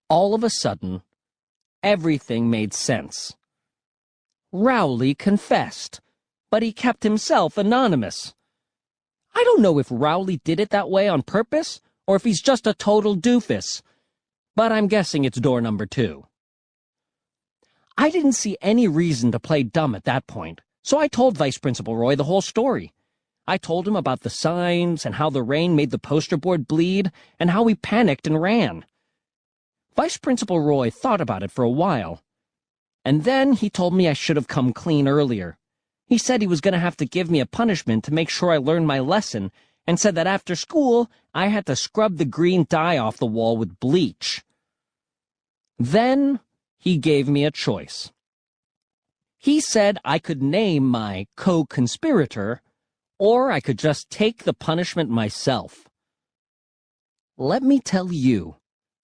all 0.10 0.34
of 0.34 0.44
a 0.44 0.50
sudden, 0.50 1.02
everything 1.84 2.50
made 2.50 2.74
sense. 2.74 3.36
Rowley 4.52 5.14
confessed, 5.14 6.00
but 6.50 6.64
he 6.64 6.72
kept 6.72 7.04
himself 7.04 7.58
anonymous. 7.58 8.34
I 9.36 9.44
don't 9.44 9.62
know 9.62 9.80
if 9.80 9.88
Rowley 9.92 10.40
did 10.44 10.60
it 10.60 10.70
that 10.70 10.90
way 10.90 11.10
on 11.10 11.22
purpose, 11.22 11.82
or 12.08 12.16
if 12.16 12.24
he's 12.24 12.42
just 12.42 12.66
a 12.66 12.74
total 12.74 13.16
doofus, 13.16 13.82
but 14.56 14.72
I'm 14.72 14.88
guessing 14.88 15.26
it's 15.26 15.40
door 15.40 15.62
number 15.62 15.86
two. 15.86 16.26
I 17.98 18.12
didn't 18.12 18.34
see 18.34 18.58
any 18.62 18.88
reason 18.88 19.32
to 19.32 19.40
play 19.40 19.64
dumb 19.64 19.96
at 19.96 20.04
that 20.04 20.28
point, 20.28 20.62
so 20.84 21.00
I 21.00 21.08
told 21.08 21.38
Vice 21.38 21.58
Principal 21.58 21.98
Roy 21.98 22.16
the 22.16 22.26
whole 22.26 22.42
story. 22.42 22.94
I 23.48 23.58
told 23.58 23.88
him 23.88 23.96
about 23.96 24.22
the 24.22 24.30
signs 24.30 25.06
and 25.06 25.16
how 25.16 25.30
the 25.30 25.42
rain 25.42 25.76
made 25.76 25.90
the 25.92 25.98
poster 25.98 26.38
board 26.38 26.68
bleed 26.68 27.12
and 27.40 27.50
how 27.50 27.64
we 27.64 27.76
panicked 27.76 28.28
and 28.28 28.40
ran. 28.42 28.86
Vice 29.96 30.18
Principal 30.18 30.60
Roy 30.60 30.92
thought 30.92 31.22
about 31.22 31.42
it 31.42 31.52
for 31.52 31.64
a 31.64 31.70
while. 31.70 32.22
And 33.04 33.24
then 33.24 33.54
he 33.54 33.70
told 33.70 33.96
me 33.96 34.08
I 34.08 34.14
should 34.14 34.36
have 34.36 34.48
come 34.48 34.74
clean 34.74 35.08
earlier. 35.08 35.58
He 36.06 36.18
said 36.18 36.42
he 36.42 36.48
was 36.48 36.62
going 36.62 36.74
to 36.74 36.80
have 36.80 36.98
to 36.98 37.06
give 37.06 37.32
me 37.32 37.40
a 37.40 37.46
punishment 37.46 38.04
to 38.04 38.14
make 38.14 38.30
sure 38.30 38.52
I 38.52 38.58
learned 38.58 38.86
my 38.86 39.00
lesson, 39.00 39.52
and 39.88 40.00
said 40.00 40.14
that 40.16 40.28
after 40.28 40.56
school, 40.56 41.10
I 41.34 41.48
had 41.48 41.66
to 41.66 41.76
scrub 41.76 42.18
the 42.18 42.26
green 42.26 42.68
dye 42.70 42.98
off 42.98 43.18
the 43.18 43.26
wall 43.26 43.58
with 43.58 43.80
bleach. 43.80 44.44
Then 45.80 46.42
he 46.88 46.98
gave 46.98 47.28
me 47.28 47.44
a 47.44 47.52
choice. 47.52 48.14
He 49.38 49.60
said 49.60 49.98
I 50.06 50.20
could 50.20 50.42
name 50.42 50.88
my 50.88 51.28
co-conspirator, 51.36 52.62
or 53.20 53.52
I 53.52 53.60
could 53.60 53.78
just 53.78 54.10
take 54.10 54.46
the 54.46 54.54
punishment 54.54 55.10
myself. 55.10 55.90
Let 57.38 57.62
me 57.62 57.82
tell 57.82 58.14
you, 58.14 58.56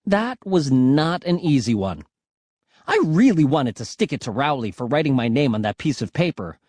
that 0.06 0.38
was 0.46 0.72
not 0.72 1.26
an 1.26 1.42
easy 1.42 1.76
one. 1.76 2.06
I 2.88 3.02
really 3.04 3.44
wanted 3.44 3.76
to 3.76 3.86
stick 3.86 4.14
it 4.14 4.22
to 4.22 4.32
Rowley 4.32 4.72
for 4.72 4.88
writing 4.88 5.14
my 5.14 5.28
name 5.28 5.54
on 5.54 5.62
that 5.64 5.78
piece 5.78 6.02
of 6.02 6.14
paper. 6.14 6.60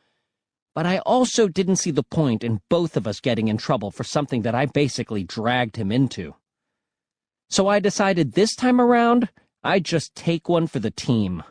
But 0.75 0.85
I 0.85 0.99
also 0.99 1.47
didn't 1.47 1.77
see 1.77 1.93
the 1.93 2.03
point 2.03 2.43
in 2.43 2.61
both 2.69 2.97
of 2.97 3.07
us 3.07 3.21
getting 3.21 3.47
in 3.47 3.57
trouble 3.57 3.93
for 3.93 4.03
something 4.03 4.43
that 4.43 4.57
I 4.57 4.67
basically 4.67 5.23
dragged 5.23 5.77
him 5.77 5.93
into. 5.93 6.35
So 7.49 7.69
I 7.69 7.79
decided 7.79 8.33
this 8.33 8.57
time 8.57 8.81
around, 8.81 9.29
I'd 9.67 9.87
just 9.87 10.15
take 10.15 10.47
one 10.47 10.67
for 10.67 10.79
the 10.79 10.91
team. 10.91 11.43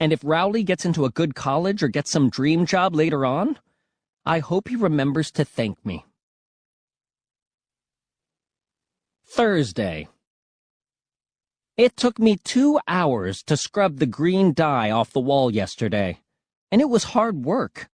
And 0.00 0.14
if 0.14 0.24
Rowley 0.24 0.62
gets 0.62 0.86
into 0.86 1.04
a 1.04 1.10
good 1.10 1.34
college 1.34 1.82
or 1.82 1.88
gets 1.88 2.10
some 2.10 2.30
dream 2.30 2.64
job 2.64 2.94
later 2.94 3.26
on, 3.26 3.58
I 4.24 4.38
hope 4.38 4.68
he 4.68 4.76
remembers 4.76 5.30
to 5.32 5.44
thank 5.44 5.84
me. 5.84 6.06
Thursday. 9.26 10.08
It 11.76 11.98
took 11.98 12.18
me 12.18 12.38
two 12.42 12.80
hours 12.88 13.42
to 13.42 13.58
scrub 13.58 13.98
the 13.98 14.06
green 14.06 14.54
dye 14.54 14.90
off 14.90 15.12
the 15.12 15.20
wall 15.20 15.50
yesterday, 15.50 16.20
and 16.70 16.80
it 16.80 16.88
was 16.88 17.04
hard 17.04 17.44
work. 17.44 17.90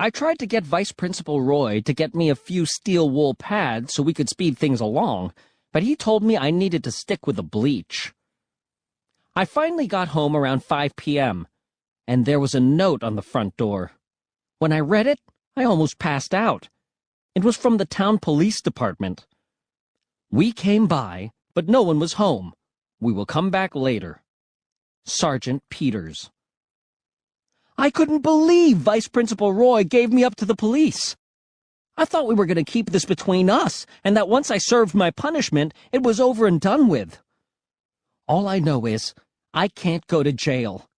I 0.00 0.10
tried 0.10 0.40
to 0.40 0.46
get 0.46 0.64
Vice 0.64 0.90
Principal 0.90 1.42
Roy 1.42 1.80
to 1.82 1.94
get 1.94 2.12
me 2.12 2.28
a 2.28 2.34
few 2.34 2.66
steel 2.66 3.08
wool 3.08 3.34
pads 3.34 3.94
so 3.94 4.02
we 4.02 4.14
could 4.14 4.28
speed 4.28 4.58
things 4.58 4.80
along, 4.80 5.32
but 5.72 5.84
he 5.84 5.94
told 5.94 6.24
me 6.24 6.36
I 6.36 6.50
needed 6.50 6.82
to 6.84 6.90
stick 6.90 7.24
with 7.24 7.36
the 7.36 7.44
bleach. 7.44 8.12
I 9.34 9.46
finally 9.46 9.86
got 9.86 10.08
home 10.08 10.36
around 10.36 10.62
5 10.62 10.94
p.m., 10.94 11.48
and 12.06 12.26
there 12.26 12.38
was 12.38 12.54
a 12.54 12.60
note 12.60 13.02
on 13.02 13.16
the 13.16 13.22
front 13.22 13.56
door. 13.56 13.92
When 14.58 14.72
I 14.72 14.80
read 14.80 15.06
it, 15.06 15.20
I 15.56 15.64
almost 15.64 15.98
passed 15.98 16.34
out. 16.34 16.68
It 17.34 17.42
was 17.42 17.56
from 17.56 17.78
the 17.78 17.86
town 17.86 18.18
police 18.18 18.60
department. 18.60 19.26
We 20.30 20.52
came 20.52 20.86
by, 20.86 21.30
but 21.54 21.66
no 21.66 21.80
one 21.80 21.98
was 21.98 22.14
home. 22.14 22.52
We 23.00 23.12
will 23.12 23.24
come 23.24 23.50
back 23.50 23.74
later. 23.74 24.22
Sergeant 25.06 25.62
Peters. 25.70 26.30
I 27.78 27.88
couldn't 27.88 28.20
believe 28.20 28.76
Vice 28.76 29.08
Principal 29.08 29.54
Roy 29.54 29.82
gave 29.82 30.12
me 30.12 30.24
up 30.24 30.36
to 30.36 30.44
the 30.44 30.54
police. 30.54 31.16
I 31.96 32.04
thought 32.04 32.26
we 32.26 32.34
were 32.34 32.46
going 32.46 32.62
to 32.62 32.70
keep 32.70 32.90
this 32.90 33.06
between 33.06 33.48
us, 33.48 33.86
and 34.04 34.14
that 34.14 34.28
once 34.28 34.50
I 34.50 34.58
served 34.58 34.94
my 34.94 35.10
punishment, 35.10 35.72
it 35.90 36.02
was 36.02 36.20
over 36.20 36.46
and 36.46 36.60
done 36.60 36.88
with. 36.88 37.18
All 38.28 38.46
I 38.46 38.58
know 38.58 38.86
is, 38.86 39.14
I 39.54 39.68
can't 39.68 40.06
go 40.06 40.22
to 40.22 40.32
jail. 40.32 40.88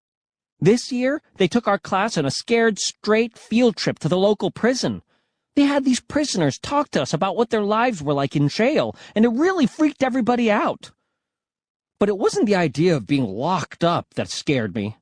This 0.61 0.93
year, 0.93 1.21
they 1.37 1.49
took 1.49 1.67
our 1.67 1.79
class 1.79 2.17
on 2.17 2.25
a 2.25 2.31
scared 2.31 2.79
straight 2.79 3.37
field 3.37 3.77
trip 3.77 3.99
to 4.01 4.09
the 4.09 4.17
local 4.17 4.51
prison. 4.51 5.03
They 5.57 5.63
had 5.63 5.85
these 5.85 6.01
prisoners 6.01 6.59
talk 6.59 6.91
to 6.91 7.03
us 7.03 7.13
about 7.13 7.37
what 7.37 7.51
their 7.51 7.63
lives 7.63 8.03
were 8.03 8.15
like 8.15 8.35
in 8.35 8.49
jail, 8.49 8.97
and 9.15 9.25
it 9.25 9.29
really 9.29 9.67
freaked 9.67 10.03
everybody 10.03 10.51
out. 10.51 10.91
But 12.01 12.09
it 12.09 12.19
wasn't 12.19 12.47
the 12.47 12.57
idea 12.57 12.97
of 12.97 13.07
being 13.07 13.25
locked 13.25 13.85
up 13.85 14.15
that 14.15 14.29
scared 14.29 14.75
me. 14.75 14.97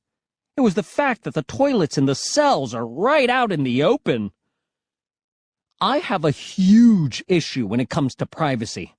It 0.56 0.60
was 0.60 0.74
the 0.74 0.82
fact 0.82 1.22
that 1.22 1.34
the 1.34 1.42
toilets 1.42 1.96
in 1.96 2.06
the 2.06 2.14
cells 2.14 2.74
are 2.74 2.86
right 2.86 3.30
out 3.30 3.52
in 3.52 3.62
the 3.62 3.82
open. 3.82 4.32
I 5.80 5.98
have 5.98 6.24
a 6.24 6.30
huge 6.30 7.24
issue 7.28 7.66
when 7.66 7.80
it 7.80 7.88
comes 7.88 8.14
to 8.16 8.26
privacy. 8.26 8.94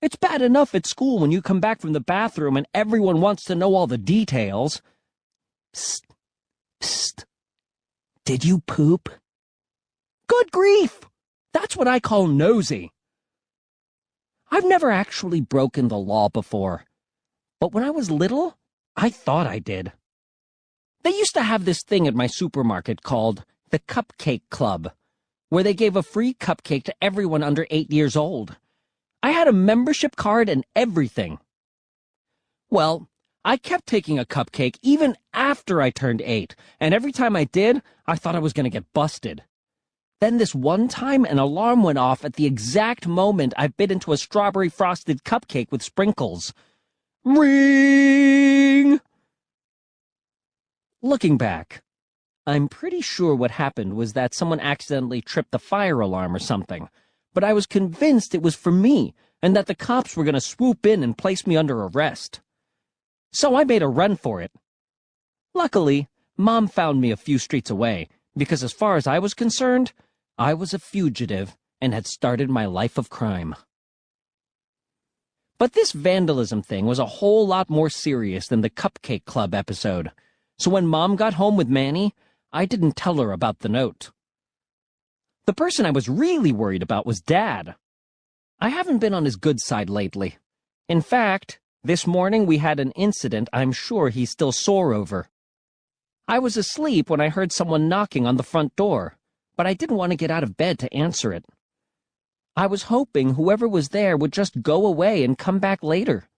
It's 0.00 0.16
bad 0.16 0.42
enough 0.42 0.74
at 0.74 0.86
school 0.86 1.18
when 1.18 1.32
you 1.32 1.42
come 1.42 1.60
back 1.60 1.80
from 1.80 1.92
the 1.92 2.00
bathroom 2.00 2.56
and 2.56 2.68
everyone 2.72 3.20
wants 3.20 3.44
to 3.44 3.54
know 3.54 3.74
all 3.74 3.86
the 3.88 3.98
details. 3.98 4.80
Psst. 5.74 6.02
Psst. 6.80 7.24
Did 8.24 8.44
you 8.44 8.60
poop? 8.60 9.08
Good 10.28 10.52
grief! 10.52 11.00
That's 11.52 11.76
what 11.76 11.88
I 11.88 11.98
call 11.98 12.26
nosy. 12.28 12.92
I've 14.50 14.64
never 14.66 14.90
actually 14.90 15.40
broken 15.40 15.88
the 15.88 15.98
law 15.98 16.28
before, 16.28 16.84
but 17.60 17.72
when 17.72 17.84
I 17.84 17.90
was 17.90 18.10
little, 18.10 18.56
I 18.96 19.10
thought 19.10 19.46
I 19.46 19.58
did. 19.58 19.92
They 21.02 21.10
used 21.10 21.34
to 21.34 21.42
have 21.42 21.64
this 21.64 21.82
thing 21.82 22.06
at 22.06 22.14
my 22.14 22.26
supermarket 22.26 23.02
called 23.02 23.44
the 23.70 23.78
Cupcake 23.78 24.42
Club. 24.50 24.92
where 25.50 25.64
they 25.64 25.74
gave 25.74 25.96
a 25.96 26.02
free 26.02 26.34
cupcake 26.34 26.84
to 26.84 26.94
everyone 27.00 27.42
under 27.42 27.66
eight 27.70 27.90
years 27.90 28.16
old. 28.16 28.56
I 29.22 29.30
had 29.30 29.48
a 29.48 29.52
membership 29.52 30.16
card 30.16 30.48
and 30.48 30.64
everything. 30.76 31.38
Well, 32.70 33.08
I 33.44 33.56
kept 33.56 33.86
taking 33.86 34.18
a 34.18 34.24
cupcake 34.24 34.78
even 34.82 35.16
after 35.32 35.80
I 35.80 35.90
turned 35.90 36.22
eight, 36.22 36.54
and 36.78 36.92
every 36.92 37.12
time 37.12 37.34
I 37.34 37.44
did, 37.44 37.82
I 38.06 38.16
thought 38.16 38.36
I 38.36 38.40
was 38.40 38.52
going 38.52 38.64
to 38.64 38.70
get 38.70 38.92
busted. 38.92 39.42
Then 40.20 40.38
this 40.38 40.54
one 40.54 40.88
time, 40.88 41.24
an 41.24 41.38
alarm 41.38 41.82
went 41.82 41.98
off 41.98 42.24
at 42.24 42.34
the 42.34 42.46
exact 42.46 43.06
moment 43.06 43.54
I 43.56 43.68
bit 43.68 43.92
into 43.92 44.12
a 44.12 44.16
strawberry 44.16 44.68
frosted 44.68 45.24
cupcake 45.24 45.70
with 45.70 45.82
sprinkles. 45.82 46.52
Ring! 47.24 49.00
Looking 51.00 51.38
back, 51.38 51.82
I'm 52.46 52.68
pretty 52.68 53.00
sure 53.00 53.34
what 53.34 53.52
happened 53.52 53.94
was 53.94 54.14
that 54.14 54.34
someone 54.34 54.58
accidentally 54.58 55.20
tripped 55.20 55.52
the 55.52 55.58
fire 55.58 56.00
alarm 56.00 56.34
or 56.34 56.40
something, 56.40 56.88
but 57.38 57.44
I 57.44 57.52
was 57.52 57.66
convinced 57.66 58.34
it 58.34 58.42
was 58.42 58.56
for 58.56 58.72
me 58.72 59.14
and 59.44 59.54
that 59.54 59.66
the 59.66 59.74
cops 59.76 60.16
were 60.16 60.24
going 60.24 60.34
to 60.34 60.40
swoop 60.40 60.84
in 60.84 61.04
and 61.04 61.16
place 61.16 61.46
me 61.46 61.56
under 61.56 61.84
arrest. 61.84 62.40
So 63.32 63.54
I 63.54 63.62
made 63.62 63.80
a 63.80 63.86
run 63.86 64.16
for 64.16 64.40
it. 64.40 64.50
Luckily, 65.54 66.08
Mom 66.36 66.66
found 66.66 67.00
me 67.00 67.12
a 67.12 67.16
few 67.16 67.38
streets 67.38 67.70
away, 67.70 68.08
because 68.36 68.64
as 68.64 68.72
far 68.72 68.96
as 68.96 69.06
I 69.06 69.20
was 69.20 69.34
concerned, 69.34 69.92
I 70.36 70.52
was 70.52 70.74
a 70.74 70.80
fugitive 70.80 71.56
and 71.80 71.94
had 71.94 72.08
started 72.08 72.50
my 72.50 72.66
life 72.66 72.98
of 72.98 73.08
crime. 73.08 73.54
But 75.60 75.74
this 75.74 75.92
vandalism 75.92 76.60
thing 76.60 76.86
was 76.86 76.98
a 76.98 77.06
whole 77.06 77.46
lot 77.46 77.70
more 77.70 77.88
serious 77.88 78.48
than 78.48 78.62
the 78.62 78.68
Cupcake 78.68 79.26
Club 79.26 79.54
episode, 79.54 80.10
so 80.58 80.72
when 80.72 80.88
Mom 80.88 81.14
got 81.14 81.34
home 81.34 81.56
with 81.56 81.68
Manny, 81.68 82.16
I 82.52 82.64
didn't 82.64 82.96
tell 82.96 83.18
her 83.18 83.30
about 83.30 83.60
the 83.60 83.68
note. 83.68 84.10
The 85.48 85.54
person 85.54 85.86
I 85.86 85.92
was 85.92 86.10
really 86.10 86.52
worried 86.52 86.82
about 86.82 87.06
was 87.06 87.22
Dad. 87.22 87.74
I 88.60 88.68
haven't 88.68 88.98
been 88.98 89.14
on 89.14 89.24
his 89.24 89.36
good 89.36 89.60
side 89.60 89.88
lately. 89.88 90.36
In 90.90 91.00
fact, 91.00 91.58
this 91.82 92.06
morning 92.06 92.44
we 92.44 92.58
had 92.58 92.78
an 92.78 92.90
incident 92.90 93.48
I'm 93.50 93.72
sure 93.72 94.10
he's 94.10 94.30
still 94.30 94.52
sore 94.52 94.92
over. 94.92 95.30
I 96.28 96.38
was 96.38 96.58
asleep 96.58 97.08
when 97.08 97.22
I 97.22 97.30
heard 97.30 97.50
someone 97.50 97.88
knocking 97.88 98.26
on 98.26 98.36
the 98.36 98.42
front 98.42 98.76
door, 98.76 99.16
but 99.56 99.66
I 99.66 99.72
didn't 99.72 99.96
want 99.96 100.12
to 100.12 100.16
get 100.16 100.30
out 100.30 100.42
of 100.42 100.58
bed 100.58 100.78
to 100.80 100.94
answer 100.94 101.32
it. 101.32 101.46
I 102.54 102.66
was 102.66 102.92
hoping 102.92 103.32
whoever 103.32 103.66
was 103.66 103.88
there 103.88 104.18
would 104.18 104.34
just 104.34 104.60
go 104.60 104.84
away 104.84 105.24
and 105.24 105.38
come 105.38 105.60
back 105.60 105.82
later. 105.82 106.28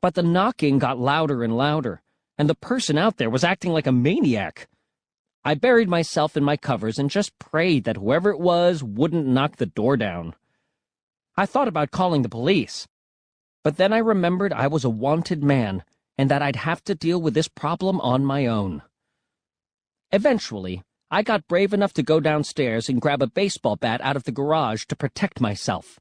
But 0.00 0.14
the 0.14 0.22
knocking 0.22 0.78
got 0.78 1.00
louder 1.00 1.42
and 1.42 1.56
louder, 1.56 2.00
and 2.38 2.48
the 2.48 2.54
person 2.54 2.96
out 2.96 3.16
there 3.16 3.28
was 3.28 3.42
acting 3.42 3.72
like 3.72 3.88
a 3.88 3.92
maniac. 3.92 4.68
I 5.44 5.54
buried 5.54 5.88
myself 5.88 6.36
in 6.36 6.44
my 6.44 6.56
covers 6.56 6.98
and 6.98 7.10
just 7.10 7.38
prayed 7.38 7.84
that 7.84 7.96
whoever 7.96 8.30
it 8.30 8.40
was 8.40 8.82
wouldn't 8.82 9.26
knock 9.26 9.56
the 9.56 9.66
door 9.66 9.96
down. 9.96 10.34
I 11.36 11.46
thought 11.46 11.68
about 11.68 11.90
calling 11.90 12.22
the 12.22 12.28
police, 12.28 12.86
but 13.64 13.76
then 13.76 13.92
I 13.92 13.98
remembered 13.98 14.52
I 14.52 14.66
was 14.66 14.84
a 14.84 14.90
wanted 14.90 15.42
man 15.42 15.84
and 16.18 16.30
that 16.30 16.42
I'd 16.42 16.56
have 16.56 16.84
to 16.84 16.94
deal 16.94 17.20
with 17.20 17.32
this 17.32 17.48
problem 17.48 18.00
on 18.02 18.24
my 18.24 18.46
own. 18.46 18.82
Eventually, 20.12 20.82
I 21.10 21.22
got 21.22 21.48
brave 21.48 21.72
enough 21.72 21.94
to 21.94 22.02
go 22.02 22.20
downstairs 22.20 22.88
and 22.88 23.00
grab 23.00 23.22
a 23.22 23.26
baseball 23.26 23.76
bat 23.76 24.00
out 24.02 24.16
of 24.16 24.24
the 24.24 24.32
garage 24.32 24.84
to 24.86 24.96
protect 24.96 25.40
myself. 25.40 25.98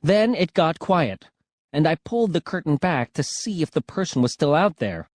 Then 0.00 0.34
it 0.34 0.54
got 0.54 0.78
quiet, 0.78 1.26
and 1.72 1.88
I 1.88 1.96
pulled 1.96 2.32
the 2.32 2.40
curtain 2.40 2.76
back 2.76 3.12
to 3.14 3.22
see 3.24 3.62
if 3.62 3.70
the 3.72 3.80
person 3.80 4.22
was 4.22 4.32
still 4.32 4.54
out 4.54 4.76
there. 4.76 5.08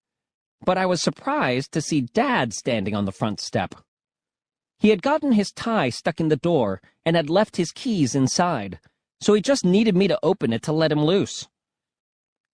But 0.66 0.78
I 0.78 0.86
was 0.86 1.02
surprised 1.02 1.72
to 1.72 1.82
see 1.82 2.02
Dad 2.02 2.54
standing 2.54 2.96
on 2.96 3.06
the 3.06 3.12
front 3.12 3.40
step. 3.40 3.76
He 4.78 4.90
had 4.90 5.02
gotten 5.02 5.34
his 5.34 5.52
tie 5.52 5.90
stuck 5.90 6.20
in 6.20 6.30
the 6.30 6.38
door 6.38 6.82
and 7.06 7.16
had 7.16 7.30
left 7.30 7.58
his 7.58 7.72
keys 7.72 8.16
inside, 8.16 8.80
so 9.22 9.34
he 9.34 9.42
just 9.42 9.66
needed 9.66 9.96
me 9.96 10.08
to 10.08 10.20
open 10.24 10.54
it 10.54 10.64
to 10.64 10.72
let 10.72 10.92
him 10.92 11.04
loose. 11.04 11.48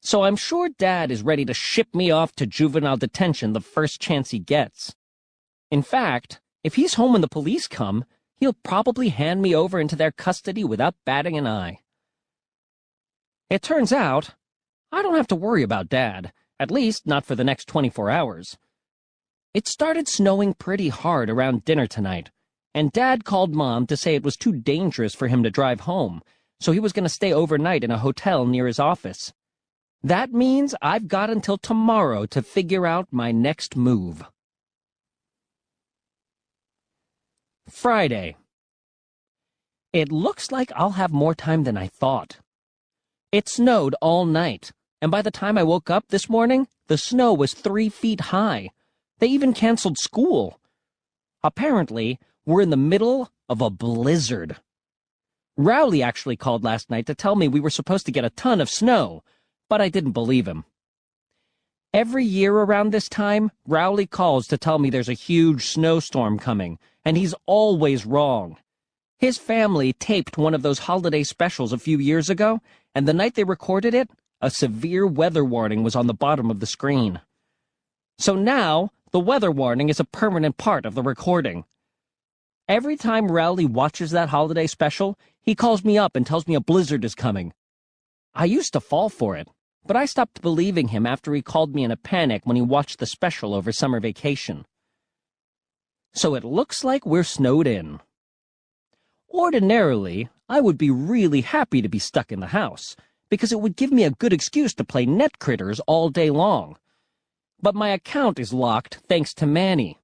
So 0.02 0.24
I'm 0.24 0.36
sure 0.36 0.70
Dad 0.70 1.12
is 1.12 1.24
ready 1.24 1.46
to 1.46 1.54
ship 1.54 1.94
me 1.94 2.12
off 2.12 2.36
to 2.36 2.46
juvenile 2.46 2.98
detention 2.98 3.54
the 3.54 3.62
first 3.62 4.00
chance 4.00 4.32
he 4.32 4.40
gets. 4.40 4.96
In 5.72 5.82
fact, 5.82 6.42
if 6.64 6.76
he's 6.76 6.96
home 6.96 7.14
when 7.14 7.22
the 7.22 7.28
police 7.28 7.68
come, 7.68 8.06
he'll 8.38 8.54
probably 8.54 9.10
hand 9.10 9.42
me 9.42 9.56
over 9.56 9.80
into 9.80 9.96
their 9.96 10.12
custody 10.12 10.64
without 10.64 10.96
batting 11.06 11.38
an 11.38 11.48
eye. 11.48 11.80
It 13.50 13.62
turns 13.62 13.92
out, 13.92 14.32
I 14.92 15.02
don't 15.02 15.16
have 15.16 15.28
to 15.28 15.36
worry 15.36 15.64
about 15.64 15.90
Dad, 15.90 16.32
at 16.60 16.72
least 16.72 17.06
not 17.06 17.26
for 17.26 17.36
the 17.36 17.44
next 17.44 17.68
24 17.68 18.10
hours. 18.10 18.58
It 19.54 19.68
started 19.68 20.08
snowing 20.08 20.54
pretty 20.54 20.90
hard 20.90 21.30
around 21.30 21.66
dinner 21.66 21.88
tonight, 21.88 22.32
and 22.74 22.92
Dad 22.92 23.24
called 23.24 23.54
Mom 23.54 23.88
to 23.88 23.96
say 23.96 24.16
it 24.16 24.24
was 24.24 24.36
too 24.36 24.52
dangerous 24.52 25.16
for 25.16 25.28
him 25.28 25.44
to 25.44 25.50
drive 25.50 25.82
home, 25.82 26.22
so 26.60 26.72
he 26.72 26.80
was 26.80 26.94
going 26.94 27.04
to 27.04 27.10
stay 27.10 27.32
overnight 27.32 27.84
in 27.84 27.92
a 27.92 27.98
hotel 27.98 28.46
near 28.46 28.68
his 28.68 28.80
office. 28.80 29.34
That 30.04 30.32
means 30.34 30.76
I've 30.82 31.08
got 31.08 31.30
until 31.30 31.58
tomorrow 31.58 32.26
to 32.28 32.42
figure 32.42 32.86
out 32.86 33.08
my 33.12 33.32
next 33.32 33.76
move. 33.76 34.24
Friday. 37.70 38.36
It 39.94 40.12
looks 40.12 40.52
like 40.52 40.72
I'll 40.76 40.92
have 40.92 41.12
more 41.12 41.34
time 41.34 41.64
than 41.64 41.78
I 41.78 41.88
thought. 41.88 42.38
It 43.32 43.50
snowed 43.50 43.96
all 44.02 44.26
night, 44.26 44.72
and 45.06 45.12
by 45.12 45.22
the 45.22 45.30
time 45.30 45.56
I 45.56 45.62
woke 45.62 45.92
up 45.92 46.08
this 46.08 46.28
morning, 46.28 46.68
the 46.88 46.98
snow 46.98 47.32
was 47.32 47.54
three 47.54 47.90
feet 47.90 48.22
high. 48.22 48.72
They 49.20 49.28
even 49.28 49.54
canceled 49.54 50.00
school. 50.00 50.60
Apparently, 51.44 52.18
we're 52.44 52.64
in 52.64 52.72
the 52.72 52.76
middle 52.76 53.30
of 53.48 53.62
a 53.62 53.70
blizzard. 53.70 54.56
Rowley 55.58 56.02
actually 56.02 56.38
called 56.38 56.64
last 56.64 56.90
night 56.90 57.06
to 57.06 57.14
tell 57.14 57.36
me 57.36 57.48
we 57.48 57.60
were 57.60 57.70
supposed 57.70 58.08
to 58.08 58.12
get 58.12 58.26
a 58.26 58.32
ton 58.32 58.60
of 58.60 58.68
snow, 58.68 59.24
but 59.70 59.80
I 59.80 59.90
didn't 59.90 60.14
believe 60.14 60.48
him. 60.48 60.66
Every 61.94 62.26
year 62.26 62.56
around 62.56 62.92
this 62.92 63.08
time, 63.08 63.52
Rowley 63.68 64.08
calls 64.08 64.48
to 64.48 64.58
tell 64.58 64.80
me 64.80 64.90
there's 64.90 65.08
a 65.08 65.14
huge 65.14 65.68
snowstorm 65.68 66.40
coming, 66.40 66.80
and 67.06 67.16
he's 67.16 67.36
always 67.46 68.08
wrong. 68.08 68.58
His 69.20 69.38
family 69.38 69.94
taped 69.94 70.40
one 70.40 70.56
of 70.56 70.64
those 70.64 70.80
holiday 70.80 71.22
specials 71.22 71.74
a 71.74 71.78
few 71.78 72.00
years 72.00 72.28
ago, 72.28 72.60
and 72.96 73.08
the 73.08 73.14
night 73.14 73.36
they 73.36 73.44
recorded 73.44 73.94
it, 73.94 74.10
a 74.42 74.50
severe 74.50 75.08
weather 75.08 75.44
warning 75.44 75.84
was 75.84 75.96
on 75.96 76.08
the 76.08 76.14
bottom 76.14 76.52
of 76.52 76.60
the 76.60 76.66
screen. 76.66 77.22
So 78.18 78.36
now, 78.36 78.92
the 79.12 79.20
weather 79.20 79.52
warning 79.52 79.90
is 79.90 80.00
a 80.00 80.06
permanent 80.06 80.58
part 80.58 80.86
of 80.86 80.96
the 80.96 81.04
recording. 81.04 81.66
Every 82.68 82.98
time 82.98 83.32
Rowley 83.32 83.66
watches 83.66 84.12
that 84.12 84.30
holiday 84.30 84.68
special, 84.68 85.18
he 85.42 85.56
calls 85.56 85.84
me 85.84 85.98
up 85.98 86.16
and 86.16 86.26
tells 86.26 86.48
me 86.48 86.56
a 86.56 86.60
blizzard 86.60 87.06
is 87.06 87.16
coming. 87.16 87.54
I 88.34 88.46
used 88.46 88.74
to 88.74 88.80
fall 88.80 89.10
for 89.10 89.36
it, 89.36 89.48
but 89.86 89.96
I 89.96 90.06
stopped 90.06 90.42
believing 90.42 90.90
him 90.90 91.06
after 91.06 91.34
he 91.34 91.42
called 91.42 91.76
me 91.76 91.84
in 91.84 91.92
a 91.92 91.98
panic 91.98 92.42
when 92.46 92.56
he 92.56 92.62
watched 92.62 93.00
the 93.00 93.06
special 93.06 93.54
over 93.54 93.72
summer 93.72 94.00
vacation. 94.00 94.66
So 96.14 96.34
it 96.34 96.44
looks 96.44 96.84
like 96.84 97.06
we're 97.06 97.24
snowed 97.24 97.68
in. 97.68 98.00
Ordinarily, 99.30 100.30
I 100.50 100.62
would 100.62 100.78
be 100.78 100.90
really 100.90 101.42
happy 101.42 101.82
to 101.82 101.90
be 101.90 102.00
stuck 102.00 102.32
in 102.32 102.40
the 102.40 102.48
house, 102.48 102.96
because 103.30 103.52
it 103.52 103.60
would 103.60 103.76
give 103.76 103.92
me 103.92 104.04
a 104.04 104.12
good 104.12 104.34
excuse 104.34 104.74
to 104.76 104.84
play 104.84 105.06
Net 105.06 105.40
Kritterz 105.40 105.80
all 105.88 106.10
day 106.10 106.30
long. 106.30 106.78
But 107.62 107.76
my 107.76 107.90
account 107.90 108.40
is 108.40 108.54
locked 108.54 109.00
thanks 109.08 109.34
to 109.36 109.46
Manny. 109.46 109.98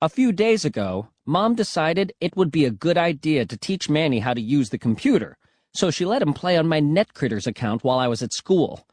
A 0.00 0.08
few 0.08 0.30
days 0.30 0.64
ago, 0.64 1.08
Mom 1.26 1.54
decided 1.54 2.12
it 2.20 2.36
would 2.36 2.50
be 2.50 2.64
a 2.64 2.70
good 2.70 2.96
idea 2.96 3.44
to 3.44 3.56
teach 3.56 3.90
Manny 3.90 4.20
how 4.20 4.32
to 4.32 4.40
use 4.40 4.70
the 4.70 4.78
computer, 4.78 5.36
so 5.74 5.90
she 5.90 6.04
let 6.04 6.22
him 6.22 6.32
play 6.32 6.56
on 6.56 6.68
my 6.68 6.80
Net 6.80 7.14
Kritterz 7.14 7.46
account 7.46 7.84
while 7.84 7.98
I 7.98 8.08
was 8.08 8.22
at 8.22 8.32
school. 8.32 8.86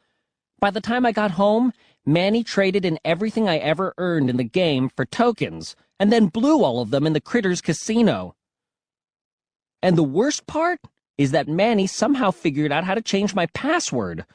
By 0.59 0.71
the 0.71 0.81
time 0.81 1.05
I 1.05 1.11
got 1.11 1.31
home, 1.31 1.73
Manny 2.05 2.43
traded 2.43 2.85
in 2.85 2.99
everything 3.05 3.47
I 3.47 3.57
ever 3.57 3.93
earned 3.97 4.29
in 4.29 4.37
the 4.37 4.43
game 4.43 4.89
for 4.89 5.05
tokens, 5.05 5.75
and 5.99 6.11
then 6.11 6.27
blew 6.27 6.63
all 6.63 6.81
of 6.81 6.89
them 6.89 7.05
in 7.05 7.13
the 7.13 7.21
Critters 7.21 7.61
casino. 7.61 8.35
And 9.81 9.97
the 9.97 10.03
worst 10.03 10.47
part 10.47 10.79
is 11.17 11.31
that 11.31 11.47
Manny 11.47 11.87
somehow 11.87 12.31
figured 12.31 12.71
out 12.71 12.83
how 12.83 12.95
to 12.95 13.01
change 13.01 13.35
my 13.35 13.45
password, 13.47 14.25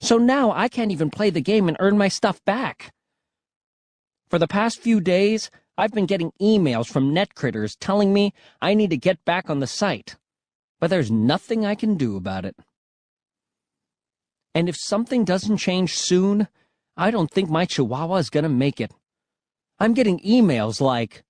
so 0.00 0.16
now 0.18 0.52
I 0.52 0.68
can't 0.68 0.92
even 0.92 1.10
play 1.10 1.30
the 1.30 1.40
game 1.40 1.68
and 1.68 1.76
earn 1.80 1.98
my 1.98 2.08
stuff 2.08 2.42
back. 2.44 2.92
For 4.28 4.38
the 4.38 4.48
past 4.48 4.80
few 4.80 5.00
days, 5.00 5.50
I've 5.76 5.92
been 5.92 6.06
getting 6.06 6.32
emails 6.40 6.86
from 6.86 7.12
Net 7.12 7.34
Kritterz 7.34 7.76
telling 7.80 8.12
me 8.12 8.32
I 8.60 8.74
need 8.74 8.90
to 8.90 8.96
get 8.96 9.24
back 9.24 9.50
on 9.50 9.60
the 9.60 9.66
site, 9.66 10.16
but 10.78 10.88
there's 10.88 11.10
nothing 11.10 11.66
I 11.66 11.74
can 11.74 11.96
do 11.96 12.16
about 12.16 12.44
it. 12.44 12.56
And 14.54 14.68
if 14.68 14.76
something 14.78 15.24
doesn't 15.24 15.58
change 15.58 15.94
soon, 15.94 16.48
I 16.96 17.10
don't 17.10 17.30
think 17.30 17.48
my 17.48 17.64
chihuahua 17.64 18.16
is 18.16 18.30
going 18.30 18.42
to 18.42 18.48
make 18.48 18.80
it. 18.80 18.92
I'm 19.78 19.94
getting 19.94 20.20
emails 20.20 20.80
like, 20.80 21.22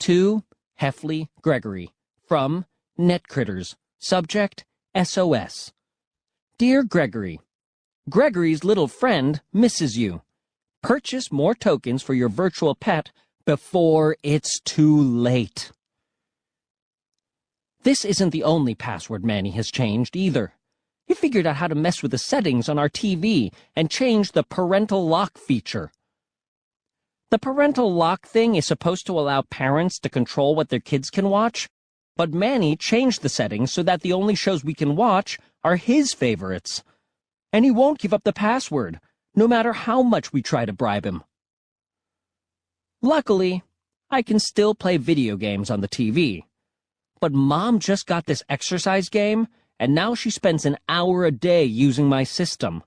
To 0.00 0.44
Heffley 0.80 1.28
Gregory, 1.40 1.90
from 2.26 2.66
Net 2.96 3.22
Kritterz, 3.28 3.74
subject 3.98 4.64
SOS. 4.96 5.72
Dear 6.58 6.82
Gregory, 6.82 7.40
Gregory's 8.08 8.64
little 8.64 8.88
friend 8.88 9.40
misses 9.52 9.98
you. 9.98 10.22
Purchase 10.82 11.30
more 11.30 11.54
tokens 11.54 12.02
for 12.02 12.14
your 12.14 12.28
virtual 12.28 12.74
pet 12.74 13.10
before 13.44 14.16
it's 14.22 14.60
too 14.60 14.96
late. 15.00 15.72
This 17.82 18.04
isn't 18.04 18.30
the 18.30 18.44
only 18.44 18.74
password 18.74 19.24
Manny 19.24 19.50
has 19.52 19.70
changed, 19.70 20.16
either. 20.16 20.52
He 21.06 21.14
figured 21.14 21.46
out 21.46 21.56
how 21.56 21.68
to 21.68 21.74
mess 21.74 22.02
with 22.02 22.10
the 22.10 22.18
settings 22.18 22.68
on 22.68 22.78
our 22.78 22.88
TV 22.88 23.52
and 23.74 23.90
change 23.90 24.32
the 24.32 24.42
parental 24.42 25.06
lock 25.08 25.38
feature. 25.38 25.90
The 27.30 27.38
parental 27.38 27.92
lock 27.92 28.26
thing 28.26 28.54
is 28.54 28.66
supposed 28.66 29.06
to 29.06 29.18
allow 29.18 29.42
parents 29.42 29.98
to 30.00 30.08
control 30.08 30.54
what 30.54 30.68
their 30.68 30.80
kids 30.80 31.10
can 31.10 31.28
watch, 31.28 31.68
but 32.18 32.34
Manny 32.34 32.74
changed 32.74 33.22
the 33.22 33.28
settings 33.28 33.72
so 33.72 33.84
that 33.84 34.02
the 34.02 34.12
only 34.12 34.34
shows 34.34 34.64
we 34.64 34.74
can 34.74 34.96
watch 34.96 35.38
are 35.62 35.76
his 35.76 36.12
favorites. 36.12 36.82
And 37.52 37.64
he 37.64 37.70
won't 37.70 38.00
give 38.00 38.12
up 38.12 38.24
the 38.24 38.32
password, 38.32 38.98
no 39.36 39.46
matter 39.46 39.72
how 39.72 40.02
much 40.02 40.32
we 40.32 40.42
try 40.42 40.66
to 40.66 40.72
bribe 40.72 41.06
him. 41.06 41.22
Luckily, 43.00 43.62
I 44.10 44.22
can 44.22 44.40
still 44.40 44.74
play 44.74 44.96
video 44.96 45.36
games 45.36 45.70
on 45.70 45.80
the 45.80 45.88
TV. 45.88 46.42
But 47.20 47.32
Mom 47.32 47.78
just 47.78 48.06
got 48.06 48.26
this 48.26 48.42
exercise 48.48 49.08
game, 49.08 49.46
and 49.78 49.94
now 49.94 50.16
she 50.16 50.30
spends 50.30 50.66
an 50.66 50.76
hour 50.88 51.24
a 51.24 51.30
day 51.30 51.62
using 51.62 52.08
my 52.08 52.24
system. 52.24 52.82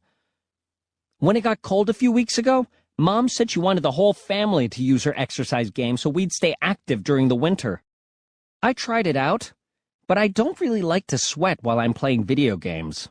When 1.19 1.37
it 1.37 1.41
got 1.41 1.61
cold 1.61 1.89
a 1.89 1.93
few 1.93 2.11
weeks 2.11 2.37
ago, 2.37 2.67
Mom 2.97 3.29
said 3.29 3.49
she 3.49 3.59
wanted 3.59 3.83
the 3.83 3.91
whole 3.91 4.13
family 4.13 4.67
to 4.67 4.83
use 4.83 5.05
her 5.05 5.17
exercise 5.17 5.69
game 5.69 5.95
so 5.95 6.09
we'd 6.09 6.33
stay 6.33 6.53
active 6.61 7.01
during 7.01 7.29
the 7.29 7.35
winter. 7.35 7.81
I 8.63 8.73
tried 8.73 9.07
it 9.07 9.15
out, 9.15 9.53
but 10.07 10.17
I 10.17 10.27
don't 10.27 10.59
really 10.59 10.81
like 10.81 11.07
to 11.07 11.17
sweat 11.17 11.59
while 11.61 11.79
I'm 11.79 11.93
playing 11.93 12.25
video 12.25 12.57
games. 12.57 13.09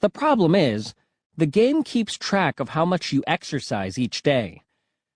The 0.00 0.10
problem 0.10 0.54
is, 0.54 0.94
the 1.36 1.46
game 1.46 1.82
keeps 1.82 2.16
track 2.16 2.60
of 2.60 2.70
how 2.70 2.84
much 2.84 3.12
you 3.12 3.24
exercise 3.26 3.98
each 3.98 4.22
day. 4.22 4.62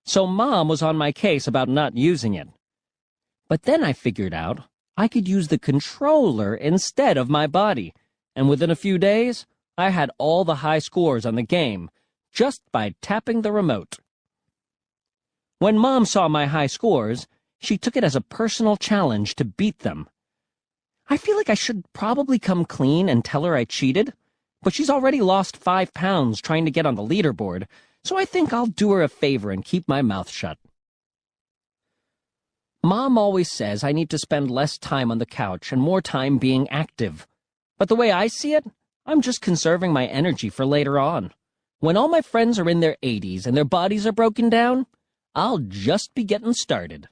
So 0.05 0.27
Mom 0.27 0.69
was 0.69 0.83
on 0.83 0.97
my 0.97 1.13
case 1.13 1.47
about 1.47 1.69
not 1.69 1.97
using 1.97 2.35
it. 2.35 2.49
But 3.49 3.63
then 3.63 3.85
I 3.85 3.93
figured 3.93 4.35
out 4.35 4.61
I 4.97 5.07
could 5.07 5.29
use 5.29 5.49
the 5.49 5.59
controller 5.59 6.55
instead 6.55 7.17
of 7.17 7.31
my 7.31 7.47
body, 7.47 7.95
and 8.35 8.49
within 8.49 8.71
a 8.71 8.77
few 8.77 8.99
days, 8.99 9.47
I 9.79 9.91
had 9.91 10.11
all 10.19 10.45
the 10.45 10.57
high 10.57 10.79
scores 10.79 11.25
on 11.25 11.37
the 11.37 11.43
game 11.43 11.91
just 12.33 12.63
by 12.73 12.95
tapping 13.01 13.43
the 13.43 13.53
remote. 13.53 13.99
When 15.59 15.79
Mom 15.79 16.05
saw 16.05 16.29
my 16.29 16.47
high 16.47 16.67
scores, 16.67 17.27
she 17.61 17.79
took 17.79 17.97
it 17.97 18.05
as 18.05 18.17
a 18.17 18.21
personal 18.21 18.77
challenge 18.77 19.37
to 19.37 19.45
beat 19.45 19.81
them. 19.81 20.09
I 21.09 21.17
feel 21.17 21.37
like 21.37 21.51
I 21.51 21.55
should 21.55 21.85
probably 21.93 22.39
come 22.39 22.65
clean 22.65 23.09
and 23.09 23.25
tell 23.25 23.45
her 23.45 23.55
I 23.55 23.65
cheated, 23.65 24.13
but 24.63 24.73
she's 24.73 24.91
already 24.91 25.21
lost 25.21 25.57
five 25.57 25.93
pounds 25.95 26.41
trying 26.41 26.65
to 26.65 26.71
get 26.71 26.87
on 26.87 26.95
the 26.95 27.03
leaderboard, 27.03 27.67
so 28.03 28.17
I 28.17 28.25
think 28.25 28.53
I'll 28.53 28.67
do 28.67 28.93
her 28.93 29.03
a 29.03 29.09
favor 29.09 29.51
and 29.51 29.65
keep 29.65 29.87
my 29.87 30.03
mouth 30.03 30.31
shut. 30.31 30.59
Mom 32.83 33.19
always 33.19 33.53
says 33.53 33.85
I 33.85 33.93
need 33.93 34.09
to 34.11 34.19
spend 34.19 34.51
less 34.51 34.79
time 34.79 35.11
on 35.11 35.19
the 35.19 35.27
couch 35.27 35.71
and 35.71 35.83
more 35.83 36.01
time 36.01 36.39
being 36.39 36.69
active. 36.71 37.27
But 37.79 37.89
the 37.89 37.97
way 37.97 38.11
I 38.11 38.27
see 38.27 38.55
it, 38.55 38.65
I'm 39.05 39.21
just 39.21 39.43
conserving 39.43 39.93
my 39.93 40.07
energy 40.07 40.49
for 40.49 40.65
later 40.65 40.99
on. 40.99 41.33
When 41.81 41.97
all 41.97 42.09
my 42.09 42.23
friends 42.23 42.59
are 42.59 42.69
in 42.69 42.81
their 42.81 42.97
80s 43.03 43.47
and 43.47 43.57
their 43.57 43.65
bodies 43.65 44.07
are 44.07 44.13
broken 44.13 44.49
down, 44.49 44.87
I'll 45.35 45.59
just 45.59 46.15
be 46.15 46.25
getting 46.25 46.55
started. 46.55 47.09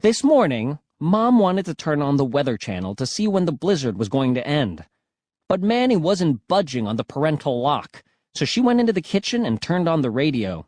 This 0.00 0.22
morning, 0.22 0.78
Mom 1.00 1.38
wanted 1.38 1.64
to 1.66 1.74
turn 1.74 2.02
on 2.02 2.16
the 2.16 2.24
Weather 2.24 2.56
Channel 2.56 2.94
to 2.96 3.06
see 3.06 3.26
when 3.26 3.46
the 3.46 3.52
blizzard 3.52 3.96
was 3.96 4.08
going 4.08 4.34
to 4.34 4.46
end. 4.46 4.84
But 5.48 5.62
Manny 5.62 5.96
wasn't 5.96 6.46
budging 6.48 6.86
on 6.86 6.96
the 6.96 7.04
parental 7.04 7.60
lock, 7.60 8.02
so 8.34 8.44
she 8.44 8.60
went 8.60 8.80
into 8.80 8.92
the 8.92 9.00
kitchen 9.00 9.46
and 9.46 9.60
turned 9.60 9.88
on 9.88 10.02
the 10.02 10.10
radio. 10.10 10.66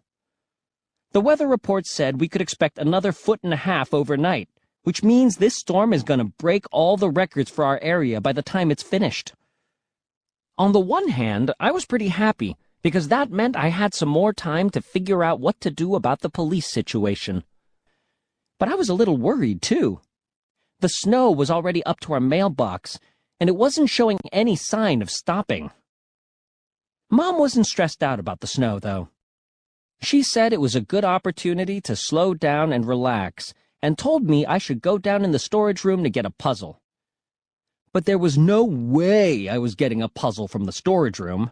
The 1.12 1.20
weather 1.20 1.47
report 1.47 1.86
said 1.86 2.20
we 2.20 2.28
could 2.28 2.40
expect 2.40 2.78
another 2.78 3.12
foot 3.12 3.40
and 3.43 3.53
a 3.53 3.57
half 3.57 3.93
overnight, 3.93 4.48
which 4.82 5.03
means 5.03 5.36
this 5.36 5.57
storm 5.57 5.93
is 5.93 6.03
going 6.03 6.20
to 6.20 6.32
break 6.39 6.65
all 6.70 6.97
the 6.97 7.11
records 7.11 7.51
for 7.51 7.65
our 7.65 7.78
area 7.82 8.20
by 8.20 8.32
the 8.32 8.43
time 8.43 8.70
it's 8.70 8.82
finished. 8.82 9.35
On 10.59 10.73
the 10.73 10.81
one 10.81 11.09
hand, 11.09 11.53
I 11.61 11.70
was 11.70 11.85
pretty 11.85 12.09
happy 12.09 12.57
because 12.82 13.09
that 13.09 13.31
meant 13.31 13.57
I 13.57 13.69
had 13.69 13.94
some 13.94 14.09
more 14.09 14.32
time 14.32 14.70
to 14.70 14.81
figure 14.81 15.24
out 15.24 15.40
what 15.40 15.61
to 15.61 15.70
do 15.70 15.94
about 15.94 16.20
the 16.20 16.31
police 16.31 16.70
situation. 16.70 17.44
But 18.58 18.68
I 18.68 18.74
was 18.74 18.88
a 18.88 18.94
little 18.94 19.16
worried, 19.16 19.62
too. 19.62 20.00
The 20.80 20.88
snow 20.88 21.30
was 21.30 21.50
already 21.50 21.84
up 21.84 22.00
to 22.00 22.12
our 22.12 22.20
mailbox, 22.20 22.98
and 23.40 23.48
it 23.48 23.56
wasn't 23.56 23.90
showing 23.90 24.18
any 24.32 24.56
sign 24.56 25.02
of 25.02 25.10
stopping. 25.10 25.70
Mom 27.10 27.38
wasn't 27.38 27.66
stressed 27.66 28.02
out 28.02 28.18
about 28.18 28.40
the 28.40 28.46
snow, 28.46 28.78
though. 28.78 29.08
She 30.00 30.22
said 30.22 30.52
it 30.52 30.60
was 30.60 30.74
a 30.74 30.80
good 30.80 31.04
opportunity 31.04 31.80
to 31.82 31.96
slow 31.96 32.34
down 32.34 32.72
and 32.72 32.86
relax, 32.86 33.54
and 33.80 33.96
told 33.96 34.24
me 34.24 34.44
I 34.44 34.58
should 34.58 34.82
go 34.82 34.98
down 34.98 35.24
in 35.24 35.32
the 35.32 35.38
storage 35.38 35.84
room 35.84 36.02
to 36.02 36.10
get 36.10 36.26
a 36.26 36.30
puzzle 36.30 36.80
but 37.96 38.04
there 38.04 38.18
was 38.18 38.36
no 38.36 38.62
way 38.62 39.48
I 39.48 39.56
was 39.56 39.74
getting 39.74 40.02
a 40.02 40.08
puzzle 40.10 40.48
from 40.48 40.64
the 40.64 40.72
storage 40.72 41.18
room. 41.18 41.50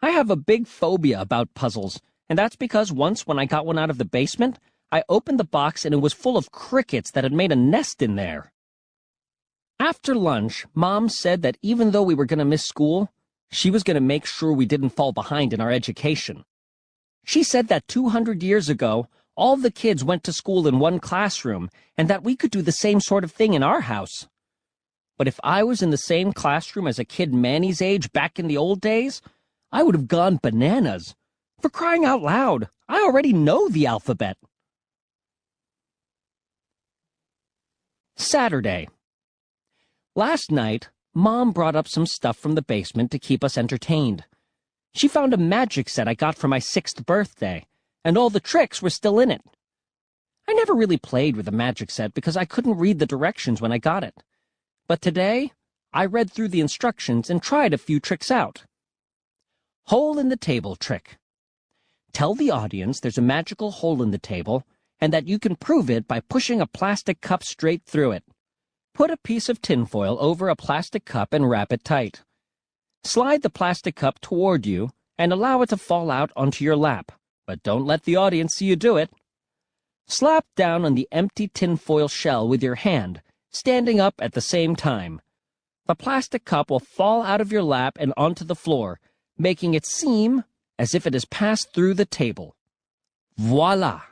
I 0.00 0.10
have 0.10 0.30
a 0.30 0.36
big 0.36 0.68
phobia 0.68 1.20
about 1.20 1.52
puzzles, 1.54 2.00
and 2.28 2.38
that's 2.38 2.54
because 2.54 2.92
once 2.92 3.26
when 3.26 3.40
I 3.40 3.44
got 3.44 3.66
one 3.66 3.76
out 3.76 3.90
of 3.90 3.98
the 3.98 4.04
basement, 4.04 4.60
I 4.92 5.04
opened 5.08 5.38
the 5.38 5.44
box 5.44 5.84
and 5.84 5.94
it 5.94 5.98
was 5.98 6.12
full 6.12 6.36
of 6.36 6.50
crickets 6.50 7.10
that 7.12 7.24
had 7.24 7.32
made 7.32 7.52
a 7.52 7.56
nest 7.56 8.02
in 8.02 8.16
there. 8.16 8.52
After 9.78 10.14
lunch, 10.14 10.66
Mom 10.74 11.08
said 11.08 11.42
that 11.42 11.56
even 11.62 11.92
though 11.92 12.02
we 12.02 12.14
were 12.14 12.26
going 12.26 12.38
to 12.38 12.44
miss 12.44 12.64
school, 12.64 13.10
she 13.50 13.70
was 13.70 13.82
going 13.82 13.94
to 13.94 14.00
make 14.00 14.26
sure 14.26 14.52
we 14.52 14.66
didn't 14.66 14.90
fall 14.90 15.12
behind 15.12 15.52
in 15.52 15.60
our 15.60 15.70
education. 15.70 16.44
She 17.24 17.42
said 17.42 17.68
that 17.68 17.88
200 17.88 18.42
years 18.42 18.68
ago, 18.68 19.08
all 19.36 19.56
the 19.56 19.70
kids 19.70 20.04
went 20.04 20.24
to 20.24 20.32
school 20.32 20.66
in 20.66 20.78
one 20.78 21.00
classroom, 21.00 21.70
and 21.96 22.08
that 22.08 22.22
we 22.22 22.36
could 22.36 22.50
do 22.50 22.62
the 22.62 22.72
same 22.72 23.00
sort 23.00 23.24
of 23.24 23.32
thing 23.32 23.54
in 23.54 23.62
our 23.62 23.80
house. 23.82 24.28
But 25.16 25.28
if 25.28 25.40
I 25.42 25.62
was 25.62 25.82
in 25.82 25.90
the 25.90 25.96
same 25.96 26.32
classroom 26.32 26.86
as 26.86 26.98
a 26.98 27.04
kid 27.04 27.32
Manny's 27.32 27.80
age 27.80 28.12
back 28.12 28.38
in 28.38 28.48
the 28.48 28.56
old 28.56 28.80
days, 28.80 29.22
I 29.72 29.82
would 29.82 29.94
have 29.94 30.08
gone 30.08 30.40
bananas. 30.42 31.14
For 31.60 31.70
crying 31.70 32.04
out 32.04 32.22
loud, 32.22 32.68
I 32.88 33.00
already 33.00 33.32
know 33.32 33.68
the 33.68 33.86
alphabet. 33.86 34.36
Saturday. 38.20 38.88
Last 40.14 40.50
night, 40.50 40.90
Mom 41.14 41.52
brought 41.52 41.74
up 41.74 41.88
some 41.88 42.06
stuff 42.06 42.36
from 42.36 42.54
the 42.54 42.62
basement 42.62 43.10
to 43.10 43.18
keep 43.18 43.42
us 43.42 43.56
entertained. 43.56 44.24
She 44.92 45.08
found 45.08 45.32
a 45.32 45.38
magic 45.38 45.88
set 45.88 46.06
I 46.06 46.14
got 46.14 46.36
for 46.36 46.46
my 46.46 46.58
sixth 46.58 47.06
birthday, 47.06 47.66
and 48.04 48.18
all 48.18 48.30
the 48.30 48.40
tricks 48.40 48.82
were 48.82 48.90
still 48.90 49.18
in 49.18 49.30
it. 49.30 49.42
I 50.48 50.52
never 50.52 50.74
really 50.74 50.98
played 50.98 51.36
with 51.36 51.46
the 51.46 51.52
magic 51.52 51.90
set 51.90 52.12
because 52.12 52.36
I 52.36 52.44
couldn't 52.44 52.78
read 52.78 52.98
the 52.98 53.06
directions 53.06 53.60
when 53.60 53.72
I 53.72 53.78
got 53.78 54.04
it. 54.04 54.22
But 54.86 55.00
today, 55.00 55.52
I 55.92 56.06
read 56.06 56.30
through 56.30 56.48
the 56.48 56.60
instructions 56.60 57.30
and 57.30 57.42
tried 57.42 57.72
a 57.72 57.78
few 57.78 58.00
tricks 58.00 58.30
out. 58.30 58.64
Hole 59.86 60.18
in 60.18 60.28
the 60.28 60.36
table 60.36 60.76
trick. 60.76 61.18
Tell 62.12 62.34
the 62.34 62.50
audience 62.50 63.00
there's 63.00 63.18
a 63.18 63.22
magical 63.22 63.70
hole 63.70 64.02
in 64.02 64.10
the 64.10 64.18
table 64.18 64.66
and 65.00 65.12
that 65.12 65.26
you 65.26 65.38
can 65.38 65.56
prove 65.56 65.88
it 65.88 66.06
by 66.06 66.20
pushing 66.20 66.60
a 66.60 66.66
plastic 66.66 67.20
cup 67.20 67.42
straight 67.42 67.82
through 67.84 68.12
it. 68.12 68.24
Put 68.94 69.10
a 69.10 69.16
piece 69.16 69.48
of 69.48 69.62
tinfoil 69.62 70.16
over 70.20 70.48
a 70.48 70.56
plastic 70.56 71.04
cup 71.04 71.32
and 71.32 71.48
wrap 71.48 71.72
it 71.72 71.84
tight. 71.84 72.22
Slide 73.04 73.42
the 73.42 73.50
plastic 73.50 73.96
cup 73.96 74.20
toward 74.20 74.66
you 74.66 74.90
and 75.16 75.32
allow 75.32 75.62
it 75.62 75.68
to 75.70 75.76
fall 75.76 76.10
out 76.10 76.30
onto 76.36 76.64
your 76.64 76.76
lap, 76.76 77.12
but 77.46 77.62
don't 77.62 77.86
let 77.86 78.04
the 78.04 78.16
audience 78.16 78.54
see 78.54 78.66
you 78.66 78.76
do 78.76 78.96
it. 78.96 79.10
Slap 80.06 80.44
down 80.56 80.84
on 80.84 80.94
the 80.94 81.08
empty 81.12 81.48
tinfoil 81.48 82.08
shell 82.08 82.46
with 82.46 82.62
your 82.62 82.74
hand 82.74 83.22
standing 83.50 84.00
up 84.00 84.14
at 84.18 84.32
the 84.32 84.40
same 84.40 84.76
time. 84.76 85.20
The 85.86 85.94
plastic 85.94 86.44
cup 86.44 86.70
will 86.70 86.80
fall 86.80 87.22
out 87.22 87.40
of 87.40 87.52
your 87.52 87.62
lap 87.62 87.96
and 87.98 88.12
onto 88.16 88.44
the 88.44 88.54
floor, 88.54 89.00
making 89.36 89.74
it 89.74 89.86
seem 89.86 90.44
as 90.78 90.94
if 90.94 91.06
it 91.06 91.14
has 91.14 91.24
passed 91.24 91.72
through 91.74 91.94
the 91.94 92.06
table. 92.06 92.56
Voila! 93.36 94.02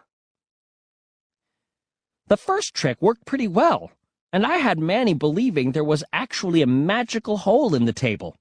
The 2.28 2.36
first 2.36 2.74
trick 2.74 3.00
worked 3.00 3.24
pretty 3.24 3.48
well, 3.48 3.90
and 4.34 4.44
I 4.44 4.58
had 4.58 4.78
Manny 4.78 5.14
believing 5.14 5.72
there 5.72 5.82
was 5.82 6.04
actually 6.12 6.60
a 6.60 6.66
magical 6.66 7.38
hole 7.38 7.74
in 7.74 7.86
the 7.86 7.92
table. 7.94 8.36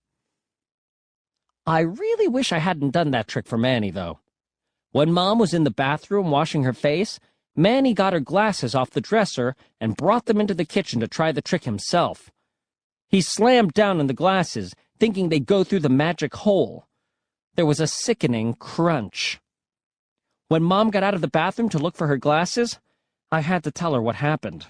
I 1.66 1.80
really 1.80 2.28
wish 2.28 2.52
I 2.52 2.58
hadn't 2.58 2.92
done 2.92 3.12
that 3.12 3.30
trick 3.30 3.48
for 3.48 3.58
Manny, 3.58 3.90
though. 3.90 4.20
When 4.92 5.14
Mom 5.14 5.40
was 5.40 5.54
in 5.54 5.64
the 5.64 5.72
bathroom 5.72 6.32
washing 6.32 6.64
her 6.64 6.74
face, 6.74 7.18
Manny 7.56 7.94
got 7.94 8.12
her 8.12 8.20
glasses 8.20 8.76
off 8.76 8.90
the 8.90 9.00
dresser 9.00 9.56
and 9.80 9.96
brought 9.96 10.26
them 10.26 10.42
into 10.42 10.54
the 10.54 10.66
kitchen 10.66 11.00
to 11.00 11.08
try 11.08 11.32
the 11.32 11.42
trick 11.42 11.64
himself. 11.64 12.30
He 13.08 13.22
slammed 13.22 13.72
down 13.74 14.02
on 14.02 14.08
the 14.08 14.14
glasses, 14.14 14.76
thinking 15.00 15.30
they'd 15.30 15.46
go 15.46 15.64
through 15.64 15.80
the 15.80 15.90
magic 15.90 16.36
hole. 16.36 16.88
There 17.56 17.66
was 17.66 17.80
a 17.80 17.88
sickening 17.88 18.54
crunch. 18.54 19.40
When 20.50 20.62
Mom 20.64 20.90
got 20.90 21.04
out 21.04 21.14
of 21.14 21.22
the 21.22 21.30
bathroom 21.30 21.70
to 21.70 21.80
look 21.80 21.96
for 21.96 22.08
her 22.08 22.18
glasses, 22.18 22.80
I 23.32 23.42
had 23.42 23.64
to 23.66 23.72
tell 23.72 23.94
her 23.94 24.02
what 24.02 24.16
happened. 24.16 24.68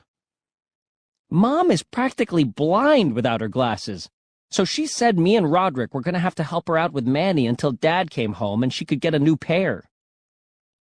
Mom 1.29 1.69
is 1.69 1.83
practically 1.83 2.43
blind 2.43 3.13
without 3.13 3.41
her 3.41 3.47
glasses, 3.47 4.09
so 4.49 4.63
she 4.65 4.87
said 4.87 5.19
me 5.19 5.35
and 5.35 5.51
Roderick 5.51 5.93
were 5.93 6.01
going 6.01 6.13
to 6.13 6.19
have 6.19 6.35
to 6.35 6.43
help 6.43 6.67
her 6.67 6.77
out 6.77 6.93
with 6.93 7.05
Manny 7.05 7.45
until 7.45 7.71
Dad 7.71 8.09
came 8.09 8.33
home 8.33 8.63
and 8.63 8.73
she 8.73 8.85
could 8.85 9.01
get 9.01 9.13
a 9.13 9.19
new 9.19 9.35
pair. 9.35 9.89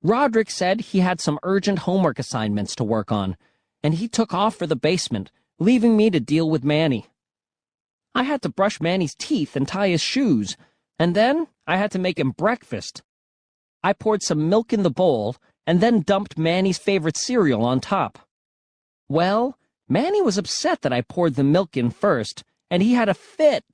Roderick 0.03 0.51
said 0.51 0.81
he 0.81 1.01
had 1.01 1.20
some 1.20 1.40
urgent 1.43 1.81
homework 1.81 2.19
assignments 2.19 2.77
to 2.77 2.85
work 2.85 3.11
on, 3.11 3.36
and 3.82 3.94
he 3.94 4.09
took 4.09 4.32
off 4.32 4.55
for 4.55 4.66
the 4.66 4.77
basement, 4.77 5.32
leaving 5.59 5.97
me 5.97 6.11
to 6.11 6.20
deal 6.20 6.48
with 6.48 6.65
Manny. 6.65 7.07
I 8.15 8.23
had 8.23 8.40
to 8.43 8.48
brush 8.48 8.81
Manny's 8.81 9.15
teeth 9.15 9.57
and 9.57 9.66
tie 9.66 9.89
his 9.89 10.01
shoes, 10.01 10.57
and 10.98 11.15
then 11.15 11.48
I 11.66 11.77
had 11.77 11.90
to 11.90 11.98
make 11.98 12.19
him 12.19 12.31
breakfast. 12.31 13.03
I 13.82 13.93
poured 13.93 14.23
some 14.23 14.48
milk 14.48 14.73
in 14.73 14.85
the 14.85 14.90
bowl 14.90 15.36
and 15.67 15.81
then 15.81 16.01
dumped 16.01 16.39
Manny's 16.39 16.79
favorite 16.79 17.17
cereal 17.17 17.65
on 17.65 17.81
top. 17.81 18.19
Well, 19.09 19.59
Manny 19.89 20.23
was 20.23 20.39
upset 20.39 20.83
that 20.83 20.93
I 20.93 21.01
poured 21.01 21.35
the 21.35 21.45
milk 21.45 21.77
in 21.77 21.91
first, 21.91 22.45
and 22.71 22.83
he 22.83 22.95
had 22.95 23.09
a 23.09 23.15
fit. 23.15 23.65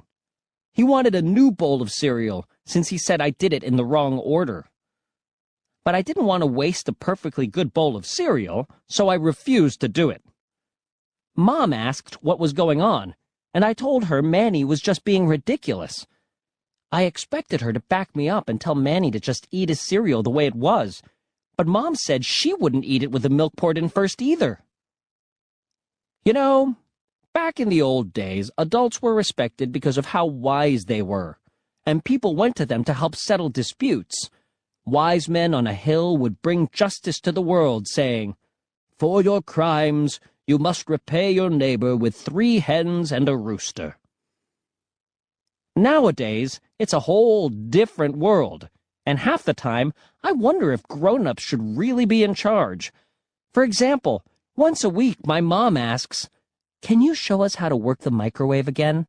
He 0.73 0.83
wanted 0.83 1.15
a 1.15 1.23
new 1.23 1.51
bowl 1.51 1.83
of 1.83 1.91
cereal, 1.93 2.47
since 2.65 2.89
he 2.89 2.99
said 2.99 3.21
I 3.21 3.31
did 3.31 3.53
it 3.53 3.65
in 3.65 3.77
the 3.77 3.85
wrong 3.85 4.19
order. 4.19 4.67
But 5.85 5.95
I 5.95 6.03
didn't 6.03 6.27
want 6.27 6.43
to 6.43 6.47
waste 6.47 6.89
a 6.89 6.93
perfectly 6.93 7.47
good 7.47 7.75
bowl 7.75 7.97
of 7.97 8.07
cereal, 8.07 8.69
so 8.87 9.09
I 9.09 9.15
refused 9.15 9.81
to 9.81 9.89
do 9.89 10.11
it. 10.11 10.23
Mom 11.35 11.73
asked 11.73 12.23
what 12.23 12.39
was 12.39 12.53
going 12.53 12.81
on, 12.81 13.15
and 13.55 13.65
I 13.65 13.73
told 13.73 14.05
her 14.05 14.23
Manny 14.23 14.65
was 14.65 14.81
just 14.81 15.05
being 15.05 15.27
ridiculous. 15.27 16.07
I 16.91 17.03
expected 17.03 17.63
her 17.63 17.73
to 17.73 17.81
back 17.81 18.15
me 18.15 18.29
up 18.29 18.49
and 18.49 18.61
tell 18.61 18.75
Manny 18.75 19.11
to 19.11 19.21
just 19.21 19.49
eat 19.51 19.71
his 19.71 19.81
cereal 19.81 20.23
the 20.23 20.31
way 20.31 20.47
it 20.47 20.55
was, 20.55 21.03
but 21.57 21.67
Mom 21.67 21.95
said 21.95 22.25
she 22.25 22.55
wouldn't 22.55 22.85
eat 22.85 23.03
it 23.03 23.11
with 23.11 23.23
the 23.23 23.29
milk 23.29 23.55
poured 23.57 23.79
in 23.79 23.89
first 23.89 24.23
either. 24.23 24.63
You 26.25 26.33
know, 26.33 26.77
back 27.33 27.59
in 27.59 27.69
the 27.69 27.83
old 27.83 28.13
days, 28.13 28.51
adults 28.57 29.03
were 29.03 29.15
respected 29.15 29.73
because 29.73 29.99
of 29.99 30.07
how 30.07 30.27
wise 30.27 30.85
they 30.85 31.03
were, 31.03 31.39
and 31.85 32.05
people 32.05 32.37
went 32.37 32.57
to 32.57 32.67
them 32.67 32.85
to 32.85 32.95
help 32.95 33.17
settle 33.17 33.49
disputes. 33.49 34.31
Wise 34.85 35.29
men 35.29 35.55
on 35.55 35.67
a 35.67 35.75
hill 35.75 36.17
would 36.17 36.43
bring 36.43 36.69
justice 36.73 37.21
to 37.21 37.33
the 37.33 37.43
world, 37.43 37.87
saying, 37.87 38.37
For 38.99 39.23
your 39.23 39.43
crimes, 39.43 40.21
you 40.47 40.59
must 40.59 40.89
repay 40.89 41.31
your 41.31 41.51
neighbor 41.51 41.97
with 41.97 42.17
three 42.17 42.59
hens 42.59 43.13
and 43.13 43.29
a 43.29 43.37
rooster. 43.37 43.99
Nowadays, 45.77 46.61
it's 46.79 46.93
a 46.93 47.01
whole 47.01 47.49
different 47.49 48.17
world, 48.17 48.69
and 49.05 49.19
half 49.19 49.43
the 49.43 49.55
time, 49.55 49.93
I 50.23 50.33
wonder 50.33 50.73
if 50.73 50.83
grown-ups 50.85 51.43
should 51.43 51.77
really 51.77 52.05
be 52.05 52.23
in 52.23 52.35
charge. 52.35 52.93
For 53.53 53.63
example, 53.63 54.25
once 54.57 54.85
a 54.85 54.91
week, 54.91 55.27
my 55.27 55.41
mom 55.41 55.77
asks, 55.77 56.29
Can 56.81 57.01
you 57.01 57.15
show 57.15 57.43
us 57.43 57.57
how 57.57 57.69
to 57.69 57.77
work 57.77 58.01
the 58.01 58.11
microwave 58.11 58.69
again? 58.69 59.07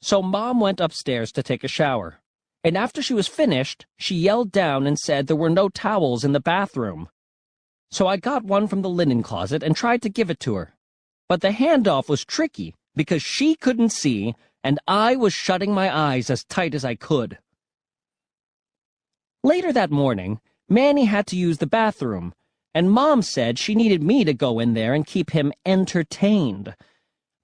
So 0.00 0.22
mom 0.22 0.60
went 0.60 0.80
upstairs 0.80 1.32
to 1.32 1.42
take 1.42 1.64
a 1.64 1.68
shower. 1.68 2.20
And 2.64 2.76
after 2.76 3.02
she 3.02 3.14
was 3.14 3.28
finished, 3.28 3.86
she 3.96 4.14
yelled 4.14 4.52
down 4.52 4.86
and 4.86 4.98
said 4.98 5.26
there 5.26 5.36
were 5.36 5.50
no 5.50 5.68
towels 5.68 6.24
in 6.24 6.32
the 6.32 6.40
bathroom. 6.40 7.08
So 7.90 8.06
I 8.06 8.16
got 8.16 8.44
one 8.44 8.68
from 8.68 8.82
the 8.82 8.88
linen 8.88 9.22
closet 9.22 9.62
and 9.62 9.74
tried 9.74 10.02
to 10.02 10.08
give 10.08 10.30
it 10.30 10.40
to 10.40 10.54
her. 10.54 10.74
But 11.28 11.40
the 11.40 11.50
handoff 11.50 12.08
was 12.08 12.24
tricky 12.24 12.74
because 12.94 13.22
she 13.22 13.54
couldn't 13.54 13.90
see 13.90 14.34
and 14.62 14.78
I 14.86 15.16
was 15.16 15.32
shutting 15.32 15.72
my 15.72 15.94
eyes 15.94 16.28
as 16.30 16.44
tight 16.44 16.74
as 16.74 16.84
I 16.84 16.94
could. 16.94 17.38
Later 19.42 19.72
that 19.72 19.90
morning, 19.90 20.40
Manny 20.68 21.06
had 21.06 21.26
to 21.28 21.36
use 21.36 21.58
the 21.58 21.66
bathroom, 21.66 22.34
and 22.74 22.90
Mom 22.90 23.22
said 23.22 23.58
she 23.58 23.74
needed 23.74 24.02
me 24.02 24.24
to 24.24 24.34
go 24.34 24.58
in 24.58 24.74
there 24.74 24.94
and 24.94 25.06
keep 25.06 25.30
him 25.30 25.52
entertained. 25.64 26.74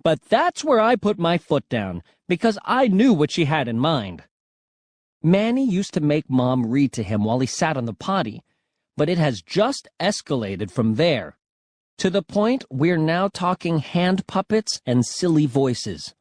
But 0.05 0.23
that's 0.23 0.62
where 0.62 0.81
I 0.81 0.97
put 0.97 1.18
my 1.18 1.39
foot 1.39 1.68
down, 1.68 2.02
because 2.28 2.59
I 2.64 2.86
knew 2.86 3.12
what 3.12 3.31
she 3.31 3.47
had 3.47 3.66
in 3.66 3.78
mind. 3.78 4.24
Manny 5.23 5.68
used 5.68 5.94
to 5.94 6.01
make 6.01 6.31
Mom 6.31 6.66
read 6.66 6.93
to 6.93 7.02
him 7.02 7.24
while 7.24 7.40
he 7.40 7.47
sat 7.47 7.77
on 7.77 7.86
the 7.86 7.94
potty, 7.94 8.44
but 8.97 9.09
it 9.09 9.18
has 9.18 9.43
just 9.43 9.89
escalated 9.98 10.70
from 10.70 10.94
there, 10.94 11.36
to 11.98 12.10
the 12.10 12.23
point 12.23 12.64
we're 12.70 12.98
now 12.98 13.27
talking 13.28 13.78
hand 13.78 14.27
puppets 14.27 14.81
and 14.86 15.05
silly 15.05 15.47
voices. 15.47 16.14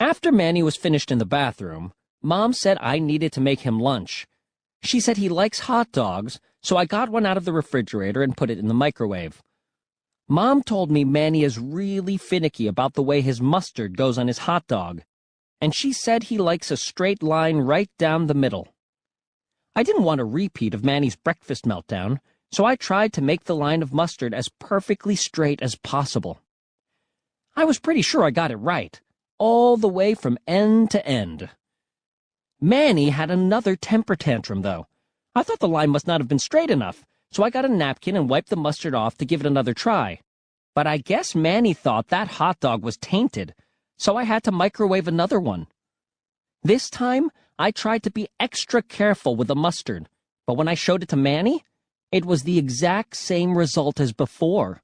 After 0.00 0.32
Manny 0.32 0.62
was 0.62 0.76
finished 0.76 1.10
in 1.10 1.18
the 1.18 1.26
bathroom, 1.26 1.92
Mom 2.24 2.54
said 2.54 2.78
I 2.80 2.98
needed 2.98 3.32
to 3.34 3.40
make 3.42 3.60
him 3.60 3.78
lunch. 3.78 4.26
She 4.82 4.98
said 4.98 5.18
he 5.18 5.28
likes 5.28 5.60
hot 5.60 5.92
dogs, 5.92 6.40
so 6.62 6.78
I 6.78 6.86
got 6.86 7.10
one 7.10 7.26
out 7.26 7.36
of 7.36 7.44
the 7.44 7.52
refrigerator 7.52 8.22
and 8.22 8.34
put 8.34 8.48
it 8.48 8.58
in 8.58 8.66
the 8.66 8.72
microwave. 8.72 9.42
Mom 10.26 10.62
told 10.62 10.90
me 10.90 11.04
Manny 11.04 11.44
is 11.44 11.58
really 11.58 12.16
finicky 12.16 12.66
about 12.66 12.94
the 12.94 13.02
way 13.02 13.20
his 13.20 13.42
mustard 13.42 13.98
goes 13.98 14.16
on 14.16 14.26
his 14.26 14.38
hot 14.38 14.66
dog, 14.66 15.02
and 15.60 15.74
she 15.74 15.92
said 15.92 16.22
he 16.24 16.38
likes 16.38 16.70
a 16.70 16.78
straight 16.78 17.22
line 17.22 17.58
right 17.58 17.90
down 17.98 18.26
the 18.26 18.32
middle. 18.32 18.68
I 19.76 19.82
didn't 19.82 20.04
want 20.04 20.22
a 20.22 20.24
repeat 20.24 20.72
of 20.72 20.82
Manny's 20.82 21.16
breakfast 21.16 21.66
meltdown, 21.66 22.20
so 22.50 22.64
I 22.64 22.76
tried 22.76 23.12
to 23.12 23.22
make 23.22 23.44
the 23.44 23.54
line 23.54 23.82
of 23.82 23.92
mustard 23.92 24.32
as 24.32 24.48
perfectly 24.58 25.14
straight 25.14 25.60
as 25.60 25.76
possible. 25.76 26.40
I 27.54 27.66
was 27.66 27.78
pretty 27.78 28.00
sure 28.00 28.24
I 28.24 28.30
got 28.30 28.50
it 28.50 28.56
right, 28.56 28.98
all 29.38 29.76
the 29.76 29.88
way 29.88 30.14
from 30.14 30.38
end 30.46 30.90
to 30.92 31.06
end. 31.06 31.50
Manny 32.64 33.10
had 33.10 33.30
another 33.30 33.76
temper 33.76 34.16
tantrum, 34.16 34.62
though. 34.62 34.86
I 35.34 35.42
thought 35.42 35.58
the 35.58 35.68
line 35.68 35.90
must 35.90 36.06
not 36.06 36.22
have 36.22 36.28
been 36.28 36.38
straight 36.38 36.70
enough, 36.70 37.04
so 37.30 37.42
I 37.42 37.50
got 37.50 37.66
a 37.66 37.68
napkin 37.68 38.16
and 38.16 38.26
wiped 38.26 38.48
the 38.48 38.56
mustard 38.56 38.94
off 38.94 39.18
to 39.18 39.26
give 39.26 39.40
it 39.40 39.46
another 39.46 39.74
try. 39.74 40.20
But 40.74 40.86
I 40.86 40.96
guess 40.96 41.34
Manny 41.34 41.74
thought 41.74 42.08
that 42.08 42.26
hot 42.26 42.60
dog 42.60 42.82
was 42.82 42.96
tainted, 42.96 43.54
so 43.98 44.16
I 44.16 44.24
had 44.24 44.42
to 44.44 44.50
microwave 44.50 45.06
another 45.06 45.38
one. 45.38 45.66
This 46.62 46.88
time, 46.88 47.30
I 47.58 47.70
tried 47.70 48.02
to 48.04 48.10
be 48.10 48.28
extra 48.40 48.80
careful 48.80 49.36
with 49.36 49.48
the 49.48 49.54
mustard, 49.54 50.08
but 50.46 50.54
when 50.54 50.66
I 50.66 50.72
showed 50.72 51.02
it 51.02 51.10
to 51.10 51.16
Manny, 51.16 51.64
it 52.10 52.24
was 52.24 52.44
the 52.44 52.56
exact 52.56 53.14
same 53.14 53.58
result 53.58 54.00
as 54.00 54.14
before. 54.14 54.82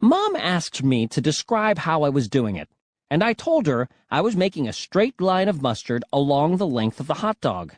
Mom 0.00 0.34
asked 0.36 0.82
me 0.82 1.06
to 1.08 1.20
describe 1.20 1.76
how 1.76 2.04
I 2.04 2.08
was 2.08 2.26
doing 2.26 2.56
it, 2.56 2.70
and 3.12 3.22
I 3.22 3.34
told 3.34 3.66
her 3.66 3.90
I 4.10 4.22
was 4.22 4.36
making 4.36 4.66
a 4.66 4.72
straight 4.72 5.20
line 5.20 5.46
of 5.46 5.60
mustard 5.60 6.02
along 6.14 6.56
the 6.56 6.66
length 6.66 6.98
of 6.98 7.08
the 7.08 7.20
hot 7.20 7.38
dog. 7.42 7.74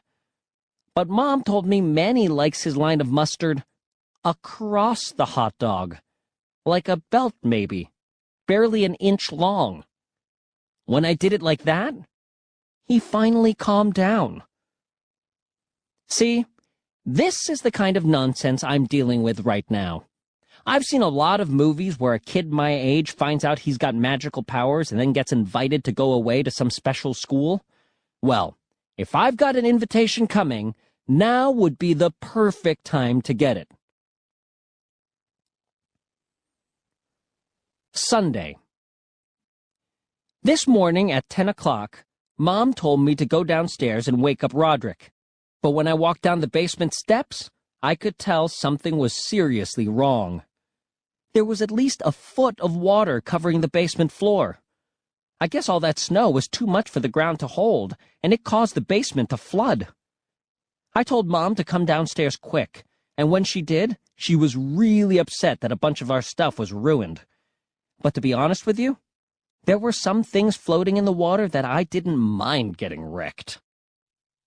But 0.95 1.09
Mom 1.09 1.43
told 1.43 1.67
me 1.67 1.81
Manny 1.81 2.29
likes 2.29 2.63
his 2.63 2.77
line 2.77 3.01
of 3.01 3.11
mustard 3.11 3.65
across 4.25 5.11
the 5.11 5.25
hot 5.25 5.55
dog, 5.59 5.97
like 6.65 6.89
a 6.89 7.03
belt 7.11 7.35
maybe, 7.43 7.91
barely 8.47 8.85
an 8.85 8.95
inch 8.95 9.33
long. 9.33 9.83
When 10.85 11.05
I 11.05 11.15
did 11.15 11.33
it 11.33 11.43
like 11.43 11.65
that, 11.65 11.95
he 12.85 13.01
finally 13.01 13.55
calmed 13.55 13.95
down. 13.95 14.45
See, 16.07 16.47
this 17.05 17.51
is 17.51 17.63
the 17.63 17.73
kind 17.73 17.97
of 17.97 18.05
nonsense 18.05 18.63
I'm 18.63 18.85
dealing 18.85 19.25
with 19.25 19.41
right 19.41 19.69
now. 19.69 20.05
I've 20.67 20.85
seen 20.85 21.03
a 21.03 21.09
lot 21.09 21.41
of 21.41 21.51
movies 21.51 22.01
where 22.01 22.15
a 22.15 22.19
kid 22.19 22.51
my 22.51 22.73
age 22.73 23.11
finds 23.11 23.45
out 23.45 23.59
he's 23.59 23.77
got 23.77 23.95
magical 23.95 24.43
powers 24.43 24.91
and 24.91 24.99
then 24.99 25.13
gets 25.13 25.31
invited 25.31 25.85
to 25.85 25.93
go 25.93 26.13
away 26.13 26.43
to 26.43 26.51
some 26.51 26.71
special 26.71 27.13
school. 27.13 27.63
Well, 28.23 28.57
if 28.97 29.15
I've 29.15 29.37
got 29.37 29.57
an 29.57 29.67
invitation 29.67 30.27
coming, 30.27 30.75
now 31.07 31.51
would 31.51 31.79
be 31.79 31.93
the 31.93 32.13
perfect 32.21 32.85
time 32.85 33.21
to 33.23 33.35
get 33.35 33.59
it. 33.59 33.69
Sunday. 37.93 38.57
This 40.43 40.67
morning 40.67 41.13
at 41.13 41.29
10 41.29 41.49
o'clock, 41.49 42.05
Mom 42.39 42.73
told 42.73 43.01
me 43.01 43.15
to 43.17 43.27
go 43.27 43.45
downstairs 43.45 44.09
and 44.09 44.23
wake 44.23 44.43
up 44.43 44.53
Roderick. 44.55 45.13
But 45.63 45.71
when 45.71 45.87
I 45.87 45.95
walked 45.95 46.23
down 46.23 46.41
the 46.41 46.49
basement 46.49 46.95
steps, 46.95 47.51
I 47.83 47.95
could 47.95 48.19
tell 48.19 48.49
something 48.49 48.97
was 48.97 49.15
seriously 49.15 49.89
wrong. 49.89 50.43
There 51.35 51.45
was 51.45 51.61
at 51.61 51.73
least 51.73 52.01
a 52.05 52.13
foot 52.13 52.61
of 52.61 52.77
water 52.77 53.21
covering 53.21 53.61
the 53.61 53.69
basement 53.69 54.13
floor. 54.13 54.61
I 55.41 55.49
guess 55.49 55.69
all 55.69 55.81
that 55.81 55.99
snow 55.99 56.31
was 56.31 56.47
too 56.47 56.65
much 56.65 56.89
for 56.89 57.01
the 57.01 57.09
ground 57.09 57.41
to 57.41 57.49
hold, 57.49 57.97
and 58.23 58.33
it 58.33 58.45
caused 58.45 58.77
the 58.77 58.81
basement 58.81 59.31
to 59.31 59.37
flood. 59.37 59.89
I 60.95 61.03
told 61.03 61.27
Mom 61.27 61.57
to 61.57 61.65
come 61.65 61.85
downstairs 61.85 62.37
quick, 62.37 62.85
and 63.19 63.33
when 63.33 63.43
she 63.43 63.63
did, 63.63 63.99
she 64.15 64.37
was 64.37 64.57
really 64.57 65.19
upset 65.19 65.61
that 65.61 65.73
a 65.73 65.77
bunch 65.77 66.01
of 66.01 66.09
our 66.09 66.23
stuff 66.23 66.57
was 66.57 66.73
ruined. 66.73 67.23
But 68.01 68.15
to 68.15 68.21
be 68.21 68.33
honest 68.33 68.65
with 68.65 68.79
you, 68.79 68.99
there 69.65 69.79
were 69.79 69.91
some 69.91 70.23
things 70.23 70.55
floating 70.55 70.97
in 70.97 71.05
the 71.05 71.13
water 71.13 71.49
that 71.49 71.65
I 71.65 71.83
didn't 71.83 72.17
mind 72.17 72.79
getting 72.79 73.05
wrecked. 73.05 73.61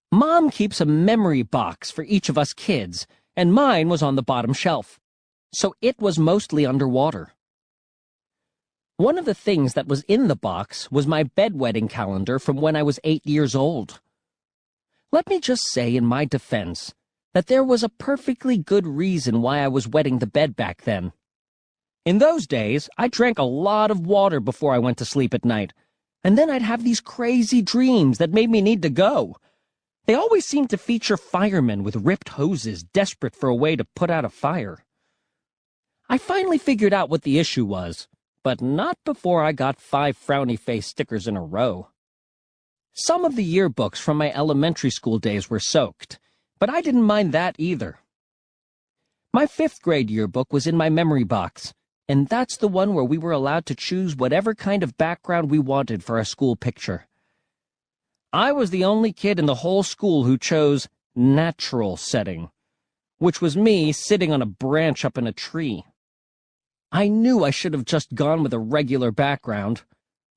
Mom 0.10 0.50
keeps 0.50 0.80
a 0.80 0.86
memory 0.86 1.42
box 1.42 1.92
for 1.92 2.06
each 2.06 2.30
of 2.30 2.38
us 2.38 2.54
kids, 2.54 3.08
and 3.36 3.54
mine 3.54 3.90
was 3.90 4.02
on 4.02 4.16
the 4.16 4.24
bottom 4.24 4.54
shelf 4.54 5.02
so 5.54 5.76
it 5.82 6.00
was 6.00 6.20
mostly 6.20 6.66
underwater. 6.66 7.34
One 8.98 9.18
of 9.18 9.26
the 9.26 9.36
things 9.36 9.76
that 9.76 9.88
was 9.88 10.02
in 10.04 10.28
the 10.28 10.36
box 10.36 10.92
was 10.92 11.06
my 11.06 11.24
bedwetting 11.24 11.90
calendar 11.90 12.40
from 12.40 12.58
when 12.58 12.76
I 12.76 12.84
was 12.84 13.00
eight 13.04 13.26
years 13.26 13.54
old. 13.54 14.00
Let 15.12 15.30
me 15.30 15.40
just 15.40 15.64
say 15.72 15.96
in 15.96 16.06
my 16.06 16.26
defense 16.26 16.94
that 17.34 17.46
there 17.48 17.64
was 17.64 17.84
a 17.84 17.90
perfectly 17.90 18.58
good 18.58 18.88
reason 18.88 19.42
why 19.42 19.60
I 19.60 19.68
was 19.68 19.88
wetting 19.88 20.18
the 20.20 20.26
bed 20.26 20.56
back 20.56 20.82
then. 20.82 21.14
In 22.06 22.18
those 22.18 22.48
days, 22.48 22.90
I 22.98 23.08
drank 23.08 23.38
a 23.38 23.44
lot 23.44 23.92
of 23.92 24.08
water 24.08 24.40
before 24.40 24.74
I 24.74 24.80
went 24.80 24.98
to 24.98 25.06
sleep 25.06 25.34
at 25.34 25.46
night, 25.46 25.74
and 26.24 26.38
then 26.38 26.50
I'd 26.50 26.62
have 26.62 26.84
these 26.84 27.00
crazy 27.00 27.62
dreams 27.62 28.18
that 28.18 28.34
made 28.34 28.50
me 28.50 28.62
need 28.62 28.82
to 28.82 28.90
go. 28.90 29.36
They 30.08 30.16
always 30.16 30.46
seemed 30.46 30.72
to 30.72 30.78
feature 30.78 31.18
firemen 31.18 31.84
with 31.84 31.98
ripped 31.98 32.30
hoses 32.30 32.82
desperate 32.82 33.36
for 33.36 33.50
a 33.50 33.56
way 33.56 33.76
to 33.76 33.86
put 33.86 34.10
out 34.10 34.26
a 34.26 34.30
fire. 34.30 34.84
I 36.10 36.18
finally 36.18 36.58
figured 36.58 36.94
out 36.94 37.10
what 37.10 37.24
the 37.24 37.38
issue 37.38 37.66
was, 37.66 38.08
but 38.42 38.62
not 38.62 38.98
before 39.04 39.44
I 39.44 39.52
got 39.52 39.82
five 39.82 40.18
frowny 40.18 40.58
face 40.58 40.88
stickers 40.88 41.28
in 41.28 41.36
a 41.36 41.44
row. 41.44 41.90
Some 42.94 43.26
of 43.26 43.36
the 43.36 43.56
yearbooks 43.56 43.98
from 43.98 44.18
my 44.18 44.32
elementary 44.32 44.90
school 44.90 45.20
days 45.20 45.50
were 45.50 45.60
soaked, 45.60 46.18
but 46.60 46.70
I 46.70 46.80
didn't 46.80 47.04
mind 47.04 47.34
that 47.34 47.56
either. 47.58 48.00
My 49.34 49.46
fifth 49.46 49.82
grade 49.82 50.10
yearbook 50.10 50.54
was 50.54 50.66
in 50.66 50.78
my 50.78 50.90
memory 50.90 51.26
box, 51.26 51.74
and 52.08 52.30
that's 52.30 52.56
the 52.56 52.70
one 52.70 52.94
where 52.94 53.04
we 53.04 53.18
were 53.18 53.34
allowed 53.34 53.66
to 53.66 53.76
choose 53.76 54.16
whatever 54.16 54.56
kind 54.56 54.84
of 54.84 54.98
background 54.98 55.52
we 55.52 55.60
wanted 55.60 56.06
for 56.06 56.18
our 56.18 56.24
school 56.24 56.56
picture. 56.56 57.06
I 58.32 58.54
was 58.54 58.70
the 58.70 58.86
only 58.86 59.12
kid 59.12 59.40
in 59.40 59.46
the 59.46 59.56
whole 59.56 59.84
school 59.84 60.24
who 60.24 60.38
chose 60.38 60.88
natural 61.16 61.98
setting, 61.98 62.50
which 63.18 63.42
was 63.42 63.58
me 63.58 63.92
sitting 63.92 64.32
on 64.32 64.42
a 64.42 64.46
branch 64.46 65.04
up 65.04 65.18
in 65.18 65.28
a 65.28 65.34
tree. 65.34 65.84
I 66.92 67.08
knew 67.08 67.44
I 67.44 67.50
should 67.50 67.74
have 67.74 67.86
just 67.86 68.16
gone 68.16 68.44
with 68.44 68.54
a 68.54 68.60
regular 68.60 69.12
background, 69.12 69.84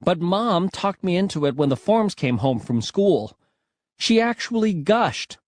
but 0.00 0.20
Mom 0.20 0.68
talked 0.68 1.04
me 1.04 1.16
into 1.16 1.46
it 1.46 1.56
when 1.56 1.68
the 1.68 1.76
forms 1.76 2.14
came 2.14 2.38
home 2.38 2.58
from 2.58 2.82
school. 2.82 3.36
She 3.98 4.20
actually 4.20 4.74
gushed. 4.74 5.38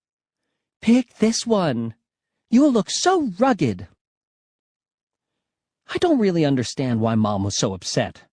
Pick 0.81 1.17
this 1.17 1.45
one. 1.45 1.95
You'll 2.49 2.71
look 2.71 2.89
so 2.89 3.31
rugged. 3.39 3.87
I 5.93 5.97
don't 5.97 6.19
really 6.19 6.45
understand 6.45 7.01
why 7.01 7.15
Mom 7.15 7.43
was 7.43 7.57
so 7.57 7.73
upset. 7.73 8.23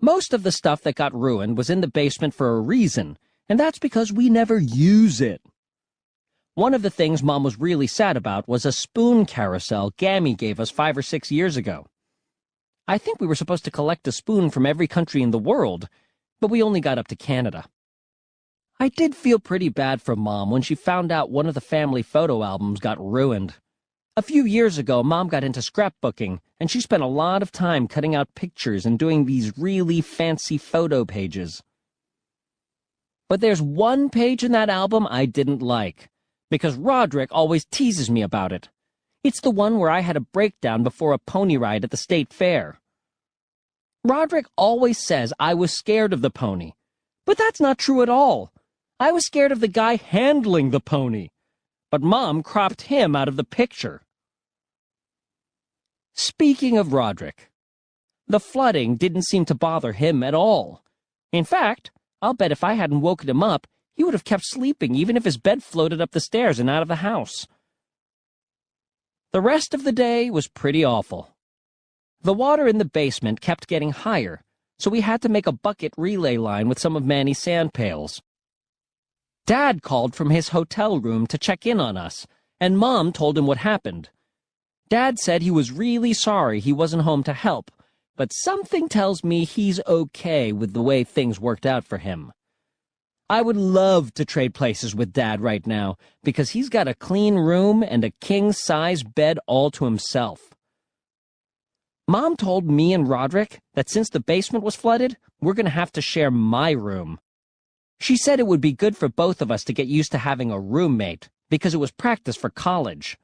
Most 0.00 0.32
of 0.32 0.44
the 0.44 0.52
stuff 0.52 0.82
that 0.82 0.94
got 0.94 1.14
ruined 1.14 1.56
was 1.56 1.70
in 1.70 1.80
the 1.80 1.88
basement 1.88 2.34
for 2.34 2.56
a 2.56 2.60
reason, 2.60 3.18
and 3.48 3.58
that's 3.58 3.78
because 3.78 4.12
we 4.12 4.30
never 4.30 4.58
use 4.58 5.20
it. 5.20 5.42
One 6.58 6.74
of 6.74 6.82
the 6.82 6.90
things 6.90 7.22
Mom 7.22 7.44
was 7.44 7.60
really 7.60 7.86
sad 7.86 8.16
about 8.16 8.48
was 8.48 8.66
a 8.66 8.72
spoon 8.72 9.26
carousel 9.26 9.92
Gammy 9.96 10.34
gave 10.34 10.58
us 10.58 10.70
five 10.70 10.98
or 10.98 11.02
six 11.02 11.30
years 11.30 11.56
ago. 11.56 11.86
I 12.88 12.98
think 12.98 13.20
we 13.20 13.28
were 13.28 13.36
supposed 13.36 13.64
to 13.66 13.70
collect 13.70 14.08
a 14.08 14.10
spoon 14.10 14.50
from 14.50 14.66
every 14.66 14.88
country 14.88 15.22
in 15.22 15.30
the 15.30 15.38
world, 15.38 15.88
but 16.40 16.50
we 16.50 16.60
only 16.60 16.80
got 16.80 16.98
up 16.98 17.06
to 17.06 17.14
Canada. 17.14 17.66
I 18.80 18.88
did 18.88 19.14
feel 19.14 19.38
pretty 19.38 19.68
bad 19.68 20.02
for 20.02 20.16
Mom 20.16 20.50
when 20.50 20.62
she 20.62 20.74
found 20.74 21.12
out 21.12 21.30
one 21.30 21.46
of 21.46 21.54
the 21.54 21.60
family 21.60 22.02
photo 22.02 22.42
albums 22.42 22.80
got 22.80 22.98
ruined. 22.98 23.54
A 24.16 24.22
few 24.22 24.44
years 24.44 24.78
ago, 24.78 25.04
Mom 25.04 25.28
got 25.28 25.44
into 25.44 25.60
scrapbooking, 25.60 26.40
and 26.58 26.68
she 26.68 26.80
spent 26.80 27.04
a 27.04 27.06
lot 27.06 27.40
of 27.40 27.52
time 27.52 27.86
cutting 27.86 28.16
out 28.16 28.34
pictures 28.34 28.84
and 28.84 28.98
doing 28.98 29.26
these 29.26 29.56
really 29.56 30.00
fancy 30.00 30.58
photo 30.58 31.04
pages. 31.04 31.62
But 33.28 33.40
there's 33.40 33.62
one 33.62 34.10
page 34.10 34.42
in 34.42 34.50
that 34.50 34.68
album 34.68 35.06
I 35.08 35.24
didn't 35.24 35.62
like 35.62 36.10
because 36.50 36.76
Roderick 36.76 37.30
always 37.32 37.64
teases 37.64 38.10
me 38.10 38.22
about 38.22 38.52
it. 38.52 38.68
It's 39.24 39.40
the 39.40 39.50
one 39.50 39.78
where 39.78 39.90
I 39.90 40.00
had 40.00 40.16
a 40.16 40.20
breakdown 40.20 40.82
before 40.82 41.12
a 41.12 41.18
pony 41.18 41.56
ride 41.56 41.84
at 41.84 41.90
the 41.90 41.96
state 41.96 42.32
fair. 42.32 42.80
Roderick 44.04 44.46
always 44.56 45.04
says 45.04 45.32
I 45.38 45.54
was 45.54 45.72
scared 45.72 46.12
of 46.12 46.22
the 46.22 46.30
pony, 46.30 46.72
but 47.26 47.36
that's 47.36 47.60
not 47.60 47.78
true 47.78 48.02
at 48.02 48.08
all. 48.08 48.52
I 49.00 49.12
was 49.12 49.26
scared 49.26 49.52
of 49.52 49.60
the 49.60 49.68
guy 49.68 49.96
handling 49.96 50.70
the 50.70 50.80
pony, 50.80 51.28
but 51.90 52.02
Mom 52.02 52.42
cropped 52.42 52.82
him 52.82 53.14
out 53.14 53.28
of 53.28 53.36
the 53.36 53.44
picture. 53.44 54.02
Speaking 56.14 56.76
of 56.76 56.92
Roderick, 56.92 57.50
the 58.26 58.40
flooding 58.40 58.96
didn't 58.96 59.26
seem 59.26 59.44
to 59.46 59.54
bother 59.54 59.92
him 59.92 60.22
at 60.22 60.34
all. 60.34 60.82
In 61.32 61.44
fact, 61.44 61.90
I'll 62.20 62.34
bet 62.34 62.52
if 62.52 62.64
I 62.64 62.74
hadn't 62.74 63.00
woken 63.00 63.28
him 63.28 63.42
up, 63.42 63.66
he 63.98 64.04
would 64.04 64.14
have 64.14 64.24
kept 64.24 64.46
sleeping 64.46 64.94
even 64.94 65.16
if 65.16 65.24
his 65.24 65.36
bed 65.36 65.60
floated 65.60 66.00
up 66.00 66.12
the 66.12 66.20
stairs 66.20 66.60
and 66.60 66.70
out 66.70 66.82
of 66.82 66.88
the 66.88 67.02
house. 67.02 67.48
The 69.32 69.40
rest 69.40 69.74
of 69.74 69.82
the 69.82 69.90
day 69.90 70.30
was 70.30 70.46
pretty 70.46 70.84
awful. 70.84 71.34
The 72.22 72.32
water 72.32 72.68
in 72.68 72.78
the 72.78 72.84
basement 72.84 73.40
kept 73.40 73.66
getting 73.66 73.90
higher, 73.90 74.44
so 74.78 74.88
we 74.88 75.00
had 75.00 75.20
to 75.22 75.28
make 75.28 75.48
a 75.48 75.52
bucket 75.52 75.92
relay 75.96 76.36
line 76.36 76.68
with 76.68 76.78
some 76.78 76.94
of 76.94 77.04
Manny's 77.04 77.40
sand 77.40 77.74
pails. 77.74 78.22
Dad 79.46 79.82
called 79.82 80.14
from 80.14 80.30
his 80.30 80.50
hotel 80.50 81.00
room 81.00 81.26
to 81.26 81.36
check 81.36 81.66
in 81.66 81.80
on 81.80 81.96
us, 81.96 82.24
and 82.60 82.78
Mom 82.78 83.12
told 83.12 83.36
him 83.36 83.48
what 83.48 83.58
happened. 83.58 84.10
Dad 84.88 85.18
said 85.18 85.42
he 85.42 85.50
was 85.50 85.72
really 85.72 86.12
sorry 86.12 86.60
he 86.60 86.72
wasn't 86.72 87.02
home 87.02 87.24
to 87.24 87.32
help, 87.32 87.72
but 88.16 88.32
something 88.32 88.88
tells 88.88 89.24
me 89.24 89.44
he's 89.44 89.80
okay 89.88 90.52
with 90.52 90.72
the 90.72 90.82
way 90.82 91.02
things 91.02 91.40
worked 91.40 91.66
out 91.66 91.84
for 91.84 91.98
him. 91.98 92.32
I 93.30 93.42
would 93.42 93.56
love 93.56 94.14
to 94.14 94.24
trade 94.24 94.54
places 94.54 94.94
with 94.94 95.12
Dad 95.12 95.42
right 95.42 95.66
now 95.66 95.98
because 96.24 96.50
he's 96.50 96.70
got 96.70 96.88
a 96.88 96.94
clean 96.94 97.34
room 97.34 97.82
and 97.82 98.02
a 98.02 98.14
king 98.22 98.52
size 98.52 99.02
bed 99.02 99.38
all 99.46 99.70
to 99.72 99.84
himself. 99.84 100.54
Mom 102.06 102.36
told 102.36 102.70
me 102.70 102.94
and 102.94 103.06
Roderick 103.06 103.60
that 103.74 103.90
since 103.90 104.08
the 104.08 104.20
basement 104.20 104.64
was 104.64 104.74
flooded, 104.74 105.18
we're 105.42 105.52
going 105.52 105.66
to 105.66 105.70
have 105.70 105.92
to 105.92 106.00
share 106.00 106.30
my 106.30 106.70
room. 106.70 107.20
She 108.00 108.16
said 108.16 108.40
it 108.40 108.46
would 108.46 108.62
be 108.62 108.72
good 108.72 108.96
for 108.96 109.10
both 109.10 109.42
of 109.42 109.50
us 109.50 109.62
to 109.64 109.74
get 109.74 109.88
used 109.88 110.10
to 110.12 110.18
having 110.18 110.50
a 110.50 110.58
roommate 110.58 111.28
because 111.50 111.74
it 111.74 111.78
was 111.78 111.90
practice 111.90 112.36
for 112.36 112.48
college. 112.48 113.18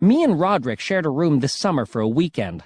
Me 0.00 0.24
and 0.24 0.40
Roderick 0.40 0.80
shared 0.80 1.06
a 1.06 1.10
room 1.10 1.38
this 1.38 1.54
summer 1.54 1.86
for 1.86 2.00
a 2.00 2.08
weekend. 2.08 2.64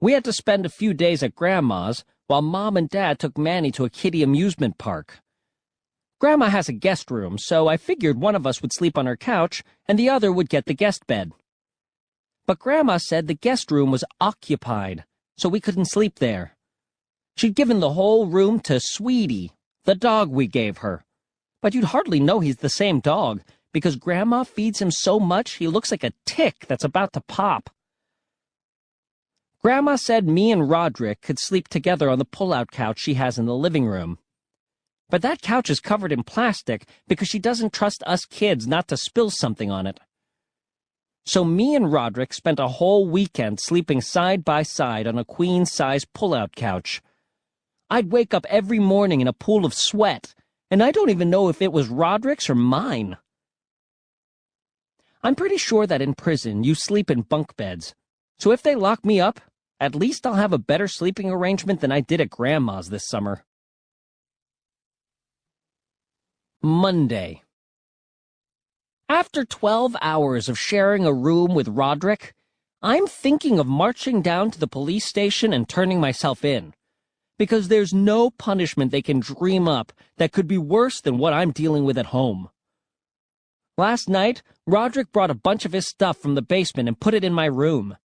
We 0.00 0.14
had 0.14 0.24
to 0.24 0.32
spend 0.32 0.64
a 0.64 0.70
few 0.70 0.94
days 0.94 1.22
at 1.22 1.34
Grandma's 1.34 2.04
while 2.26 2.40
Mom 2.40 2.78
and 2.78 2.88
Dad 2.88 3.18
took 3.18 3.36
Manny 3.36 3.70
to 3.72 3.84
a 3.84 3.90
kiddie 3.90 4.22
amusement 4.22 4.78
park. 4.78 5.18
Grandma 6.22 6.50
has 6.50 6.68
a 6.68 6.72
guest 6.72 7.10
room, 7.10 7.36
so 7.36 7.66
I 7.66 7.76
figured 7.76 8.20
one 8.20 8.36
of 8.36 8.46
us 8.46 8.62
would 8.62 8.72
sleep 8.72 8.96
on 8.96 9.06
her 9.06 9.16
couch 9.16 9.64
and 9.86 9.98
the 9.98 10.08
other 10.08 10.30
would 10.30 10.48
get 10.48 10.66
the 10.66 10.72
guest 10.72 11.04
bed. 11.08 11.32
But 12.46 12.60
Grandma 12.60 12.98
said 12.98 13.26
the 13.26 13.34
guest 13.34 13.72
room 13.72 13.90
was 13.90 14.04
occupied, 14.20 15.04
so 15.36 15.48
we 15.48 15.58
couldn't 15.58 15.90
sleep 15.90 16.20
there. 16.20 16.56
She'd 17.36 17.56
given 17.56 17.80
the 17.80 17.94
whole 17.94 18.26
room 18.28 18.60
to 18.60 18.78
Sweetie, 18.78 19.50
the 19.82 19.96
dog 19.96 20.30
we 20.30 20.46
gave 20.46 20.78
her. 20.78 21.04
But 21.60 21.74
you'd 21.74 21.86
hardly 21.86 22.20
know 22.20 22.38
he's 22.38 22.58
the 22.58 22.68
same 22.68 23.00
dog, 23.00 23.42
because 23.72 23.96
Grandma 23.96 24.44
feeds 24.44 24.80
him 24.80 24.92
so 24.92 25.18
much 25.18 25.54
he 25.54 25.66
looks 25.66 25.90
like 25.90 26.04
a 26.04 26.12
tick 26.24 26.66
that's 26.68 26.84
about 26.84 27.14
to 27.14 27.20
pop. 27.20 27.68
Grandma 29.60 29.96
said 29.96 30.28
me 30.28 30.52
and 30.52 30.70
Roderick 30.70 31.20
could 31.20 31.40
sleep 31.40 31.66
together 31.66 32.08
on 32.08 32.20
the 32.20 32.24
pull-out 32.24 32.70
couch 32.70 33.00
she 33.00 33.14
has 33.14 33.40
in 33.40 33.46
the 33.46 33.56
living 33.56 33.86
room. 33.86 34.20
But 35.12 35.20
that 35.20 35.42
couch 35.42 35.68
is 35.68 35.78
covered 35.78 36.10
in 36.10 36.22
plastic 36.22 36.88
because 37.06 37.28
she 37.28 37.38
doesn't 37.38 37.74
trust 37.74 38.02
us 38.06 38.24
kids 38.24 38.66
not 38.66 38.88
to 38.88 38.96
spill 38.96 39.28
something 39.28 39.70
on 39.70 39.86
it. 39.86 40.00
So 41.26 41.44
me 41.44 41.76
and 41.76 41.92
Roderick 41.92 42.32
spent 42.32 42.58
a 42.58 42.66
whole 42.66 43.06
weekend 43.06 43.60
sleeping 43.60 44.00
side 44.00 44.42
by 44.42 44.62
side 44.62 45.06
on 45.06 45.18
a 45.18 45.24
queen-size 45.26 46.06
pull-out 46.14 46.56
couch. 46.56 47.02
I'd 47.90 48.10
wake 48.10 48.32
up 48.32 48.46
every 48.48 48.78
morning 48.78 49.20
in 49.20 49.28
a 49.28 49.34
pool 49.34 49.66
of 49.66 49.74
sweat, 49.74 50.34
and 50.70 50.82
I 50.82 50.90
don't 50.90 51.10
even 51.10 51.28
know 51.28 51.50
if 51.50 51.60
it 51.60 51.74
was 51.74 51.90
Roderick's 51.90 52.48
or 52.48 52.54
mine. 52.54 53.18
I'm 55.22 55.34
pretty 55.34 55.58
sure 55.58 55.86
that 55.86 56.00
in 56.00 56.14
prison 56.14 56.64
you 56.64 56.74
sleep 56.74 57.10
in 57.10 57.20
bunk 57.20 57.54
beds, 57.56 57.94
so 58.38 58.50
if 58.50 58.62
they 58.62 58.74
lock 58.74 59.04
me 59.04 59.20
up, 59.20 59.42
at 59.78 59.94
least 59.94 60.26
I'll 60.26 60.34
have 60.34 60.54
a 60.54 60.58
better 60.58 60.88
sleeping 60.88 61.30
arrangement 61.30 61.82
than 61.82 61.92
I 61.92 62.00
did 62.00 62.22
at 62.22 62.30
Grandma's 62.30 62.88
this 62.88 63.06
summer. 63.06 63.44
Monday. 66.62 67.42
After 69.08 69.44
12 69.44 69.96
hours 70.00 70.48
of 70.48 70.56
sharing 70.56 71.04
a 71.04 71.12
room 71.12 71.54
with 71.54 71.66
Roderick, 71.66 72.34
I'm 72.80 73.08
thinking 73.08 73.58
of 73.58 73.66
marching 73.66 74.22
down 74.22 74.52
to 74.52 74.60
the 74.60 74.68
police 74.68 75.04
station 75.04 75.52
and 75.52 75.68
turning 75.68 75.98
myself 75.98 76.44
in. 76.44 76.72
Because 77.36 77.66
there's 77.66 77.92
no 77.92 78.30
punishment 78.30 78.92
they 78.92 79.02
can 79.02 79.18
dream 79.18 79.66
up 79.66 79.92
that 80.18 80.30
could 80.30 80.46
be 80.46 80.56
worse 80.56 81.00
than 81.00 81.18
what 81.18 81.32
I'm 81.32 81.50
dealing 81.50 81.84
with 81.84 81.98
at 81.98 82.06
home. 82.06 82.48
Last 83.76 84.08
night, 84.08 84.42
Roderick 84.64 85.10
brought 85.10 85.30
a 85.30 85.34
bunch 85.34 85.64
of 85.64 85.72
his 85.72 85.88
stuff 85.88 86.16
from 86.16 86.36
the 86.36 86.42
basement 86.42 86.88
and 86.88 87.00
put 87.00 87.14
it 87.14 87.24
in 87.24 87.32
my 87.32 87.46
room. 87.46 87.96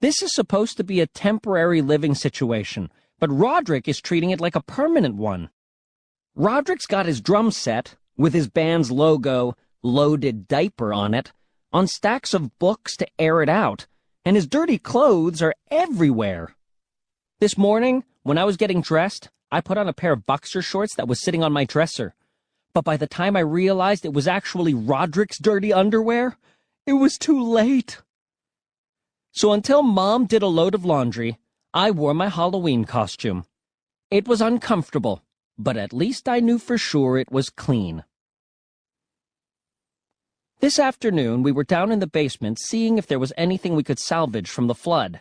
This 0.00 0.22
is 0.22 0.32
supposed 0.32 0.76
to 0.76 0.84
be 0.84 1.00
a 1.00 1.06
temporary 1.08 1.82
living 1.82 2.14
situation, 2.14 2.92
but 3.18 3.32
Roderick 3.32 3.88
is 3.88 4.00
treating 4.00 4.30
it 4.30 4.40
like 4.40 4.54
a 4.54 4.62
permanent 4.62 5.16
one. 5.16 5.50
Roderick's 6.38 6.86
got 6.86 7.06
his 7.06 7.22
drum 7.22 7.50
set, 7.50 7.94
with 8.18 8.34
his 8.34 8.46
band's 8.46 8.90
logo, 8.90 9.56
Loaded 9.82 10.46
Diaper, 10.46 10.92
on 10.92 11.14
it, 11.14 11.32
on 11.72 11.86
stacks 11.86 12.34
of 12.34 12.58
books 12.58 12.94
to 12.98 13.06
air 13.18 13.40
it 13.40 13.48
out, 13.48 13.86
and 14.22 14.36
his 14.36 14.46
dirty 14.46 14.76
clothes 14.76 15.40
are 15.40 15.54
everywhere. 15.70 16.54
This 17.40 17.56
morning, 17.56 18.04
when 18.22 18.36
I 18.36 18.44
was 18.44 18.58
getting 18.58 18.82
dressed, 18.82 19.30
I 19.50 19.62
put 19.62 19.78
on 19.78 19.88
a 19.88 19.94
pair 19.94 20.12
of 20.12 20.26
boxer 20.26 20.60
shorts 20.60 20.94
that 20.96 21.08
was 21.08 21.22
sitting 21.22 21.42
on 21.42 21.54
my 21.54 21.64
dresser. 21.64 22.14
But 22.74 22.84
by 22.84 22.98
the 22.98 23.06
time 23.06 23.34
I 23.34 23.40
realized 23.40 24.04
it 24.04 24.12
was 24.12 24.28
actually 24.28 24.74
Roderick's 24.74 25.38
dirty 25.38 25.72
underwear, 25.72 26.36
it 26.84 26.94
was 26.94 27.16
too 27.16 27.42
late. 27.42 28.02
So 29.32 29.52
until 29.52 29.82
Mom 29.82 30.26
did 30.26 30.42
a 30.42 30.48
load 30.48 30.74
of 30.74 30.84
laundry, 30.84 31.38
I 31.72 31.90
wore 31.92 32.12
my 32.12 32.28
Halloween 32.28 32.84
costume. 32.84 33.46
It 34.10 34.28
was 34.28 34.42
uncomfortable, 34.42 35.22
but 35.58 35.76
at 35.76 35.92
least 35.92 36.28
I 36.28 36.40
knew 36.40 36.58
for 36.58 36.78
sure 36.78 37.18
it 37.18 37.30
was 37.30 37.50
clean. 37.50 38.04
This 40.60 40.78
afternoon, 40.78 41.42
we 41.42 41.52
were 41.52 41.64
down 41.64 41.92
in 41.92 41.98
the 41.98 42.06
basement 42.06 42.58
seeing 42.58 42.96
if 42.96 43.06
there 43.06 43.18
was 43.18 43.32
anything 43.36 43.74
we 43.74 43.82
could 43.82 43.98
salvage 43.98 44.48
from 44.48 44.66
the 44.66 44.74
flood. 44.74 45.20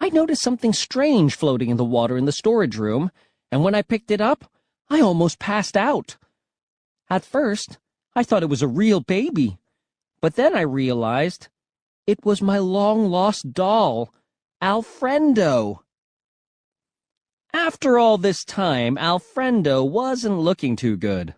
I 0.00 0.08
noticed 0.08 0.42
something 0.42 0.72
strange 0.72 1.34
floating 1.34 1.70
in 1.70 1.76
the 1.76 1.84
water 1.84 2.16
in 2.16 2.24
the 2.24 2.32
storage 2.32 2.76
room, 2.76 3.10
and 3.50 3.62
when 3.62 3.74
I 3.74 3.82
picked 3.82 4.10
it 4.10 4.20
up, 4.20 4.50
I 4.88 5.00
almost 5.00 5.38
passed 5.38 5.76
out. 5.76 6.16
At 7.10 7.24
first, 7.24 7.78
I 8.14 8.22
thought 8.22 8.42
it 8.42 8.48
was 8.48 8.62
a 8.62 8.68
real 8.68 9.00
baby, 9.00 9.58
but 10.20 10.36
then 10.36 10.56
I 10.56 10.62
realized 10.62 11.48
it 12.06 12.24
was 12.24 12.40
my 12.40 12.58
long-lost 12.58 13.52
doll, 13.52 14.12
Alfredo. 14.62 15.82
After 17.52 17.98
all 17.98 18.18
this 18.18 18.44
time, 18.44 18.98
Alfredo 18.98 19.82
wasn't 19.82 20.38
looking 20.38 20.76
too 20.76 20.96
good. 20.96 21.34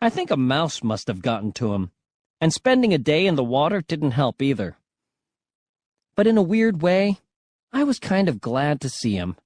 I 0.00 0.10
think 0.10 0.30
a 0.30 0.36
mouse 0.36 0.82
must 0.82 1.08
have 1.08 1.22
gotten 1.22 1.52
to 1.52 1.72
him, 1.72 1.90
and 2.40 2.52
spending 2.52 2.92
a 2.92 2.98
day 2.98 3.26
in 3.26 3.36
the 3.36 3.44
water 3.44 3.80
didn't 3.80 4.10
help 4.10 4.42
either. 4.42 4.76
But 6.14 6.26
in 6.26 6.36
a 6.36 6.42
weird 6.42 6.82
way, 6.82 7.18
I 7.72 7.84
was 7.84 7.98
kind 7.98 8.28
of 8.28 8.40
glad 8.40 8.80
to 8.82 8.90
see 8.90 9.14
him. 9.14 9.36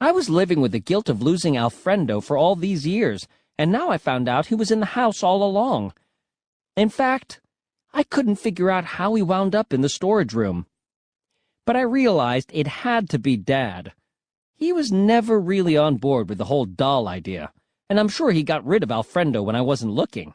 I 0.00 0.12
was 0.12 0.30
living 0.30 0.60
with 0.60 0.72
the 0.72 0.78
guilt 0.78 1.08
of 1.08 1.22
losing 1.22 1.56
Alfredo 1.56 2.20
for 2.20 2.36
all 2.36 2.54
these 2.54 2.86
years, 2.86 3.26
and 3.58 3.72
now 3.72 3.90
I 3.90 3.98
found 3.98 4.28
out 4.28 4.46
he 4.46 4.54
was 4.54 4.70
in 4.70 4.80
the 4.80 4.86
house 4.86 5.22
all 5.22 5.42
along. 5.42 5.94
In 6.76 6.88
fact, 6.88 7.40
I 7.92 8.04
couldn't 8.04 8.36
figure 8.36 8.70
out 8.70 8.84
how 8.84 9.14
he 9.14 9.22
wound 9.22 9.54
up 9.54 9.72
in 9.72 9.80
the 9.80 9.88
storage 9.88 10.32
room. 10.32 10.66
But 11.66 11.76
I 11.76 11.82
realized 11.82 12.50
it 12.52 12.66
had 12.66 13.08
to 13.10 13.18
be 13.18 13.36
Dad. 13.36 13.92
He 14.54 14.72
was 14.72 14.92
never 14.92 15.40
really 15.40 15.76
on 15.76 15.96
board 15.96 16.28
with 16.28 16.38
the 16.38 16.44
whole 16.44 16.64
doll 16.64 17.08
idea, 17.08 17.52
and 17.88 17.98
I'm 17.98 18.08
sure 18.08 18.30
he 18.30 18.42
got 18.42 18.64
rid 18.66 18.82
of 18.82 18.90
Alfredo 18.90 19.42
when 19.42 19.56
I 19.56 19.60
wasn't 19.60 19.92
looking. 19.92 20.34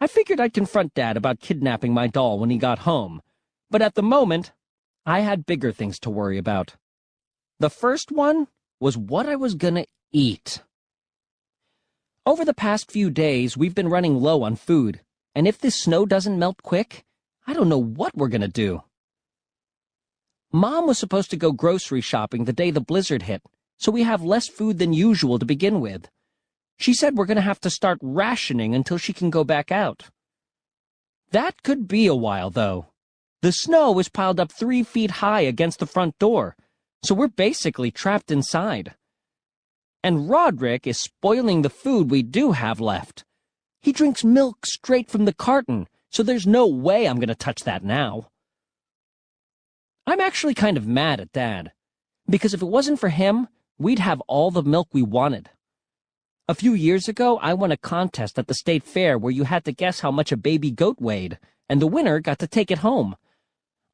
I 0.00 0.06
figured 0.06 0.40
I'd 0.40 0.54
confront 0.54 0.94
Dad 0.94 1.16
about 1.16 1.40
kidnapping 1.40 1.92
my 1.92 2.06
doll 2.06 2.38
when 2.38 2.50
he 2.50 2.58
got 2.58 2.80
home, 2.80 3.20
but 3.70 3.82
at 3.82 3.94
the 3.94 4.02
moment, 4.02 4.52
I 5.04 5.20
had 5.20 5.46
bigger 5.46 5.72
things 5.72 5.98
to 6.00 6.10
worry 6.10 6.38
about. 6.38 6.76
The 7.58 7.70
first 7.70 8.12
one 8.12 8.46
was 8.78 8.96
what 8.96 9.26
I 9.26 9.36
was 9.36 9.54
gonna 9.54 9.86
eat. 10.12 10.62
Over 12.24 12.44
the 12.44 12.54
past 12.54 12.90
few 12.90 13.10
days, 13.10 13.56
we've 13.56 13.74
been 13.74 13.88
running 13.88 14.20
low 14.20 14.42
on 14.42 14.54
food, 14.54 15.00
and 15.34 15.48
if 15.48 15.58
this 15.58 15.80
snow 15.80 16.06
doesn't 16.06 16.38
melt 16.38 16.62
quick, 16.62 17.04
I 17.46 17.54
don't 17.54 17.68
know 17.68 17.82
what 17.82 18.16
we're 18.16 18.28
gonna 18.28 18.48
do. 18.48 18.82
Mom 20.52 20.86
was 20.86 20.98
supposed 20.98 21.30
to 21.30 21.36
go 21.36 21.52
grocery 21.52 22.00
shopping 22.00 22.44
the 22.44 22.52
day 22.52 22.70
the 22.70 22.80
blizzard 22.80 23.22
hit, 23.22 23.42
so 23.76 23.92
we 23.92 24.02
have 24.02 24.22
less 24.22 24.48
food 24.48 24.78
than 24.78 24.92
usual 24.92 25.38
to 25.38 25.44
begin 25.44 25.80
with. 25.80 26.08
She 26.78 26.94
said 26.94 27.16
we're 27.16 27.26
gonna 27.26 27.40
have 27.42 27.60
to 27.60 27.70
start 27.70 27.98
rationing 28.00 28.74
until 28.74 28.96
she 28.96 29.12
can 29.12 29.30
go 29.30 29.44
back 29.44 29.70
out. 29.70 30.04
That 31.32 31.62
could 31.62 31.86
be 31.86 32.06
a 32.06 32.14
while, 32.14 32.48
though. 32.48 32.86
The 33.42 33.52
snow 33.52 33.98
is 33.98 34.08
piled 34.08 34.40
up 34.40 34.50
three 34.50 34.82
feet 34.82 35.10
high 35.22 35.42
against 35.42 35.80
the 35.80 35.86
front 35.86 36.18
door, 36.18 36.56
so 37.04 37.14
we're 37.14 37.28
basically 37.28 37.90
trapped 37.90 38.30
inside. 38.30 38.94
And 40.02 40.30
Roderick 40.30 40.86
is 40.86 41.00
spoiling 41.00 41.62
the 41.62 41.70
food 41.70 42.10
we 42.10 42.22
do 42.22 42.52
have 42.52 42.80
left. 42.80 43.24
He 43.82 43.92
drinks 43.92 44.24
milk 44.24 44.64
straight 44.64 45.10
from 45.10 45.24
the 45.24 45.34
carton, 45.34 45.88
so 46.10 46.22
there's 46.22 46.46
no 46.46 46.66
way 46.66 47.06
I'm 47.06 47.16
going 47.16 47.28
to 47.28 47.34
touch 47.34 47.64
that 47.64 47.84
now. 47.84 48.28
I'm 50.08 50.20
actually 50.20 50.54
kind 50.54 50.78
of 50.78 50.86
mad 50.86 51.20
at 51.20 51.32
Dad, 51.32 51.72
because 52.26 52.54
if 52.54 52.62
it 52.62 52.66
wasn't 52.66 52.98
for 52.98 53.10
him, 53.10 53.46
we'd 53.78 53.98
have 53.98 54.22
all 54.22 54.50
the 54.50 54.62
milk 54.62 54.88
we 54.90 55.02
wanted. 55.02 55.50
A 56.48 56.54
few 56.54 56.72
years 56.72 57.08
ago, 57.08 57.38
I 57.42 57.52
won 57.52 57.72
a 57.72 57.76
contest 57.76 58.38
at 58.38 58.46
the 58.46 58.54
state 58.54 58.84
fair 58.84 59.18
where 59.18 59.30
you 59.30 59.44
had 59.44 59.66
to 59.66 59.72
guess 59.72 60.00
how 60.00 60.10
much 60.10 60.32
a 60.32 60.38
baby 60.38 60.70
goat 60.70 60.96
weighed, 60.98 61.38
and 61.68 61.78
the 61.78 61.86
winner 61.86 62.20
got 62.20 62.38
to 62.38 62.46
take 62.46 62.70
it 62.70 62.78
home. 62.78 63.16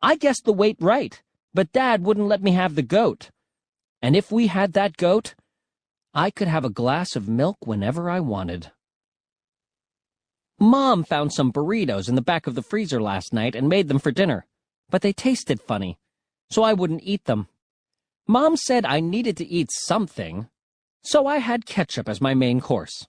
I 0.03 0.15
guessed 0.15 0.45
the 0.45 0.53
weight 0.53 0.77
right, 0.79 1.21
but 1.53 1.73
Dad 1.73 2.05
wouldn't 2.05 2.29
let 2.29 2.45
me 2.45 2.53
have 2.53 2.77
the 2.77 2.83
goat. 2.83 3.31
And 4.01 4.15
if 4.15 4.31
we 4.31 4.47
had 4.47 4.73
that 4.75 4.97
goat, 4.97 5.35
I 6.15 6.31
could 6.31 6.47
have 6.47 6.65
a 6.65 6.71
glass 6.71 7.17
of 7.17 7.29
milk 7.29 7.67
whenever 7.67 8.09
I 8.09 8.21
wanted. 8.21 8.71
Mom 10.61 11.03
found 11.03 11.33
some 11.33 11.53
burritos 11.53 12.09
in 12.09 12.15
the 12.15 12.23
back 12.23 12.47
of 12.47 12.55
the 12.55 12.63
freezer 12.63 13.03
last 13.03 13.33
night 13.33 13.57
and 13.57 13.69
made 13.69 13.89
them 13.89 13.99
for 13.99 14.13
dinner, 14.13 14.47
but 14.89 15.03
they 15.03 15.13
tasted 15.13 15.61
funny, 15.61 15.99
so 16.55 16.63
I 16.63 16.73
wouldn't 16.73 17.03
eat 17.03 17.25
them. 17.25 17.49
Mom 18.29 18.57
said 18.57 18.87
I 18.87 19.01
needed 19.01 19.37
to 19.39 19.45
eat 19.45 19.71
something, 19.73 20.49
so 21.03 21.27
I 21.27 21.39
had 21.39 21.67
ketchup 21.67 22.09
as 22.09 22.21
my 22.21 22.33
main 22.33 22.61
course. 22.61 23.09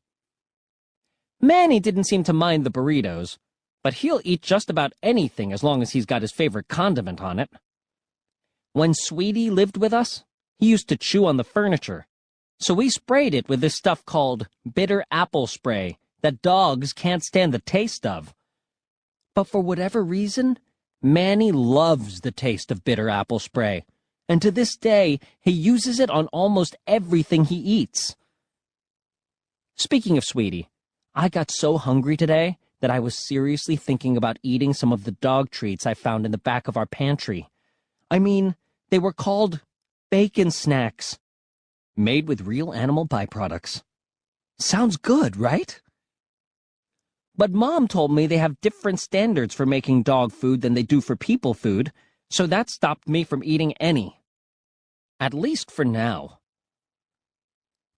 Manny 1.40 1.80
didn't 1.80 2.06
seem 2.06 2.24
to 2.24 2.34
mind 2.34 2.66
the 2.66 2.72
burritos, 2.72 3.38
but 3.84 3.96
he'll 3.96 4.20
eat 4.24 4.42
just 4.42 4.68
about 4.68 4.94
anything 5.04 5.54
as 5.54 5.64
long 5.64 5.84
as 5.84 5.92
he's 5.92 6.08
got 6.08 6.24
his 6.24 6.34
favorite 6.34 6.68
condiment 6.70 7.22
on 7.22 7.38
it. 7.38 7.52
When 8.74 8.96
Sweetie 8.96 9.52
lived 9.52 9.78
with 9.78 9.94
us, 9.94 10.24
he 10.58 10.66
used 10.66 10.90
to 10.90 10.98
chew 10.98 11.28
on 11.28 11.38
the 11.38 11.44
furniture, 11.44 12.08
so 12.60 12.74
we 12.74 12.90
sprayed 12.90 13.36
it 13.36 13.48
with 13.48 13.62
this 13.62 13.76
stuff 13.76 14.04
called 14.06 14.48
bitter 14.74 15.06
apple 15.12 15.46
spray 15.46 16.00
that 16.22 16.42
dogs 16.42 16.94
can't 16.94 17.24
stand 17.24 17.54
the 17.54 17.60
taste 17.60 18.08
of. 18.08 18.34
But 19.36 19.44
for 19.44 19.62
whatever 19.62 20.04
reason, 20.04 20.58
Manny 21.02 21.52
loves 21.52 22.22
the 22.22 22.32
taste 22.32 22.72
of 22.72 22.84
bitter 22.84 23.10
apple 23.10 23.40
spray, 23.40 23.86
and 24.28 24.42
to 24.42 24.52
this 24.52 24.76
day, 24.76 25.20
he 25.40 25.52
uses 25.52 26.00
it 26.00 26.10
on 26.10 26.28
almost 26.28 26.76
everything 26.88 27.46
he 27.46 27.56
eats. 27.56 28.16
Speaking 29.76 30.18
of 30.18 30.24
Sweetie, 30.24 30.70
I 31.14 31.30
got 31.30 31.52
so 31.52 31.78
hungry 31.78 32.18
today 32.18 32.58
that 32.82 32.92
I 32.92 33.00
was 33.00 33.28
seriously 33.28 33.76
thinking 33.76 34.18
about 34.18 34.40
eating 34.44 34.74
some 34.74 34.92
of 34.92 35.04
the 35.04 35.12
dog 35.12 35.50
treats 35.50 35.86
I 35.86 35.94
found 35.94 36.26
in 36.26 36.32
the 36.32 36.38
back 36.38 36.68
of 36.68 36.78
our 36.78 36.86
pantry. 36.86 37.50
I 38.10 38.20
mean, 38.20 38.56
they 38.90 39.00
were 39.00 39.14
called 39.14 39.62
bacon 40.10 40.52
snacks, 40.52 41.20
made 41.96 42.28
with 42.28 42.42
real 42.42 42.74
animal 42.74 43.08
byproducts. 43.08 43.84
Sounds 44.58 44.98
good, 44.98 45.38
right? 45.38 45.82
But 47.38 47.52
Mom 47.52 47.88
told 47.88 48.14
me 48.14 48.28
they 48.28 48.38
have 48.38 48.62
different 48.62 49.00
standards 49.00 49.54
for 49.54 49.66
making 49.66 50.04
dog 50.04 50.32
food 50.32 50.62
than 50.62 50.74
they 50.74 50.84
do 50.84 51.02
for 51.02 51.16
people 51.16 51.54
food, 51.54 51.92
so 52.30 52.48
that 52.48 52.70
stopped 52.70 53.10
me 53.10 53.24
from 53.24 53.44
eating 53.44 53.74
any. 53.74 54.22
At 55.20 55.34
least 55.34 55.70
for 55.70 55.84
now. 55.84 56.40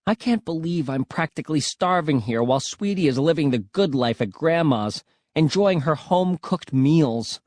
I 0.08 0.16
can't 0.16 0.46
believe 0.46 0.90
I'm 0.90 1.06
practically 1.06 1.60
starving 1.60 2.22
here 2.22 2.42
while 2.42 2.62
Sweetie 2.62 3.08
is 3.08 3.20
living 3.20 3.52
the 3.52 3.60
good 3.60 3.94
life 3.94 4.22
at 4.22 4.32
Grandma's, 4.32 5.04
enjoying 5.36 5.82
her 5.82 5.96
home-cooked 5.96 6.74
meals. 6.74 7.42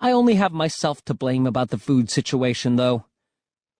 I 0.00 0.10
only 0.10 0.34
have 0.34 0.52
myself 0.52 1.04
to 1.04 1.14
blame 1.14 1.46
about 1.46 1.70
the 1.70 1.78
food 1.78 2.10
situation, 2.10 2.76
though. 2.76 3.04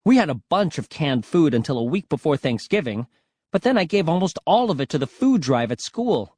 We 0.04 0.18
had 0.18 0.30
a 0.30 0.40
bunch 0.50 0.78
of 0.78 0.88
canned 0.88 1.26
food 1.26 1.52
until 1.52 1.78
a 1.78 1.82
week 1.82 2.08
before 2.08 2.36
Thanksgiving, 2.36 3.06
but 3.50 3.62
then 3.62 3.76
I 3.76 3.84
gave 3.84 4.08
almost 4.08 4.38
all 4.46 4.70
of 4.70 4.80
it 4.80 4.88
to 4.90 4.98
the 4.98 5.06
food 5.06 5.40
drive 5.40 5.72
at 5.72 5.80
school. 5.80 6.35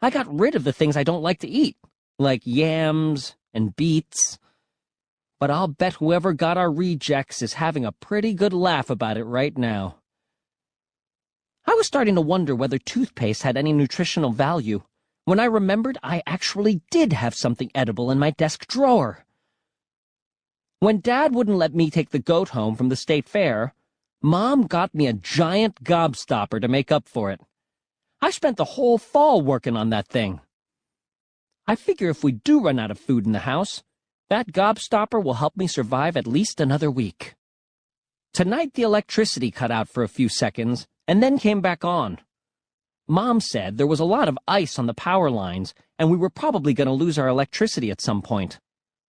I 0.00 0.10
got 0.10 0.32
rid 0.32 0.54
of 0.54 0.64
the 0.64 0.72
things 0.72 0.96
I 0.96 1.02
don't 1.02 1.22
like 1.22 1.40
to 1.40 1.48
eat, 1.48 1.76
like 2.18 2.42
yams 2.44 3.36
and 3.52 3.74
beets. 3.74 4.38
But 5.40 5.50
I'll 5.50 5.68
bet 5.68 5.94
whoever 5.94 6.32
got 6.32 6.56
our 6.56 6.70
rejects 6.70 7.42
is 7.42 7.54
having 7.54 7.84
a 7.84 7.92
pretty 7.92 8.34
good 8.34 8.52
laugh 8.52 8.90
about 8.90 9.16
it 9.16 9.24
right 9.24 9.56
now. 9.56 9.96
I 11.66 11.74
was 11.74 11.86
starting 11.86 12.14
to 12.14 12.20
wonder 12.20 12.54
whether 12.54 12.78
toothpaste 12.78 13.42
had 13.42 13.56
any 13.56 13.72
nutritional 13.72 14.30
value 14.30 14.82
when 15.28 15.38
I 15.38 15.44
remembered 15.44 15.98
I 16.02 16.22
actually 16.26 16.80
did 16.90 17.12
have 17.12 17.34
something 17.34 17.70
edible 17.74 18.10
in 18.10 18.18
my 18.18 18.30
desk 18.30 18.66
drawer. 18.66 19.26
When 20.80 21.00
Dad 21.00 21.34
wouldn't 21.34 21.58
let 21.58 21.74
me 21.74 21.90
take 21.90 22.10
the 22.10 22.18
goat 22.18 22.48
home 22.50 22.76
from 22.76 22.88
the 22.88 22.96
state 22.96 23.28
fair, 23.28 23.74
Mom 24.22 24.66
got 24.66 24.94
me 24.94 25.06
a 25.06 25.12
giant 25.12 25.84
gobstopper 25.84 26.60
to 26.62 26.68
make 26.68 26.90
up 26.90 27.06
for 27.06 27.30
it. 27.30 27.42
I 28.20 28.30
spent 28.30 28.56
the 28.56 28.64
whole 28.64 28.98
fall 28.98 29.42
working 29.42 29.76
on 29.76 29.90
that 29.90 30.08
thing. 30.08 30.40
I 31.66 31.76
figure 31.76 32.08
if 32.08 32.24
we 32.24 32.32
do 32.32 32.60
run 32.60 32.78
out 32.78 32.90
of 32.90 32.98
food 32.98 33.26
in 33.26 33.32
the 33.32 33.40
house, 33.40 33.82
that 34.28 34.52
gobstopper 34.52 35.22
will 35.22 35.34
help 35.34 35.56
me 35.56 35.66
survive 35.66 36.16
at 36.16 36.26
least 36.26 36.60
another 36.60 36.90
week. 36.90 37.34
Tonight 38.32 38.74
the 38.74 38.82
electricity 38.82 39.50
cut 39.50 39.70
out 39.70 39.88
for 39.88 40.02
a 40.02 40.08
few 40.08 40.28
seconds, 40.28 40.86
and 41.06 41.22
then 41.22 41.38
came 41.38 41.60
back 41.60 41.84
on. 41.84 42.18
Mom 43.06 43.40
said 43.40 43.78
there 43.78 43.86
was 43.86 44.00
a 44.00 44.04
lot 44.04 44.28
of 44.28 44.38
ice 44.46 44.78
on 44.78 44.86
the 44.86 44.94
power 44.94 45.30
lines, 45.30 45.72
and 45.98 46.10
we 46.10 46.16
were 46.16 46.28
probably 46.28 46.74
going 46.74 46.86
to 46.86 46.92
lose 46.92 47.18
our 47.18 47.28
electricity 47.28 47.90
at 47.90 48.00
some 48.00 48.20
point. 48.20 48.58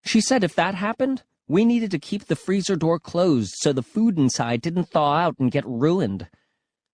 She 0.06 0.22
said 0.22 0.44
if 0.44 0.56
that 0.56 0.76
happened, 0.76 1.24
we 1.48 1.66
needed 1.66 1.92
to 1.92 2.00
keep 2.00 2.26
the 2.26 2.36
freezer 2.36 2.76
door 2.76 3.00
closed 3.00 3.56
so 3.58 3.74
the 3.74 3.84
food 3.84 4.18
inside 4.18 4.62
didn't 4.62 4.90
thaw 4.90 5.16
out 5.16 5.36
and 5.40 5.52
get 5.52 5.66
ruined. 5.66 6.28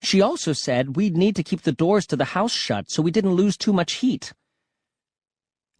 She 0.05 0.21
also 0.21 0.53
said 0.53 0.95
we'd 0.95 1.17
need 1.17 1.35
to 1.35 1.43
keep 1.43 1.63
the 1.63 1.71
doors 1.71 2.05
to 2.07 2.15
the 2.15 2.35
house 2.37 2.53
shut 2.53 2.91
so 2.91 3.01
we 3.01 3.09
didn't 3.09 3.33
lose 3.33 3.57
too 3.57 3.73
much 3.73 3.93
heat. 3.93 4.33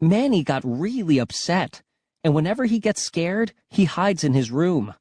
Manny 0.02 0.44
got 0.44 0.64
really 0.66 1.20
upset, 1.20 1.84
and 2.24 2.34
whenever 2.34 2.66
he 2.66 2.80
gets 2.80 3.04
scared, 3.04 3.54
he 3.70 3.86
hides 3.86 4.24
in 4.24 4.34
his 4.34 4.50
room. 4.50 4.96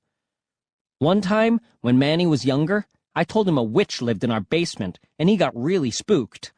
One 0.99 1.23
time, 1.23 1.63
when 1.81 1.99
Manny 1.99 2.27
was 2.27 2.45
younger, 2.45 2.87
I 3.15 3.25
told 3.25 3.49
him 3.49 3.57
a 3.57 3.63
witch 3.63 4.03
lived 4.03 4.25
in 4.25 4.31
our 4.31 4.43
basement, 4.43 5.01
and 5.19 5.31
he 5.31 5.39
got 5.39 5.57
really 5.57 5.91
spooked. 5.91 6.53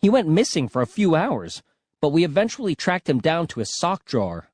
He 0.00 0.08
went 0.08 0.28
missing 0.28 0.68
for 0.68 0.82
a 0.82 0.86
few 0.86 1.16
hours, 1.16 1.60
but 2.00 2.10
we 2.10 2.22
eventually 2.22 2.76
tracked 2.76 3.10
him 3.10 3.18
down 3.18 3.48
to 3.48 3.58
his 3.58 3.76
sock 3.76 4.04
drawer. 4.04 4.52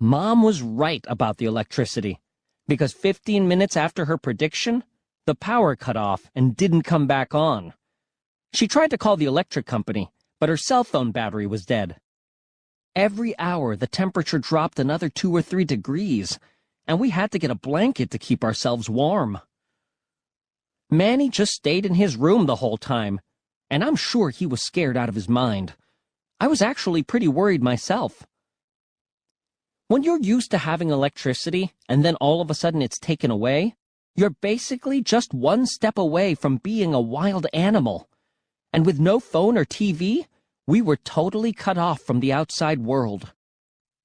Mom 0.00 0.42
was 0.42 0.62
right 0.62 1.04
about 1.06 1.36
the 1.36 1.44
electricity, 1.44 2.18
because 2.66 2.94
15 2.94 3.46
minutes 3.46 3.76
after 3.76 4.06
her 4.06 4.16
prediction, 4.16 4.82
the 5.26 5.34
power 5.34 5.76
cut 5.76 5.96
off 5.96 6.30
and 6.34 6.56
didn't 6.56 6.82
come 6.82 7.06
back 7.06 7.34
on. 7.34 7.74
She 8.54 8.68
tried 8.68 8.90
to 8.90 8.98
call 8.98 9.16
the 9.16 9.26
electric 9.26 9.66
company, 9.66 10.10
but 10.40 10.48
her 10.48 10.56
cell 10.56 10.84
phone 10.84 11.10
battery 11.10 11.46
was 11.46 11.66
dead. 11.66 11.96
Every 12.94 13.38
hour, 13.38 13.76
the 13.76 13.86
temperature 13.86 14.38
dropped 14.38 14.78
another 14.78 15.08
two 15.08 15.34
or 15.34 15.42
three 15.42 15.64
degrees, 15.64 16.38
and 16.86 16.98
we 16.98 17.10
had 17.10 17.30
to 17.32 17.38
get 17.38 17.50
a 17.50 17.56
blanket 17.56 18.10
to 18.12 18.18
keep 18.18 18.42
ourselves 18.42 18.88
warm. 18.88 19.40
Manny 20.88 21.28
just 21.28 21.52
stayed 21.52 21.84
in 21.84 21.94
his 21.94 22.16
room 22.16 22.46
the 22.46 22.56
whole 22.56 22.78
time, 22.78 23.20
and 23.68 23.84
I'm 23.84 23.96
sure 23.96 24.30
he 24.30 24.46
was 24.46 24.62
scared 24.62 24.96
out 24.96 25.08
of 25.08 25.16
his 25.16 25.28
mind. 25.28 25.74
I 26.38 26.46
was 26.46 26.62
actually 26.62 27.02
pretty 27.02 27.28
worried 27.28 27.62
myself. 27.62 28.24
When 29.88 30.02
you're 30.02 30.20
used 30.20 30.50
to 30.52 30.58
having 30.58 30.90
electricity, 30.90 31.72
and 31.88 32.04
then 32.04 32.14
all 32.16 32.40
of 32.40 32.50
a 32.50 32.54
sudden 32.54 32.82
it's 32.82 32.98
taken 32.98 33.30
away, 33.30 33.74
you're 34.16 34.30
basically 34.30 35.02
just 35.02 35.34
one 35.34 35.66
step 35.66 35.98
away 35.98 36.34
from 36.34 36.56
being 36.56 36.94
a 36.94 37.00
wild 37.00 37.46
animal. 37.52 38.08
And 38.72 38.86
with 38.86 38.98
no 38.98 39.20
phone 39.20 39.58
or 39.58 39.64
TV, 39.64 40.26
we 40.66 40.80
were 40.82 40.96
totally 40.96 41.52
cut 41.52 41.78
off 41.78 42.00
from 42.00 42.20
the 42.20 42.32
outside 42.32 42.80
world. 42.80 43.32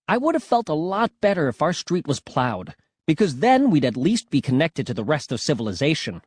I 0.07 0.17
would 0.17 0.35
have 0.35 0.43
felt 0.43 0.67
a 0.67 0.73
lot 0.73 1.11
better 1.21 1.47
if 1.47 1.61
our 1.61 1.73
street 1.73 2.07
was 2.07 2.19
plowed, 2.19 2.75
because 3.07 3.37
then 3.37 3.71
we'd 3.71 3.85
at 3.85 3.95
least 3.95 4.29
be 4.29 4.41
connected 4.41 4.85
to 4.87 4.93
the 4.93 5.03
rest 5.03 5.31
of 5.31 5.39
civilization. 5.39 6.21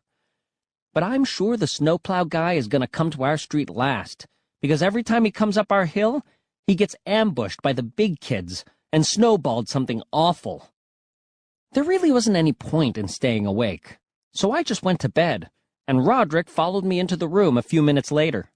But 0.95 1.03
I'm 1.03 1.25
sure 1.25 1.57
the 1.57 1.67
snowplow 1.67 2.25
guy 2.25 2.55
is 2.55 2.69
going 2.69 2.83
to 2.83 2.89
come 2.89 3.11
to 3.11 3.25
our 3.25 3.37
street 3.37 3.69
last, 3.69 4.27
because 4.63 4.83
every 4.83 5.03
time 5.03 5.25
he 5.25 5.31
comes 5.31 5.59
up 5.59 5.71
our 5.71 5.85
hill, 5.85 6.23
he 6.67 6.75
gets 6.75 6.97
ambushed 7.05 7.61
by 7.61 7.75
the 7.75 7.83
big 7.83 8.21
kids 8.21 8.65
and 8.93 9.05
snowballed 9.07 9.69
something 9.69 10.03
awful. 10.13 10.71
There 11.75 11.83
really 11.83 12.13
wasn't 12.13 12.37
any 12.37 12.53
point 12.53 12.97
in 12.97 13.09
staying 13.09 13.47
awake, 13.47 13.99
so 14.33 14.53
I 14.53 14.63
just 14.63 14.85
went 14.85 15.01
to 15.01 15.09
bed, 15.09 15.51
and 15.89 16.07
Roderick 16.07 16.49
followed 16.49 16.85
me 16.85 17.01
into 17.01 17.17
the 17.17 17.27
room 17.27 17.59
a 17.59 17.63
few 17.63 17.83
minutes 17.83 18.13
later. 18.13 18.53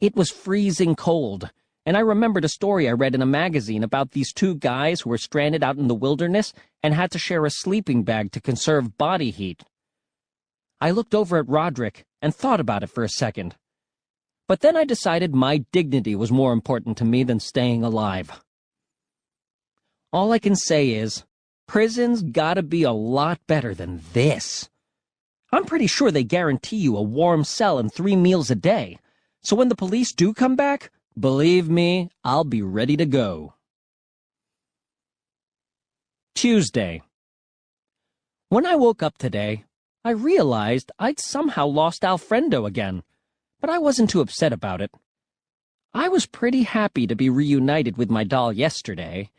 It 0.00 0.14
was 0.14 0.30
freezing 0.30 0.94
cold, 0.94 1.50
and 1.84 1.96
I 1.96 2.00
remembered 2.00 2.44
a 2.44 2.48
story 2.48 2.88
I 2.88 2.92
read 2.92 3.16
in 3.16 3.20
a 3.20 3.26
magazine 3.26 3.82
about 3.82 4.12
these 4.12 4.32
two 4.32 4.54
guys 4.54 5.00
who 5.00 5.10
were 5.10 5.18
stranded 5.18 5.64
out 5.64 5.76
in 5.76 5.88
the 5.88 5.94
wilderness 5.94 6.52
and 6.84 6.94
had 6.94 7.10
to 7.10 7.18
share 7.18 7.44
a 7.44 7.50
sleeping 7.50 8.04
bag 8.04 8.30
to 8.30 8.40
conserve 8.40 8.96
body 8.96 9.32
heat. 9.32 9.64
I 10.80 10.92
looked 10.92 11.16
over 11.16 11.36
at 11.36 11.48
Roderick 11.48 12.04
and 12.22 12.32
thought 12.32 12.60
about 12.60 12.84
it 12.84 12.90
for 12.90 13.02
a 13.02 13.08
second. 13.08 13.56
But 14.46 14.60
then 14.60 14.76
I 14.76 14.84
decided 14.84 15.34
my 15.34 15.64
dignity 15.72 16.14
was 16.14 16.30
more 16.30 16.52
important 16.52 16.96
to 16.98 17.04
me 17.04 17.24
than 17.24 17.40
staying 17.40 17.82
alive. 17.82 18.40
All 20.12 20.30
I 20.30 20.38
can 20.38 20.54
say 20.54 20.90
is, 20.90 21.24
prison's 21.70 22.24
gotta 22.24 22.64
be 22.64 22.82
a 22.82 22.90
lot 22.90 23.38
better 23.46 23.72
than 23.76 24.00
this. 24.12 24.68
I'm 25.52 25.64
pretty 25.64 25.86
sure 25.86 26.10
they 26.10 26.24
guarantee 26.24 26.78
you 26.78 26.96
a 26.96 27.02
warm 27.02 27.44
cell 27.44 27.78
and 27.78 27.94
three 27.94 28.16
meals 28.16 28.50
a 28.50 28.56
day, 28.56 28.98
so 29.44 29.54
when 29.54 29.68
the 29.68 29.76
police 29.76 30.12
do 30.12 30.34
come 30.34 30.56
back, 30.56 30.90
believe 31.16 31.68
me, 31.68 32.10
I'll 32.24 32.42
be 32.42 32.60
ready 32.60 32.96
to 32.96 33.06
go. 33.06 33.54
Tuesday. 36.34 37.02
When 38.48 38.66
I 38.66 38.74
woke 38.74 39.00
up 39.00 39.16
today, 39.16 39.62
I 40.04 40.10
realized 40.10 40.90
I'd 40.98 41.20
somehow 41.20 41.68
lost 41.68 42.04
Alfredo 42.04 42.66
again, 42.66 43.04
but 43.60 43.70
I 43.70 43.78
wasn't 43.78 44.10
too 44.10 44.22
upset 44.22 44.52
about 44.52 44.80
it. 44.80 44.90
I 45.94 46.08
was 46.08 46.26
pretty 46.26 46.64
happy 46.64 47.06
to 47.06 47.14
be 47.14 47.30
reunited 47.30 47.96
with 47.96 48.10
my 48.10 48.24
doll 48.24 48.52
yesterday, 48.52 49.30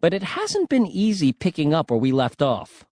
but 0.00 0.14
it 0.14 0.22
hasn't 0.22 0.68
been 0.68 0.86
easy 0.86 1.32
picking 1.32 1.74
up 1.74 1.90
where 1.90 1.98
we 1.98 2.12
left 2.12 2.42
off. 2.42 2.84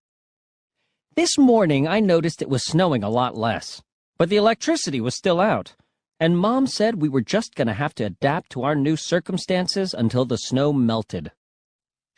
This 1.14 1.38
morning 1.38 1.88
I 1.88 2.00
noticed 2.00 2.42
it 2.42 2.48
was 2.48 2.64
snowing 2.64 3.02
a 3.02 3.10
lot 3.10 3.36
less, 3.36 3.82
but 4.18 4.28
the 4.28 4.36
electricity 4.36 5.00
was 5.00 5.16
still 5.16 5.40
out, 5.40 5.74
and 6.18 6.38
Mom 6.38 6.66
said 6.66 7.00
we 7.00 7.08
were 7.08 7.20
just 7.20 7.54
going 7.54 7.68
to 7.68 7.74
have 7.74 7.94
to 7.96 8.04
adapt 8.04 8.50
to 8.50 8.62
our 8.62 8.74
new 8.74 8.96
circumstances 8.96 9.94
until 9.94 10.24
the 10.24 10.36
snow 10.36 10.72
melted. 10.72 11.32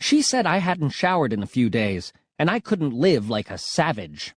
She 0.01 0.23
said 0.23 0.47
I 0.47 0.59
hadn't 0.59 0.91
showered 0.91 1.33
in 1.33 1.43
a 1.43 1.47
few 1.47 1.69
days, 1.69 2.13
and 2.39 2.51
I 2.51 2.61
couldn't 2.61 2.93
live 2.93 3.29
like 3.29 3.51
a 3.51 3.59
savage. 3.59 4.35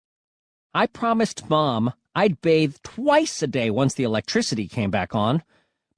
I 0.75 0.87
promised 0.87 1.51
Mom 1.51 1.93
I'd 2.15 2.41
bathe 2.41 2.77
twice 2.83 3.43
a 3.43 3.47
day 3.47 3.71
once 3.71 3.95
the 3.95 4.03
electricity 4.03 4.67
came 4.67 4.91
back 4.91 5.15
on, 5.15 5.43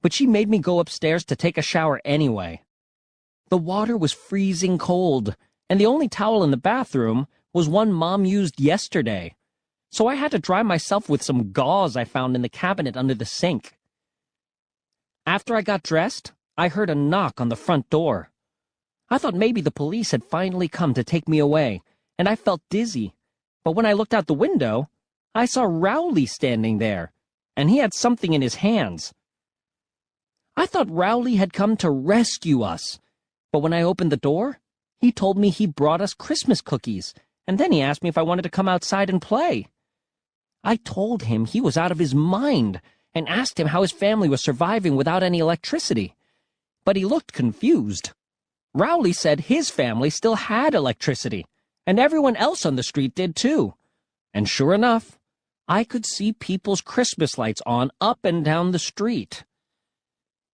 but 0.01 0.13
she 0.13 0.27
made 0.27 0.49
me 0.49 0.59
go 0.59 0.79
upstairs 0.79 1.25
to 1.25 1.35
take 1.35 1.57
a 1.57 1.63
shower 1.63 2.01
anyway. 2.05 2.61
The 3.51 3.57
water 3.57 3.95
was 3.95 4.11
freezing 4.11 4.79
cold, 4.79 5.35
and 5.69 5.79
the 5.79 5.85
only 5.85 6.07
towel 6.09 6.43
in 6.43 6.49
the 6.49 6.57
bathroom 6.57 7.27
was 7.53 7.69
one 7.69 7.93
Mom 7.93 8.25
used 8.25 8.59
yesterday, 8.59 9.35
so 9.91 10.07
I 10.07 10.15
had 10.15 10.31
to 10.31 10.39
dry 10.39 10.63
myself 10.63 11.07
with 11.07 11.21
some 11.21 11.51
gauze 11.51 11.95
I 11.95 12.03
found 12.03 12.35
in 12.35 12.41
the 12.41 12.49
cabinet 12.49 12.97
under 12.97 13.13
the 13.13 13.25
sink. 13.25 13.77
After 15.27 15.55
I 15.55 15.61
got 15.61 15.83
dressed, 15.83 16.31
I 16.57 16.69
heard 16.69 16.89
a 16.89 16.95
knock 16.95 17.39
on 17.39 17.49
the 17.49 17.55
front 17.55 17.87
door. 17.91 18.31
I 19.09 19.19
thought 19.19 19.35
maybe 19.35 19.61
the 19.61 19.69
police 19.69 20.09
had 20.09 20.23
finally 20.23 20.67
come 20.67 20.95
to 20.95 21.03
take 21.03 21.29
me 21.29 21.37
away, 21.37 21.83
and 22.17 22.27
I 22.27 22.35
felt 22.35 22.61
dizzy 22.71 23.13
but 23.63 23.73
when 23.73 23.85
I 23.85 23.93
looked 23.93 24.13
out 24.13 24.27
the 24.27 24.33
window, 24.33 24.89
I 25.35 25.45
saw 25.45 25.63
Rowley 25.63 26.25
standing 26.25 26.79
there, 26.79 27.11
and 27.55 27.69
he 27.69 27.77
had 27.77 27.93
something 27.93 28.33
in 28.33 28.41
his 28.41 28.55
hands. 28.55 29.13
I 30.57 30.65
thought 30.65 30.89
Rowley 30.89 31.35
had 31.35 31.53
come 31.53 31.77
to 31.77 31.89
rescue 31.89 32.63
us, 32.63 32.99
but 33.51 33.59
when 33.59 33.73
I 33.73 33.81
opened 33.81 34.11
the 34.11 34.17
door, 34.17 34.59
he 34.99 35.11
told 35.11 35.37
me 35.37 35.49
he 35.49 35.65
brought 35.65 36.01
us 36.01 36.13
Christmas 36.13 36.61
cookies, 36.61 37.13
and 37.47 37.57
then 37.57 37.71
he 37.71 37.81
asked 37.81 38.03
me 38.03 38.09
if 38.09 38.17
I 38.17 38.23
wanted 38.23 38.43
to 38.43 38.49
come 38.49 38.69
outside 38.69 39.09
and 39.09 39.21
play. 39.21 39.67
I 40.63 40.75
told 40.75 41.23
him 41.23 41.45
he 41.45 41.59
was 41.59 41.75
out 41.75 41.91
of 41.91 41.99
his 41.99 42.13
mind 42.13 42.81
and 43.13 43.27
asked 43.27 43.59
him 43.59 43.67
how 43.67 43.81
his 43.81 43.91
family 43.91 44.29
was 44.29 44.43
surviving 44.43 44.95
without 44.95 45.23
any 45.23 45.39
electricity. 45.39 46.15
But 46.85 46.95
he 46.95 47.03
looked 47.03 47.33
confused. 47.33 48.11
Rowley 48.73 49.11
said 49.11 49.41
his 49.41 49.69
family 49.69 50.09
still 50.09 50.35
had 50.35 50.73
electricity, 50.73 51.45
and 51.85 51.99
everyone 51.99 52.35
else 52.35 52.65
on 52.65 52.75
the 52.75 52.83
street 52.83 53.15
did 53.15 53.35
too. 53.35 53.73
And 54.33 54.47
sure 54.47 54.73
enough, 54.73 55.19
I 55.67 55.83
could 55.83 56.05
see 56.05 56.33
people's 56.33 56.81
Christmas 56.81 57.37
lights 57.37 57.61
on 57.65 57.91
up 57.99 58.19
and 58.23 58.45
down 58.45 58.71
the 58.71 58.79
street. 58.79 59.43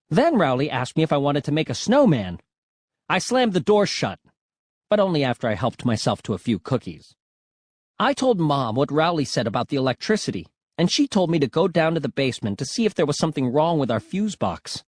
Then 0.09 0.37
Rowley 0.37 0.69
asked 0.69 0.95
me 0.95 1.03
if 1.03 1.11
I 1.11 1.17
wanted 1.17 1.43
to 1.45 1.51
make 1.51 1.69
a 1.69 1.75
snowman. 1.75 2.39
I 3.09 3.19
slammed 3.19 3.53
the 3.53 3.61
door 3.61 3.85
shut, 3.85 4.19
but 4.89 4.99
only 4.99 5.23
after 5.23 5.47
I 5.47 5.55
helped 5.55 5.85
myself 5.85 6.21
to 6.23 6.33
a 6.33 6.37
few 6.37 6.59
cookies. 6.59 7.15
I 7.97 8.13
told 8.13 8.39
Mom 8.39 8.75
what 8.75 8.91
Rowley 8.91 9.25
said 9.25 9.47
about 9.47 9.69
the 9.69 9.77
electricity, 9.77 10.45
and 10.77 10.91
she 10.91 11.07
told 11.07 11.31
me 11.31 11.39
to 11.39 11.47
go 11.47 11.67
down 11.67 11.93
to 11.93 11.99
the 11.99 12.09
basement 12.09 12.59
to 12.59 12.65
see 12.65 12.85
if 12.85 12.93
there 12.93 13.05
was 13.05 13.17
something 13.17 13.51
wrong 13.51 13.79
with 13.79 13.89
our 13.89 14.01
fuse 14.01 14.35
box. 14.35 14.83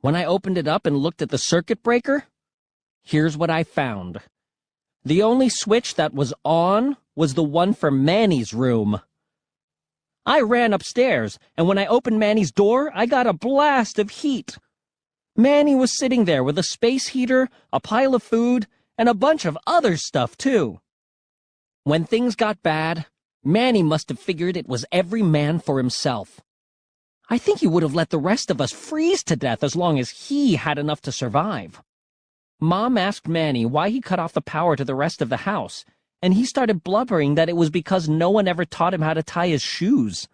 When 0.00 0.16
I 0.16 0.24
opened 0.24 0.58
it 0.58 0.66
up 0.66 0.86
and 0.86 0.96
looked 0.96 1.22
at 1.22 1.28
the 1.28 1.38
circuit 1.38 1.82
breaker, 1.82 2.24
here's 3.02 3.36
what 3.36 3.50
I 3.50 3.62
found. 3.62 4.20
The 5.04 5.22
only 5.22 5.50
switch 5.50 5.96
that 5.96 6.14
was 6.14 6.32
on 6.44 6.96
was 7.14 7.34
the 7.34 7.44
one 7.44 7.74
for 7.74 7.90
Manny's 7.90 8.54
room. 8.54 9.00
I 10.26 10.40
ran 10.40 10.72
upstairs, 10.72 11.38
and 11.58 11.68
when 11.68 11.76
I 11.76 11.86
opened 11.86 12.18
Manny's 12.18 12.52
door, 12.52 12.90
I 12.94 13.04
got 13.04 13.26
a 13.26 13.34
blast 13.34 13.98
of 13.98 14.08
heat. 14.08 14.56
Manny 15.36 15.74
was 15.74 15.98
sitting 15.98 16.26
there 16.26 16.44
with 16.44 16.58
a 16.58 16.62
space 16.62 17.08
heater, 17.08 17.48
a 17.72 17.80
pile 17.80 18.14
of 18.14 18.22
food, 18.22 18.68
and 18.96 19.08
a 19.08 19.14
bunch 19.14 19.44
of 19.44 19.58
other 19.66 19.96
stuff, 19.96 20.36
too. 20.36 20.80
When 21.82 22.04
things 22.04 22.36
got 22.36 22.62
bad, 22.62 23.06
Manny 23.42 23.82
must 23.82 24.08
have 24.10 24.18
figured 24.18 24.56
it 24.56 24.68
was 24.68 24.86
every 24.92 25.22
man 25.22 25.58
for 25.58 25.78
himself. 25.78 26.40
I 27.28 27.38
think 27.38 27.60
he 27.60 27.66
would 27.66 27.82
have 27.82 27.94
let 27.94 28.10
the 28.10 28.18
rest 28.18 28.50
of 28.50 28.60
us 28.60 28.70
freeze 28.70 29.24
to 29.24 29.34
death 29.34 29.64
as 29.64 29.74
long 29.74 29.98
as 29.98 30.10
he 30.10 30.54
had 30.54 30.78
enough 30.78 31.00
to 31.02 31.12
survive. 31.12 31.82
Mom 32.60 32.96
asked 32.96 33.26
Manny 33.26 33.66
why 33.66 33.90
he 33.90 34.00
cut 34.00 34.20
off 34.20 34.32
the 34.32 34.40
power 34.40 34.76
to 34.76 34.84
the 34.84 34.94
rest 34.94 35.20
of 35.20 35.30
the 35.30 35.38
house, 35.38 35.84
and 36.22 36.34
he 36.34 36.44
started 36.46 36.84
blubbering 36.84 37.34
that 37.34 37.48
it 37.48 37.56
was 37.56 37.70
because 37.70 38.08
no 38.08 38.30
one 38.30 38.46
ever 38.46 38.64
taught 38.64 38.94
him 38.94 39.02
how 39.02 39.14
to 39.14 39.22
tie 39.22 39.48
his 39.48 39.62
shoes. 39.62 40.28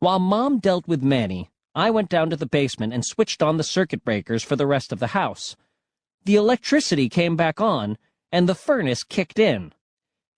While 0.00 0.18
Mom 0.18 0.58
dealt 0.58 0.88
with 0.88 1.02
Manny, 1.02 1.48
I 1.76 1.90
went 1.90 2.08
down 2.08 2.30
to 2.30 2.36
the 2.36 2.46
basement 2.46 2.94
and 2.94 3.04
switched 3.04 3.42
on 3.42 3.58
the 3.58 3.62
circuit 3.62 4.02
breakers 4.02 4.42
for 4.42 4.56
the 4.56 4.66
rest 4.66 4.92
of 4.92 4.98
the 4.98 5.08
house. 5.08 5.56
The 6.24 6.34
electricity 6.34 7.10
came 7.10 7.36
back 7.36 7.60
on, 7.60 7.98
and 8.32 8.48
the 8.48 8.54
furnace 8.54 9.04
kicked 9.04 9.38
in. 9.38 9.74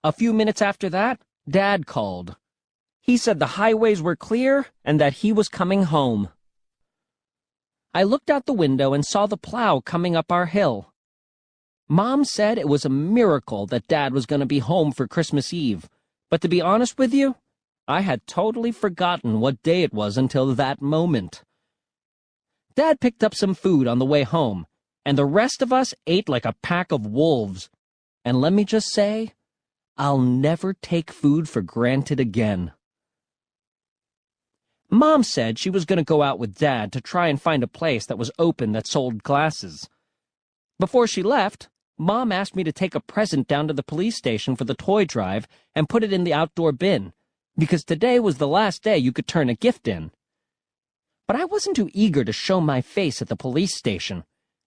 A 0.02 0.10
few 0.10 0.32
minutes 0.32 0.60
after 0.60 0.90
that, 0.90 1.20
Dad 1.48 1.86
called. 1.86 2.34
He 3.00 3.16
said 3.16 3.38
the 3.38 3.54
highways 3.56 4.02
were 4.02 4.16
clear 4.16 4.66
and 4.84 5.00
that 5.00 5.14
he 5.14 5.32
was 5.32 5.48
coming 5.48 5.84
home. 5.84 6.28
I 7.94 8.02
looked 8.02 8.30
out 8.30 8.46
the 8.46 8.52
window 8.52 8.92
and 8.92 9.04
saw 9.04 9.26
the 9.26 9.36
plow 9.36 9.78
coming 9.78 10.16
up 10.16 10.32
our 10.32 10.46
hill. 10.46 10.92
Mom 11.88 12.24
said 12.24 12.58
it 12.58 12.68
was 12.68 12.84
a 12.84 12.90
miracle 12.90 13.64
that 13.66 13.86
Dad 13.86 14.12
was 14.12 14.26
going 14.26 14.40
to 14.40 14.46
be 14.46 14.58
home 14.58 14.90
for 14.90 15.06
Christmas 15.06 15.54
Eve, 15.54 15.88
but 16.30 16.40
to 16.40 16.48
be 16.48 16.60
honest 16.60 16.98
with 16.98 17.14
you, 17.14 17.36
I 17.90 18.02
had 18.02 18.26
totally 18.26 18.70
forgotten 18.70 19.40
what 19.40 19.62
day 19.62 19.82
it 19.82 19.94
was 19.94 20.18
until 20.18 20.54
that 20.54 20.82
moment. 20.82 21.42
Dad 22.76 23.00
picked 23.00 23.24
up 23.24 23.34
some 23.34 23.54
food 23.54 23.88
on 23.88 23.98
the 23.98 24.04
way 24.04 24.24
home, 24.24 24.66
and 25.06 25.16
the 25.16 25.24
rest 25.24 25.62
of 25.62 25.72
us 25.72 25.94
ate 26.06 26.28
like 26.28 26.44
a 26.44 26.54
pack 26.62 26.92
of 26.92 27.06
wolves. 27.06 27.70
And 28.26 28.42
let 28.42 28.52
me 28.52 28.66
just 28.66 28.92
say, 28.92 29.32
I'll 29.96 30.18
never 30.18 30.74
take 30.74 31.10
food 31.10 31.48
for 31.48 31.62
granted 31.62 32.20
again. 32.20 32.72
Mom 34.90 35.22
said 35.22 35.58
she 35.58 35.70
was 35.70 35.86
going 35.86 35.96
to 35.96 36.04
go 36.04 36.22
out 36.22 36.38
with 36.38 36.58
Dad 36.58 36.92
to 36.92 37.00
try 37.00 37.28
and 37.28 37.40
find 37.40 37.62
a 37.62 37.68
place 37.68 38.04
that 38.04 38.18
was 38.18 38.30
open 38.38 38.72
that 38.72 38.86
sold 38.86 39.22
glasses. 39.22 39.88
Before 40.78 41.06
she 41.06 41.22
left, 41.22 41.70
Mom 41.96 42.32
asked 42.32 42.54
me 42.54 42.64
to 42.64 42.72
take 42.72 42.94
a 42.94 43.00
present 43.00 43.48
down 43.48 43.66
to 43.66 43.74
the 43.74 43.82
police 43.82 44.16
station 44.16 44.56
for 44.56 44.64
the 44.64 44.74
toy 44.74 45.06
drive 45.06 45.48
and 45.74 45.88
put 45.88 46.04
it 46.04 46.12
in 46.12 46.24
the 46.24 46.34
outdoor 46.34 46.72
bin, 46.72 47.12
because 47.58 47.84
today 47.84 48.20
was 48.20 48.38
the 48.38 48.48
last 48.48 48.82
day 48.82 48.96
you 48.96 49.12
could 49.12 49.26
turn 49.26 49.48
a 49.48 49.54
gift 49.54 49.88
in. 49.88 50.10
But 51.26 51.36
I 51.36 51.44
wasn't 51.44 51.76
too 51.76 51.90
eager 51.92 52.24
to 52.24 52.32
show 52.32 52.60
my 52.60 52.80
face 52.80 53.20
at 53.20 53.28
the 53.28 53.36
police 53.36 53.76
station, 53.76 54.24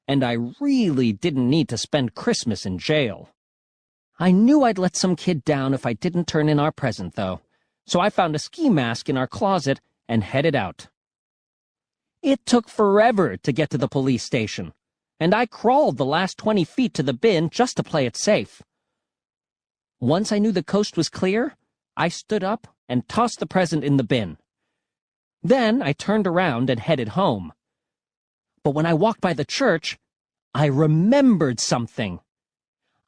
and 0.07 0.23
I 0.23 0.37
really 0.59 1.13
didn't 1.13 1.49
need 1.49 1.69
to 1.69 1.77
spend 1.77 2.13
Christmas 2.13 2.65
in 2.65 2.77
jail. 2.77 3.29
I 4.19 4.31
knew 4.31 4.63
I'd 4.63 4.77
let 4.77 4.95
some 4.95 5.15
kid 5.15 5.43
down 5.43 5.73
if 5.73 5.85
I 5.85 5.93
didn't 5.93 6.27
turn 6.27 6.49
in 6.49 6.59
our 6.59 6.71
present, 6.71 7.15
though, 7.15 7.41
so 7.87 7.99
I 7.99 8.09
found 8.09 8.35
a 8.35 8.39
ski 8.39 8.69
mask 8.69 9.09
in 9.09 9.17
our 9.17 9.27
closet 9.27 9.79
and 10.07 10.23
headed 10.23 10.55
out. 10.55 10.87
It 12.21 12.45
took 12.45 12.69
forever 12.69 13.37
to 13.37 13.51
get 13.51 13.71
to 13.71 13.79
the 13.79 13.87
police 13.87 14.23
station 14.23 14.73
and 15.21 15.35
I 15.35 15.45
crawled 15.45 15.97
the 15.97 16.05
last 16.05 16.39
20 16.39 16.63
feet 16.63 16.95
to 16.95 17.03
the 17.03 17.13
bin 17.13 17.51
just 17.51 17.77
to 17.77 17.83
play 17.83 18.07
it 18.07 18.17
safe. 18.17 18.63
Once 19.99 20.31
I 20.31 20.39
knew 20.39 20.51
the 20.51 20.63
coast 20.63 20.97
was 20.97 21.09
clear, 21.09 21.55
I 21.95 22.07
stood 22.07 22.43
up 22.43 22.65
and 22.91 23.07
tossed 23.07 23.39
the 23.39 23.45
present 23.47 23.83
in 23.83 23.97
the 23.97 24.03
bin. 24.03 24.37
Then 25.41 25.81
I 25.81 25.93
turned 25.93 26.27
around 26.27 26.69
and 26.69 26.79
headed 26.79 27.09
home. 27.09 27.53
But 28.63 28.75
when 28.75 28.85
I 28.85 28.93
walked 28.93 29.21
by 29.21 29.33
the 29.33 29.45
church, 29.45 29.97
I 30.53 30.65
remembered 30.65 31.59
something. 31.59 32.19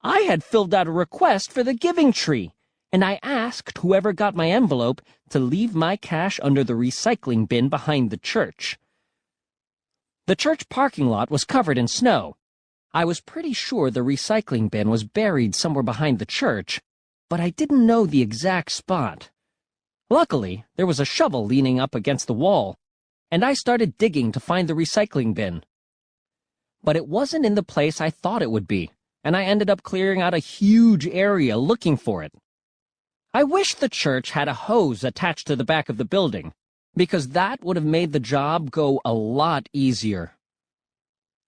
I 0.01 0.21
had 0.21 0.43
filled 0.43 0.73
out 0.73 0.87
a 0.87 0.91
request 0.91 1.51
for 1.51 1.63
the 1.63 1.73
giving 1.73 2.13
tree, 2.13 2.53
and 2.91 3.03
I 3.03 3.19
asked 3.21 3.79
whoever 3.79 4.13
got 4.13 4.35
my 4.35 4.49
envelope 4.49 5.01
to 5.29 5.39
leave 5.39 5.75
my 5.75 5.97
cash 5.97 6.39
under 6.41 6.63
the 6.63 6.73
recycling 6.73 7.47
bin 7.47 7.67
behind 7.67 8.09
the 8.09 8.17
church. 8.17 8.79
The 10.27 10.35
church 10.35 10.69
parking 10.69 11.07
lot 11.07 11.29
was 11.29 11.43
covered 11.43 11.77
in 11.77 11.89
snow. 11.89 12.37
I 12.93 13.03
was 13.03 13.19
pretty 13.19 13.51
sure 13.51 13.91
the 13.91 13.99
recycling 13.99 14.71
bin 14.71 14.89
was 14.89 15.03
buried 15.03 15.55
somewhere 15.55 15.83
behind 15.83 16.19
the 16.19 16.25
church, 16.25 16.81
but 17.29 17.41
I 17.41 17.49
didn't 17.49 17.85
know 17.85 18.05
the 18.05 18.21
exact 18.21 18.71
spot. 18.71 19.29
Luckily, 20.13 20.63
there 20.75 20.85
was 20.85 20.99
a 20.99 21.05
shovel 21.05 21.43
leaning 21.43 21.79
up 21.79 21.95
against 21.95 22.27
the 22.27 22.35
wall, 22.35 22.77
and 23.31 23.43
I 23.43 23.55
started 23.55 23.97
digging 23.97 24.31
to 24.33 24.39
find 24.39 24.69
the 24.69 24.75
recycling 24.75 25.33
bin. 25.33 25.63
But 26.83 26.95
it 26.95 27.07
wasn't 27.07 27.47
in 27.47 27.55
the 27.55 27.63
place 27.63 27.99
I 27.99 28.11
thought 28.11 28.43
it 28.43 28.51
would 28.51 28.67
be, 28.67 28.91
and 29.23 29.35
I 29.35 29.45
ended 29.45 29.71
up 29.71 29.81
clearing 29.81 30.21
out 30.21 30.35
a 30.35 30.37
huge 30.37 31.07
area 31.07 31.57
looking 31.57 31.97
for 31.97 32.21
it. 32.21 32.31
I 33.33 33.43
wish 33.43 33.73
the 33.73 33.89
church 33.89 34.29
had 34.29 34.47
a 34.47 34.53
hose 34.53 35.03
attached 35.03 35.47
to 35.47 35.55
the 35.55 35.63
back 35.63 35.89
of 35.89 35.97
the 35.97 36.05
building, 36.05 36.53
because 36.95 37.29
that 37.29 37.63
would 37.63 37.75
have 37.75 37.83
made 37.83 38.13
the 38.13 38.19
job 38.19 38.69
go 38.69 39.01
a 39.03 39.13
lot 39.13 39.67
easier. 39.73 40.35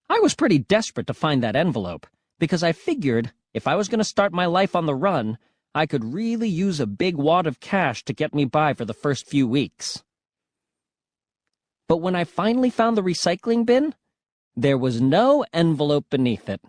I 0.09 0.17
was 0.23 0.33
pretty 0.33 0.57
desperate 0.57 1.05
to 1.05 1.13
find 1.13 1.43
that 1.43 1.55
envelope, 1.55 2.07
because 2.39 2.63
I 2.63 2.71
figured 2.71 3.31
if 3.53 3.67
I 3.67 3.75
was 3.75 3.89
going 3.89 3.99
to 3.99 4.03
start 4.03 4.33
my 4.33 4.47
life 4.47 4.75
on 4.75 4.87
the 4.87 4.95
run, 4.95 5.37
I 5.75 5.85
could 5.85 6.13
really 6.13 6.49
use 6.49 6.79
a 6.79 6.87
big 6.87 7.15
wad 7.15 7.45
of 7.45 7.59
cash 7.59 8.03
to 8.05 8.13
get 8.13 8.33
me 8.33 8.45
by 8.45 8.73
for 8.73 8.85
the 8.85 8.93
first 8.93 9.27
few 9.27 9.47
weeks. 9.47 10.03
But 11.87 11.97
when 11.97 12.15
I 12.15 12.23
finally 12.23 12.71
found 12.71 12.97
the 12.97 13.03
recycling 13.03 13.63
bin, 13.63 13.93
there 14.55 14.77
was 14.77 14.99
no 14.99 15.45
envelope 15.53 16.05
beneath 16.09 16.49
it. 16.49 16.61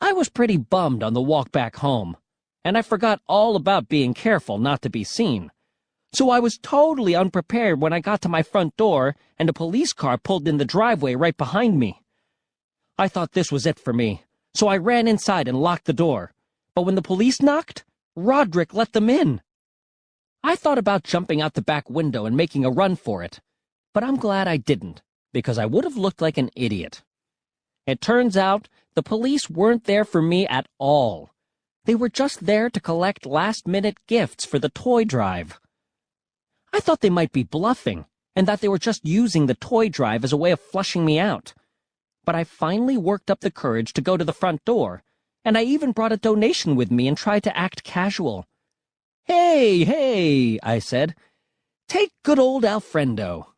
I 0.00 0.12
was 0.12 0.28
pretty 0.28 0.58
bummed 0.58 1.02
on 1.02 1.14
the 1.14 1.20
walk 1.20 1.50
back 1.50 1.76
home, 1.76 2.16
and 2.64 2.78
I 2.78 2.82
forgot 2.82 3.20
all 3.26 3.56
about 3.56 3.88
being 3.88 4.14
careful 4.14 4.58
not 4.58 4.82
to 4.82 4.90
be 4.90 5.02
seen 5.02 5.50
so 6.16 6.30
I 6.30 6.40
was 6.40 6.56
totally 6.56 7.14
unprepared 7.14 7.78
when 7.78 7.92
I 7.92 8.00
got 8.00 8.22
to 8.22 8.28
my 8.30 8.42
front 8.42 8.74
door 8.78 9.16
and 9.38 9.50
a 9.50 9.52
police 9.52 9.92
car 9.92 10.16
pulled 10.16 10.48
in 10.48 10.56
the 10.56 10.64
driveway 10.64 11.14
right 11.14 11.36
behind 11.36 11.78
me. 11.78 12.00
I 12.96 13.06
thought 13.08 13.32
this 13.32 13.52
was 13.52 13.66
it 13.66 13.78
for 13.78 13.92
me, 13.92 14.22
so 14.54 14.66
I 14.66 14.78
ran 14.78 15.08
inside 15.08 15.46
and 15.46 15.60
locked 15.60 15.84
the 15.84 15.92
door. 15.92 16.32
But 16.76 16.82
when 16.82 16.94
the 16.94 17.02
police 17.02 17.40
knocked, 17.40 17.84
Roderick 18.14 18.74
let 18.74 18.92
them 18.92 19.08
in. 19.08 19.40
I 20.44 20.56
thought 20.56 20.76
about 20.76 21.04
jumping 21.04 21.40
out 21.40 21.54
the 21.54 21.62
back 21.62 21.88
window 21.88 22.26
and 22.26 22.36
making 22.36 22.66
a 22.66 22.70
run 22.70 22.96
for 22.96 23.22
it, 23.24 23.40
but 23.94 24.04
I'm 24.04 24.16
glad 24.16 24.46
I 24.46 24.58
didn't, 24.58 25.02
because 25.32 25.56
I 25.56 25.64
would 25.64 25.84
have 25.84 25.96
looked 25.96 26.20
like 26.20 26.36
an 26.36 26.50
idiot. 26.54 27.02
It 27.86 28.02
turns 28.02 28.36
out 28.36 28.68
the 28.94 29.02
police 29.02 29.48
weren't 29.48 29.84
there 29.84 30.04
for 30.04 30.20
me 30.20 30.46
at 30.46 30.68
all. 30.78 31.30
They 31.86 31.94
were 31.94 32.10
just 32.10 32.44
there 32.44 32.68
to 32.68 32.80
collect 32.80 33.24
last-minute 33.24 33.96
gifts 34.06 34.44
for 34.44 34.58
the 34.58 34.68
toy 34.68 35.04
drive. 35.04 35.58
I 36.74 36.80
thought 36.80 37.00
they 37.00 37.08
might 37.08 37.32
be 37.32 37.42
bluffing, 37.42 38.04
and 38.34 38.46
that 38.46 38.60
they 38.60 38.68
were 38.68 38.78
just 38.78 39.06
using 39.06 39.46
the 39.46 39.54
toy 39.54 39.88
drive 39.88 40.24
as 40.24 40.32
a 40.32 40.36
way 40.36 40.50
of 40.50 40.60
flushing 40.60 41.06
me 41.06 41.18
out. 41.18 41.54
But 42.26 42.34
I 42.34 42.44
finally 42.44 42.98
worked 42.98 43.30
up 43.30 43.40
the 43.40 43.50
courage 43.50 43.94
to 43.94 44.02
go 44.02 44.18
to 44.18 44.24
the 44.24 44.34
front 44.34 44.62
door, 44.66 45.02
and 45.46 45.56
I 45.56 45.62
even 45.62 45.92
brought 45.92 46.10
a 46.10 46.16
donation 46.16 46.74
with 46.74 46.90
me 46.90 47.06
and 47.06 47.16
tried 47.16 47.44
to 47.44 47.56
act 47.56 47.84
casual. 47.84 48.48
Hey, 49.26 49.84
hey, 49.84 50.58
I 50.60 50.80
said. 50.80 51.14
Take 51.88 52.10
good 52.24 52.40
old 52.40 52.64
Alfredo. 52.64 53.54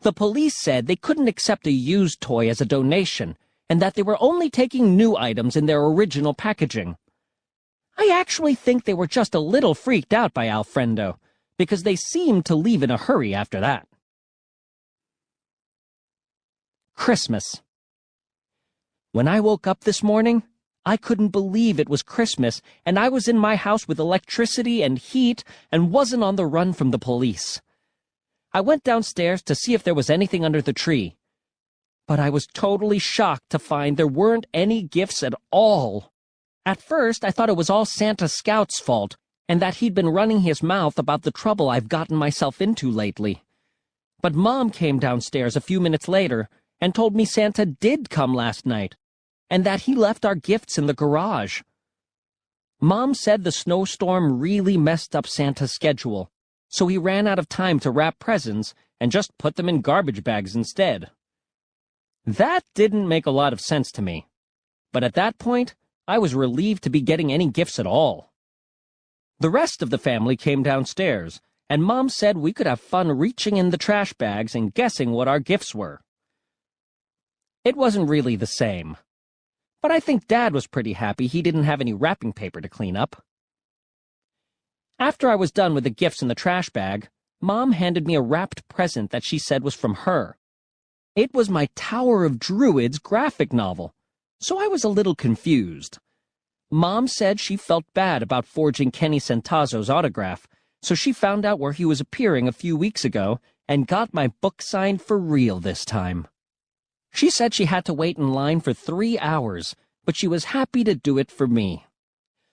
The 0.00 0.14
police 0.14 0.58
said 0.58 0.86
they 0.86 0.96
couldn't 0.96 1.28
accept 1.28 1.66
a 1.66 1.70
used 1.70 2.22
toy 2.22 2.48
as 2.48 2.62
a 2.62 2.64
donation, 2.64 3.36
and 3.68 3.82
that 3.82 3.96
they 3.96 4.02
were 4.02 4.16
only 4.18 4.48
taking 4.48 4.96
new 4.96 5.14
items 5.14 5.56
in 5.56 5.66
their 5.66 5.84
original 5.84 6.32
packaging. 6.32 6.96
I 7.98 8.08
actually 8.10 8.54
think 8.54 8.84
they 8.84 8.94
were 8.94 9.06
just 9.06 9.34
a 9.34 9.40
little 9.40 9.74
freaked 9.74 10.14
out 10.14 10.32
by 10.32 10.48
Alfredo, 10.48 11.18
because 11.58 11.82
they 11.82 11.96
seemed 11.96 12.46
to 12.46 12.54
leave 12.54 12.82
in 12.82 12.90
a 12.90 12.96
hurry 12.96 13.34
after 13.34 13.60
that. 13.60 13.86
Christmas. 16.94 17.60
When 19.16 19.28
I 19.28 19.40
woke 19.40 19.66
up 19.66 19.80
this 19.80 20.02
morning, 20.02 20.42
I 20.84 20.98
couldn't 20.98 21.28
believe 21.28 21.80
it 21.80 21.88
was 21.88 22.02
Christmas, 22.02 22.60
and 22.84 22.98
I 22.98 23.08
was 23.08 23.28
in 23.28 23.38
my 23.38 23.56
house 23.56 23.88
with 23.88 23.98
electricity 23.98 24.82
and 24.82 24.98
heat 24.98 25.42
and 25.72 25.90
wasn't 25.90 26.22
on 26.22 26.36
the 26.36 26.44
run 26.44 26.74
from 26.74 26.90
the 26.90 26.98
police. 26.98 27.62
I 28.52 28.60
went 28.60 28.84
downstairs 28.84 29.42
to 29.44 29.54
see 29.54 29.72
if 29.72 29.82
there 29.82 29.94
was 29.94 30.10
anything 30.10 30.44
under 30.44 30.60
the 30.60 30.74
tree, 30.74 31.16
but 32.06 32.20
I 32.20 32.28
was 32.28 32.46
totally 32.46 32.98
shocked 32.98 33.48
to 33.48 33.58
find 33.58 33.96
there 33.96 34.06
weren't 34.06 34.48
any 34.52 34.82
gifts 34.82 35.22
at 35.22 35.32
all. 35.50 36.12
At 36.66 36.82
first, 36.82 37.24
I 37.24 37.30
thought 37.30 37.48
it 37.48 37.56
was 37.56 37.70
all 37.70 37.86
Santa 37.86 38.28
Scout's 38.28 38.78
fault, 38.78 39.16
and 39.48 39.62
that 39.62 39.76
he'd 39.76 39.94
been 39.94 40.10
running 40.10 40.40
his 40.40 40.62
mouth 40.62 40.98
about 40.98 41.22
the 41.22 41.30
trouble 41.30 41.70
I've 41.70 41.88
gotten 41.88 42.18
myself 42.18 42.60
into 42.60 42.90
lately. 42.90 43.42
But 44.20 44.34
Mom 44.34 44.68
came 44.68 44.98
downstairs 44.98 45.56
a 45.56 45.62
few 45.62 45.80
minutes 45.80 46.06
later 46.06 46.50
and 46.82 46.94
told 46.94 47.16
me 47.16 47.24
Santa 47.24 47.64
did 47.64 48.10
come 48.10 48.34
last 48.34 48.66
night, 48.66 48.94
and 49.50 49.64
that 49.64 49.82
he 49.82 49.94
left 49.94 50.24
our 50.24 50.34
gifts 50.34 50.78
in 50.78 50.86
the 50.86 50.94
garage. 50.94 51.62
Mom 52.80 53.14
said 53.14 53.44
the 53.44 53.52
snowstorm 53.52 54.38
really 54.38 54.76
messed 54.76 55.16
up 55.16 55.26
Santa's 55.26 55.72
schedule, 55.72 56.30
so 56.68 56.86
he 56.86 56.98
ran 56.98 57.26
out 57.26 57.38
of 57.38 57.48
time 57.48 57.78
to 57.80 57.90
wrap 57.90 58.18
presents 58.18 58.74
and 59.00 59.12
just 59.12 59.36
put 59.38 59.56
them 59.56 59.68
in 59.68 59.80
garbage 59.80 60.22
bags 60.22 60.54
instead. 60.54 61.10
That 62.24 62.64
didn't 62.74 63.08
make 63.08 63.26
a 63.26 63.30
lot 63.30 63.52
of 63.52 63.60
sense 63.60 63.90
to 63.92 64.02
me, 64.02 64.26
but 64.92 65.04
at 65.04 65.14
that 65.14 65.38
point, 65.38 65.74
I 66.08 66.18
was 66.18 66.34
relieved 66.34 66.82
to 66.84 66.90
be 66.90 67.00
getting 67.00 67.32
any 67.32 67.48
gifts 67.48 67.78
at 67.78 67.86
all. 67.86 68.32
The 69.38 69.50
rest 69.50 69.82
of 69.82 69.90
the 69.90 69.98
family 69.98 70.36
came 70.36 70.62
downstairs, 70.62 71.40
and 71.68 71.82
Mom 71.82 72.08
said 72.08 72.36
we 72.36 72.52
could 72.52 72.66
have 72.66 72.80
fun 72.80 73.10
reaching 73.16 73.56
in 73.56 73.70
the 73.70 73.78
trash 73.78 74.12
bags 74.12 74.54
and 74.54 74.72
guessing 74.72 75.12
what 75.12 75.28
our 75.28 75.40
gifts 75.40 75.74
were. 75.74 76.00
It 77.64 77.76
wasn't 77.76 78.08
really 78.08 78.36
the 78.36 78.46
same. 78.46 78.96
But 79.86 79.94
I 79.94 80.00
think 80.00 80.26
Dad 80.26 80.52
was 80.52 80.66
pretty 80.66 80.94
happy 80.94 81.28
he 81.28 81.42
didn't 81.42 81.62
have 81.62 81.80
any 81.80 81.92
wrapping 81.94 82.32
paper 82.32 82.60
to 82.60 82.68
clean 82.68 82.96
up. 82.96 83.22
After 84.98 85.30
I 85.30 85.36
was 85.36 85.52
done 85.52 85.74
with 85.74 85.84
the 85.84 85.90
gifts 85.90 86.22
in 86.22 86.26
the 86.26 86.34
trash 86.34 86.70
bag, 86.70 87.08
Mom 87.40 87.70
handed 87.70 88.04
me 88.04 88.16
a 88.16 88.20
wrapped 88.20 88.66
present 88.66 89.12
that 89.12 89.22
she 89.22 89.38
said 89.38 89.62
was 89.62 89.76
from 89.76 89.94
her. 89.94 90.38
It 91.14 91.32
was 91.32 91.48
my 91.48 91.68
Tower 91.76 92.24
of 92.24 92.40
Druids 92.40 92.98
graphic 92.98 93.52
novel, 93.52 93.94
so 94.40 94.58
I 94.58 94.66
was 94.66 94.82
a 94.82 94.88
little 94.88 95.14
confused. 95.14 95.98
Mom 96.68 97.06
said 97.06 97.38
she 97.38 97.56
felt 97.56 97.84
bad 97.94 98.24
about 98.24 98.44
forging 98.44 98.90
Kenny 98.90 99.20
Centazzo's 99.20 99.88
autograph, 99.88 100.48
so 100.82 100.96
she 100.96 101.12
found 101.12 101.44
out 101.44 101.60
where 101.60 101.70
he 101.70 101.84
was 101.84 102.00
appearing 102.00 102.48
a 102.48 102.52
few 102.52 102.76
weeks 102.76 103.04
ago 103.04 103.38
and 103.68 103.86
got 103.86 104.12
my 104.12 104.32
book 104.40 104.62
signed 104.62 105.00
for 105.00 105.16
real 105.16 105.60
this 105.60 105.84
time. 105.84 106.26
She 107.16 107.30
said 107.30 107.54
she 107.54 107.64
had 107.64 107.86
to 107.86 107.94
wait 107.94 108.18
in 108.18 108.28
line 108.28 108.60
for 108.60 108.74
three 108.74 109.18
hours, 109.18 109.74
but 110.04 110.18
she 110.18 110.28
was 110.28 110.52
happy 110.52 110.84
to 110.84 110.94
do 110.94 111.16
it 111.16 111.30
for 111.30 111.46
me. 111.46 111.86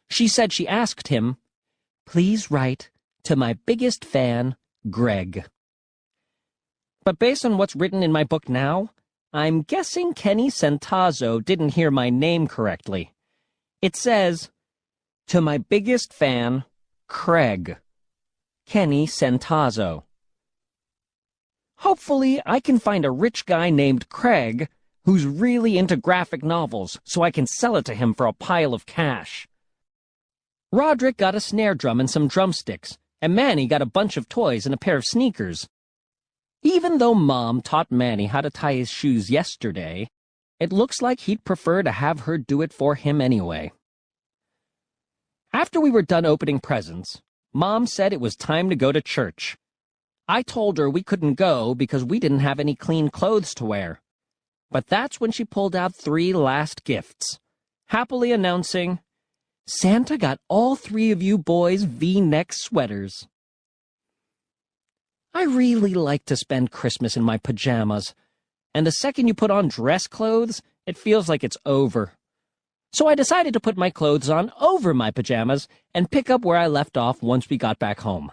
She 0.09 0.25
said 0.29 0.53
she 0.53 0.65
asked 0.65 1.09
him, 1.09 1.35
Please 2.05 2.49
write, 2.49 2.89
To 3.23 3.35
my 3.35 3.57
biggest 3.65 4.05
fan, 4.05 4.55
Greg. 4.89 5.45
But 7.03 7.19
based 7.19 7.45
on 7.45 7.57
what's 7.57 7.75
written 7.75 8.03
in 8.03 8.13
my 8.13 8.23
book 8.23 8.47
now, 8.47 8.91
I'm 9.33 9.63
guessing 9.63 10.13
Kenny 10.13 10.49
Centazzo 10.49 11.43
didn't 11.43 11.75
hear 11.75 11.91
my 11.91 12.09
name 12.09 12.47
correctly. 12.47 13.13
It 13.81 13.97
says, 13.97 14.49
To 15.27 15.41
my 15.41 15.57
biggest 15.57 16.13
fan, 16.13 16.63
Craig. 17.09 17.75
Kenny 18.65 19.07
Centazzo. 19.07 20.03
Hopefully, 21.83 22.41
I 22.45 22.61
can 22.61 22.79
find 22.79 23.03
a 23.03 23.11
rich 23.11 23.45
guy 23.45 23.69
named 23.69 24.07
Craig 24.07 24.69
who's 25.03 25.25
really 25.25 25.77
into 25.77 25.97
graphic 25.97 26.41
novels 26.41 26.97
so 27.03 27.23
I 27.23 27.29
can 27.29 27.45
sell 27.45 27.75
it 27.75 27.83
to 27.83 27.93
him 27.93 28.13
for 28.13 28.25
a 28.25 28.31
pile 28.31 28.73
of 28.73 28.85
cash. 28.85 29.49
Roderick 30.71 31.17
got 31.17 31.35
a 31.35 31.41
snare 31.41 31.75
drum 31.75 31.99
and 31.99 32.09
some 32.09 32.29
drumsticks, 32.29 32.97
and 33.21 33.35
Manny 33.35 33.67
got 33.67 33.81
a 33.81 33.85
bunch 33.85 34.15
of 34.15 34.29
toys 34.29 34.65
and 34.65 34.73
a 34.73 34.77
pair 34.77 34.95
of 34.95 35.03
sneakers. 35.03 35.67
Even 36.61 36.99
though 36.99 37.13
Mom 37.13 37.61
taught 37.61 37.91
Manny 37.91 38.27
how 38.27 38.39
to 38.39 38.49
tie 38.49 38.75
his 38.75 38.89
shoes 38.89 39.29
yesterday, 39.29 40.07
it 40.61 40.71
looks 40.71 41.01
like 41.01 41.19
he'd 41.19 41.43
prefer 41.43 41.83
to 41.83 41.91
have 41.91 42.21
her 42.21 42.37
do 42.37 42.61
it 42.61 42.71
for 42.71 42.95
him 42.95 43.19
anyway. 43.19 43.73
After 45.51 45.81
we 45.81 45.91
were 45.91 46.01
done 46.01 46.25
opening 46.25 46.61
presents, 46.61 47.21
Mom 47.53 47.87
said 47.87 48.13
it 48.13 48.21
was 48.21 48.37
time 48.37 48.69
to 48.69 48.75
go 48.77 48.93
to 48.93 49.01
church. 49.01 49.57
I 50.27 50.41
told 50.41 50.77
her 50.77 50.89
we 50.89 51.03
couldn't 51.03 51.35
go 51.35 51.75
because 51.75 52.03
we 52.03 52.19
didn't 52.19 52.39
have 52.39 52.59
any 52.59 52.75
clean 52.75 53.09
clothes 53.09 53.53
to 53.55 53.65
wear. 53.65 54.01
But 54.71 54.87
that's 54.87 55.19
when 55.19 55.31
she 55.31 55.45
pulled 55.45 55.75
out 55.75 55.93
three 55.93 56.33
last 56.33 56.83
gifts, 56.83 57.39
happily 57.87 58.31
announcing, 58.31 58.99
Santa 59.67 60.17
got 60.17 60.39
all 60.49 60.75
three 60.75 61.11
of 61.11 61.21
you 61.21 61.37
boys 61.37 61.83
V-neck 61.83 62.51
sweaters. 62.51 63.27
I 65.33 65.43
really 65.43 65.93
like 65.93 66.25
to 66.25 66.35
spend 66.35 66.71
Christmas 66.71 67.15
in 67.15 67.23
my 67.23 67.37
pajamas, 67.37 68.13
and 68.73 68.85
the 68.85 68.91
second 68.91 69.27
you 69.27 69.33
put 69.33 69.51
on 69.51 69.67
dress 69.67 70.05
clothes, 70.05 70.61
it 70.85 70.97
feels 70.97 71.29
like 71.29 71.43
it's 71.43 71.57
over. 71.65 72.13
So 72.93 73.07
I 73.07 73.15
decided 73.15 73.53
to 73.53 73.59
put 73.59 73.77
my 73.77 73.89
clothes 73.89 74.29
on 74.29 74.51
over 74.59 74.93
my 74.93 75.11
pajamas 75.11 75.67
and 75.93 76.11
pick 76.11 76.29
up 76.29 76.43
where 76.43 76.57
I 76.57 76.67
left 76.67 76.97
off 76.97 77.23
once 77.23 77.49
we 77.49 77.57
got 77.57 77.79
back 77.79 78.01
home. 78.01 78.31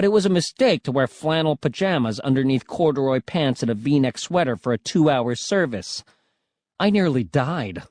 But 0.00 0.06
it 0.06 0.12
was 0.12 0.24
a 0.24 0.30
mistake 0.30 0.82
to 0.84 0.92
wear 0.92 1.06
flannel 1.06 1.56
pajamas 1.56 2.20
underneath 2.20 2.66
corduroy 2.66 3.20
pants 3.20 3.60
and 3.60 3.70
a 3.70 3.74
v-neck 3.74 4.16
sweater 4.16 4.56
for 4.56 4.72
a 4.72 4.78
two-hour 4.78 5.34
service. 5.34 6.02
I 6.78 6.88
nearly 6.88 7.22
died. 7.22 7.82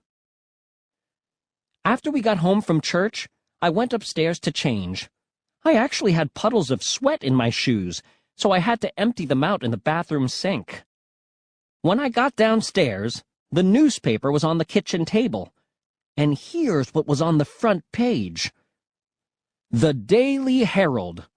After 1.85 2.09
we 2.09 2.21
got 2.21 2.39
home 2.39 2.61
from 2.61 2.81
church, 2.81 3.29
I 3.61 3.69
went 3.69 3.93
upstairs 3.93 4.39
to 4.39 4.51
change. 4.51 5.07
I 5.63 5.75
actually 5.75 6.13
had 6.13 6.33
puddles 6.33 6.71
of 6.71 6.81
sweat 6.81 7.23
in 7.23 7.35
my 7.35 7.51
shoes, 7.51 8.01
so 8.35 8.49
I 8.49 8.57
had 8.57 8.81
to 8.81 8.99
empty 8.99 9.27
them 9.27 9.43
out 9.43 9.63
in 9.63 9.69
the 9.69 9.77
bathroom 9.77 10.27
sink. 10.27 10.81
When 11.83 11.99
I 11.99 12.09
got 12.09 12.35
downstairs, 12.35 13.23
the 13.51 13.61
newspaper 13.61 14.31
was 14.31 14.43
on 14.43 14.57
the 14.57 14.65
kitchen 14.65 15.05
table. 15.05 15.53
And 16.17 16.35
here's 16.35 16.91
what 16.91 17.05
was 17.05 17.21
on 17.21 17.37
the 17.37 17.45
front 17.45 17.83
page. 17.93 18.51
The 19.69 19.93
Daily 19.93 20.63
Herald. 20.63 21.27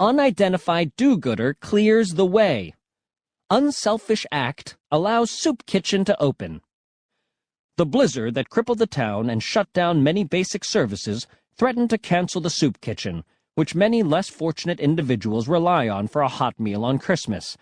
Unidentified 0.00 0.96
do-gooder 0.96 1.52
clears 1.60 2.14
the 2.14 2.24
way. 2.24 2.72
Unselfish 3.50 4.24
act 4.32 4.78
allows 4.90 5.30
soup 5.30 5.66
kitchen 5.66 6.06
to 6.06 6.18
open. 6.18 6.62
The 7.76 7.84
blizzard 7.84 8.32
that 8.32 8.48
crippled 8.48 8.78
the 8.78 8.86
town 8.86 9.28
and 9.28 9.42
shut 9.42 9.70
down 9.74 10.02
many 10.02 10.24
basic 10.24 10.64
services 10.64 11.26
threatened 11.58 11.90
to 11.90 11.98
cancel 11.98 12.40
the 12.40 12.48
soup 12.48 12.80
kitchen, 12.80 13.24
which 13.56 13.74
many 13.74 14.02
less 14.02 14.30
fortunate 14.30 14.80
individuals 14.80 15.48
rely 15.48 15.86
on 15.86 16.08
for 16.08 16.22
a 16.22 16.28
hot 16.28 16.58
meal 16.58 16.82
on 16.82 16.98
Christmas. 16.98 17.58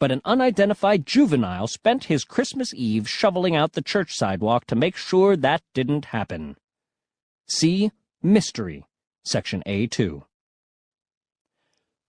But 0.00 0.10
an 0.10 0.22
unidentified 0.24 1.06
juvenile 1.06 1.68
spent 1.68 2.04
his 2.04 2.24
Christmas 2.24 2.74
Eve 2.74 3.08
shoveling 3.08 3.54
out 3.54 3.74
the 3.74 3.80
church 3.80 4.12
sidewalk 4.12 4.66
to 4.66 4.74
make 4.74 4.96
sure 4.96 5.36
that 5.36 5.62
didn't 5.72 6.06
happen. 6.06 6.56
See 7.46 7.92
Mystery, 8.24 8.84
Section 9.24 9.62
A2. 9.68 10.24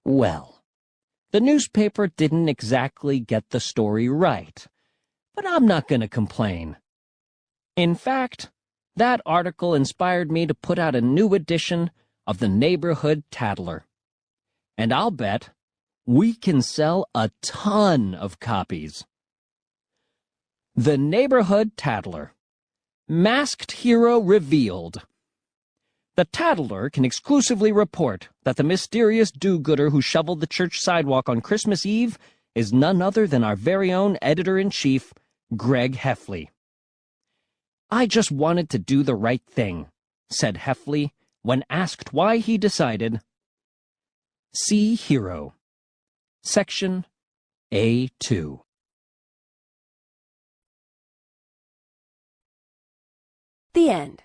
Well, 0.07 0.63
the 1.31 1.41
newspaper 1.41 2.07
didn't 2.07 2.47
exactly 2.47 3.19
get 3.19 3.49
the 3.49 3.59
story 3.59 4.07
right, 4.07 4.65
but 5.35 5.45
I'm 5.45 5.67
not 5.67 5.89
going 5.89 5.99
to 5.99 6.07
complain. 6.07 6.77
In 7.75 7.93
fact, 7.93 8.49
that 8.95 9.19
article 9.25 9.75
inspired 9.75 10.31
me 10.31 10.45
to 10.45 10.53
put 10.53 10.79
out 10.79 10.95
a 10.95 11.01
new 11.01 11.33
edition 11.33 11.91
of 12.25 12.37
the 12.37 12.47
Neighborhood 12.47 13.25
Tattler. 13.31 13.85
And 14.77 14.93
I'll 14.93 15.11
bet 15.11 15.49
we 16.05 16.33
can 16.33 16.61
sell 16.61 17.09
a 17.13 17.29
ton 17.41 18.15
of 18.15 18.39
copies. 18.39 19.03
The 20.73 20.97
Neighborhood 20.97 21.75
Tattler. 21.75 22.33
Masked 23.09 23.73
Hero 23.73 24.19
Revealed. 24.19 25.05
The 26.17 26.25
Tattler 26.25 26.89
can 26.89 27.05
exclusively 27.05 27.71
report 27.71 28.29
that 28.43 28.55
the 28.55 28.63
mysterious 28.63 29.29
do-gooder 29.29 29.91
who 29.91 30.01
shoveled 30.01 30.39
the 30.39 30.47
church 30.47 30.79
sidewalk 30.79 31.29
on 31.29 31.41
Christmas 31.41 31.85
Eve 31.85 32.17
is 32.55 32.73
none 32.73 33.03
other 33.03 33.27
than 33.27 33.43
our 33.43 33.55
very 33.55 33.93
own 33.93 34.17
editor-in-chief, 34.19 35.13
Greg 35.55 35.95
Heffley. 35.95 36.49
I 37.91 38.07
just 38.07 38.31
wanted 38.31 38.67
to 38.71 38.79
do 38.79 39.03
the 39.03 39.13
right 39.13 39.43
thing, 39.47 39.89
said 40.31 40.55
Heffley 40.55 41.11
when 41.43 41.63
asked 41.69 42.13
why 42.13 42.37
he 42.37 42.57
decided. 42.57 43.21
See 44.55 44.95
Hero. 44.95 45.53
Section 46.41 47.05
A2. 47.71 48.61
The 53.75 53.89
end. 53.91 54.23